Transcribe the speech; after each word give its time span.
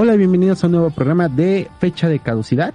Hola 0.00 0.14
y 0.14 0.18
bienvenidos 0.18 0.62
a 0.62 0.68
un 0.68 0.74
nuevo 0.74 0.90
programa 0.90 1.28
de 1.28 1.66
Fecha 1.80 2.08
de 2.08 2.20
Caducidad. 2.20 2.72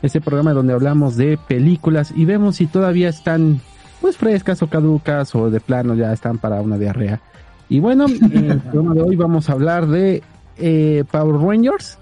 Este 0.00 0.22
programa 0.22 0.54
donde 0.54 0.72
hablamos 0.72 1.14
de 1.14 1.36
películas 1.36 2.10
y 2.16 2.24
vemos 2.24 2.56
si 2.56 2.66
todavía 2.66 3.10
están 3.10 3.60
pues 4.00 4.16
frescas 4.16 4.62
o 4.62 4.68
caducas 4.68 5.34
o 5.34 5.50
de 5.50 5.60
plano 5.60 5.94
ya 5.94 6.10
están 6.10 6.38
para 6.38 6.62
una 6.62 6.78
diarrea. 6.78 7.20
Y 7.68 7.80
bueno, 7.80 8.06
en 8.06 8.50
el 8.50 8.60
programa 8.62 8.94
de 8.94 9.02
hoy 9.02 9.14
vamos 9.14 9.50
a 9.50 9.52
hablar 9.52 9.88
de 9.88 10.22
eh, 10.56 11.04
Power 11.10 11.38
Rangers. 11.38 11.98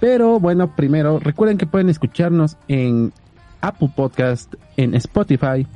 Pero 0.00 0.40
bueno, 0.40 0.74
primero 0.74 1.18
recuerden 1.18 1.58
que 1.58 1.66
pueden 1.66 1.90
escucharnos 1.90 2.56
en 2.68 3.12
Apple 3.60 3.90
Podcast, 3.94 4.54
en 4.78 4.94
Spotify, 4.94 5.66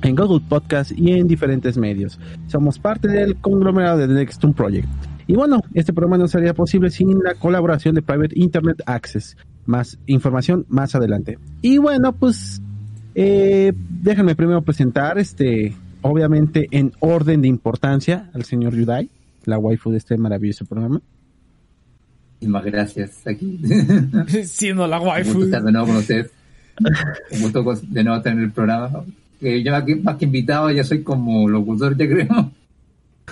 en 0.00 0.16
Google 0.16 0.40
Podcast 0.48 0.92
y 0.96 1.12
en 1.12 1.28
diferentes 1.28 1.76
medios. 1.76 2.18
Somos 2.46 2.78
parte 2.78 3.08
del 3.08 3.36
conglomerado 3.36 3.98
de 3.98 4.08
The 4.08 4.14
Next 4.14 4.42
Project. 4.56 4.88
Y 5.32 5.34
bueno, 5.34 5.62
este 5.72 5.94
programa 5.94 6.18
no 6.18 6.28
sería 6.28 6.52
posible 6.52 6.90
sin 6.90 7.22
la 7.24 7.32
colaboración 7.32 7.94
de 7.94 8.02
Private 8.02 8.38
Internet 8.38 8.82
Access. 8.84 9.34
Más 9.64 9.98
información 10.04 10.66
más 10.68 10.94
adelante. 10.94 11.38
Y 11.62 11.78
bueno, 11.78 12.12
pues 12.12 12.60
eh, 13.14 13.72
déjenme 14.02 14.34
primero 14.34 14.60
presentar, 14.60 15.18
este, 15.18 15.74
obviamente 16.02 16.68
en 16.70 16.92
orden 17.00 17.40
de 17.40 17.48
importancia, 17.48 18.28
al 18.34 18.44
señor 18.44 18.74
Yudai, 18.74 19.08
la 19.46 19.56
waifu 19.56 19.90
de 19.90 19.96
este 19.96 20.18
maravilloso 20.18 20.66
programa. 20.66 21.00
Muchísimas 22.34 22.64
gracias. 22.66 23.26
Aquí. 23.26 23.58
Siendo 24.44 24.86
la 24.86 25.00
Un 25.00 25.08
waifu. 25.08 25.30
gusto 25.32 25.44
estar 25.46 25.62
de 25.62 25.72
nuevo 25.72 25.86
con 25.86 25.96
ustedes. 25.96 26.30
Un 27.30 27.40
gusto 27.40 27.64
de 27.88 28.04
nuevo 28.04 28.18
estar 28.18 28.34
en 28.34 28.40
el 28.40 28.52
programa. 28.52 29.02
Eh, 29.40 29.62
yo 29.62 29.74
aquí, 29.74 29.94
más 29.94 30.16
que 30.16 30.26
invitado, 30.26 30.70
ya 30.70 30.84
soy 30.84 31.02
como 31.02 31.48
locutor, 31.48 31.96
ya 31.96 32.06
creo. 32.06 32.52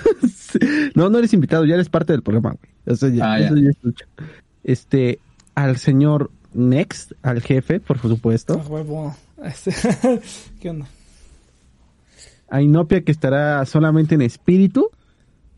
No, 0.95 1.09
no 1.11 1.19
eres 1.19 1.33
invitado, 1.33 1.65
ya 1.65 1.75
eres 1.75 1.89
parte 1.89 2.13
del 2.13 2.23
programa, 2.23 2.57
güey. 2.61 2.73
Eso 2.87 3.09
ya, 3.09 3.33
Ah, 3.33 3.41
eso 3.41 3.57
ya 3.57 3.71
mucho. 3.83 4.05
Este, 4.65 5.19
al 5.55 5.77
señor 5.79 6.31
Next, 6.53 7.13
al 7.23 7.41
jefe, 7.41 7.79
por 7.81 8.01
supuesto. 8.01 8.61
Ah, 8.65 8.69
huevo. 8.69 9.17
Este, 9.45 9.73
¿Qué 10.61 10.71
onda? 10.71 10.87
A 12.49 12.61
Inopia 12.61 13.03
que 13.03 13.13
estará 13.13 13.65
solamente 13.65 14.17
en 14.17 14.23
espíritu. 14.23 14.91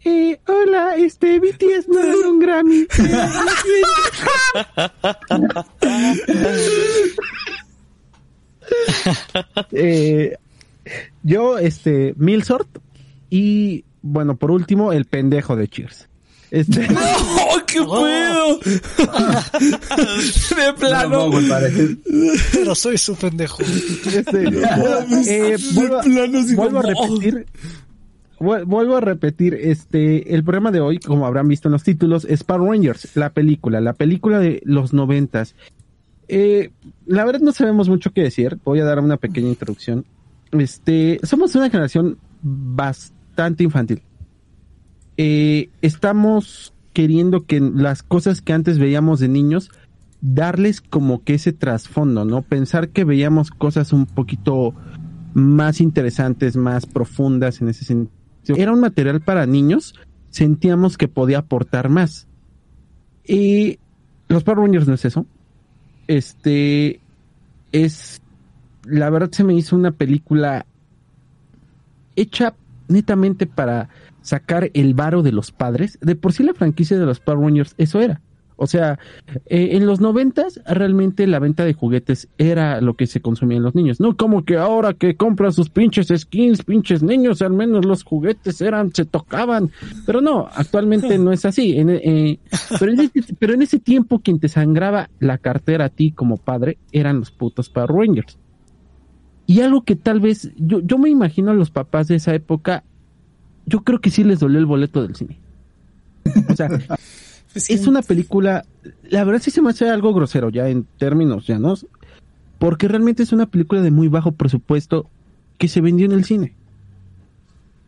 Eh, 0.04 0.38
hola, 0.46 0.96
este 0.96 1.38
BTS 1.38 1.88
me 1.88 2.02
ganó 2.02 2.30
un 2.30 2.38
Grammy. 2.40 2.86
eh, 9.72 10.36
yo, 11.22 11.58
este, 11.58 12.14
Milsort. 12.16 12.68
Y 13.30 13.84
bueno, 14.02 14.36
por 14.36 14.50
último, 14.50 14.92
el 14.92 15.04
pendejo 15.06 15.56
de 15.56 15.68
Cheers. 15.68 16.08
Este, 16.50 16.86
¡Oh, 16.90 17.58
qué 17.66 17.80
pedo! 17.80 18.58
de 20.56 20.66
No 20.66 20.74
plano. 20.76 21.38
es- 21.66 21.96
Pero 22.52 22.74
soy 22.74 22.98
su 22.98 23.14
pendejo. 23.16 23.62
este, 23.62 24.44
eh, 25.54 25.56
vuelvo, 25.74 25.98
a- 25.98 26.02
plano, 26.02 26.38
vuelvo 26.54 26.78
a 26.78 26.82
no. 26.82 26.88
repetir. 26.88 27.46
Vuel- 28.38 28.64
Vuelvo 28.66 28.96
a 28.96 29.00
repetir, 29.00 29.54
este, 29.54 30.34
el 30.34 30.42
programa 30.42 30.70
de 30.72 30.80
hoy, 30.80 30.98
como 30.98 31.26
habrán 31.26 31.46
visto 31.48 31.68
en 31.68 31.72
los 31.72 31.84
títulos, 31.84 32.24
es 32.28 32.42
Power 32.42 32.68
Rangers, 32.70 33.08
la 33.16 33.30
película, 33.30 33.80
la 33.80 33.92
película 33.92 34.40
de 34.40 34.60
los 34.64 34.92
noventas. 34.92 35.54
Eh, 36.28 36.70
la 37.06 37.24
verdad 37.24 37.40
no 37.40 37.52
sabemos 37.52 37.88
mucho 37.88 38.10
qué 38.12 38.22
decir, 38.22 38.58
voy 38.64 38.80
a 38.80 38.84
dar 38.84 38.98
una 38.98 39.16
pequeña 39.16 39.48
introducción. 39.48 40.04
Este, 40.50 41.20
somos 41.22 41.54
una 41.54 41.70
generación 41.70 42.18
bastante 42.42 43.21
infantil. 43.58 44.02
Eh, 45.16 45.70
estamos 45.82 46.72
queriendo 46.92 47.44
que 47.46 47.60
las 47.60 48.02
cosas 48.02 48.42
que 48.42 48.52
antes 48.52 48.78
veíamos 48.78 49.20
de 49.20 49.28
niños, 49.28 49.70
darles 50.20 50.80
como 50.80 51.22
que 51.24 51.34
ese 51.34 51.52
trasfondo, 51.52 52.24
¿no? 52.24 52.42
Pensar 52.42 52.90
que 52.90 53.04
veíamos 53.04 53.50
cosas 53.50 53.92
un 53.92 54.06
poquito 54.06 54.74
más 55.34 55.80
interesantes, 55.80 56.56
más 56.56 56.86
profundas 56.86 57.60
en 57.60 57.68
ese 57.68 57.84
sentido. 57.84 58.12
Era 58.48 58.72
un 58.72 58.80
material 58.80 59.20
para 59.20 59.46
niños, 59.46 59.94
sentíamos 60.30 60.98
que 60.98 61.08
podía 61.08 61.38
aportar 61.38 61.88
más. 61.88 62.26
Y 63.26 63.78
los 64.28 64.44
Power 64.44 64.60
Rangers 64.60 64.88
no 64.88 64.94
es 64.94 65.04
eso. 65.04 65.26
Este 66.06 67.00
es 67.70 68.20
la 68.84 69.10
verdad 69.10 69.30
se 69.30 69.44
me 69.44 69.54
hizo 69.54 69.76
una 69.76 69.92
película 69.92 70.66
hecha 72.16 72.54
netamente 72.92 73.46
para 73.46 73.88
sacar 74.20 74.70
el 74.74 74.94
varo 74.94 75.22
de 75.22 75.32
los 75.32 75.52
padres. 75.52 75.98
De 76.00 76.14
por 76.14 76.32
sí 76.32 76.42
la 76.42 76.54
franquicia 76.54 76.98
de 76.98 77.06
los 77.06 77.20
Power 77.20 77.40
Rangers 77.40 77.74
eso 77.78 78.00
era. 78.00 78.20
O 78.56 78.68
sea, 78.68 79.00
eh, 79.46 79.70
en 79.72 79.86
los 79.86 80.00
noventas 80.00 80.60
realmente 80.64 81.26
la 81.26 81.40
venta 81.40 81.64
de 81.64 81.74
juguetes 81.74 82.28
era 82.38 82.80
lo 82.80 82.94
que 82.94 83.08
se 83.08 83.20
consumía 83.20 83.56
en 83.56 83.64
los 83.64 83.74
niños. 83.74 83.98
No 83.98 84.16
como 84.16 84.44
que 84.44 84.56
ahora 84.56 84.94
que 84.94 85.16
compran 85.16 85.52
sus 85.52 85.68
pinches 85.68 86.12
skins, 86.16 86.62
pinches 86.62 87.02
niños, 87.02 87.42
al 87.42 87.54
menos 87.54 87.84
los 87.84 88.04
juguetes 88.04 88.60
eran, 88.60 88.92
se 88.94 89.04
tocaban. 89.04 89.72
Pero 90.06 90.20
no, 90.20 90.48
actualmente 90.54 91.18
no 91.18 91.32
es 91.32 91.44
así. 91.44 91.74
Eh, 91.76 92.38
pero, 92.78 92.92
en 92.92 93.00
ese, 93.00 93.34
pero 93.36 93.54
en 93.54 93.62
ese 93.62 93.80
tiempo 93.80 94.20
quien 94.20 94.38
te 94.38 94.48
sangraba 94.48 95.10
la 95.18 95.38
cartera 95.38 95.86
a 95.86 95.88
ti 95.88 96.12
como 96.12 96.36
padre 96.36 96.78
eran 96.92 97.18
los 97.18 97.32
putos 97.32 97.68
Power 97.68 97.90
Rangers. 97.90 98.38
Y 99.52 99.60
algo 99.60 99.84
que 99.84 99.96
tal 99.96 100.18
vez, 100.18 100.50
yo, 100.56 100.80
yo 100.80 100.96
me 100.96 101.10
imagino 101.10 101.50
a 101.50 101.54
los 101.54 101.70
papás 101.70 102.08
de 102.08 102.14
esa 102.14 102.34
época, 102.34 102.84
yo 103.66 103.82
creo 103.82 104.00
que 104.00 104.08
sí 104.08 104.24
les 104.24 104.40
dolió 104.40 104.58
el 104.58 104.64
boleto 104.64 105.02
del 105.02 105.14
cine. 105.14 105.38
O 106.48 106.56
sea, 106.56 106.68
Pues 107.52 107.68
es 107.68 107.86
una 107.86 108.00
película, 108.00 108.64
la 109.10 109.24
verdad 109.24 109.42
sí 109.42 109.50
se 109.50 109.60
me 109.60 109.68
hace 109.70 109.88
algo 109.90 110.14
grosero 110.14 110.48
ya 110.48 110.68
en 110.68 110.86
términos 110.98 111.46
llanos, 111.46 111.86
porque 112.58 112.88
realmente 112.88 113.22
es 113.22 113.32
una 113.32 113.44
película 113.44 113.82
de 113.82 113.90
muy 113.90 114.08
bajo 114.08 114.32
presupuesto 114.32 115.10
que 115.58 115.68
se 115.68 115.82
vendió 115.82 116.06
en 116.06 116.12
el 116.12 116.24
cine. 116.24 116.54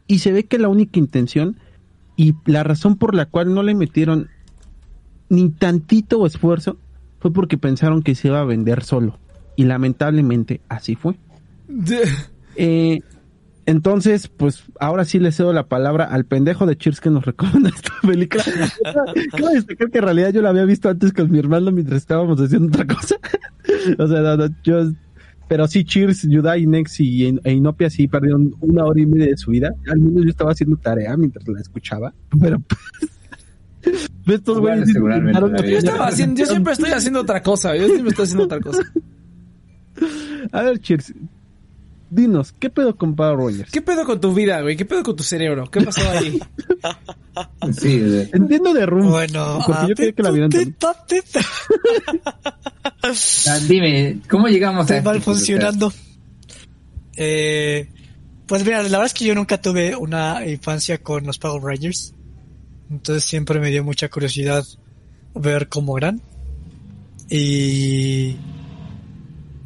Y 0.07 0.19
se 0.19 0.33
ve 0.33 0.45
que 0.45 0.59
la 0.59 0.69
única 0.69 0.99
intención 0.99 1.57
y 2.15 2.35
la 2.45 2.63
razón 2.63 2.97
por 2.97 3.15
la 3.15 3.25
cual 3.25 3.55
no 3.55 3.63
le 3.63 3.75
metieron 3.75 4.29
ni 5.31 5.49
tantito 5.49 6.27
esfuerzo 6.27 6.77
fue 7.21 7.33
porque 7.33 7.57
pensaron 7.57 8.03
que 8.03 8.15
se 8.15 8.29
iba 8.29 8.41
a 8.41 8.45
vender 8.45 8.85
solo. 8.85 9.19
Y 9.57 9.65
lamentablemente 9.65 10.61
así 10.69 10.95
fue. 10.95 11.17
Eh, 12.57 13.01
entonces, 13.67 14.29
pues 14.29 14.65
ahora 14.79 15.05
sí 15.05 15.19
le 15.19 15.33
cedo 15.33 15.53
la 15.53 15.69
palabra 15.69 16.05
al 16.05 16.27
pendejo 16.27 16.67
de 16.67 16.77
Cheers 16.77 17.01
que 17.01 17.11
nos 17.11 17.25
recomienda 17.25 17.71
esta 17.75 17.93
película. 18.03 18.45
Quiero 19.31 19.49
destacar 19.49 19.91
que 19.91 19.99
en 19.99 20.05
realidad 20.05 20.33
yo 20.33 20.43
la 20.43 20.51
había 20.51 20.65
visto 20.65 20.89
antes 20.89 21.13
con 21.13 21.31
mi 21.31 21.39
hermano 21.39 21.73
mientras 21.73 21.99
estábamos 21.99 22.39
haciendo 22.41 22.69
otra 22.69 22.87
cosa. 22.87 23.17
o 23.99 24.07
sea, 24.07 24.21
no, 24.21 24.37
no, 24.37 24.49
yo. 24.63 24.93
Pero 25.47 25.69
sí, 25.69 25.85
Cheers, 25.85 26.23
Yudai, 26.23 26.67
Nex 26.67 27.01
y 27.01 27.27
e 27.27 27.53
Inopia 27.53 27.91
sí 27.91 28.09
perdieron 28.09 28.55
una 28.61 28.85
hora 28.85 29.01
y 29.01 29.07
media 29.07 29.27
de 29.27 29.37
su 29.37 29.51
vida. 29.51 29.75
Al 29.87 29.99
menos 29.99 30.25
yo 30.25 30.31
estaba 30.31 30.53
haciendo 30.53 30.77
tarea 30.77 31.17
mientras 31.17 31.47
la 31.47 31.61
escuchaba. 31.61 32.15
Pero. 32.41 32.61
pues, 33.81 34.01
estos 34.27 34.61
Bueno, 34.61 34.85
güeyes. 34.85 35.71
Yo 35.71 35.79
estaba 35.79 36.07
haciendo, 36.09 36.41
yo 36.41 36.47
siempre 36.47 36.73
estoy 36.73 36.91
haciendo 36.91 37.21
otra 37.21 37.43
cosa. 37.43 37.77
Yo 37.77 37.87
siempre 37.87 38.09
estoy 38.09 38.25
haciendo 38.25 38.45
otra 38.45 38.61
cosa. 38.61 38.83
A 40.53 40.63
ver, 40.63 40.79
Cheers. 40.81 41.15
Dinos, 42.15 42.53
¿qué 42.53 42.71
pedo 42.71 42.97
con 42.97 43.17
Power 43.17 43.37
Rangers? 43.37 43.73
¿Qué 43.73 43.83
pedo 43.83 44.05
con 44.05 44.21
tu 44.21 44.33
vida, 44.33 44.61
güey? 44.61 44.77
¿Qué 44.77 44.85
pedo 44.85 45.03
con 45.03 45.17
tu 45.17 45.25
cerebro? 45.25 45.69
¿Qué 45.71 45.81
pasó 45.81 46.09
ahí? 46.11 46.39
Sí, 47.77 48.01
Entiendo 48.33 48.73
de 48.73 48.87
rumbo. 48.87 49.11
Bueno, 49.11 49.59
Porque 49.67 49.89
yo 49.89 49.95
quería 49.97 50.13
que 50.13 50.23
la 50.23 50.31
vieran. 50.31 50.51
Ah, 53.03 53.59
dime, 53.67 54.21
¿cómo 54.31 54.47
llegamos 54.47 54.89
a 54.89 55.03
mal 55.03 55.21
funcionando. 55.21 55.93
Eh, 57.17 57.89
pues 58.47 58.65
mira, 58.65 58.77
la 58.79 58.85
verdad 58.85 59.07
es 59.07 59.15
que 59.15 59.25
yo 59.25 59.35
nunca 59.35 59.61
tuve 59.61 59.97
una 59.97 60.47
infancia 60.47 60.99
con 60.99 61.27
los 61.27 61.39
Power 61.39 61.61
Rangers. 61.61 62.15
Entonces 62.89 63.25
siempre 63.25 63.59
me 63.59 63.71
dio 63.71 63.83
mucha 63.83 64.09
curiosidad 64.09 64.65
ver 65.35 65.69
cómo 65.69 65.99
eran. 65.99 66.23
Y 67.29 68.37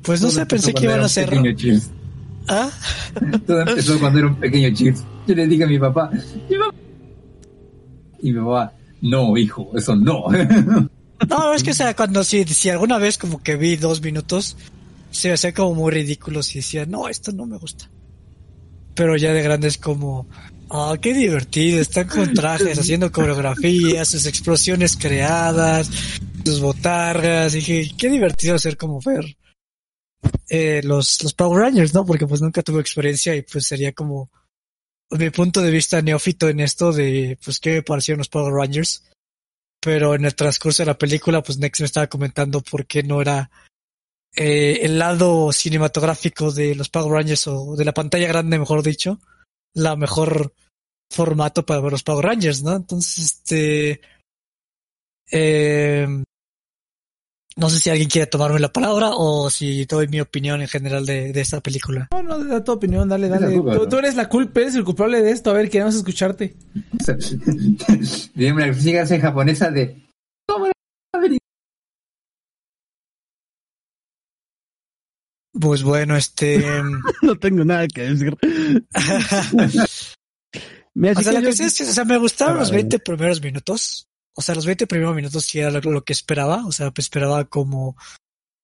pues 0.03 0.23
no 0.23 0.31
sé, 0.31 0.47
pensé 0.47 0.73
que 0.73 0.85
iban 0.85 1.00
a 1.00 1.05
hacer. 1.05 1.29
¿Ah? 2.49 2.71
Todo 3.47 3.61
empezó 3.61 3.99
cuando 3.99 4.19
era 4.21 4.29
un 4.29 4.37
pequeño 4.37 4.75
Cheers. 4.75 5.05
Yo 5.27 5.35
le 5.35 5.47
dije 5.47 5.65
a 5.65 5.67
mi 5.67 5.79
papá, 5.79 6.11
"Mi 6.49 6.56
papá". 6.56 6.75
y 8.21 8.33
mi 8.33 8.41
papá, 8.41 8.73
no, 9.03 9.37
hijo, 9.37 9.71
eso 9.77 9.95
no. 9.95 10.25
No, 11.29 11.53
es 11.53 11.62
que 11.65 11.73
o 11.73 11.75
sea, 11.75 11.95
cuando 11.97 12.23
si, 12.23 12.45
si 12.45 12.71
alguna 12.71 12.97
vez 12.99 13.19
como 13.19 13.43
que 13.43 13.56
vi 13.56 13.77
dos 13.77 14.00
minutos, 14.00 14.56
se 15.11 15.33
hacía 15.33 15.53
como 15.53 15.75
muy 15.75 15.93
ridículo 15.93 16.41
y 16.49 16.55
decía, 16.55 16.87
no, 16.87 17.09
esto 17.09 17.33
no 17.33 17.45
me 17.45 17.59
gusta. 17.59 17.91
Pero 18.95 19.17
ya 19.17 19.33
de 19.33 19.43
grande 19.43 19.69
es 19.69 19.79
como, 19.79 20.29
ah, 20.71 20.95
qué 21.00 21.12
divertido, 21.15 21.81
están 21.81 22.06
con 22.09 22.35
trajes, 22.35 22.79
haciendo 22.79 23.11
coreografías, 23.11 24.09
sus 24.09 24.27
explosiones 24.27 24.97
creadas, 24.97 25.91
sus 26.45 26.61
botargas, 26.61 27.53
dije, 27.53 27.91
qué 27.97 28.09
divertido 28.09 28.55
hacer 28.55 28.77
como 28.77 29.00
ver 29.00 29.37
eh, 30.49 30.81
los, 30.85 31.23
los 31.23 31.35
Power 31.35 31.61
Rangers, 31.62 31.94
¿no? 31.94 32.05
Porque 32.05 32.26
pues 32.26 32.41
nunca 32.41 32.62
tuve 32.62 32.81
experiencia 32.81 33.35
y 33.35 33.43
pues 33.43 33.67
sería 33.67 33.93
como 33.93 34.31
mi 35.11 35.31
punto 35.31 35.62
de 35.62 35.70
vista 35.70 36.03
neófito 36.03 36.49
en 36.49 36.61
esto 36.61 36.93
de, 36.93 37.38
pues, 37.43 37.61
qué 37.61 37.75
me 37.75 37.82
parecieron 37.82 38.19
los 38.19 38.29
Power 38.29 38.53
Rangers 38.53 39.03
pero 39.81 40.15
en 40.15 40.25
el 40.25 40.35
transcurso 40.35 40.82
de 40.82 40.87
la 40.88 40.99
película, 40.99 41.43
pues 41.43 41.59
Nex 41.59 41.81
me 41.81 41.87
estaba 41.87 42.09
comentando 42.09 42.61
por 42.61 42.87
qué 42.87 43.03
no 43.03 43.20
era 43.20 43.50
eh, 44.35 44.81
el 44.82 44.99
lado 44.99 45.53
cinematográfico 45.53 46.50
de 46.50 46.75
los 46.75 46.88
Power 46.88 47.12
Rangers 47.12 47.47
o 47.47 47.76
de 47.76 47.85
la 47.85 47.94
pantalla 47.94 48.29
grande, 48.29 48.59
mejor 48.59 48.82
dicho, 48.82 49.21
la 49.75 49.97
mejor 49.97 50.53
formato 51.11 51.64
para 51.64 51.81
ver 51.81 51.93
los 51.93 52.03
Power 52.03 52.25
Rangers, 52.25 52.62
¿no? 52.62 52.76
Entonces, 52.76 53.25
este, 53.25 54.00
eh, 55.31 56.06
no 57.58 57.69
sé 57.70 57.81
si 57.81 57.90
alguien 57.90 58.08
quiere 58.08 58.26
tomarme 58.28 58.60
la 58.60 58.72
palabra 58.72 59.10
o 59.12 59.50
si 59.50 59.84
doy 59.84 60.06
mi 60.08 60.20
opinión 60.20 60.60
en 60.62 60.69
general 60.69 61.05
de, 61.05 61.32
de 61.32 61.40
esta 61.40 61.60
película. 61.60 62.08
No, 62.12 62.22
no, 62.22 62.44
da 62.44 62.62
tu 62.62 62.72
opinión, 62.72 63.08
dale, 63.08 63.28
dale. 63.28 63.60
Tú, 63.88 63.96
eres 63.99 64.14
la 64.14 64.28
culpa, 64.28 64.60
eres 64.60 64.76
el 64.76 64.84
culpable 64.84 65.20
de 65.22 65.32
esto. 65.32 65.50
A 65.50 65.55
ver, 65.55 65.69
queremos 65.69 65.94
escucharte. 65.96 66.56
Dime 68.34 68.64
una 68.64 68.72
clase 68.72 69.20
japonesa 69.20 69.70
de... 69.70 70.06
¿Cómo 70.46 70.66
Pues 75.61 75.82
bueno, 75.82 76.16
este, 76.16 76.64
No 77.22 77.37
tengo 77.38 77.64
nada 77.64 77.88
que 77.88 78.02
decir. 78.02 78.37
Me 80.94 81.12
O 81.12 81.14
sea, 81.14 81.25
que 81.25 81.32
la 81.32 81.40
yo- 81.40 81.49
cosa 81.50 81.64
es 81.66 81.76
que, 81.78 81.84
o 81.84 81.93
sea, 81.93 82.04
me 82.04 82.19
gustaron 82.19 82.56
Ah, 82.56 82.61
los 82.61 82.70
vale. 82.70 82.82
20 82.82 82.99
primeros 82.99 83.40
minutos. 83.40 84.07
O 84.38 84.40
sea, 84.40 84.55
los 84.55 84.67
20 84.67 84.87
primeros 84.87 85.17
minutos 85.17 85.44
sí 85.44 85.58
era 85.58 85.73
lo, 85.73 85.81
lo 85.81 86.05
que 86.05 86.12
esperaba. 86.12 86.64
O 86.64 86.70
sea, 86.70 86.93
pues 86.93 87.06
esperaba 87.06 87.46
como, 87.46 87.96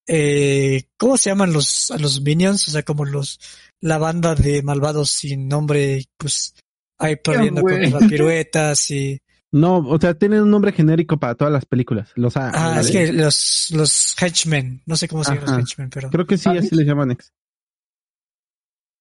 eh, 0.06 0.84
¿cómo 0.96 1.16
se 1.16 1.30
llaman 1.30 1.52
los, 1.52 1.90
a 1.90 1.98
los 1.98 2.20
minions? 2.20 2.68
O 2.68 2.70
sea, 2.70 2.84
como 2.84 3.04
los, 3.04 3.40
la 3.80 3.98
banda 3.98 4.36
de 4.36 4.62
malvados 4.62 5.10
sin 5.10 5.48
nombre, 5.48 6.04
pues, 6.16 6.54
ahí 6.96 7.16
perdiendo 7.16 7.62
con 7.62 7.82
las 7.90 8.04
piruetas 8.08 8.88
y, 8.92 9.20
No, 9.50 9.78
o 9.78 10.00
sea, 10.00 10.14
tienen 10.14 10.42
un 10.42 10.50
nombre 10.52 10.70
genérico 10.70 11.18
para 11.18 11.34
todas 11.34 11.52
las 11.52 11.66
películas. 11.66 12.12
Los 12.14 12.36
A. 12.36 12.52
ah, 12.54 12.80
es 12.80 12.92
que 12.92 13.12
los, 13.12 13.72
los 13.72 14.14
henchmen, 14.22 14.80
no 14.86 14.96
sé 14.96 15.08
cómo 15.08 15.24
se 15.24 15.34
llaman 15.34 15.50
los 15.50 15.58
henchmen, 15.58 15.90
pero. 15.90 16.08
Creo 16.08 16.24
que 16.24 16.38
sí, 16.38 16.50
Ah, 16.50 16.52
así 16.56 16.68
¿sí? 16.68 16.76
les 16.76 16.86
llaman 16.86 17.10
ex. 17.10 17.32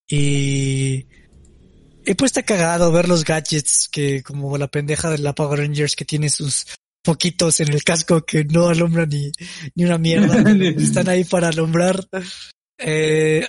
Y, 0.09 1.05
y 2.05 2.13
pues 2.15 2.29
está 2.29 2.43
cagado 2.43 2.91
ver 2.91 3.07
los 3.07 3.23
gadgets 3.23 3.89
que 3.89 4.23
como 4.23 4.57
la 4.57 4.67
pendeja 4.67 5.09
de 5.09 5.19
la 5.19 5.33
Power 5.33 5.59
Rangers 5.59 5.95
que 5.95 6.05
tiene 6.05 6.29
sus 6.29 6.65
poquitos 7.03 7.59
en 7.59 7.73
el 7.73 7.83
casco 7.83 8.25
que 8.25 8.45
no 8.45 8.69
alumbran 8.69 9.09
ni, 9.09 9.31
ni 9.75 9.85
una 9.85 9.97
mierda. 9.97 10.35
están 10.81 11.09
ahí 11.09 11.23
para 11.23 11.49
alumbrar. 11.49 12.07
Eh, 12.77 13.47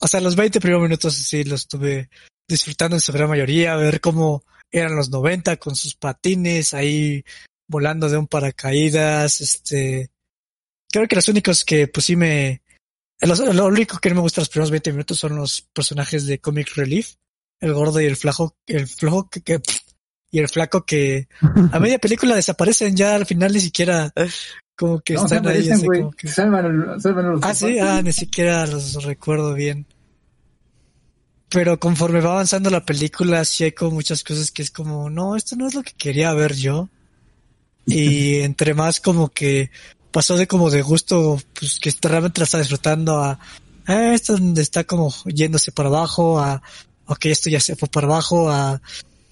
o 0.00 0.08
sea, 0.08 0.20
los 0.20 0.36
20 0.36 0.60
primeros 0.60 0.82
minutos 0.82 1.14
sí 1.14 1.44
los 1.44 1.62
estuve 1.62 2.08
disfrutando 2.48 2.96
en 2.96 3.00
su 3.00 3.12
gran 3.12 3.28
mayoría, 3.28 3.76
ver 3.76 4.00
cómo 4.00 4.44
eran 4.70 4.96
los 4.96 5.10
90 5.10 5.56
con 5.56 5.76
sus 5.76 5.94
patines 5.94 6.74
ahí 6.74 7.24
volando 7.66 8.08
de 8.08 8.18
un 8.18 8.26
paracaídas, 8.26 9.40
este, 9.40 10.10
creo 10.90 11.08
que 11.08 11.16
los 11.16 11.28
únicos 11.28 11.64
que 11.64 11.88
pues 11.88 12.06
sí 12.06 12.16
me, 12.16 12.62
lo 13.20 13.66
único 13.66 13.98
que 13.98 14.10
no 14.10 14.16
me 14.16 14.20
gusta 14.20 14.40
los 14.40 14.48
primeros 14.48 14.70
20 14.70 14.92
minutos 14.92 15.18
son 15.18 15.36
los 15.36 15.62
personajes 15.72 16.26
de 16.26 16.40
Comic 16.40 16.74
Relief, 16.74 17.14
el 17.64 17.72
gordo 17.74 18.00
y 18.00 18.04
el 18.06 18.16
flaco, 18.16 18.54
el 18.66 18.86
flojo 18.86 19.28
que, 19.28 19.40
que- 19.42 19.60
y 20.30 20.38
el 20.40 20.48
flaco 20.48 20.84
que 20.84 21.28
a 21.72 21.78
media 21.78 21.98
película 21.98 22.34
desaparecen 22.34 22.96
ya 22.96 23.14
al 23.14 23.24
final 23.24 23.52
ni 23.52 23.60
siquiera 23.60 24.12
como 24.76 24.98
que 25.00 25.14
No, 25.14 25.24
están 25.24 25.46
ahí, 25.46 25.70
así 25.70 25.86
como 25.86 26.10
que- 26.10 26.26
Salvan, 26.28 27.00
salvan 27.00 27.30
los 27.30 27.40
Ah, 27.44 27.54
sí, 27.54 27.78
ah, 27.78 28.02
ni 28.02 28.12
siquiera 28.12 28.66
los 28.66 29.02
recuerdo 29.04 29.54
bien. 29.54 29.86
Pero 31.50 31.78
conforme 31.78 32.20
va 32.20 32.32
avanzando 32.32 32.68
la 32.70 32.84
película, 32.84 33.44
sí 33.44 33.62
hay 33.64 33.72
como 33.72 33.92
muchas 33.92 34.24
cosas 34.24 34.50
que 34.50 34.62
es 34.62 34.70
como, 34.72 35.08
no, 35.08 35.36
esto 35.36 35.54
no 35.54 35.68
es 35.68 35.74
lo 35.74 35.82
que 35.82 35.92
quería 35.92 36.32
ver 36.34 36.54
yo. 36.54 36.88
Y 37.86 38.36
entre 38.40 38.74
más 38.74 38.98
como 39.00 39.28
que 39.28 39.70
pasó 40.10 40.36
de 40.36 40.48
como 40.48 40.70
de 40.70 40.82
gusto, 40.82 41.38
pues 41.58 41.78
que 41.78 41.92
realmente 42.02 42.40
la 42.40 42.44
está 42.44 42.58
disfrutando 42.58 43.22
a, 43.22 43.38
ah, 43.86 44.14
esto 44.14 44.32
donde 44.32 44.62
está 44.62 44.82
como 44.82 45.14
yéndose 45.26 45.70
para 45.70 45.90
abajo, 45.90 46.40
a, 46.40 46.60
ok, 47.06 47.26
esto 47.26 47.50
ya 47.50 47.60
se 47.60 47.76
fue 47.76 47.88
para 47.88 48.06
abajo, 48.06 48.50
a, 48.50 48.80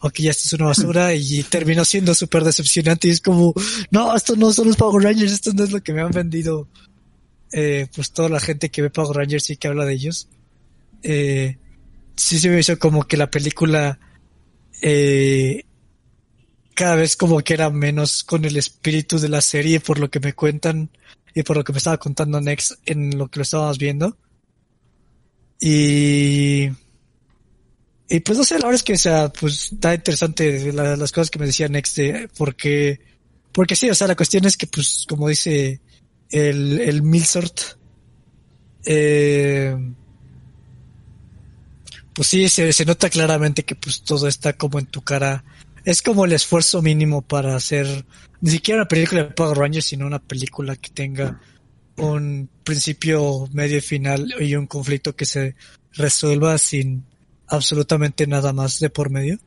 ok, 0.00 0.14
ya 0.18 0.30
esto 0.30 0.44
es 0.46 0.52
una 0.54 0.66
basura, 0.66 1.14
y 1.14 1.42
terminó 1.44 1.84
siendo 1.84 2.14
súper 2.14 2.44
decepcionante 2.44 3.08
y 3.08 3.12
es 3.12 3.20
como, 3.20 3.54
no, 3.90 4.14
esto 4.14 4.36
no 4.36 4.52
son 4.52 4.68
los 4.68 4.76
Power 4.76 5.04
Rangers, 5.04 5.32
esto 5.32 5.52
no 5.52 5.64
es 5.64 5.72
lo 5.72 5.82
que 5.82 5.92
me 5.92 6.02
han 6.02 6.10
vendido 6.10 6.68
eh, 7.52 7.86
pues 7.94 8.12
toda 8.12 8.28
la 8.28 8.40
gente 8.40 8.70
que 8.70 8.82
ve 8.82 8.90
Power 8.90 9.16
Rangers 9.16 9.50
y 9.50 9.56
que 9.56 9.68
habla 9.68 9.84
de 9.84 9.94
ellos, 9.94 10.28
eh, 11.02 11.58
sí 12.16 12.38
se 12.38 12.48
me 12.48 12.60
hizo 12.60 12.78
como 12.78 13.04
que 13.04 13.16
la 13.16 13.30
película 13.30 13.98
eh, 14.80 15.64
cada 16.74 16.96
vez 16.96 17.16
como 17.16 17.40
que 17.40 17.54
era 17.54 17.70
menos 17.70 18.24
con 18.24 18.44
el 18.44 18.56
espíritu 18.56 19.18
de 19.18 19.28
la 19.28 19.40
serie 19.40 19.80
por 19.80 19.98
lo 19.98 20.10
que 20.10 20.20
me 20.20 20.32
cuentan 20.32 20.90
y 21.34 21.42
por 21.42 21.56
lo 21.56 21.64
que 21.64 21.72
me 21.72 21.78
estaba 21.78 21.98
contando 21.98 22.40
Next 22.40 22.72
en 22.86 23.16
lo 23.16 23.28
que 23.28 23.38
lo 23.38 23.42
estábamos 23.42 23.78
viendo. 23.78 24.16
Y 25.60 26.70
y 28.16 28.20
pues 28.20 28.36
no 28.38 28.44
sé, 28.44 28.54
la 28.54 28.66
verdad 28.66 28.74
es 28.74 28.82
que 28.82 28.92
o 28.94 28.98
sea, 28.98 29.28
pues 29.32 29.72
está 29.72 29.94
interesante 29.94 30.72
la- 30.72 30.96
las 30.96 31.12
cosas 31.12 31.30
que 31.30 31.38
me 31.38 31.46
decía 31.46 31.68
Next 31.68 31.96
de- 31.96 32.28
porque 32.36 33.00
porque 33.52 33.76
sí, 33.76 33.90
o 33.90 33.94
sea, 33.94 34.06
la 34.06 34.16
cuestión 34.16 34.44
es 34.46 34.56
que 34.56 34.66
pues 34.66 35.04
como 35.08 35.28
dice 35.28 35.80
el, 36.30 36.80
el 36.80 37.02
Milsort, 37.02 37.60
eh, 38.84 39.76
pues 42.14 42.28
sí, 42.28 42.48
se, 42.48 42.72
se 42.72 42.84
nota 42.84 43.08
claramente 43.10 43.64
que 43.64 43.74
pues 43.74 44.02
todo 44.02 44.28
está 44.28 44.52
como 44.54 44.78
en 44.78 44.86
tu 44.86 45.02
cara. 45.02 45.44
Es 45.84 46.02
como 46.02 46.24
el 46.24 46.32
esfuerzo 46.32 46.80
mínimo 46.82 47.22
para 47.22 47.56
hacer 47.56 48.04
ni 48.40 48.50
siquiera 48.50 48.80
una 48.82 48.88
película 48.88 49.24
de 49.24 49.30
Power 49.30 49.56
Rangers, 49.58 49.86
sino 49.86 50.06
una 50.06 50.18
película 50.20 50.76
que 50.76 50.90
tenga 50.90 51.40
un 51.96 52.48
principio, 52.64 53.48
medio 53.52 53.78
y 53.78 53.80
final 53.80 54.34
y 54.40 54.54
un 54.54 54.66
conflicto 54.66 55.14
que 55.16 55.24
se 55.26 55.54
resuelva 55.92 56.56
sin 56.58 57.04
absolutamente 57.56 58.26
nada 58.26 58.52
más 58.52 58.78
de 58.80 58.90
por 58.90 59.10
medio. 59.10 59.38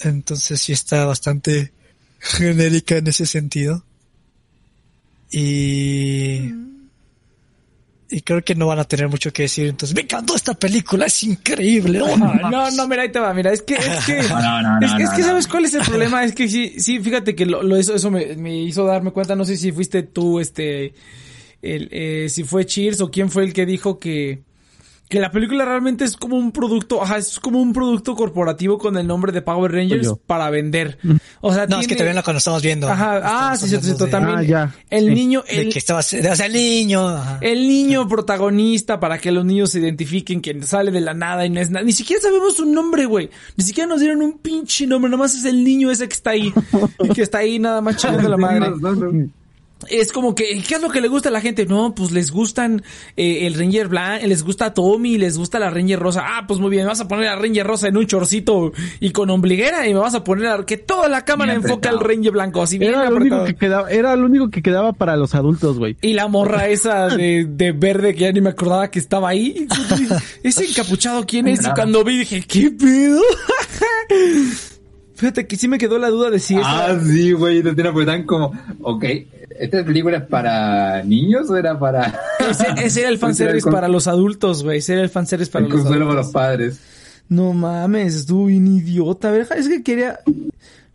Entonces 0.00 0.60
sí 0.60 0.72
está 0.72 1.04
bastante 1.06 1.72
genérica 2.18 2.96
en 2.96 3.06
ese 3.08 3.26
sentido. 3.26 3.84
Y... 5.30 6.52
Y 8.08 8.20
creo 8.20 8.40
que 8.44 8.54
no 8.54 8.68
van 8.68 8.78
a 8.78 8.84
tener 8.84 9.08
mucho 9.08 9.32
que 9.32 9.42
decir. 9.42 9.66
Entonces, 9.66 9.92
me 9.92 10.02
encantó 10.02 10.36
esta 10.36 10.54
película, 10.54 11.06
es 11.06 11.24
increíble. 11.24 12.00
Oh, 12.02 12.16
No, 12.16 12.34
no, 12.48 12.70
no, 12.70 12.86
mira, 12.86 13.02
ahí 13.02 13.10
te 13.10 13.18
va, 13.18 13.34
mira, 13.34 13.52
es 13.52 13.62
que, 13.62 13.74
es 13.74 14.04
que, 14.06 14.22
No, 14.28 14.40
no, 14.40 14.62
no, 14.62 14.78
no, 14.80 14.86
es, 14.86 15.10
que 15.10 15.22
no. 15.22 15.26
¿sabes 15.26 15.48
cuál 15.48 15.64
es 15.64 15.74
el 15.74 15.82
problema? 15.82 16.22
Es 16.22 16.32
que 16.32 16.48
sí, 16.48 16.78
sí, 16.78 17.00
fíjate 17.00 17.34
que 17.34 17.44
lo, 17.46 17.64
lo- 17.64 17.76
eso, 17.76 17.96
eso 17.96 18.08
me, 18.12 18.36
me 18.36 18.62
hizo 18.62 18.84
darme 18.84 19.10
cuenta, 19.10 19.34
no 19.34 19.44
sé 19.44 19.56
si 19.56 19.72
fuiste 19.72 20.04
tú, 20.04 20.38
este, 20.38 20.94
el, 21.62 21.88
eh, 21.90 22.28
si 22.30 22.44
fue 22.44 22.64
Cheers 22.64 23.00
o 23.00 23.10
quién 23.10 23.28
fue 23.28 23.42
el 23.42 23.52
que 23.52 23.66
dijo 23.66 23.98
que, 23.98 24.38
que 25.08 25.20
la 25.20 25.30
película 25.30 25.64
realmente 25.64 26.04
es 26.04 26.16
como 26.16 26.36
un 26.36 26.50
producto, 26.52 27.02
ajá, 27.02 27.18
es 27.18 27.38
como 27.38 27.60
un 27.60 27.72
producto 27.72 28.16
corporativo 28.16 28.76
con 28.78 28.96
el 28.96 29.06
nombre 29.06 29.30
de 29.32 29.40
Power 29.42 29.70
Rangers 29.72 30.14
para 30.26 30.50
vender. 30.50 30.98
O 31.40 31.54
sea, 31.54 31.66
No, 31.66 31.78
es 31.80 31.86
que 31.86 31.94
también 31.94 32.16
la 32.16 32.22
cuando 32.22 32.38
estamos 32.38 32.62
viendo. 32.62 32.88
Ajá, 32.88 33.20
ah, 33.22 33.56
sí, 33.56 33.66
hablando 33.66 33.84
cierto, 33.86 34.04
de- 34.06 34.10
también. 34.10 34.38
Ah, 34.38 34.42
ya. 34.42 34.74
El 34.90 35.06
Sí. 35.08 35.14
niño, 35.14 35.44
de 35.48 35.60
el, 35.62 35.72
que 35.72 35.78
estaba, 35.78 36.00
o 36.00 36.02
sea, 36.02 36.46
el 36.46 36.52
niño. 36.52 37.08
ajá. 37.08 37.38
el 37.40 37.68
niño 37.68 38.08
protagonista 38.08 38.98
para 38.98 39.18
que 39.18 39.30
los 39.32 39.44
niños 39.44 39.70
se 39.70 39.78
identifiquen 39.80 40.40
que 40.40 40.60
sale 40.62 40.90
de 40.90 41.00
la 41.00 41.14
nada 41.14 41.46
y 41.46 41.50
no 41.50 41.60
es 41.60 41.70
nada. 41.70 41.84
Ni 41.84 41.92
siquiera 41.92 42.20
sabemos 42.22 42.56
su 42.56 42.64
nombre, 42.66 43.06
güey. 43.06 43.30
Ni 43.56 43.64
siquiera 43.64 43.88
nos 43.88 44.00
dieron 44.00 44.22
un 44.22 44.38
pinche 44.38 44.86
nombre. 44.86 45.08
Nada 45.10 45.22
más 45.22 45.34
es 45.34 45.44
el 45.44 45.62
niño 45.62 45.90
ese 45.90 46.08
que 46.08 46.14
está 46.14 46.30
ahí. 46.30 46.52
y 47.04 47.08
que 47.10 47.22
está 47.22 47.38
ahí 47.38 47.58
nada 47.58 47.80
más 47.80 47.96
chingando 47.96 48.28
la 48.28 48.36
madre. 48.36 48.72
Es 49.88 50.12
como 50.12 50.34
que, 50.34 50.62
¿qué 50.66 50.76
es 50.76 50.82
lo 50.82 50.88
que 50.88 51.00
le 51.00 51.08
gusta 51.08 51.28
a 51.28 51.32
la 51.32 51.40
gente? 51.40 51.66
No, 51.66 51.94
pues 51.94 52.10
les 52.10 52.30
gustan 52.30 52.82
eh, 53.16 53.46
el 53.46 53.54
Ranger 53.54 53.88
blanco, 53.88 54.26
les 54.26 54.42
gusta 54.42 54.72
Tommy, 54.72 55.18
les 55.18 55.36
gusta 55.36 55.58
la 55.58 55.70
Ranger 55.70 55.98
rosa. 55.98 56.24
Ah, 56.24 56.44
pues 56.46 56.60
muy 56.60 56.70
bien, 56.70 56.84
me 56.84 56.88
vas 56.88 57.00
a 57.00 57.08
poner 57.08 57.28
a 57.28 57.36
Ranger 57.36 57.66
rosa 57.66 57.88
en 57.88 57.96
un 57.96 58.06
chorcito 58.06 58.72
y 59.00 59.10
con 59.10 59.30
ombliguera 59.30 59.86
y 59.86 59.94
me 59.94 60.00
vas 60.00 60.14
a 60.14 60.24
poner 60.24 60.46
a 60.48 60.64
que 60.64 60.76
toda 60.76 61.08
la 61.08 61.24
cámara 61.24 61.54
enfoca 61.54 61.90
al. 61.90 62.00
Ranger 62.00 62.32
blanco, 62.32 62.62
así 62.62 62.78
bien 62.78 62.92
Era 62.92 63.10
lo, 63.10 63.16
único 63.16 63.44
que 63.44 63.54
quedaba, 63.54 63.90
era 63.90 64.14
lo 64.16 64.26
único 64.26 64.50
que 64.50 64.62
quedaba 64.62 64.92
para 64.92 65.16
los 65.16 65.34
adultos, 65.34 65.78
güey. 65.78 65.96
Y 66.00 66.12
la 66.12 66.28
morra 66.28 66.68
esa 66.68 67.08
de, 67.08 67.46
de 67.48 67.72
verde 67.72 68.14
que 68.14 68.20
ya 68.20 68.32
ni 68.32 68.40
me 68.40 68.50
acordaba 68.50 68.90
que 68.90 68.98
estaba 68.98 69.28
ahí. 69.28 69.66
Ese 70.42 70.64
encapuchado, 70.64 71.24
¿quién 71.26 71.48
es? 71.48 71.64
Y 71.64 71.70
cuando 71.70 72.04
vi 72.04 72.18
dije, 72.18 72.42
¿qué 72.46 72.70
pedo? 72.70 73.20
Fíjate 75.16 75.46
que 75.46 75.56
sí 75.56 75.66
me 75.66 75.78
quedó 75.78 75.98
la 75.98 76.10
duda 76.10 76.30
de 76.30 76.38
si 76.38 76.54
es... 76.56 76.62
Ah, 76.64 76.96
sí, 77.02 77.32
güey, 77.32 77.62
no 77.62 77.74
tiene 77.74 77.90
pues 77.92 78.06
tan 78.06 78.24
como, 78.24 78.52
ok, 78.82 79.04
¿esta 79.58 79.84
película 79.84 80.18
es 80.18 80.24
para 80.24 81.02
niños 81.02 81.48
o 81.50 81.56
era 81.56 81.78
para... 81.78 82.20
Ese, 82.50 82.66
ese 82.84 83.00
era 83.00 83.08
el 83.08 83.18
fanservice 83.18 83.64
Con- 83.64 83.72
para 83.72 83.88
los 83.88 84.06
adultos, 84.06 84.62
güey. 84.62 84.78
Ese 84.78 84.92
era 84.92 85.02
el 85.02 85.08
fanservice 85.08 85.50
para 85.50 85.64
el 85.64 85.70
los 85.70 85.80
consuelo 85.80 86.06
para 86.06 86.20
adultos. 86.20 86.26
los 86.26 86.32
padres? 86.32 86.80
No 87.28 87.52
mames, 87.54 88.14
estuvo 88.14 88.44
bien 88.46 88.66
idiota. 88.68 89.28
A 89.28 89.32
ver, 89.32 89.48
es 89.56 89.68
que 89.68 89.82
quería... 89.82 90.20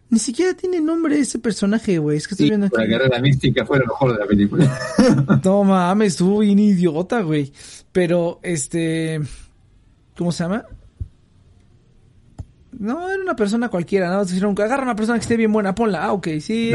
Ni 0.09 0.19
siquiera 0.19 0.53
tiene 0.53 0.81
nombre 0.81 1.17
ese 1.17 1.39
personaje, 1.39 1.97
güey. 1.97 2.17
Es 2.17 2.27
que 2.27 2.33
estoy 2.35 2.47
Sí, 2.47 2.49
viendo 2.51 2.67
aquí. 2.67 2.75
la 3.09 3.19
mística 3.19 3.65
fuera 3.65 3.85
lo 3.85 3.93
mejor 3.93 4.13
de 4.13 4.19
la 4.19 4.25
película. 4.25 4.79
No 5.43 5.63
mames, 5.63 6.13
estuvo 6.13 6.39
bien 6.39 6.59
idiota, 6.59 7.21
güey. 7.21 7.51
Pero, 7.91 8.39
este... 8.43 9.19
¿Cómo 10.17 10.31
se 10.33 10.43
llama? 10.43 10.65
No, 12.81 13.09
era 13.11 13.21
una 13.21 13.35
persona 13.35 13.69
cualquiera, 13.69 14.09
¿no? 14.09 14.25
Dijeron, 14.25 14.55
agarra 14.59 14.81
una 14.83 14.95
persona 14.95 15.17
que 15.19 15.21
esté 15.23 15.37
bien 15.37 15.53
buena, 15.53 15.75
ponla. 15.75 16.03
Ah, 16.03 16.13
ok, 16.13 16.27
sí, 16.39 16.71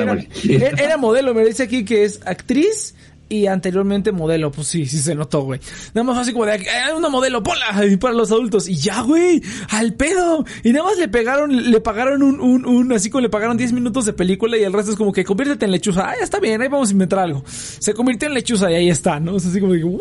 era- 0.55 0.69
era 0.83 0.97
modelo, 0.97 1.35
me 1.35 1.45
dice 1.45 1.65
aquí 1.65 1.85
que 1.85 2.05
es 2.05 2.21
actriz 2.25 2.95
y 3.29 3.47
anteriormente 3.47 4.13
modelo. 4.13 4.51
Pues 4.51 4.69
sí, 4.69 4.87
sí 4.87 4.99
se 4.99 5.15
notó, 5.15 5.43
güey. 5.43 5.61
Nada 5.95 6.05
más 6.05 6.19
así 6.19 6.33
como 6.33 6.47
de, 6.47 6.57
"Eh, 6.57 6.93
una 6.97 7.09
modelo, 7.09 7.43
ponla 7.43 7.85
y 7.91 7.97
para 7.97 8.15
los 8.15 8.31
adultos. 8.31 8.69
Y 8.69 8.77
ya, 8.77 9.01
güey, 9.03 9.43
al 9.71 9.95
pedo. 9.95 10.45
Y 10.63 10.73
nada 10.73 10.87
más 10.87 10.99
le 10.99 11.09
pegaron, 11.09 11.71
le 11.71 11.81
pagaron 11.81 12.23
un, 12.23 12.41
un, 12.41 12.67
un, 12.67 12.93
así 12.93 13.11
como 13.11 13.23
le 13.23 13.29
pagaron 13.29 13.57
10 13.57 13.73
minutos 13.73 14.05
de 14.05 14.13
película 14.13 14.57
y 14.57 14.63
el 14.63 14.73
resto 14.73 14.93
es 14.93 14.97
como 14.97 15.13
que 15.13 15.25
conviértete 15.25 15.65
en 15.65 15.73
lechuza. 15.73 16.09
Ah, 16.09 16.15
ya 16.19 16.25
está 16.25 16.39
bien, 16.41 16.61
ahí 16.63 16.69
vamos 16.69 16.89
a 16.89 16.93
inventar 16.93 17.19
algo. 17.21 17.43
Se 17.47 17.95
convirtió 17.95 18.29
en 18.29 18.35
lechuza 18.35 18.71
y 18.71 18.75
ahí 18.75 18.91
está, 18.91 19.19
¿no? 19.21 19.37
Es 19.37 19.47
así 19.47 19.61
como 19.61 19.73
de, 19.73 19.85
¿what? 19.85 20.01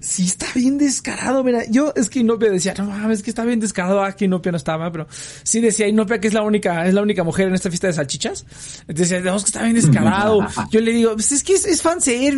Sí 0.00 0.24
está 0.24 0.46
bien 0.54 0.78
descarado, 0.78 1.42
mira. 1.44 1.64
Yo, 1.70 1.92
es 1.96 2.10
que 2.10 2.20
Inopia 2.20 2.50
decía, 2.50 2.74
no 2.76 2.84
mames, 2.84 3.22
que 3.22 3.30
está 3.30 3.44
bien 3.44 3.60
descarado. 3.60 4.02
Aquí 4.02 4.26
Inopia 4.26 4.52
no 4.52 4.58
estaba, 4.58 4.90
pero 4.92 5.06
sí 5.42 5.60
decía 5.60 5.88
Inopia 5.88 6.20
que 6.20 6.28
es 6.28 6.34
la 6.34 6.42
única, 6.42 6.86
es 6.86 6.94
la 6.94 7.02
única 7.02 7.24
mujer 7.24 7.48
en 7.48 7.54
esta 7.54 7.70
fiesta 7.70 7.86
de 7.86 7.92
salchichas. 7.94 8.44
Entonces 8.88 9.10
decía, 9.10 9.20
no, 9.20 9.36
es 9.36 9.42
que 9.44 9.48
está 9.48 9.62
bien 9.62 9.74
descarado. 9.76 10.46
Yo 10.70 10.80
le 10.80 10.92
digo, 10.92 11.12
pues 11.14 11.32
es 11.32 11.42
que 11.42 11.54
es, 11.54 11.64
es 11.64 11.82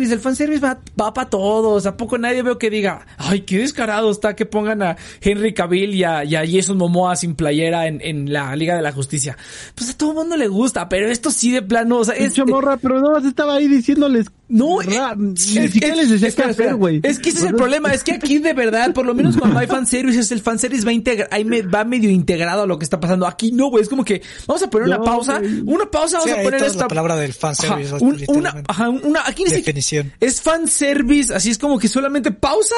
fanservice, 0.05 0.13
el 0.13 0.19
fanservice 0.19 0.61
va, 0.61 0.79
va 0.99 1.13
para 1.13 1.29
todos. 1.29 1.85
¿A 1.85 1.97
poco 1.97 2.17
nadie 2.17 2.43
veo 2.43 2.57
que 2.57 2.69
diga, 2.69 3.05
ay, 3.17 3.41
qué 3.41 3.59
descarado 3.59 4.11
está 4.11 4.35
que 4.35 4.45
pongan 4.45 4.81
a 4.81 4.97
Henry 5.21 5.53
Cavill 5.53 5.93
y 5.95 6.03
a, 6.03 6.23
y 6.23 6.35
a 6.35 6.43
Jason 6.45 6.77
Momoa 6.77 7.15
sin 7.15 7.35
playera 7.35 7.87
en, 7.87 8.01
en 8.01 8.31
la 8.31 8.55
Liga 8.55 8.75
de 8.75 8.81
la 8.81 8.91
Justicia? 8.91 9.37
Pues 9.73 9.89
a 9.89 9.97
todo 9.97 10.13
mundo 10.13 10.37
le 10.37 10.47
gusta, 10.47 10.89
pero 10.89 11.09
esto 11.09 11.31
sí 11.31 11.51
de 11.51 11.61
plano, 11.61 11.99
o 11.99 12.05
sea, 12.05 12.15
es, 12.15 12.37
morra, 12.45 12.77
pero 12.77 12.99
no 12.99 13.17
estaba 13.17 13.55
ahí 13.55 13.67
diciéndoles. 13.67 14.27
No, 14.47 14.79
ra- 14.81 15.11
eh, 15.13 15.15
ni 15.17 15.33
es- 15.33 15.71
siquiera 15.71 15.93
es- 15.95 15.97
les 16.01 16.09
decía 16.09 16.19
qué 16.27 16.29
espera, 16.29 16.49
hacer, 16.49 16.61
espera. 16.65 16.73
güey. 16.73 16.99
Es 17.03 17.19
que 17.19 17.29
ese 17.29 17.39
es 17.39 17.45
el 17.45 17.55
problema, 17.55 17.93
es 17.93 18.03
que 18.03 18.13
aquí 18.13 18.37
de 18.39 18.53
verdad, 18.53 18.93
por 18.93 19.05
lo 19.05 19.13
menos 19.15 19.37
cuando 19.37 19.59
hay 19.59 19.67
fanservice, 19.67 20.33
el 20.33 20.41
fanservice 20.41 20.85
va, 20.85 20.91
integra 20.93 21.27
ahí 21.31 21.43
me, 21.45 21.61
va 21.61 21.83
medio 21.83 22.09
integrado 22.09 22.63
a 22.63 22.65
lo 22.67 22.77
que 22.77 22.83
está 22.83 22.99
pasando. 22.99 23.25
Aquí 23.27 23.51
no, 23.51 23.67
güey, 23.69 23.83
es 23.83 23.89
como 23.89 24.03
que 24.05 24.21
vamos 24.47 24.61
a 24.63 24.69
poner 24.69 24.87
una 24.87 24.97
No, 24.97 25.03
pausa, 25.03 25.41
una 25.65 25.89
pausa, 25.89 26.17
vamos 26.19 26.33
Sí, 26.33 26.39
a 26.39 26.43
poner 26.43 26.61
es 26.61 26.67
esta 26.71 26.83
la 26.83 26.87
palabra 26.87 27.15
del 27.15 27.31
Ajá, 27.31 27.39
fanservice. 27.39 27.95
un- 27.99 28.23
una, 28.27 28.63
ajá, 28.67 28.89
una, 28.89 29.21
aquí 29.21 29.43
ni 29.43 29.49
siquiera- 29.49 29.65
Definición. 29.79 30.13
es 30.19 30.41
fanservice, 30.41 31.33
así 31.33 31.49
es 31.49 31.57
como 31.57 31.79
que 31.79 31.87
solamente 31.87 32.31
pausa, 32.31 32.75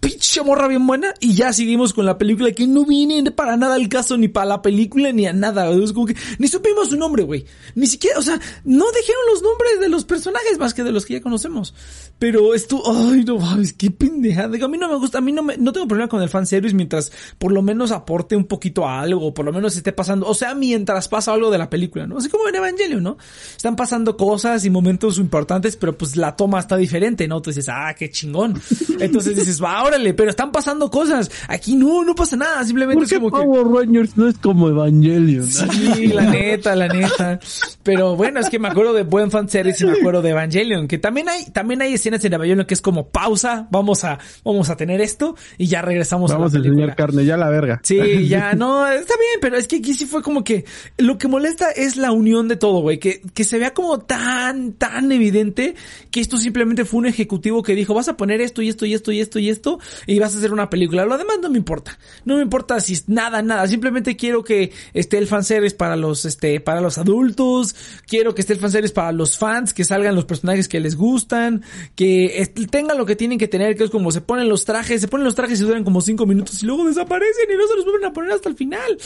pinche 0.00 0.42
morra 0.42 0.68
bien 0.68 0.86
buena, 0.86 1.14
y 1.20 1.34
ya 1.34 1.52
seguimos 1.52 1.92
con 1.92 2.06
la 2.06 2.18
película 2.18 2.52
que 2.52 2.66
no 2.66 2.84
viene 2.84 3.30
para 3.30 3.56
nada 3.56 3.74
al 3.74 3.88
caso, 3.88 4.16
ni 4.16 4.28
para 4.28 4.46
la 4.46 4.62
película, 4.62 5.12
ni 5.12 5.26
a 5.26 5.32
nada. 5.32 5.70
Es 5.70 5.92
como 5.92 6.06
que 6.06 6.16
ni 6.38 6.48
supimos 6.48 6.88
su 6.88 6.96
nombre, 6.96 7.22
güey. 7.22 7.44
Ni 7.74 7.86
siquiera, 7.86 8.18
o 8.18 8.22
sea, 8.22 8.38
no 8.64 8.84
dijeron 8.92 9.20
los 9.32 9.42
nombres 9.42 9.80
de 9.80 9.88
los 9.88 10.04
personajes 10.04 10.58
más 10.58 10.74
que 10.74 10.82
de 10.84 10.92
los 10.92 11.01
que 11.04 11.14
ya 11.14 11.20
conocemos. 11.20 11.74
Pero 12.22 12.54
esto, 12.54 12.80
ay, 12.86 13.24
no 13.24 13.36
mames, 13.36 13.72
qué 13.72 13.90
pendejada. 13.90 14.46
Digo, 14.46 14.66
a 14.66 14.68
mí 14.68 14.78
no 14.78 14.88
me 14.88 14.94
gusta, 14.94 15.18
a 15.18 15.20
mí 15.20 15.32
no 15.32 15.42
me, 15.42 15.56
no 15.56 15.72
tengo 15.72 15.88
problema 15.88 16.08
con 16.08 16.22
el 16.22 16.28
fanservice 16.28 16.72
mientras 16.72 17.10
por 17.36 17.50
lo 17.50 17.62
menos 17.62 17.90
aporte 17.90 18.36
un 18.36 18.44
poquito 18.44 18.86
a 18.86 19.00
algo, 19.00 19.34
por 19.34 19.44
lo 19.44 19.52
menos 19.52 19.76
esté 19.76 19.90
pasando, 19.90 20.28
o 20.28 20.32
sea, 20.32 20.54
mientras 20.54 21.08
pasa 21.08 21.32
algo 21.32 21.50
de 21.50 21.58
la 21.58 21.68
película, 21.68 22.06
¿no? 22.06 22.18
Así 22.18 22.28
como 22.28 22.48
en 22.48 22.54
Evangelion, 22.54 23.02
¿no? 23.02 23.18
Están 23.56 23.74
pasando 23.74 24.16
cosas 24.16 24.64
y 24.64 24.70
momentos 24.70 25.18
importantes, 25.18 25.74
pero 25.74 25.98
pues 25.98 26.14
la 26.14 26.36
toma 26.36 26.60
está 26.60 26.76
diferente, 26.76 27.26
¿no? 27.26 27.42
Tú 27.42 27.50
dices, 27.50 27.68
ah, 27.68 27.92
qué 27.98 28.08
chingón. 28.08 28.54
Entonces 29.00 29.34
dices, 29.34 29.60
va, 29.60 29.82
órale, 29.82 30.14
pero 30.14 30.30
están 30.30 30.52
pasando 30.52 30.92
cosas. 30.92 31.28
Aquí 31.48 31.74
no, 31.74 32.04
no 32.04 32.14
pasa 32.14 32.36
nada, 32.36 32.62
simplemente 32.64 32.98
¿Por 32.98 33.04
es 33.04 33.10
qué 33.10 33.16
como 33.16 33.32
que... 33.32 33.44
Power 33.44 33.66
Rangers 33.66 34.16
no 34.16 34.28
es 34.28 34.38
como 34.38 34.68
Evangelion? 34.68 35.44
Sí, 35.50 36.06
la 36.06 36.26
neta, 36.26 36.76
la 36.76 36.86
neta. 36.86 37.40
Pero 37.82 38.14
bueno, 38.14 38.38
es 38.38 38.48
que 38.48 38.60
me 38.60 38.68
acuerdo 38.68 38.92
de 38.92 39.02
buen 39.02 39.32
fanservice 39.32 39.82
y 39.82 39.88
me 39.88 39.98
acuerdo 39.98 40.22
de 40.22 40.30
Evangelion, 40.30 40.86
que 40.86 40.98
también 40.98 41.28
hay, 41.28 41.46
también 41.46 41.82
hay 41.82 41.94
escenas 41.94 42.11
en 42.14 42.32
Evangelion 42.32 42.66
que 42.66 42.74
es 42.74 42.82
como 42.82 43.08
pausa, 43.08 43.68
vamos 43.70 44.04
a, 44.04 44.18
vamos 44.44 44.70
a 44.70 44.76
tener 44.76 45.00
esto 45.00 45.36
y 45.58 45.66
ya 45.66 45.82
regresamos 45.82 46.30
Vamos 46.30 46.52
a 46.52 46.56
a 46.56 46.58
la 46.58 46.62
película. 46.62 46.82
enseñar 46.84 46.96
carne, 46.96 47.24
ya 47.24 47.36
la 47.36 47.50
verga. 47.50 47.80
Sí, 47.82 47.98
ya, 48.28 48.54
no, 48.54 48.86
está 48.86 49.14
bien, 49.18 49.40
pero 49.40 49.56
es 49.56 49.66
que 49.68 49.76
aquí 49.76 49.94
sí 49.94 50.06
fue 50.06 50.22
como 50.22 50.44
que 50.44 50.64
lo 50.98 51.18
que 51.18 51.28
molesta 51.28 51.70
es 51.70 51.96
la 51.96 52.12
unión 52.12 52.48
de 52.48 52.56
todo, 52.56 52.80
güey, 52.80 52.98
que, 52.98 53.20
que 53.34 53.44
se 53.44 53.58
vea 53.58 53.74
como 53.74 54.00
tan, 54.00 54.72
tan 54.74 55.10
evidente 55.12 55.74
que 56.10 56.20
esto 56.20 56.36
simplemente 56.36 56.84
fue 56.84 56.98
un 56.98 57.06
ejecutivo 57.06 57.62
que 57.62 57.74
dijo, 57.74 57.94
vas 57.94 58.08
a 58.08 58.16
poner 58.16 58.40
esto 58.40 58.62
y 58.62 58.68
esto 58.68 58.86
y 58.86 58.94
esto 58.94 59.12
y 59.12 59.20
esto 59.20 59.38
y 59.38 59.48
esto 59.48 59.78
y 60.06 60.18
vas 60.18 60.34
a 60.34 60.38
hacer 60.38 60.52
una 60.52 60.70
película. 60.70 61.04
Lo 61.04 61.18
demás 61.18 61.38
no 61.42 61.50
me 61.50 61.58
importa. 61.58 61.98
No 62.24 62.36
me 62.36 62.42
importa 62.42 62.80
si 62.80 62.94
es 62.94 63.08
nada, 63.08 63.42
nada. 63.42 63.66
Simplemente 63.66 64.16
quiero 64.16 64.44
que 64.44 64.72
esté 64.94 65.18
el 65.18 65.26
fanservice 65.26 65.76
para 65.76 65.96
los, 65.96 66.24
este, 66.24 66.60
para 66.60 66.80
los 66.80 66.98
adultos. 66.98 67.74
Quiero 68.06 68.34
que 68.34 68.42
esté 68.42 68.54
el 68.54 68.58
fanservice 68.58 68.94
para 68.94 69.12
los 69.12 69.38
fans, 69.38 69.74
que 69.74 69.84
salgan 69.84 70.14
los 70.14 70.24
personajes 70.24 70.68
que 70.68 70.80
les 70.80 70.96
gustan, 70.96 71.62
que 71.94 72.01
est- 72.04 72.58
tengan 72.70 72.96
lo 72.98 73.06
que 73.06 73.16
tienen 73.16 73.38
que 73.38 73.48
tener, 73.48 73.76
que 73.76 73.84
es 73.84 73.90
como 73.90 74.10
se 74.12 74.20
ponen 74.20 74.48
los 74.48 74.64
trajes, 74.64 75.00
se 75.00 75.08
ponen 75.08 75.24
los 75.24 75.34
trajes 75.34 75.60
y 75.60 75.64
duran 75.64 75.84
como 75.84 76.00
cinco 76.00 76.26
minutos 76.26 76.62
y 76.62 76.66
luego 76.66 76.84
desaparecen 76.84 77.44
y 77.52 77.56
no 77.56 77.66
se 77.66 77.76
los 77.76 77.84
vuelven 77.84 78.04
a 78.06 78.12
poner 78.12 78.32
hasta 78.32 78.48
el 78.48 78.56
final. 78.56 78.96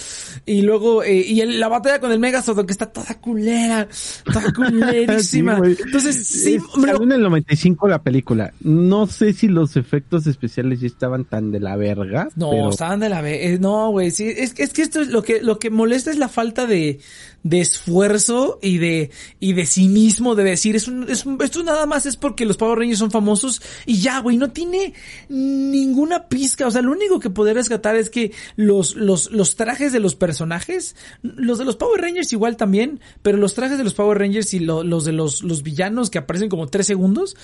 Y 0.44 0.62
luego, 0.62 1.02
eh, 1.02 1.16
y 1.26 1.40
el- 1.40 1.58
la 1.60 1.68
batalla 1.68 2.00
con 2.00 2.12
el 2.12 2.18
Megazord 2.18 2.64
que 2.66 2.72
está 2.72 2.86
toda 2.86 3.14
culera, 3.20 3.88
toda 4.24 4.52
culerísima. 4.54 5.60
Sí. 5.64 5.76
Entonces, 5.84 6.26
sí, 6.26 6.58
salió 6.74 7.02
en 7.02 7.12
el 7.12 7.22
95 7.22 7.88
la 7.88 8.02
película. 8.02 8.52
No 8.60 9.06
sé 9.06 9.32
si 9.32 9.48
los 9.48 9.76
efectos 9.76 10.26
especiales 10.26 10.80
ya 10.80 10.86
estaban 10.86 11.24
tan 11.24 11.50
de 11.52 11.60
la 11.60 11.76
verga. 11.76 12.28
No, 12.36 12.50
pero 12.50 12.70
estaban 12.70 13.00
de 13.00 13.08
la 13.08 13.20
vez. 13.20 13.60
No, 13.60 13.90
güey, 13.90 14.10
sí, 14.10 14.24
es, 14.36 14.54
es 14.58 14.72
que 14.72 14.82
esto 14.82 15.00
es 15.00 15.08
lo 15.08 15.22
que, 15.22 15.40
lo 15.42 15.58
que 15.58 15.70
molesta 15.70 16.10
es 16.10 16.18
la 16.18 16.28
falta 16.28 16.66
de, 16.66 17.00
de 17.42 17.60
esfuerzo 17.60 18.58
y 18.62 18.78
de, 18.78 19.10
y 19.40 19.52
de 19.52 19.66
cinismo 19.66 20.34
de 20.34 20.44
decir, 20.44 20.76
es 20.76 20.88
un, 20.88 21.08
es 21.08 21.24
un- 21.26 21.38
esto 21.42 21.62
nada 21.62 21.86
más 21.86 22.06
es 22.06 22.16
porque 22.16 22.44
los 22.44 22.56
Power 22.56 22.78
Rangers 22.78 22.85
son 22.94 23.10
famosos 23.10 23.60
y 23.86 23.98
ya, 23.98 24.20
güey, 24.20 24.36
no 24.36 24.50
tiene 24.50 24.92
ninguna 25.28 26.28
pizca. 26.28 26.66
O 26.66 26.70
sea, 26.70 26.82
lo 26.82 26.92
único 26.92 27.18
que 27.20 27.30
poder 27.30 27.56
rescatar 27.56 27.96
es 27.96 28.10
que 28.10 28.32
los, 28.56 28.94
los, 28.94 29.30
los 29.32 29.56
trajes 29.56 29.92
de 29.92 30.00
los 30.00 30.14
personajes, 30.14 30.94
los 31.22 31.58
de 31.58 31.64
los 31.64 31.76
Power 31.76 32.00
Rangers 32.00 32.32
igual 32.32 32.56
también, 32.56 33.00
pero 33.22 33.38
los 33.38 33.54
trajes 33.54 33.78
de 33.78 33.84
los 33.84 33.94
Power 33.94 34.18
Rangers 34.18 34.52
y 34.54 34.60
lo- 34.60 34.84
los 34.84 35.04
de 35.04 35.12
los, 35.12 35.42
los 35.42 35.62
villanos 35.62 36.10
que 36.10 36.18
aparecen 36.18 36.48
como 36.48 36.66
tres 36.68 36.86
segundos, 36.86 37.36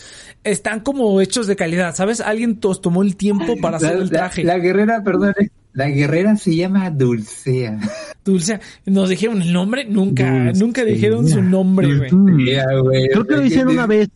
están 0.45 0.81
como 0.81 1.21
hechos 1.21 1.47
de 1.47 1.57
calidad, 1.57 1.95
¿sabes? 1.97 2.21
Alguien 2.21 2.61
tos- 2.61 2.81
tomó 2.81 3.03
el 3.03 3.17
tiempo 3.17 3.57
para 3.61 3.79
hacer 3.79 3.97
La, 3.97 4.03
el 4.03 4.11
traje. 4.11 4.45
la 4.45 4.59
guerrera, 4.59 5.03
perdón, 5.03 5.35
la 5.73 5.89
guerrera 5.89 6.37
se 6.37 6.55
llama 6.55 6.91
Dulcea. 6.91 7.79
Dulce, 8.25 8.61
¿nos 8.85 9.09
dijeron 9.09 9.41
el 9.43 9.53
nombre? 9.53 9.85
Nunca, 9.87 10.53
nunca 10.53 10.85
dijeron 10.85 11.29
su 11.29 11.43
nombre, 11.43 11.97
güey. 11.97 12.11
Dulcea. 12.11 12.67
Creo 13.13 13.27
que 13.27 13.37
lo 13.37 13.45
hicieron 13.47 13.73
una 13.73 13.87
vez. 13.87 14.09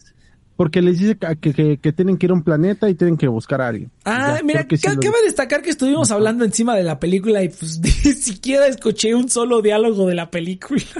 Porque 0.57 0.81
les 0.81 0.99
dice 0.99 1.19
que, 1.41 1.79
que, 1.79 1.93
tienen 1.93 2.17
que 2.17 2.27
ir 2.27 2.31
a 2.31 2.35
un 2.35 2.43
planeta 2.43 2.89
y 2.89 2.95
tienen 2.95 3.17
que 3.19 3.29
buscar 3.29 3.61
a 3.61 3.69
alguien. 3.69 3.91
Ah, 4.07 4.37
Ya, 4.39 4.43
mira, 4.43 4.67
que 4.67 4.77
sí 4.79 4.89
lo- 4.89 4.99
cabe 5.01 5.17
destacar 5.25 5.61
que 5.63 5.69
estuvimos 5.71 6.11
hablando 6.11 6.45
encima 6.45 6.75
de 6.75 6.83
la 6.83 6.99
película 6.99 7.43
y 7.43 7.51
pues 7.51 7.79
ni 7.81 7.91
siquiera 7.91 8.67
escuché 8.67 9.15
un 9.15 9.29
solo 9.29 9.61
diálogo 9.61 10.07
de 10.07 10.15
la 10.15 10.31
película. 10.31 10.83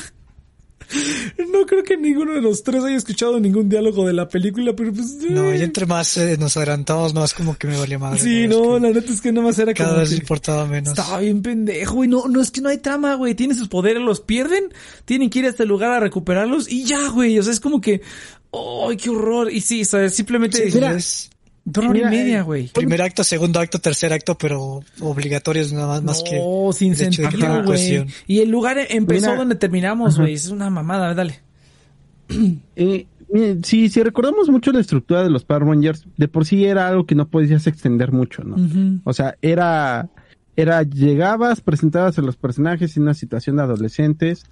No 1.53 1.67
creo 1.67 1.83
que 1.83 1.97
ninguno 1.97 2.33
de 2.35 2.41
los 2.41 2.63
tres 2.63 2.85
haya 2.85 2.95
escuchado 2.97 3.41
ningún 3.41 3.69
diálogo 3.69 4.07
de 4.07 4.13
la 4.13 4.29
película, 4.29 4.73
pero 4.77 4.93
pues... 4.93 5.17
No, 5.29 5.51
eh. 5.51 5.59
y 5.59 5.63
entre 5.63 5.85
más 5.85 6.17
eh, 6.17 6.37
nos 6.39 6.57
adelantamos, 6.57 7.13
más 7.13 7.35
como 7.35 7.57
que 7.57 7.67
me 7.67 7.77
valía 7.77 7.99
madre. 7.99 8.21
Sí, 8.21 8.47
no, 8.47 8.79
la 8.79 8.91
neta 8.91 9.13
es 9.13 9.21
que 9.21 9.33
nada 9.33 9.49
más 9.49 9.59
era 9.59 9.75
Cada 9.75 9.89
como 9.91 10.01
vez 10.03 10.11
que- 10.11 10.17
importaba 10.17 10.65
menos. 10.67 10.91
Estaba 10.97 11.19
bien 11.19 11.43
pendejo, 11.43 12.05
y 12.05 12.09
no, 12.09 12.29
no 12.29 12.41
es 12.41 12.53
que 12.53 12.61
no 12.61 12.69
hay 12.69 12.79
trama, 12.79 13.15
güey. 13.15 13.35
Tienen 13.35 13.57
sus 13.57 13.67
poderes, 13.69 14.01
los 14.01 14.21
pierden, 14.21 14.73
tienen 15.05 15.29
que 15.29 15.41
ir 15.41 15.47
a 15.47 15.49
este 15.49 15.67
lugar 15.67 15.91
a 15.91 15.99
recuperarlos 15.99 16.71
y 16.71 16.85
ya, 16.85 17.09
güey. 17.09 17.37
O 17.37 17.43
sea, 17.43 17.53
es 17.53 17.59
como 17.61 17.81
que, 17.81 18.03
¡ay, 18.53 18.97
qué 18.97 19.11
horror! 19.11 19.51
Y 19.53 19.61
sí, 19.61 19.83
o 19.83 19.85
sea, 19.85 20.09
simplemente 20.09 20.71
Sí, 20.71 20.75
mira, 20.75 20.93
es 20.93 21.31
dos 21.65 21.85
y 21.85 21.89
media, 21.89 22.39
eh, 22.39 22.43
güey. 22.43 22.69
primer 22.69 23.03
acto, 23.03 23.25
segundo 23.25 23.61
acto, 23.61 23.79
tercer 23.81 24.13
acto, 24.13 24.39
pero 24.39 24.81
obligatorios 25.01 25.73
nada 25.73 25.89
más, 25.89 26.03
más 26.03 26.23
que. 26.23 26.39
No, 26.39 26.73
sin 26.73 26.95
sentido, 26.95 27.65
güey. 27.65 28.07
Y 28.27 28.41
el 28.41 28.51
lugar 28.51 28.79
empezó 28.89 29.27
Mira. 29.27 29.37
donde 29.37 29.57
terminamos, 29.57 30.19
güey. 30.19 30.35
Es 30.35 30.49
una 30.49 30.71
mamada, 30.71 31.15
dale. 31.15 31.41
Eh, 33.29 33.59
si, 33.65 33.89
si 33.89 34.03
recordamos 34.05 34.49
mucho 34.49 34.71
la 34.71 34.79
estructura 34.79 35.25
de 35.25 35.31
los 35.31 35.45
Power 35.45 35.65
Rangers, 35.65 36.07
de 36.17 36.29
por 36.29 36.47
sí 36.47 36.65
era 36.65 36.87
algo 36.87 37.07
que 37.07 37.17
no 37.17 37.27
podías 37.27 37.67
extender 37.67 38.13
mucho, 38.13 38.45
¿no? 38.45 39.01
O 39.03 39.13
sea, 39.13 39.37
era, 39.43 40.09
era, 40.55 40.85
llegabas, 40.85 41.61
presentabas 41.61 42.17
a 42.21 42.23
los 42.23 42.37
personajes 42.37 42.97
en 42.97 43.03
una 43.03 43.15
situación 43.15 43.57
de 43.57 43.63
adolescentes, 43.63 44.45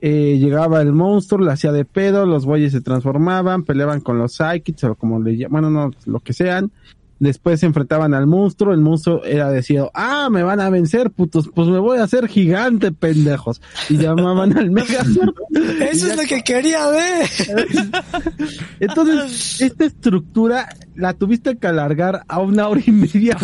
eh, 0.00 0.38
llegaba 0.38 0.82
el 0.82 0.92
monstruo, 0.92 1.44
la 1.44 1.52
hacía 1.52 1.72
de 1.72 1.84
pedo, 1.84 2.26
los 2.26 2.44
bueyes 2.44 2.72
se 2.72 2.80
transformaban, 2.80 3.64
peleaban 3.64 4.00
con 4.00 4.18
los 4.18 4.34
psychics 4.34 4.84
o 4.84 4.94
como 4.94 5.20
le 5.20 5.36
llaman, 5.36 5.62
bueno, 5.62 5.70
no, 5.70 5.90
lo 6.04 6.20
que 6.20 6.32
sean. 6.32 6.70
Después 7.18 7.60
se 7.60 7.66
enfrentaban 7.66 8.12
al 8.12 8.26
monstruo, 8.26 8.74
el 8.74 8.80
monstruo 8.80 9.24
era 9.24 9.50
decidido, 9.50 9.90
ah, 9.94 10.28
me 10.30 10.42
van 10.42 10.60
a 10.60 10.68
vencer, 10.68 11.10
putos, 11.10 11.48
pues 11.54 11.66
me 11.68 11.78
voy 11.78 11.98
a 11.98 12.02
hacer 12.04 12.28
gigante, 12.28 12.92
pendejos. 12.92 13.62
Y 13.88 13.96
llamaban 13.96 14.56
al 14.58 14.70
Megazord. 14.70 15.34
Eso 15.90 16.08
es 16.08 16.16
lo 16.16 16.22
que 16.24 16.42
quería 16.42 16.86
ver. 16.88 17.26
Entonces, 18.80 19.60
esta 19.60 19.84
estructura 19.84 20.68
la 20.94 21.12
tuviste 21.14 21.56
que 21.56 21.66
alargar 21.66 22.22
a 22.28 22.40
una 22.40 22.68
hora 22.68 22.80
y 22.86 22.90
media. 22.92 23.36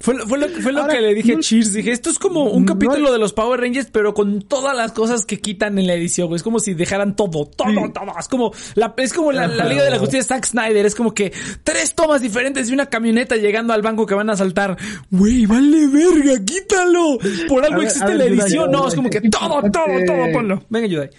Fue, 0.00 0.14
lo- 0.14 0.26
fue 0.26 0.38
lo, 0.38 0.48
fue 0.48 0.72
lo 0.72 0.80
Ahora, 0.82 0.94
que 0.94 1.00
le 1.00 1.14
dije 1.14 1.32
a 1.32 1.36
no- 1.36 1.40
Cheers. 1.40 1.72
Dije, 1.72 1.92
esto 1.92 2.10
es 2.10 2.18
como 2.18 2.44
un 2.44 2.64
capítulo 2.64 3.12
de 3.12 3.18
los 3.18 3.32
Power 3.32 3.60
Rangers, 3.60 3.88
pero 3.92 4.14
con 4.14 4.42
todas 4.42 4.76
las 4.76 4.92
cosas 4.92 5.24
que 5.26 5.40
quitan 5.40 5.78
en 5.78 5.86
la 5.86 5.94
edición, 5.94 6.28
güey. 6.28 6.36
Es 6.36 6.42
como 6.42 6.60
si 6.60 6.74
dejaran 6.74 7.14
todo, 7.16 7.46
todo, 7.46 7.90
todo. 7.92 8.18
Es 8.18 8.28
como 8.28 8.52
la, 8.74 8.94
es 8.96 9.12
como 9.12 9.32
la, 9.32 9.46
la 9.46 9.64
Liga 9.66 9.82
de 9.84 9.90
la 9.90 9.98
Justicia 9.98 10.20
de 10.20 10.24
Zack 10.26 10.44
Snyder. 10.46 10.86
Es 10.86 10.94
como 10.94 11.14
que 11.14 11.32
tres 11.64 11.94
tomas 11.94 12.20
diferentes 12.22 12.68
de 12.68 12.74
una 12.74 12.86
camioneta 12.92 13.36
llegando 13.36 13.72
al 13.72 13.82
banco 13.82 14.06
que 14.06 14.14
van 14.14 14.30
a 14.30 14.34
asaltar. 14.34 14.76
Güey, 15.10 15.46
vale 15.46 15.88
verga, 15.88 16.44
quítalo. 16.44 17.18
Por 17.48 17.64
algo 17.64 17.78
ver, 17.78 17.86
existe 17.86 18.06
ver, 18.06 18.16
la 18.18 18.24
edición. 18.26 18.70
No, 18.70 18.86
es 18.86 18.94
como 18.94 19.10
que 19.10 19.22
todo, 19.22 19.62
todo, 19.62 20.04
todo, 20.06 20.32
ponlo. 20.32 20.62
Venga, 20.68 20.86
Yudai. 20.86 21.10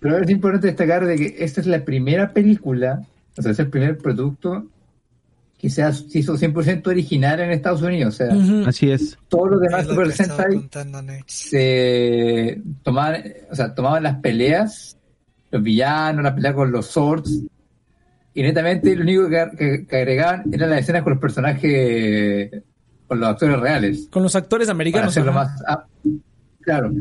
Pero 0.00 0.18
es 0.18 0.30
importante 0.30 0.66
destacar 0.66 1.06
de 1.06 1.16
que 1.16 1.36
esta 1.38 1.60
es 1.60 1.66
la 1.66 1.84
primera 1.84 2.32
película, 2.32 3.02
o 3.38 3.42
sea, 3.42 3.52
es 3.52 3.58
el 3.58 3.68
primer 3.68 3.98
producto 3.98 4.66
que 5.58 5.70
se, 5.70 5.82
hizo 6.12 6.36
100% 6.36 6.86
original 6.88 7.40
en 7.40 7.50
Estados 7.50 7.82
Unidos. 7.82 8.14
O 8.14 8.16
sea. 8.16 8.68
Así 8.68 8.90
es. 8.90 9.16
todos 9.28 9.52
los 9.52 9.60
demás 9.60 9.86
Super 9.86 10.12
Sentai 10.12 10.68
se 11.26 12.62
tomaban, 12.82 13.22
o 13.50 13.54
sea, 13.54 13.74
tomaban 13.74 14.02
las 14.02 14.16
peleas, 14.20 14.98
los 15.50 15.62
villanos, 15.62 16.24
la 16.24 16.34
pelea 16.34 16.54
con 16.54 16.72
los 16.72 16.86
swords, 16.86 17.44
y 18.34 18.42
netamente 18.42 18.94
lo 18.96 19.02
único 19.02 19.28
que, 19.28 19.46
que- 19.56 19.86
que 19.86 19.96
agregaban 19.96 20.42
eran 20.52 20.70
las 20.70 20.80
escenas 20.80 21.02
con 21.02 21.12
los 21.12 21.20
personajes, 21.20 22.62
con 23.06 23.20
los 23.20 23.28
actores 23.28 23.58
reales. 23.60 24.08
Con 24.10 24.22
los 24.22 24.34
actores 24.36 24.66
para 24.66 24.74
americanos. 24.74 25.08
hacerlo 25.10 25.30
ajá. 25.32 25.40
más 25.44 25.62
ah, 25.66 25.86
claro 26.60 26.92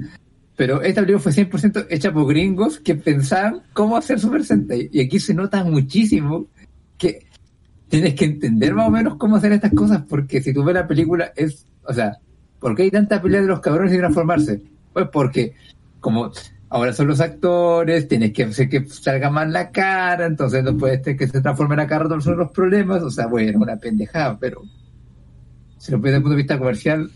pero 0.56 0.84
esta 0.84 1.02
película 1.02 1.20
fue 1.20 1.32
100% 1.32 1.88
hecha 1.90 2.14
por 2.14 2.28
gringos 2.28 2.80
que 2.80 2.94
pensaban 2.94 3.64
cómo 3.74 3.98
hacer 3.98 4.20
Super 4.20 4.46
Sentai 4.46 4.88
y 4.92 5.02
aquí 5.02 5.20
se 5.20 5.34
nota 5.34 5.64
muchísimo 5.64 6.46
que 6.98 7.26
tienes 7.90 8.14
que 8.14 8.26
entender 8.26 8.76
más 8.76 8.88
o 8.88 8.92
menos 8.92 9.16
cómo 9.16 9.38
hacer 9.38 9.52
estas 9.52 9.74
cosas 9.74 10.04
porque 10.08 10.44
si 10.44 10.54
tú 10.54 10.64
ves 10.64 10.76
la 10.76 10.88
película 10.88 11.34
es 11.36 11.66
o 11.84 11.92
sea 11.94 12.18
¿por 12.60 12.76
qué 12.76 12.84
hay 12.84 12.92
tanta 12.92 13.20
pelea 13.20 13.42
de 13.42 13.48
los 13.48 13.62
cabrones 13.62 13.94
y 13.94 13.98
transformarse? 13.98 14.62
pues 14.94 15.08
porque 15.12 15.54
como 16.00 16.32
ahora 16.74 16.92
son 16.94 17.08
los 17.08 17.22
actores 17.22 18.08
tienes 18.08 18.34
que 18.34 18.44
hacer 18.44 18.68
que 18.68 18.86
salga 18.88 19.30
más 19.30 19.50
la 19.50 19.70
cara 19.72 20.26
entonces 20.26 20.64
no 20.64 20.76
puedes 20.78 21.02
que 21.02 21.28
se 21.28 21.42
transformen 21.42 21.80
a 21.80 21.88
cara 21.88 22.06
todos 22.06 22.26
los 22.26 22.52
problemas 22.52 23.02
o 23.04 23.10
sea 23.12 23.28
bueno 23.28 23.60
una 23.60 23.78
pendejada 23.78 24.38
pero 24.40 24.62
si 25.78 25.92
lo 25.92 25.98
ves 25.98 26.06
desde 26.06 26.16
el 26.18 26.22
punto 26.24 26.36
de 26.38 26.42
vista 26.44 26.58
comercial, 26.58 27.12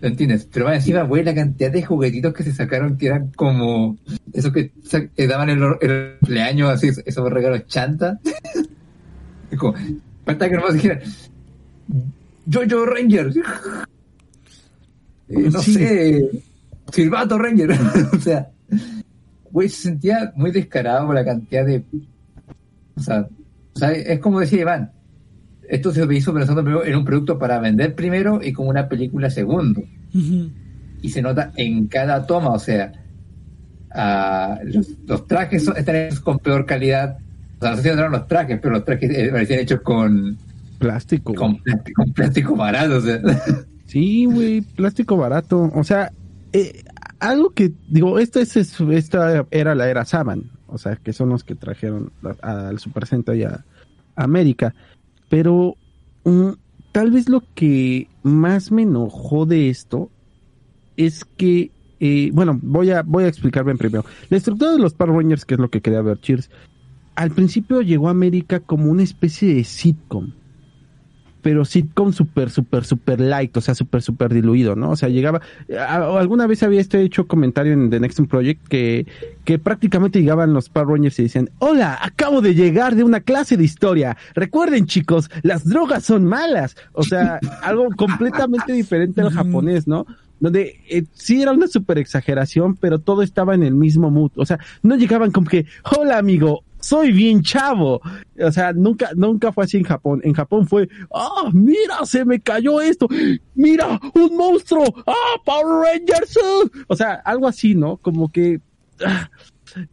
lo 0.00 0.06
entiendes. 0.08 0.48
Pero 0.52 0.66
más 0.66 0.76
encima, 0.76 1.02
güey, 1.02 1.24
la 1.24 1.34
cantidad 1.34 1.72
de 1.72 1.82
juguetitos 1.82 2.32
que 2.32 2.44
se 2.44 2.52
sacaron 2.52 2.96
que 2.96 3.06
eran 3.06 3.32
como 3.34 3.98
esos 4.32 4.52
que, 4.52 4.70
que 5.16 5.26
daban 5.26 5.50
el, 5.50 5.60
el 5.80 6.16
cumpleaños, 6.20 6.70
así, 6.70 6.90
esos 7.04 7.30
regalos 7.32 7.66
chanta. 7.66 8.20
Es 9.50 9.58
como, 9.58 9.74
falta 10.24 10.48
que 10.48 10.54
nomás 10.54 10.74
dijeran, 10.74 11.00
Jojo 12.50 12.86
Ranger. 12.86 13.32
Eh, 15.28 15.50
no 15.50 15.60
Sí. 15.60 15.74
sé, 15.74 16.30
Silvato 16.92 17.38
Ranger. 17.38 17.72
o 18.12 18.18
sea, 18.20 18.50
güey, 19.52 19.68
se 19.68 19.82
sentía 19.82 20.32
muy 20.34 20.50
descarado 20.50 21.06
por 21.06 21.14
la 21.14 21.24
cantidad 21.24 21.64
de. 21.66 21.84
O 22.96 23.00
sea, 23.00 23.26
o 23.74 23.78
sea, 23.78 23.92
es 23.92 24.18
como 24.18 24.40
decía 24.40 24.60
Iván, 24.62 24.90
esto 25.68 25.92
se 25.92 26.04
hizo 26.14 26.34
pensando 26.34 26.62
primero 26.62 26.84
en 26.84 26.96
un 26.96 27.04
producto 27.04 27.38
para 27.38 27.58
vender 27.60 27.94
primero 27.94 28.40
y 28.42 28.52
como 28.52 28.68
una 28.70 28.88
película 28.88 29.30
segundo. 29.30 29.82
Y 31.00 31.08
se 31.10 31.22
nota 31.22 31.52
en 31.56 31.86
cada 31.86 32.26
toma, 32.26 32.50
o 32.50 32.58
sea, 32.58 32.92
ah, 33.94 34.58
los, 34.64 34.88
los 35.06 35.26
trajes 35.26 35.64
son- 35.64 35.76
están 35.76 35.96
hechos 35.96 36.20
con 36.20 36.38
peor 36.38 36.66
calidad. 36.66 37.16
O 37.58 37.60
sea, 37.62 37.70
no 37.70 37.76
sé 37.76 37.82
si 37.84 37.88
notaron 37.90 38.12
los 38.12 38.26
trajes, 38.26 38.58
pero 38.60 38.74
los 38.74 38.84
trajes 38.84 39.10
eh, 39.10 39.28
parecían 39.30 39.60
hechos 39.60 39.80
con, 39.82 40.36
Plástico. 40.78 41.34
con, 41.34 41.56
plástico, 41.62 42.02
con 42.02 42.12
plástico 42.12 42.56
barato. 42.56 42.96
O 42.96 43.00
sea. 43.00 43.20
Sí, 43.86 44.24
güey, 44.26 44.60
plástico 44.62 45.16
barato. 45.16 45.70
O 45.74 45.84
sea, 45.84 46.10
eh, 46.52 46.82
algo 47.22 47.50
que, 47.50 47.72
digo, 47.88 48.18
esta, 48.18 48.40
es, 48.40 48.56
es- 48.56 48.80
esta 48.80 49.46
era 49.50 49.74
la 49.74 49.88
era 49.88 50.04
Saban. 50.04 50.50
O 50.66 50.78
sea, 50.78 50.96
que 50.96 51.12
son 51.12 51.28
los 51.28 51.44
que 51.44 51.54
trajeron 51.54 52.12
al 52.42 52.78
Super 52.78 53.06
Sentai 53.06 53.44
a, 53.44 53.64
América. 54.16 54.74
Pero 55.28 55.76
mm, 56.24 56.50
tal 56.92 57.10
vez 57.10 57.28
lo 57.28 57.42
que 57.54 58.08
más 58.22 58.70
me 58.72 58.82
enojó 58.82 59.46
de 59.46 59.68
esto 59.70 60.10
es 60.96 61.24
que, 61.24 61.70
eh, 62.00 62.30
bueno, 62.32 62.58
voy 62.62 62.90
a, 62.90 63.02
voy 63.02 63.24
a 63.24 63.28
explicar 63.28 63.64
bien 63.64 63.78
primero. 63.78 64.04
La 64.28 64.36
estructura 64.38 64.72
de 64.72 64.78
los 64.78 64.94
Power 64.94 65.14
Rangers, 65.16 65.44
que 65.44 65.54
es 65.54 65.60
lo 65.60 65.70
que 65.70 65.80
quería 65.80 66.02
ver, 66.02 66.20
Cheers, 66.20 66.50
al 67.14 67.30
principio 67.30 67.82
llegó 67.82 68.08
a 68.08 68.12
América 68.12 68.60
como 68.60 68.90
una 68.90 69.02
especie 69.02 69.54
de 69.54 69.64
sitcom 69.64 70.32
pero 71.42 71.64
sitcom 71.64 72.12
super, 72.12 72.50
super, 72.50 72.84
super 72.84 73.20
light, 73.20 73.54
o 73.56 73.60
sea, 73.60 73.74
super, 73.74 74.00
super 74.00 74.32
diluido, 74.32 74.76
¿no? 74.76 74.90
O 74.90 74.96
sea, 74.96 75.08
llegaba, 75.08 75.40
alguna 75.76 76.46
vez 76.46 76.62
había 76.62 76.80
este 76.80 77.02
hecho 77.02 77.26
comentario 77.26 77.72
en 77.72 77.90
The 77.90 78.00
Next 78.00 78.20
Project 78.28 78.66
que, 78.68 79.06
que 79.44 79.58
prácticamente 79.58 80.20
llegaban 80.20 80.54
los 80.54 80.68
Power 80.68 80.88
Rangers 80.88 81.18
y 81.18 81.24
decían, 81.24 81.50
hola, 81.58 81.98
acabo 82.00 82.40
de 82.40 82.54
llegar 82.54 82.94
de 82.94 83.02
una 83.02 83.20
clase 83.20 83.56
de 83.56 83.64
historia, 83.64 84.16
recuerden 84.34 84.86
chicos, 84.86 85.30
las 85.42 85.68
drogas 85.68 86.04
son 86.04 86.24
malas, 86.24 86.76
o 86.92 87.02
sea, 87.02 87.40
algo 87.62 87.88
completamente 87.96 88.72
diferente 88.72 89.20
al 89.20 89.32
japonés, 89.32 89.88
¿no? 89.88 90.06
Donde 90.38 90.80
eh, 90.88 91.04
sí 91.12 91.42
era 91.42 91.52
una 91.52 91.68
super 91.68 91.98
exageración, 91.98 92.76
pero 92.76 92.98
todo 92.98 93.22
estaba 93.22 93.54
en 93.54 93.62
el 93.64 93.74
mismo 93.74 94.10
mood, 94.10 94.30
o 94.36 94.46
sea, 94.46 94.60
no 94.82 94.96
llegaban 94.96 95.32
como 95.32 95.48
que, 95.48 95.66
hola 95.96 96.18
amigo, 96.18 96.62
soy 96.82 97.12
bien 97.12 97.42
chavo. 97.42 98.00
O 98.40 98.52
sea, 98.52 98.72
nunca, 98.72 99.10
nunca 99.14 99.52
fue 99.52 99.64
así 99.64 99.78
en 99.78 99.84
Japón. 99.84 100.20
En 100.24 100.34
Japón 100.34 100.66
fue, 100.66 100.88
ah, 101.14 101.50
mira, 101.52 102.04
se 102.04 102.24
me 102.24 102.40
cayó 102.40 102.80
esto. 102.80 103.08
Mira, 103.54 104.00
un 104.14 104.36
monstruo. 104.36 104.84
Ah, 105.06 105.40
Power 105.44 105.86
Rangers. 105.86 106.36
uh". 106.36 106.70
O 106.88 106.96
sea, 106.96 107.14
algo 107.24 107.46
así, 107.46 107.74
¿no? 107.74 107.96
Como 107.96 108.30
que, 108.30 108.60
ah. 109.04 109.30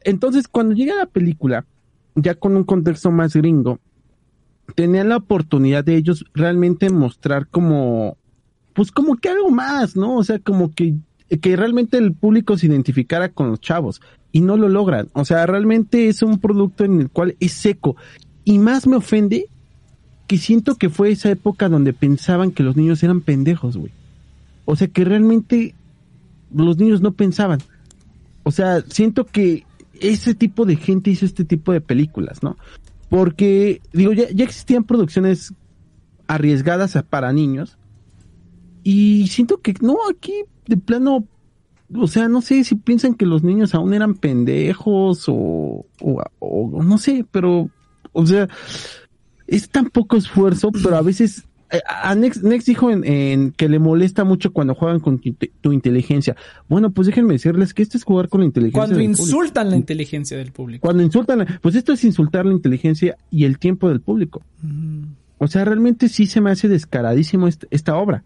entonces 0.04 0.47
cuando 0.47 0.75
llega 0.75 0.95
la 0.95 1.06
película, 1.06 1.65
ya 2.15 2.36
con 2.36 2.58
un 2.58 2.63
contexto 2.63 3.12
más 3.12 3.36
gringo, 3.36 3.80
tenían 4.75 5.10
la 5.10 5.17
oportunidad 5.17 5.84
de 5.84 5.95
ellos 5.95 6.25
realmente 6.34 6.89
mostrar 6.89 7.47
como, 7.47 8.17
pues 8.73 8.91
como 8.91 9.15
que 9.15 9.30
algo 9.30 9.49
más, 9.49 9.95
¿no? 9.95 10.17
O 10.17 10.23
sea, 10.23 10.39
como 10.39 10.73
que, 10.73 10.95
que 11.41 11.56
realmente 11.56 11.97
el 11.97 12.13
público 12.13 12.58
se 12.58 12.67
identificara 12.67 13.30
con 13.30 13.49
los 13.52 13.62
chavos 13.62 14.02
y 14.31 14.41
no 14.41 14.57
lo 14.57 14.69
logran. 14.69 15.09
O 15.13 15.25
sea, 15.25 15.45
realmente 15.45 16.07
es 16.07 16.21
un 16.21 16.39
producto 16.39 16.83
en 16.83 17.01
el 17.01 17.09
cual 17.09 17.35
es 17.39 17.53
seco. 17.53 17.95
Y 18.43 18.59
más 18.59 18.87
me 18.87 18.95
ofende 18.95 19.47
que 20.27 20.37
siento 20.37 20.75
que 20.75 20.89
fue 20.89 21.11
esa 21.11 21.31
época 21.31 21.69
donde 21.69 21.93
pensaban 21.93 22.51
que 22.51 22.63
los 22.63 22.75
niños 22.75 23.01
eran 23.03 23.21
pendejos, 23.21 23.77
güey. 23.77 23.91
O 24.65 24.75
sea, 24.75 24.87
que 24.87 25.03
realmente 25.03 25.73
los 26.53 26.77
niños 26.77 27.01
no 27.01 27.13
pensaban. 27.13 27.59
O 28.43 28.51
sea, 28.51 28.81
siento 28.81 29.25
que 29.25 29.65
ese 29.99 30.35
tipo 30.35 30.65
de 30.65 30.75
gente 30.75 31.09
hizo 31.09 31.25
este 31.25 31.45
tipo 31.45 31.71
de 31.71 31.81
películas, 31.81 32.43
¿no? 32.43 32.57
Porque, 33.09 33.81
digo, 33.91 34.13
ya, 34.13 34.29
ya 34.29 34.43
existían 34.45 34.83
producciones 34.83 35.53
arriesgadas 36.27 36.97
para 37.09 37.33
niños. 37.33 37.77
Y 38.83 39.27
siento 39.29 39.61
que 39.61 39.73
no, 39.81 39.97
aquí 40.09 40.33
de 40.67 40.77
plano, 40.77 41.25
o 41.95 42.08
sea, 42.08 42.28
no 42.28 42.41
sé 42.41 42.63
si 42.63 42.75
piensan 42.75 43.15
que 43.15 43.25
los 43.25 43.43
niños 43.43 43.73
aún 43.75 43.93
eran 43.93 44.15
pendejos 44.15 45.25
o, 45.28 45.86
o, 46.02 46.23
o 46.39 46.84
no 46.84 46.97
sé, 46.97 47.25
pero, 47.32 47.69
o 48.12 48.25
sea, 48.25 48.47
es 49.47 49.69
tan 49.69 49.89
poco 49.89 50.15
esfuerzo, 50.17 50.71
pero 50.71 50.95
a 50.95 51.02
veces, 51.02 51.45
eh, 51.71 51.80
a 51.88 52.13
Nex, 52.15 52.43
Nex 52.43 52.65
dijo 52.65 52.91
en, 52.91 53.04
en 53.04 53.52
que 53.52 53.67
le 53.69 53.80
molesta 53.80 54.23
mucho 54.23 54.54
cuando 54.54 54.75
juegan 54.75 54.99
con 54.99 55.19
tu, 55.19 55.34
tu 55.62 55.71
inteligencia. 55.73 56.36
Bueno, 56.67 56.91
pues 56.91 57.08
déjenme 57.08 57.34
decirles 57.34 57.73
que 57.73 57.82
esto 57.82 57.97
es 57.97 58.04
jugar 58.04 58.30
con 58.30 58.41
la 58.41 58.45
inteligencia. 58.45 58.80
Cuando 58.80 58.97
del 58.97 59.06
público. 59.08 59.23
insultan 59.23 59.69
la 59.71 59.75
inteligencia 59.78 60.38
del 60.38 60.52
público. 60.52 60.82
Cuando 60.86 61.04
insultan, 61.04 61.47
pues 61.62 61.75
esto 61.75 61.93
es 61.93 62.04
insultar 62.04 62.45
la 62.45 62.54
inteligencia 62.54 63.17
y 63.32 63.45
el 63.45 63.58
tiempo 63.60 63.89
del 63.89 64.02
público. 64.02 64.41
O 65.39 65.47
sea, 65.47 65.63
realmente 65.65 66.10
sí 66.10 66.25
se 66.28 66.41
me 66.41 66.52
hace 66.52 66.67
descaradísimo 66.67 67.47
est- 67.47 67.63
esta 67.71 67.95
obra. 67.97 68.23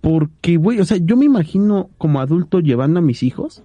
Porque, 0.00 0.56
güey, 0.56 0.80
o 0.80 0.84
sea, 0.84 0.96
yo 0.98 1.16
me 1.16 1.24
imagino 1.24 1.90
como 1.98 2.20
adulto 2.20 2.60
llevando 2.60 3.00
a 3.00 3.02
mis 3.02 3.22
hijos. 3.22 3.62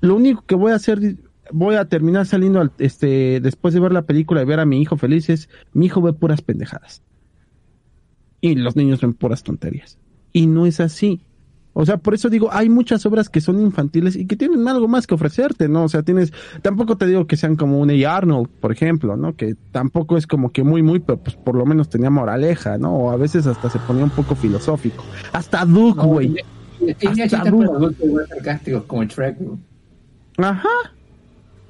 Lo 0.00 0.14
único 0.14 0.44
que 0.46 0.54
voy 0.54 0.72
a 0.72 0.76
hacer 0.76 1.16
voy 1.52 1.76
a 1.76 1.84
terminar 1.88 2.26
saliendo 2.26 2.60
al- 2.60 2.72
este 2.78 3.40
después 3.40 3.72
de 3.72 3.80
ver 3.80 3.92
la 3.92 4.02
película 4.02 4.42
y 4.42 4.44
ver 4.44 4.60
a 4.60 4.66
mi 4.66 4.80
hijo 4.80 4.96
felices, 4.96 5.48
mi 5.72 5.86
hijo 5.86 6.02
ve 6.02 6.12
puras 6.12 6.42
pendejadas. 6.42 7.02
Y 8.40 8.54
los 8.56 8.76
niños 8.76 9.00
ven 9.00 9.14
puras 9.14 9.42
tonterías. 9.42 9.98
Y 10.32 10.46
no 10.46 10.66
es 10.66 10.80
así. 10.80 11.25
O 11.78 11.84
sea, 11.84 11.98
por 11.98 12.14
eso 12.14 12.30
digo, 12.30 12.48
hay 12.52 12.70
muchas 12.70 13.04
obras 13.04 13.28
que 13.28 13.42
son 13.42 13.60
infantiles 13.60 14.16
y 14.16 14.26
que 14.26 14.34
tienen 14.34 14.66
algo 14.66 14.88
más 14.88 15.06
que 15.06 15.14
ofrecerte, 15.14 15.68
¿no? 15.68 15.84
O 15.84 15.88
sea, 15.90 16.02
tienes, 16.02 16.32
tampoco 16.62 16.96
te 16.96 17.06
digo 17.06 17.26
que 17.26 17.36
sean 17.36 17.54
como 17.54 17.78
un 17.80 17.90
A. 17.90 18.16
Arnold, 18.16 18.48
por 18.60 18.72
ejemplo, 18.72 19.16
¿no? 19.18 19.36
Que 19.36 19.56
tampoco 19.72 20.16
es 20.16 20.26
como 20.26 20.52
que 20.52 20.62
muy, 20.64 20.82
muy, 20.82 21.00
pero 21.00 21.18
pues 21.18 21.36
por 21.36 21.54
lo 21.54 21.66
menos 21.66 21.90
tenía 21.90 22.08
moraleja, 22.08 22.78
¿no? 22.78 22.94
O 22.96 23.10
a 23.10 23.16
veces 23.18 23.46
hasta 23.46 23.68
se 23.68 23.78
ponía 23.80 24.04
un 24.04 24.10
poco 24.10 24.34
filosófico. 24.34 25.04
Hasta 25.34 25.66
Duke, 25.66 25.98
No, 25.98 26.06
güey. 26.06 26.34
y 26.80 26.94
Tenía 26.94 27.26
Hasta 27.26 27.42
chistes 27.42 28.28
sarcásticos 28.30 28.84
como 28.84 29.04
Shrek. 29.04 29.36
güey. 29.38 29.58
Ajá. 30.38 30.68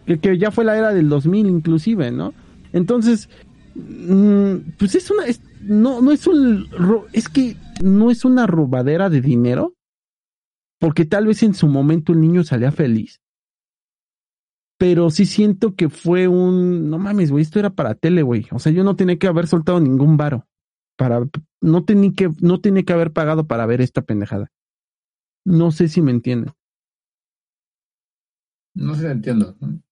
Que, 0.06 0.18
que 0.20 0.38
ya 0.38 0.52
fue 0.52 0.64
la 0.64 0.78
era 0.78 0.94
del 0.94 1.08
2000 1.08 1.48
inclusive, 1.48 2.12
¿no? 2.12 2.32
Entonces, 2.72 3.28
mm, 3.74 4.54
pues 4.78 4.94
es 4.94 5.10
una, 5.10 5.26
es- 5.26 5.40
no, 5.62 6.00
no 6.00 6.12
es 6.12 6.26
un, 6.28 6.68
es 7.12 7.28
que 7.28 7.56
no 7.82 8.10
es 8.12 8.24
una 8.24 8.46
robadera 8.46 9.10
de 9.10 9.20
dinero, 9.20 9.72
porque 10.86 11.04
tal 11.04 11.26
vez 11.26 11.42
en 11.42 11.52
su 11.52 11.66
momento 11.66 12.12
el 12.12 12.20
niño 12.20 12.44
salía 12.44 12.70
feliz. 12.70 13.20
Pero 14.78 15.10
sí 15.10 15.26
siento 15.26 15.74
que 15.74 15.88
fue 15.88 16.28
un, 16.28 16.88
no 16.88 16.96
mames, 16.96 17.32
güey, 17.32 17.42
esto 17.42 17.58
era 17.58 17.70
para 17.70 17.96
tele, 17.96 18.22
güey. 18.22 18.46
O 18.52 18.60
sea, 18.60 18.70
yo 18.70 18.84
no 18.84 18.94
tenía 18.94 19.18
que 19.18 19.26
haber 19.26 19.48
soltado 19.48 19.80
ningún 19.80 20.16
varo. 20.16 20.46
Para, 20.96 21.26
no 21.60 21.84
tenía 21.84 22.12
que, 22.12 22.30
no 22.40 22.60
que 22.60 22.92
haber 22.92 23.12
pagado 23.12 23.48
para 23.48 23.66
ver 23.66 23.80
esta 23.80 24.02
pendejada. 24.02 24.52
No 25.44 25.72
sé 25.72 25.88
si 25.88 26.02
me 26.02 26.12
entienden. 26.12 26.54
No 28.72 28.94
si 28.94 29.06
entiendo. 29.06 29.56
¿no? 29.60 29.82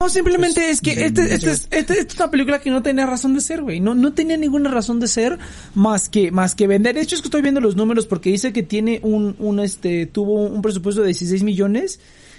No, 0.00 0.08
simplemente 0.08 0.60
Pues, 0.60 0.74
es 0.76 0.80
que 0.80 0.94
sí, 0.94 1.00
este, 1.02 1.34
este, 1.34 1.50
es, 1.50 1.68
este- 1.72 1.78
esta 1.78 1.94
es 1.94 2.14
una 2.14 2.30
película 2.30 2.60
que 2.60 2.70
no 2.70 2.84
tenía 2.84 3.04
razón 3.04 3.34
de 3.34 3.40
ser, 3.40 3.62
güey. 3.62 3.80
No, 3.80 3.96
no 3.96 4.12
tenía 4.12 4.36
ninguna 4.36 4.70
razón 4.70 5.00
de 5.00 5.08
ser 5.08 5.40
más 5.74 6.08
que, 6.08 6.30
más 6.30 6.54
que 6.54 6.68
vender. 6.68 6.94
De 6.94 7.00
hecho, 7.00 7.16
es 7.16 7.20
que 7.20 7.26
estoy 7.26 7.42
viendo 7.42 7.60
los 7.60 7.74
números 7.74 8.06
porque 8.06 8.30
dice 8.30 8.52
que 8.52 8.62
tiene 8.62 9.00
un, 9.02 9.34
un 9.40 9.58
este, 9.58 10.06
tuvo 10.06 10.44
un 10.44 10.62
presupuesto 10.62 11.00
de 11.00 11.08
16 11.08 11.42
millones 11.42 11.98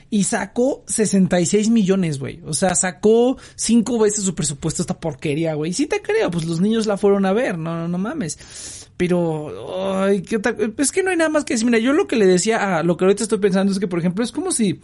y 0.09 0.23
sacó 0.23 0.85
66 0.87 1.69
millones, 1.69 2.17
güey. 2.17 2.39
O 2.45 2.53
sea, 2.53 2.75
sacó 2.75 3.35
cinco 3.55 3.99
veces 3.99 4.23
su 4.23 4.35
presupuesto 4.35 4.81
esta 4.81 4.97
porquería, 4.97 5.53
güey. 5.55 5.73
Sí 5.73 5.85
te 5.85 6.01
creo, 6.01 6.31
pues 6.31 6.45
los 6.45 6.61
niños 6.61 6.87
la 6.87 6.95
fueron 6.95 7.25
a 7.25 7.33
ver, 7.33 7.57
no, 7.57 7.75
no, 7.75 7.87
no 7.89 7.97
mames. 7.97 8.87
Pero, 8.95 9.99
ay, 10.01 10.21
¿qué 10.21 10.39
es 10.77 10.91
que 10.93 11.03
no 11.03 11.09
hay 11.09 11.17
nada 11.17 11.29
más 11.29 11.43
que 11.43 11.55
decir. 11.55 11.65
Mira, 11.65 11.79
yo 11.79 11.91
lo 11.91 12.07
que 12.07 12.15
le 12.15 12.25
decía 12.25 12.77
a 12.77 12.83
lo 12.83 12.95
que 12.95 13.03
ahorita 13.03 13.23
estoy 13.23 13.39
pensando 13.39 13.73
es 13.73 13.79
que, 13.79 13.87
por 13.89 13.99
ejemplo, 13.99 14.23
es 14.23 14.31
como 14.31 14.53
si 14.53 14.79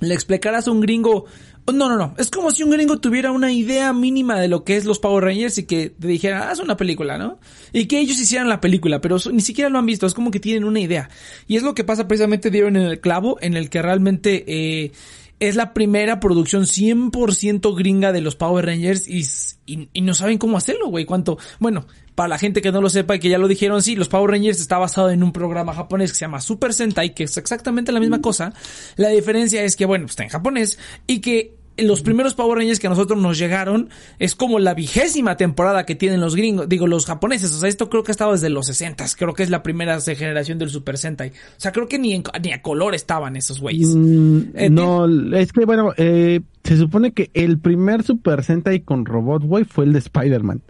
le 0.00 0.14
explicaras 0.14 0.66
a 0.66 0.70
un 0.70 0.80
gringo. 0.80 1.26
No, 1.66 1.88
no, 1.88 1.96
no. 1.96 2.14
Es 2.18 2.30
como 2.30 2.50
si 2.50 2.62
un 2.62 2.70
gringo 2.70 2.98
tuviera 2.98 3.32
una 3.32 3.50
idea 3.50 3.92
mínima 3.94 4.38
de 4.38 4.48
lo 4.48 4.64
que 4.64 4.76
es 4.76 4.84
los 4.84 4.98
Power 4.98 5.24
Rangers 5.24 5.56
y 5.56 5.64
que 5.64 5.88
te 5.88 6.06
dijera, 6.06 6.50
haz 6.50 6.58
una 6.58 6.76
película, 6.76 7.16
¿no? 7.16 7.38
Y 7.72 7.86
que 7.86 8.00
ellos 8.00 8.20
hicieran 8.20 8.50
la 8.50 8.60
película, 8.60 9.00
pero 9.00 9.16
ni 9.32 9.40
siquiera 9.40 9.70
lo 9.70 9.78
han 9.78 9.86
visto. 9.86 10.06
Es 10.06 10.12
como 10.12 10.30
que 10.30 10.40
tienen 10.40 10.64
una 10.64 10.80
idea. 10.80 11.08
Y 11.46 11.56
es 11.56 11.62
lo 11.62 11.74
que 11.74 11.82
pasa 11.82 12.06
precisamente, 12.06 12.50
dieron 12.50 12.76
en 12.76 12.82
el 12.82 13.00
clavo, 13.00 13.38
en 13.40 13.56
el 13.56 13.70
que 13.70 13.80
realmente 13.80 14.44
eh, 14.46 14.92
es 15.40 15.56
la 15.56 15.72
primera 15.72 16.20
producción 16.20 16.64
100% 16.64 17.74
gringa 17.74 18.12
de 18.12 18.20
los 18.20 18.36
Power 18.36 18.66
Rangers 18.66 19.08
y, 19.08 19.24
y, 19.64 19.88
y 19.92 20.00
no 20.02 20.12
saben 20.12 20.36
cómo 20.36 20.58
hacerlo, 20.58 20.88
güey. 20.88 21.06
Cuánto. 21.06 21.38
Bueno, 21.60 21.86
para 22.14 22.28
la 22.28 22.38
gente 22.38 22.62
que 22.62 22.70
no 22.72 22.80
lo 22.80 22.88
sepa 22.90 23.16
y 23.16 23.18
que 23.18 23.28
ya 23.28 23.38
lo 23.38 23.48
dijeron, 23.48 23.82
sí, 23.82 23.96
los 23.96 24.08
Power 24.08 24.30
Rangers 24.30 24.60
está 24.60 24.78
basado 24.78 25.10
en 25.10 25.22
un 25.22 25.32
programa 25.32 25.74
japonés 25.74 26.12
que 26.12 26.18
se 26.18 26.24
llama 26.24 26.40
Super 26.40 26.72
Sentai, 26.72 27.14
que 27.14 27.24
es 27.24 27.36
exactamente 27.36 27.90
la 27.92 28.00
misma 28.00 28.20
cosa. 28.20 28.52
La 28.96 29.08
diferencia 29.08 29.62
es 29.64 29.74
que, 29.76 29.84
bueno, 29.86 30.04
pues 30.04 30.12
está 30.12 30.22
en 30.24 30.28
japonés 30.30 30.78
y 31.06 31.20
que 31.20 31.56
los 31.76 32.02
primeros 32.02 32.34
Power 32.34 32.56
Rangers 32.58 32.78
que 32.78 32.86
a 32.86 32.90
nosotros 32.90 33.20
nos 33.20 33.36
llegaron 33.36 33.88
es 34.20 34.36
como 34.36 34.60
la 34.60 34.74
vigésima 34.74 35.36
temporada 35.36 35.84
que 35.84 35.96
tienen 35.96 36.20
los 36.20 36.36
gringos, 36.36 36.68
digo, 36.68 36.86
los 36.86 37.04
japoneses. 37.04 37.52
O 37.52 37.58
sea, 37.58 37.68
esto 37.68 37.90
creo 37.90 38.04
que 38.04 38.12
ha 38.12 38.14
estado 38.14 38.30
desde 38.30 38.48
los 38.48 38.66
60 38.66 39.04
Creo 39.18 39.34
que 39.34 39.42
es 39.42 39.50
la 39.50 39.64
primera 39.64 40.00
generación 40.00 40.56
del 40.60 40.70
Super 40.70 40.98
Sentai. 40.98 41.30
O 41.30 41.32
sea, 41.56 41.72
creo 41.72 41.88
que 41.88 41.98
ni, 41.98 42.14
en- 42.14 42.22
ni 42.44 42.52
a 42.52 42.62
color 42.62 42.94
estaban 42.94 43.34
esos 43.34 43.58
güeyes. 43.58 43.88
Mm, 43.88 44.38
Eh, 44.54 44.70
no, 44.70 45.06
es 45.36 45.52
que 45.52 45.64
bueno, 45.64 45.92
eh, 45.96 46.42
se 46.62 46.76
supone 46.76 47.10
que 47.12 47.30
el 47.34 47.58
primer 47.58 48.04
Super 48.04 48.44
Sentai 48.44 48.82
con 48.82 49.04
robot, 49.04 49.42
güey, 49.42 49.64
fue 49.64 49.84
el 49.86 49.94
de 49.94 49.98
Spider-Man. 49.98 50.62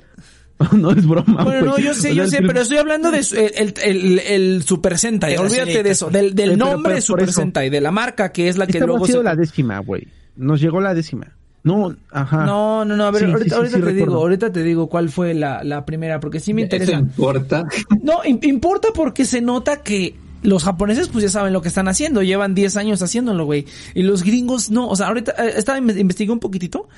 no 0.73 0.91
es 0.93 1.07
broma. 1.07 1.43
Bueno, 1.45 1.63
no, 1.67 1.79
yo 1.79 1.91
O 1.91 1.95
sé, 1.95 2.01
sea, 2.03 2.13
yo 2.13 2.27
sé, 2.27 2.41
pero 2.43 2.61
estoy 2.61 2.79
hablando 2.79 3.11
de 3.11 3.23
su- 3.23 3.37
el, 3.37 3.75
el, 3.83 4.19
el 4.21 4.63
Super 4.63 4.99
Sentai. 4.99 5.37
Olvídate 5.37 5.83
de 5.83 5.91
eso, 5.91 6.11
del, 6.11 6.35
del 6.35 6.53
Eh, 6.53 6.55
pero- 6.59 6.71
nombre 6.71 7.01
Super 7.01 7.29
eso. 7.29 7.41
Sentai, 7.41 7.71
de 7.71 7.81
la 7.81 7.91
marca 7.91 8.31
que 8.33 8.49
es 8.49 8.57
la 8.59 8.67
que 8.67 8.79
Esta 8.79 8.87
luego 8.87 9.07
sido 9.07 9.19
se... 9.19 9.25
la 9.25 9.35
décima, 9.37 9.79
güey. 9.81 10.07
Nos 10.37 10.61
llegó 10.61 10.81
la 10.81 10.95
décima. 10.95 11.29
No, 11.65 11.97
ajá. 12.11 12.45
No, 12.45 12.85
no, 12.85 12.95
no, 12.95 13.07
a 13.07 13.11
ver, 13.11 13.25
Sí, 13.25 13.31
ahorita, 13.33 13.49
sí, 13.49 13.55
ahorita 13.55 13.77
sí, 13.79 13.83
te 13.83 13.93
digo, 13.95 14.15
ahorita 14.17 14.53
te 14.53 14.63
digo 14.63 14.87
cuál 14.89 15.09
fue 15.09 15.33
la, 15.33 15.65
la 15.65 15.87
primera, 15.87 16.21
porque 16.21 16.39
sí 16.39 16.53
me 16.53 16.63
Eso 16.63 16.77
interesa. 16.77 16.99
importa. 17.01 17.65
No, 18.03 18.23
im- 18.25 18.45
importa 18.45 18.89
porque 18.95 19.25
se 19.25 19.41
nota 19.41 19.83
que 19.83 20.15
los 20.45 20.63
japoneses 20.63 21.09
pues 21.09 21.25
ya 21.25 21.31
saben 21.31 21.53
lo 21.53 21.61
que 21.63 21.69
están 21.69 21.89
haciendo, 21.89 22.23
llevan 22.23 22.55
10 22.55 22.77
años 22.77 23.03
haciéndolo, 23.03 23.45
güey. 23.45 23.67
Y 23.95 24.03
los 24.03 24.23
gringos 24.23 24.71
no, 24.71 24.89
o 24.89 24.95
sea, 24.95 25.09
ahorita 25.09 25.33
eh, 25.45 25.55
estaba 25.57 25.79
inve- 25.81 25.99
investigué 25.99 26.31
un 26.33 26.39
poquitito 26.39 26.89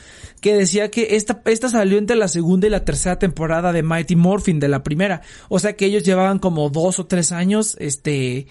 que 0.40 0.54
decía 0.54 0.90
que 0.90 1.16
esta 1.16 1.40
esta 1.46 1.68
salió 1.70 1.96
entre 1.96 2.16
la 2.16 2.28
segunda 2.28 2.66
y 2.66 2.70
la 2.70 2.84
tercera 2.84 3.18
temporada 3.18 3.72
de 3.72 3.82
Mighty 3.82 4.16
Morphin 4.16 4.60
de 4.60 4.68
la 4.68 4.82
primera. 4.82 5.22
O 5.48 5.58
sea, 5.58 5.74
que 5.76 5.86
ellos 5.86 6.02
llevaban 6.04 6.38
como 6.38 6.68
dos 6.68 6.98
o 6.98 7.06
tres 7.06 7.32
años 7.32 7.76
este 7.80 8.46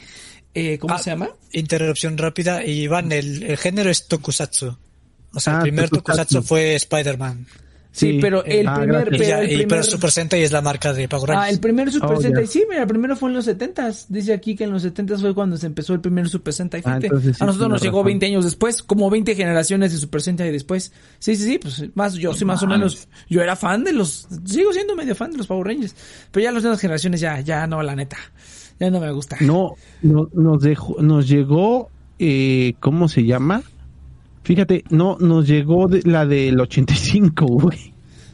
eh, 0.55 0.77
¿cómo 0.79 0.93
Ah, 0.95 0.99
se 0.99 1.11
llama? 1.11 1.29
Interrupción 1.51 2.17
rápida. 2.17 2.65
Y 2.65 2.83
Iván, 2.83 3.11
el, 3.11 3.43
el 3.43 3.57
género 3.57 3.89
es 3.89 4.07
tokusatsu. 4.07 4.77
O 5.33 5.39
sea, 5.41 5.53
Ah, 5.53 5.57
el 5.57 5.61
primer 5.63 5.89
tokusatsu. 5.89 6.35
tokusatsu 6.35 6.47
fue 6.47 6.75
Spider-Man. 6.75 7.45
Sí, 7.95 8.17
pero 8.21 8.43
el 8.43 8.67
ah, 8.67 8.75
primer, 8.75 9.09
pero 9.09 9.23
ya- 9.23 9.39
el 9.39 9.47
primer- 9.47 9.67
pero 9.69 9.83
Super 9.83 10.11
Sentai 10.11 10.43
es 10.43 10.51
la 10.51 10.61
marca 10.61 10.91
de 10.91 11.07
Power 11.07 11.29
Rangers. 11.29 11.47
Ah, 11.47 11.49
el 11.49 11.59
primer 11.61 11.89
Super 11.93 12.17
Oh, 12.17 12.21
Sentai, 12.21 12.45
sí, 12.45 12.65
mira, 12.69 12.81
el 12.81 12.87
primero 12.89 13.15
fue 13.15 13.29
en 13.29 13.35
los 13.35 13.47
70s. 13.47 14.07
Dice 14.09 14.33
aquí 14.33 14.53
que 14.53 14.65
en 14.65 14.71
los 14.71 14.83
70s 14.83 15.21
fue 15.21 15.33
cuando 15.33 15.55
se 15.55 15.65
empezó 15.65 15.93
el 15.93 16.01
primer 16.01 16.27
Super 16.27 16.53
Sentai. 16.53 16.81
Ah, 16.81 16.89
Fíjate, 16.89 17.07
entonces 17.07 17.37
sí 17.37 17.43
a 17.43 17.45
nosotros 17.47 17.69
nos 17.69 17.81
llegó 17.81 17.99
razón. 17.99 18.07
20 18.07 18.25
años 18.25 18.43
después, 18.43 18.83
como 18.83 19.09
20 19.09 19.33
generaciones 19.33 19.93
de 19.93 19.97
Super 19.97 20.21
Sentai 20.21 20.51
después. 20.51 20.91
Sí, 21.19 21.37
sí, 21.37 21.43
sí, 21.45 21.57
pues 21.57 21.85
más, 21.95 22.15
yo 22.15 22.33
sí 22.33 22.43
más 22.43 22.61
o 22.63 22.67
menos, 22.67 23.07
yo 23.29 23.41
era 23.41 23.55
fan 23.55 23.85
de 23.85 23.93
los, 23.93 24.27
sigo 24.43 24.73
siendo 24.73 24.93
medio 24.97 25.15
fan 25.15 25.31
de 25.31 25.37
los 25.37 25.47
Power 25.47 25.65
Rangers. 25.67 25.95
Pero 26.31 26.43
ya 26.43 26.51
las 26.51 26.63
nuevas 26.63 26.81
generaciones 26.81 27.21
ya, 27.21 27.39
ya 27.39 27.65
no, 27.65 27.81
la 27.81 27.95
neta. 27.95 28.17
Ya 28.77 28.91
no 28.91 28.99
me 28.99 29.09
gusta. 29.13 29.37
No, 29.39 29.75
no, 30.01 30.29
nos 30.33 30.61
dejó, 30.61 31.01
nos 31.01 31.29
llegó, 31.29 31.89
eh, 32.19 32.73
¿cómo 32.81 33.07
se 33.07 33.23
llama? 33.23 33.63
Fíjate, 34.45 34.83
no, 34.89 35.17
nos 35.19 35.45
llegó 35.47 35.87
de- 35.87 36.01
la 36.09 36.25
del 36.25 36.59
85, 36.59 37.45
güey. 37.49 37.93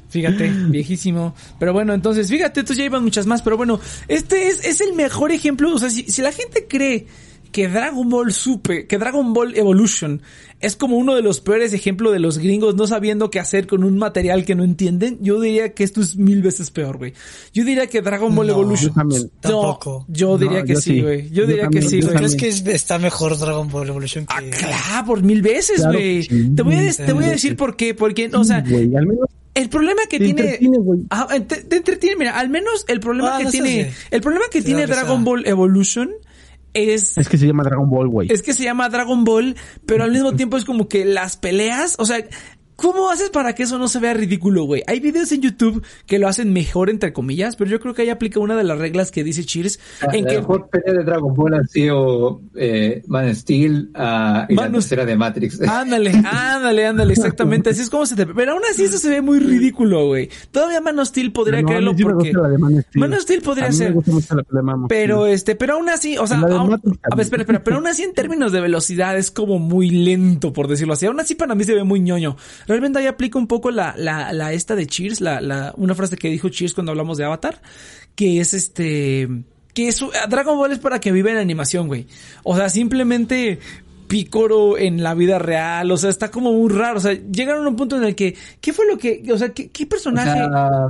Fíjate, 0.10 0.50
viejísimo. 0.68 1.34
Pero 1.58 1.72
bueno, 1.72 1.94
entonces, 1.94 2.30
fíjate, 2.30 2.60
entonces 2.60 2.78
ya 2.78 2.84
iban 2.86 3.02
muchas 3.04 3.26
más. 3.28 3.42
Pero 3.42 3.56
bueno, 3.56 3.80
este 4.10 4.50
es, 4.50 4.64
es 4.66 4.82
el 4.82 4.94
mejor 4.94 5.32
ejemplo. 5.32 5.74
O 5.74 5.80
sea, 5.80 5.90
si, 5.90 6.04
si 6.04 6.22
la 6.22 6.34
gente 6.34 6.68
cree 6.68 7.08
que 7.52 7.68
Dragon 7.68 8.10
Ball 8.10 8.32
Super, 8.34 8.88
que 8.88 8.98
Dragon 8.98 9.34
Ball 9.34 9.56
Evolution 9.58 10.22
es 10.60 10.76
como 10.76 10.98
uno 10.98 11.16
de 11.16 11.22
los 11.22 11.42
peores 11.42 11.74
ejemplos 11.74 12.14
de 12.14 12.20
los 12.20 12.38
gringos 12.38 12.76
no 12.76 12.86
sabiendo 12.88 13.30
qué 13.32 13.40
hacer 13.40 13.66
con 13.68 13.84
un 13.84 13.98
material 13.98 14.46
que 14.46 14.54
no 14.56 14.64
entienden, 14.64 15.18
yo 15.22 15.40
diría 15.42 15.74
que 15.74 15.84
esto 15.84 16.02
es 16.02 16.18
mil 16.18 16.42
veces 16.44 16.70
peor, 16.72 16.98
güey. 16.98 17.14
Yo 17.54 17.64
diría 17.66 17.88
que 17.88 18.02
Dragon 18.02 18.34
Ball 18.36 18.48
No, 18.48 18.54
Evolution. 18.54 18.90
yo 18.90 18.94
también. 18.96 19.22
No, 19.24 19.30
Tampoco. 19.42 20.06
yo 20.08 20.38
diría 20.38 20.60
No, 20.60 20.66
que 20.66 20.74
yo 20.76 20.82
sí, 20.82 21.02
güey. 21.02 21.30
Yo, 21.30 21.36
Yo 21.42 21.48
diría 21.48 21.64
también, 21.64 21.84
que 21.84 21.90
sí, 21.90 22.02
güey. 22.02 22.16
¿Crees 22.16 22.36
que 22.36 22.48
es- 22.48 22.66
está 22.68 23.00
mejor 23.00 23.38
Dragon 23.38 23.70
Ball 23.70 23.88
Evolution 23.90 24.26
que... 24.26 24.34
Ah, 24.36 24.42
claro, 24.50 25.06
por 25.08 25.24
mil 25.24 25.42
veces, 25.42 25.78
Claro 25.78 25.94
güey. 25.94 26.24
sí. 26.24 26.50
te 26.56 26.62
voy 26.62 26.76
a, 26.76 26.94
te 26.94 27.14
voy 27.14 27.24
a 27.26 27.30
decir 27.32 27.52
sí. 27.52 27.56
por 27.58 27.76
qué, 27.76 27.94
porque, 27.96 28.30
o 28.34 28.44
sea, 28.44 28.62
Güey, 28.62 28.96
al 28.96 29.08
menos 29.08 29.28
el 29.54 29.68
problema 29.68 30.02
que 30.10 30.18
te 30.18 30.26
tiene. 30.34 30.60
Ah, 31.10 31.28
te, 31.46 31.58
te 31.64 31.76
entretiene, 31.76 32.16
mira, 32.16 32.40
al 32.40 32.50
menos 32.50 32.86
el 32.88 33.00
problema 33.02 33.36
Ah, 33.36 33.38
que 33.40 33.44
no 33.46 33.52
tiene, 33.52 33.92
el 34.10 34.22
problema 34.22 34.46
que 34.50 34.62
tiene. 34.62 34.88
Dragon 34.88 35.26
Ball 35.26 35.46
Evolution 35.46 36.12
es, 36.74 37.18
es 37.18 37.30
que 37.30 37.38
se 37.38 37.48
llama 37.48 37.64
Dragon 37.64 37.90
Ball, 37.90 38.08
güey. 38.08 38.32
es 38.32 38.42
que 38.42 38.54
se 38.54 38.64
llama 38.64 38.90
Dragon 38.90 39.24
Ball, 39.24 39.56
pero 39.86 40.04
al 40.04 40.12
mismo 40.12 40.34
tiempo 40.34 40.58
es 40.58 40.66
como 40.66 40.88
que 40.88 41.06
las 41.06 41.38
peleas, 41.38 41.96
o 42.00 42.06
sea, 42.06 42.24
¿Cómo 42.82 43.12
haces 43.12 43.30
para 43.30 43.54
que 43.54 43.62
eso 43.64 43.78
no 43.78 43.88
se 43.88 44.00
vea 44.00 44.16
ridículo, 44.16 44.64
güey? 44.64 44.82
Hay 44.88 45.00
videos 45.00 45.32
en 45.32 45.42
YouTube 45.42 45.86
que 46.08 46.18
lo 46.18 46.28
hacen 46.28 46.52
mejor, 46.52 46.90
entre 46.90 47.14
comillas, 47.14 47.56
pero 47.56 47.70
yo 47.70 47.80
creo 47.80 47.94
que 47.94 48.02
ahí 48.02 48.10
aplica 48.10 48.40
una 48.40 48.56
de 48.56 48.64
las 48.64 48.80
reglas 48.80 49.12
que 49.12 49.24
dice 49.24 49.46
Cheers, 49.46 49.80
La, 50.02 50.18
en 50.18 50.26
la 50.26 50.32
que 50.32 50.38
mejor 50.40 50.68
pelea 50.70 50.94
de 50.98 51.04
Dragon 51.04 51.32
Ball 51.36 51.54
ha 51.54 51.64
sido 51.68 52.42
eh, 52.56 53.04
Man 53.06 53.36
Steel 53.36 53.92
ah, 53.94 54.48
y 54.50 54.56
Man 54.56 54.66
la 54.66 54.72
tercera 54.80 55.06
de 55.06 55.16
Matrix. 55.16 55.62
Ándale, 55.70 56.12
ándale, 56.26 56.88
ándale, 56.88 57.14
exactamente. 57.14 57.70
Así 57.70 57.82
es 57.82 57.90
como 57.92 58.08
se 58.08 58.16
te... 58.16 58.26
Pero 58.26 58.54
aún 58.54 58.64
así 58.72 58.84
eso 58.86 58.98
se 58.98 59.10
ve 59.10 59.22
muy 59.22 59.38
ridículo, 59.38 60.08
güey. 60.08 60.30
Todavía 60.50 60.82
Man 60.82 61.06
Steel 61.06 61.32
podría 61.32 61.62
No, 61.62 61.68
creerlo 61.68 61.94
sí 61.96 62.04
me 62.04 62.14
porque... 62.14 62.30
gusta 62.30 62.42
la 62.42 62.50
de 62.50 62.58
Man 62.58 62.82
Steel. 62.82 63.00
Man 63.10 63.22
Steel 63.22 63.42
podría 63.44 63.66
A 63.68 63.70
mí 63.70 63.76
ser. 63.76 63.90
Me 63.90 63.96
gusta 63.96 64.12
mucho 64.12 64.36
la 64.36 64.44
de 64.50 64.62
Man 64.64 64.88
Pero 64.88 65.28
este, 65.28 65.56
pero 65.56 65.76
aún 65.76 65.88
así, 65.90 66.18
o 66.18 66.26
sea, 66.26 66.40
aún- 66.40 66.74
a 66.74 67.16
ver, 67.16 67.22
espera, 67.26 67.44
espera, 67.44 67.64
pero 67.64 67.78
aún 67.78 67.86
así 67.86 68.02
en 68.02 68.14
términos 68.16 68.52
de 68.52 68.60
velocidad 68.60 69.18
es 69.18 69.30
como 69.30 69.60
muy 69.60 69.92
lento, 69.92 70.52
por 70.52 70.68
decirlo 70.68 70.94
así. 70.94 71.06
Aún 71.06 71.20
así 71.20 71.36
para 71.36 71.54
mí 71.54 71.64
se 71.64 71.76
ve 71.76 71.84
muy 71.84 72.00
ñoño. 72.00 72.38
Realmente 72.72 73.00
ahí 73.00 73.06
aplica 73.08 73.38
un 73.38 73.48
poco 73.48 73.70
la, 73.72 73.94
la, 73.98 74.34
la 74.34 74.54
esta 74.54 74.76
de 74.76 74.88
Cheers, 74.88 75.22
la, 75.22 75.42
la, 75.42 75.74
una 75.78 75.94
frase 75.96 76.18
que 76.18 76.30
dijo 76.30 76.50
Cheers 76.50 76.74
cuando 76.74 76.92
hablamos 76.92 77.18
de 77.18 77.26
Avatar, 77.26 77.62
que 78.16 78.40
es 78.40 78.54
este, 78.54 79.28
que 79.74 79.88
es, 79.88 80.04
Dragon 80.30 80.58
Ball 80.58 80.72
es 80.72 80.80
para 80.80 81.00
que 81.00 81.12
viva 81.12 81.32
en 81.32 81.38
animación, 81.38 81.88
güey. 81.88 82.08
O 82.44 82.56
sea, 82.56 82.70
simplemente 82.70 83.60
Picoro 84.08 84.78
en 84.78 85.04
la 85.04 85.14
vida 85.14 85.40
real, 85.40 85.90
o 85.92 85.96
sea, 85.98 86.10
está 86.10 86.32
como 86.32 86.52
muy 86.52 86.70
raro, 86.70 86.98
o 86.98 87.02
sea, 87.02 87.14
llegaron 87.14 87.66
a 87.66 87.70
un 87.70 87.76
punto 87.78 87.96
en 87.98 88.04
el 88.04 88.14
que, 88.16 88.36
¿qué 88.60 88.74
fue 88.74 88.86
lo 88.86 88.98
que, 88.98 89.24
o 89.32 89.38
sea, 89.38 89.50
qué, 89.54 89.70
qué 89.70 89.86
O 89.86 89.90
personaje? 89.90 90.32
sea, 90.34 90.88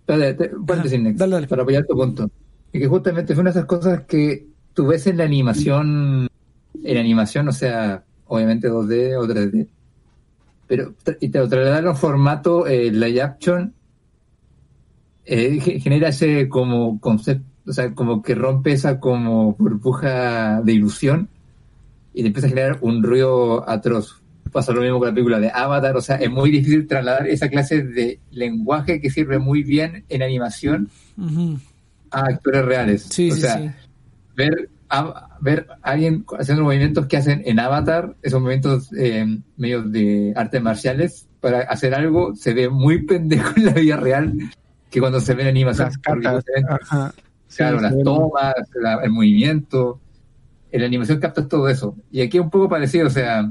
espérate, 0.00 0.34
te- 0.34 0.48
puedes 0.56 0.80
Ajá, 0.80 0.82
decir 0.82 1.00
next, 1.00 1.18
dale, 1.18 1.34
dale. 1.36 1.46
para 1.48 1.62
apoyar 1.62 1.86
tu 1.86 1.94
punto. 1.96 2.30
Y 2.72 2.78
que 2.78 2.86
justamente 2.88 3.34
fue 3.34 3.40
una 3.42 3.52
de 3.52 3.58
esas 3.58 3.66
cosas 3.66 4.02
que 4.02 4.46
tú 4.74 4.86
ves 4.86 5.06
en 5.06 5.16
la 5.16 5.24
animación, 5.24 6.28
en 6.84 6.96
animación, 6.98 7.48
o 7.48 7.52
sea, 7.52 8.04
obviamente 8.26 8.68
2D 8.68 9.16
o 9.18 9.26
3D, 9.26 9.66
pero 10.66 10.94
y 11.20 11.28
te 11.28 11.38
lo 11.38 11.48
trasladaron 11.48 11.90
en 11.90 11.96
formato 11.96 12.66
eh, 12.66 12.90
live 12.90 13.22
action, 13.22 13.72
eh, 15.24 15.58
ge- 15.60 15.80
genera 15.80 16.08
ese 16.08 16.48
como 16.48 17.00
concepto, 17.00 17.44
o 17.66 17.72
sea, 17.72 17.92
como 17.94 18.22
que 18.22 18.34
rompe 18.34 18.72
esa 18.72 19.00
como 19.00 19.54
burbuja 19.54 20.60
de 20.62 20.72
ilusión 20.72 21.28
y 22.14 22.22
te 22.22 22.28
empieza 22.28 22.46
a 22.46 22.50
generar 22.50 22.78
un 22.80 23.02
ruido 23.02 23.68
atroz. 23.68 24.22
Pasa 24.52 24.72
lo 24.72 24.80
mismo 24.80 24.98
con 24.98 25.08
la 25.08 25.14
película 25.14 25.40
de 25.40 25.50
Avatar, 25.52 25.96
o 25.96 26.00
sea, 26.00 26.16
es 26.16 26.30
muy 26.30 26.50
difícil 26.50 26.86
trasladar 26.86 27.26
esa 27.26 27.48
clase 27.48 27.82
de 27.82 28.20
lenguaje 28.30 29.00
que 29.00 29.10
sirve 29.10 29.38
muy 29.38 29.62
bien 29.64 30.04
en 30.08 30.22
animación 30.22 30.88
a 32.10 32.20
actores 32.26 32.64
reales. 32.64 33.02
Sí, 33.02 33.30
o 33.30 33.34
sí, 33.34 33.40
sea, 33.40 33.58
sí. 33.58 33.70
ver 34.36 34.70
a, 34.88 35.25
ver 35.40 35.66
a 35.82 35.90
alguien 35.90 36.24
haciendo 36.38 36.64
movimientos 36.64 37.06
que 37.06 37.16
hacen 37.16 37.42
en 37.44 37.58
Avatar, 37.60 38.16
esos 38.22 38.40
movimientos 38.40 38.92
eh, 38.96 39.26
medios 39.56 39.90
de 39.92 40.32
artes 40.36 40.62
marciales, 40.62 41.28
para 41.40 41.60
hacer 41.60 41.94
algo 41.94 42.34
se 42.34 42.54
ve 42.54 42.68
muy 42.68 43.02
pendejo 43.06 43.52
en 43.56 43.66
la 43.66 43.72
vida 43.72 43.96
real 43.96 44.32
que 44.90 45.00
cuando 45.00 45.20
se 45.20 45.34
ve 45.34 45.42
en 45.42 45.48
animación. 45.48 45.88
Las 45.88 45.96
justamente, 45.96 46.52
Ajá. 46.68 47.12
Sí, 47.48 47.58
claro, 47.58 47.80
las 47.80 47.94
tomas, 48.02 48.54
la- 48.80 49.00
el 49.04 49.10
movimiento, 49.10 50.00
en 50.72 50.80
la 50.80 50.86
animación 50.86 51.20
captas 51.20 51.48
todo 51.48 51.68
eso. 51.68 51.96
Y 52.10 52.20
aquí 52.22 52.38
es 52.38 52.42
un 52.42 52.50
poco 52.50 52.68
parecido, 52.68 53.06
o 53.06 53.10
sea, 53.10 53.50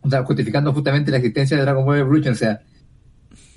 o 0.00 0.08
sea, 0.10 0.22
justificando 0.24 0.72
justamente 0.72 1.10
la 1.10 1.16
existencia 1.16 1.56
de 1.56 1.62
Dragon 1.64 1.84
Ball 1.84 1.98
Evolution, 1.98 2.34
o 2.34 2.36
sea, 2.36 2.60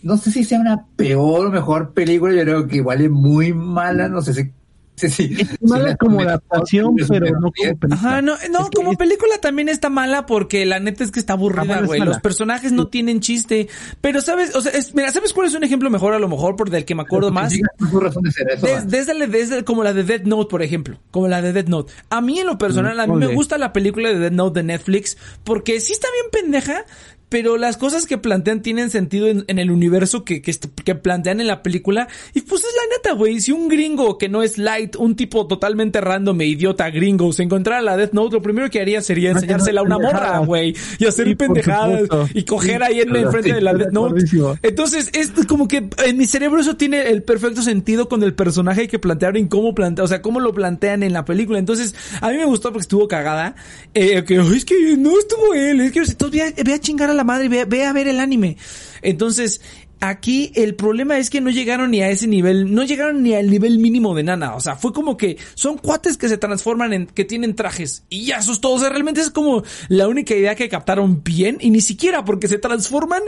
no 0.04 0.18
sé 0.18 0.32
si 0.32 0.44
sea 0.44 0.60
una 0.60 0.88
peor 0.96 1.46
o 1.46 1.52
mejor 1.52 1.94
película, 1.94 2.34
yo 2.34 2.42
creo 2.42 2.68
que 2.68 2.78
igual 2.78 3.02
es 3.02 3.12
muy 3.12 3.54
mala, 3.54 4.08
no 4.10 4.22
sé 4.22 4.34
si... 4.34 4.52
si- 4.96 5.36
Es 5.42 5.62
mala 5.62 5.90
la- 5.90 5.96
como 5.98 6.20
adaptación, 6.22 6.96
pero 7.10 7.26
no 7.40 7.52
como 7.52 7.52
película. 7.80 7.96
Ajá, 7.96 8.22
no, 8.22 8.34
no, 8.52 8.60
Es 8.60 8.70
que 8.70 8.76
como 8.76 8.92
es- 8.92 8.98
película 8.98 9.38
también 9.42 9.68
está 9.70 9.90
mala 9.90 10.26
porque 10.26 10.66
la 10.66 10.80
neta 10.80 11.04
es 11.04 11.12
que 11.12 11.20
está 11.20 11.34
Ah, 11.34 11.38
aburrida, 11.38 11.80
es 11.80 11.86
güey. 11.88 12.00
Los 12.02 12.20
personajes 12.20 12.72
no 12.72 12.88
tienen 12.88 13.20
chiste. 13.20 13.68
Pero, 14.02 14.22
¿sabes? 14.22 14.56
O 14.56 14.62
sea, 14.62 14.72
es- 14.74 14.94
mira, 14.94 15.12
¿sabes 15.12 15.34
cuál 15.34 15.48
es 15.48 15.56
un 15.56 15.64
ejemplo 15.64 15.90
mejor 15.90 16.14
a 16.14 16.20
lo 16.20 16.28
mejor 16.28 16.56
por 16.56 16.70
del 16.70 16.86
que 16.86 16.94
me 16.96 17.02
acuerdo 17.04 17.32
más? 17.32 17.52
digas 17.52 17.72
tu 17.78 18.00
razón 18.00 18.24
de 18.24 18.32
ser, 18.32 18.48
eso 18.52 18.68
Desde, 18.86 19.64
como 19.64 19.84
la 19.84 19.94
de 19.94 20.04
Dead 20.04 20.24
Note, 20.24 20.50
por 20.50 20.62
ejemplo. 20.62 20.98
Como 21.12 21.28
la 21.28 21.42
de 21.42 21.54
Dead 21.54 21.68
Note. 21.68 21.92
A 22.10 22.22
mí 22.22 22.40
en 22.40 22.46
lo 22.48 22.58
personal, 22.58 23.00
a 23.00 23.08
mí 23.08 23.16
me 23.16 23.28
gusta 23.34 23.58
la 23.58 23.74
película 23.74 24.10
de 24.10 24.20
Dead 24.20 24.32
Note 24.32 24.60
de 24.60 24.64
Netflix 24.64 25.18
porque 25.44 25.80
sí 25.80 25.94
está 25.94 26.08
bien 26.14 26.44
pendeja, 26.44 26.86
pero 27.32 27.56
las 27.56 27.78
cosas 27.78 28.08
que 28.08 28.18
plantean 28.18 28.62
tienen 28.62 28.90
sentido 28.90 29.28
en, 29.28 29.46
en 29.48 29.58
el 29.58 29.72
universo 29.72 30.26
que, 30.26 30.42
que, 30.42 30.96
plantean 30.96 31.40
en 31.40 31.48
la 31.48 31.64
película. 31.64 32.10
Y 32.34 32.42
pues 32.42 32.62
es 32.62 32.76
la 32.76 32.98
neta, 32.98 33.14
güey. 33.14 33.40
Si 33.40 33.54
un 33.54 33.70
gringo 33.70 34.18
que 34.18 34.28
no 34.28 34.44
es 34.44 34.58
light, 34.58 34.98
un 34.98 35.16
tipo 35.16 35.48
totalmente 35.48 36.02
random 36.02 36.42
e 36.42 36.48
idiota 36.48 36.90
gringo, 36.90 37.32
se 37.32 37.44
encontrara 37.44 37.82
la 37.82 37.96
Death 37.96 38.12
Note, 38.12 38.36
lo 38.36 38.42
primero 38.42 38.70
que 38.70 38.82
haría 38.82 39.02
sería 39.02 39.32
enseñársela 39.32 39.80
a 39.80 39.84
una 39.86 39.98
morra, 39.98 40.40
güey. 40.40 40.76
Y 41.00 41.06
hacer 41.06 41.26
Sí, 41.26 41.36
pendejadas 41.36 42.10
y 42.34 42.44
coger 42.44 42.84
ahí 42.84 43.00
en 43.00 43.08
claro, 43.08 43.26
enfrente 43.28 43.50
sí, 43.50 43.56
de 43.56 43.62
la 43.62 43.74
Death 43.76 43.88
de 43.88 43.94
Note. 43.94 44.26
Entonces, 44.62 45.10
es 45.14 45.32
como 45.48 45.70
que 45.70 45.88
en 46.04 46.18
mi 46.18 46.26
cerebro 46.26 46.60
eso 46.60 46.76
tiene 46.76 47.12
el 47.12 47.24
perfecto 47.24 47.62
sentido 47.62 48.10
con 48.10 48.24
el 48.24 48.34
personaje 48.34 48.90
que 48.90 49.00
plantearon 49.00 49.38
y 49.38 49.48
cómo 49.48 49.74
plantea, 49.74 50.04
o 50.04 50.08
sea, 50.10 50.22
cómo 50.22 50.42
lo 50.42 50.54
plantean 50.54 51.02
en 51.02 51.14
la 51.14 51.24
película. 51.24 51.60
Entonces, 51.60 51.96
a 52.20 52.30
mí 52.30 52.36
me 52.36 52.44
gustó 52.46 52.74
porque 52.74 52.82
estuvo 52.82 53.08
cagada. 53.08 53.56
Eh, 53.94 54.22
que 54.26 54.38
"Ay, 54.38 54.58
es 54.58 54.66
que 54.66 54.98
no 54.98 55.18
estuvo 55.18 55.54
él, 55.54 55.80
es 55.80 55.94
que 55.94 56.00
entonces 56.00 56.32
ve 56.32 56.42
a, 56.42 56.64
ve 56.64 56.74
a 56.74 56.80
chingar 56.80 57.10
a 57.10 57.14
la 57.14 57.21
madre, 57.24 57.50
ve, 57.50 57.66
ve 57.66 57.86
a 57.86 57.94
ver 57.94 58.08
el 58.08 58.20
anime. 58.20 58.58
Entonces, 59.02 59.62
aquí 60.02 60.52
el 60.56 60.76
problema 60.76 61.18
es 61.18 61.30
que 61.30 61.40
no 61.42 61.50
llegaron 61.50 61.92
ni 61.92 62.02
a 62.02 62.10
ese 62.10 62.28
nivel, 62.28 62.74
no 62.74 62.84
llegaron 62.84 63.24
ni 63.24 63.34
al 63.36 63.50
nivel 63.50 63.80
mínimo 63.80 64.14
de 64.16 64.24
Nana. 64.24 64.56
O 64.56 64.60
sea, 64.60 64.76
fue 64.76 64.92
como 64.92 65.16
que 65.16 65.38
son 65.54 65.78
cuates 65.78 66.18
que 66.18 66.28
se 66.28 66.38
transforman 66.38 66.92
en, 66.94 67.06
que 67.08 67.24
tienen 67.24 67.56
trajes 67.56 68.04
y 68.10 68.26
ya, 68.26 68.38
eso 68.38 68.52
es 68.52 68.60
todo. 68.60 68.74
O 68.74 68.80
sea, 68.80 68.90
realmente 68.90 69.22
es 69.22 69.30
como 69.30 69.64
la 69.88 70.08
única 70.08 70.36
idea 70.36 70.56
que 70.56 70.68
captaron 70.68 71.24
bien 71.24 71.58
y 71.62 71.70
ni 71.70 71.82
siquiera 71.82 72.26
porque 72.26 72.48
se 72.48 72.58
transforman 72.58 73.22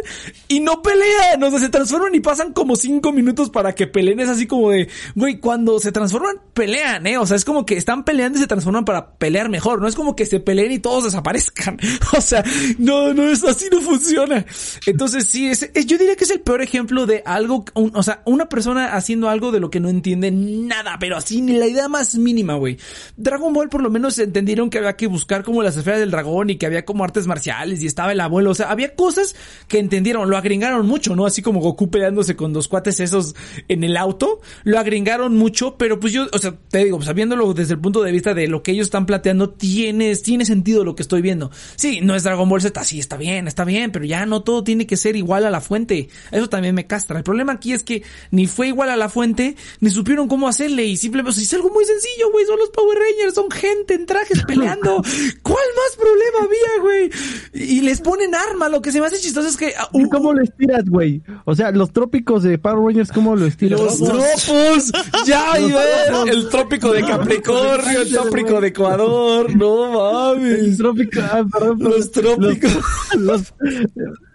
y 0.47 0.59
no 0.59 0.81
pelean. 0.81 1.41
O 1.43 1.49
sea, 1.51 1.59
se 1.59 1.69
transforman 1.69 2.13
y 2.15 2.19
pasan 2.19 2.51
como 2.53 2.75
cinco 2.75 3.11
minutos 3.11 3.49
para 3.49 3.73
que 3.75 3.87
peleen. 3.87 4.19
Es 4.19 4.29
así 4.29 4.47
como 4.47 4.71
de, 4.71 4.89
güey, 5.15 5.39
cuando 5.39 5.79
se 5.79 5.91
transforman, 5.91 6.37
pelean, 6.53 7.05
eh. 7.07 7.17
O 7.19 7.25
sea, 7.27 7.37
es 7.37 7.45
como 7.45 7.65
que 7.65 7.77
están 7.77 8.03
peleando 8.03 8.39
y 8.39 8.41
se 8.41 8.47
transforman 8.47 8.83
para 8.83 9.11
pelear 9.13 9.47
mejor. 9.49 9.79
No 9.79 9.87
es 9.87 9.95
como 9.95 10.15
que 10.15 10.25
se 10.25 10.39
peleen 10.39 10.71
y 10.71 10.79
todos 10.79 11.03
desaparezcan. 11.05 11.77
O 12.17 12.21
sea, 12.21 12.43
no, 12.77 13.13
no 13.13 13.29
es 13.29 13.43
así, 13.43 13.65
no 13.71 13.81
funciona. 13.81 14.45
Entonces, 14.85 15.25
sí, 15.25 15.47
es, 15.47 15.69
es- 15.73 15.85
yo 15.85 15.97
diría 15.97 16.15
que 16.15 16.23
es 16.23 16.31
el 16.31 16.41
peor 16.41 16.62
ejemplo 16.63 17.05
de 17.05 17.21
algo, 17.25 17.65
un- 17.75 17.91
o 17.95 18.03
sea, 18.03 18.21
una 18.25 18.49
persona 18.49 18.93
haciendo 18.95 19.29
algo 19.29 19.51
de 19.51 19.59
lo 19.59 19.69
que 19.69 19.79
no 19.79 19.89
entiende 19.89 20.31
nada, 20.31 20.97
pero 20.99 21.17
así 21.17 21.41
ni 21.41 21.53
la 21.53 21.67
idea 21.67 21.87
más 21.87 22.15
mínima, 22.15 22.55
güey. 22.55 22.77
Dragon 23.17 23.53
Ball 23.53 23.69
por 23.69 23.81
lo 23.81 23.89
menos 23.89 24.17
entendieron 24.19 24.69
que 24.69 24.77
había 24.79 24.95
que 24.95 25.07
buscar 25.07 25.43
como 25.43 25.61
las 25.63 25.77
esferas 25.77 25.99
del 25.99 26.11
dragón 26.11 26.49
y 26.49 26.57
que 26.57 26.65
había 26.65 26.85
como 26.85 27.03
artes 27.03 27.27
marciales 27.27 27.81
y 27.81 27.85
estaba 27.85 28.11
el 28.11 28.19
abuelo, 28.19 28.51
o 28.51 28.55
sea, 28.55 28.71
había 28.71 28.95
cosas 28.95 29.35
que 29.67 29.79
entendieron, 29.79 30.29
lo 30.29 30.37
agringaron 30.37 30.85
mucho, 30.87 31.15
¿no? 31.15 31.25
Así 31.25 31.41
como 31.41 31.59
Goku 31.59 31.89
peleándose 31.89 32.35
con 32.35 32.53
los 32.53 32.67
cuates 32.67 32.99
esos 32.99 33.35
en 33.67 33.83
el 33.83 33.97
auto, 33.97 34.41
lo 34.63 34.79
agringaron 34.79 35.35
mucho, 35.37 35.77
pero 35.77 35.99
pues 35.99 36.13
yo, 36.13 36.27
o 36.31 36.37
sea, 36.37 36.55
te 36.69 36.83
digo, 36.85 36.97
pues 36.97 37.13
viéndolo 37.13 37.53
desde 37.53 37.73
el 37.73 37.79
punto 37.79 38.01
de 38.01 38.11
vista 38.11 38.33
de 38.33 38.47
lo 38.47 38.63
que 38.63 38.71
ellos 38.71 38.87
están 38.87 39.05
planteando, 39.05 39.49
tiene, 39.51 40.15
tiene 40.15 40.45
sentido 40.45 40.83
lo 40.83 40.95
que 40.95 41.01
estoy 41.03 41.21
viendo. 41.21 41.51
Sí, 41.75 41.99
no 42.01 42.15
es 42.15 42.23
Dragon 42.23 42.47
Ball 42.49 42.61
Z, 42.61 42.83
sí, 42.83 42.99
está 42.99 43.17
bien, 43.17 43.47
está 43.47 43.65
bien, 43.65 43.91
pero 43.91 44.05
ya 44.05 44.25
no 44.25 44.41
todo 44.43 44.63
tiene 44.63 44.87
que 44.87 44.97
ser 44.97 45.15
igual 45.15 45.45
a 45.45 45.49
la 45.51 45.61
fuente. 45.61 46.09
Eso 46.31 46.49
también 46.53 46.75
me 46.75 46.85
castra. 46.87 47.17
El 47.17 47.23
problema 47.23 47.53
aquí 47.53 47.73
es 47.73 47.83
que 47.83 48.03
ni 48.31 48.45
fue 48.47 48.67
igual 48.67 48.89
a 48.89 48.95
la 48.95 49.09
fuente, 49.09 49.55
ni 49.79 49.89
supieron 49.89 50.27
cómo 50.27 50.47
hacerle 50.47 50.85
y 50.85 50.97
simplemente, 50.97 51.41
es 51.41 51.53
algo 51.53 51.69
muy 51.71 51.83
sencillo, 51.83 52.31
güey, 52.31 52.45
son 52.45 52.59
los 52.59 52.69
Power 52.69 52.97
Rangers, 52.97 53.33
son 53.33 53.49
gente 53.49 53.95
en 53.95 54.05
trajes 54.05 54.43
peleando. 54.47 55.01
¿Cuál 55.41 55.65
más 55.75 55.95
problema 55.97 56.39
había, 56.43 56.81
güey? 56.81 57.09
Y 57.53 57.81
les 57.81 58.01
ponen 58.01 58.35
arma, 58.35 58.69
lo 58.69 58.81
que 58.81 58.91
se 58.91 58.99
me 59.01 59.07
hace 59.07 59.19
chistoso 59.19 59.47
es 59.47 59.57
que... 59.57 59.73
¿Y 59.93 60.03
un- 60.03 60.09
¿Cómo 60.09 60.31
lo 60.33 60.43
estiras, 60.43 60.85
güey? 60.87 61.23
O 61.45 61.55
sea, 61.55 61.71
los 61.71 61.91
trópicos 61.91 62.43
de 62.43 62.57
Power 62.59 62.85
Rangers, 62.85 63.11
¿cómo 63.11 63.35
lo 63.35 63.45
estiras? 63.47 63.79
Los 63.79 63.97
tropos, 63.97 64.91
ya, 65.25 65.59
y 65.59 65.71
ver, 65.71 66.29
el 66.29 66.49
trópico 66.49 66.91
de 66.93 67.01
Capricornio, 67.01 68.01
el 68.01 68.11
trópico 68.11 68.61
de 68.61 68.67
Ecuador, 68.67 69.55
no 69.55 70.33
El 70.35 70.39
mames. 70.39 70.77
trópico, 70.77 71.19
ah, 71.21 71.43
perdón, 71.51 71.79
Los 71.79 72.11
trópicos. 72.11 72.71
Los, 73.17 73.53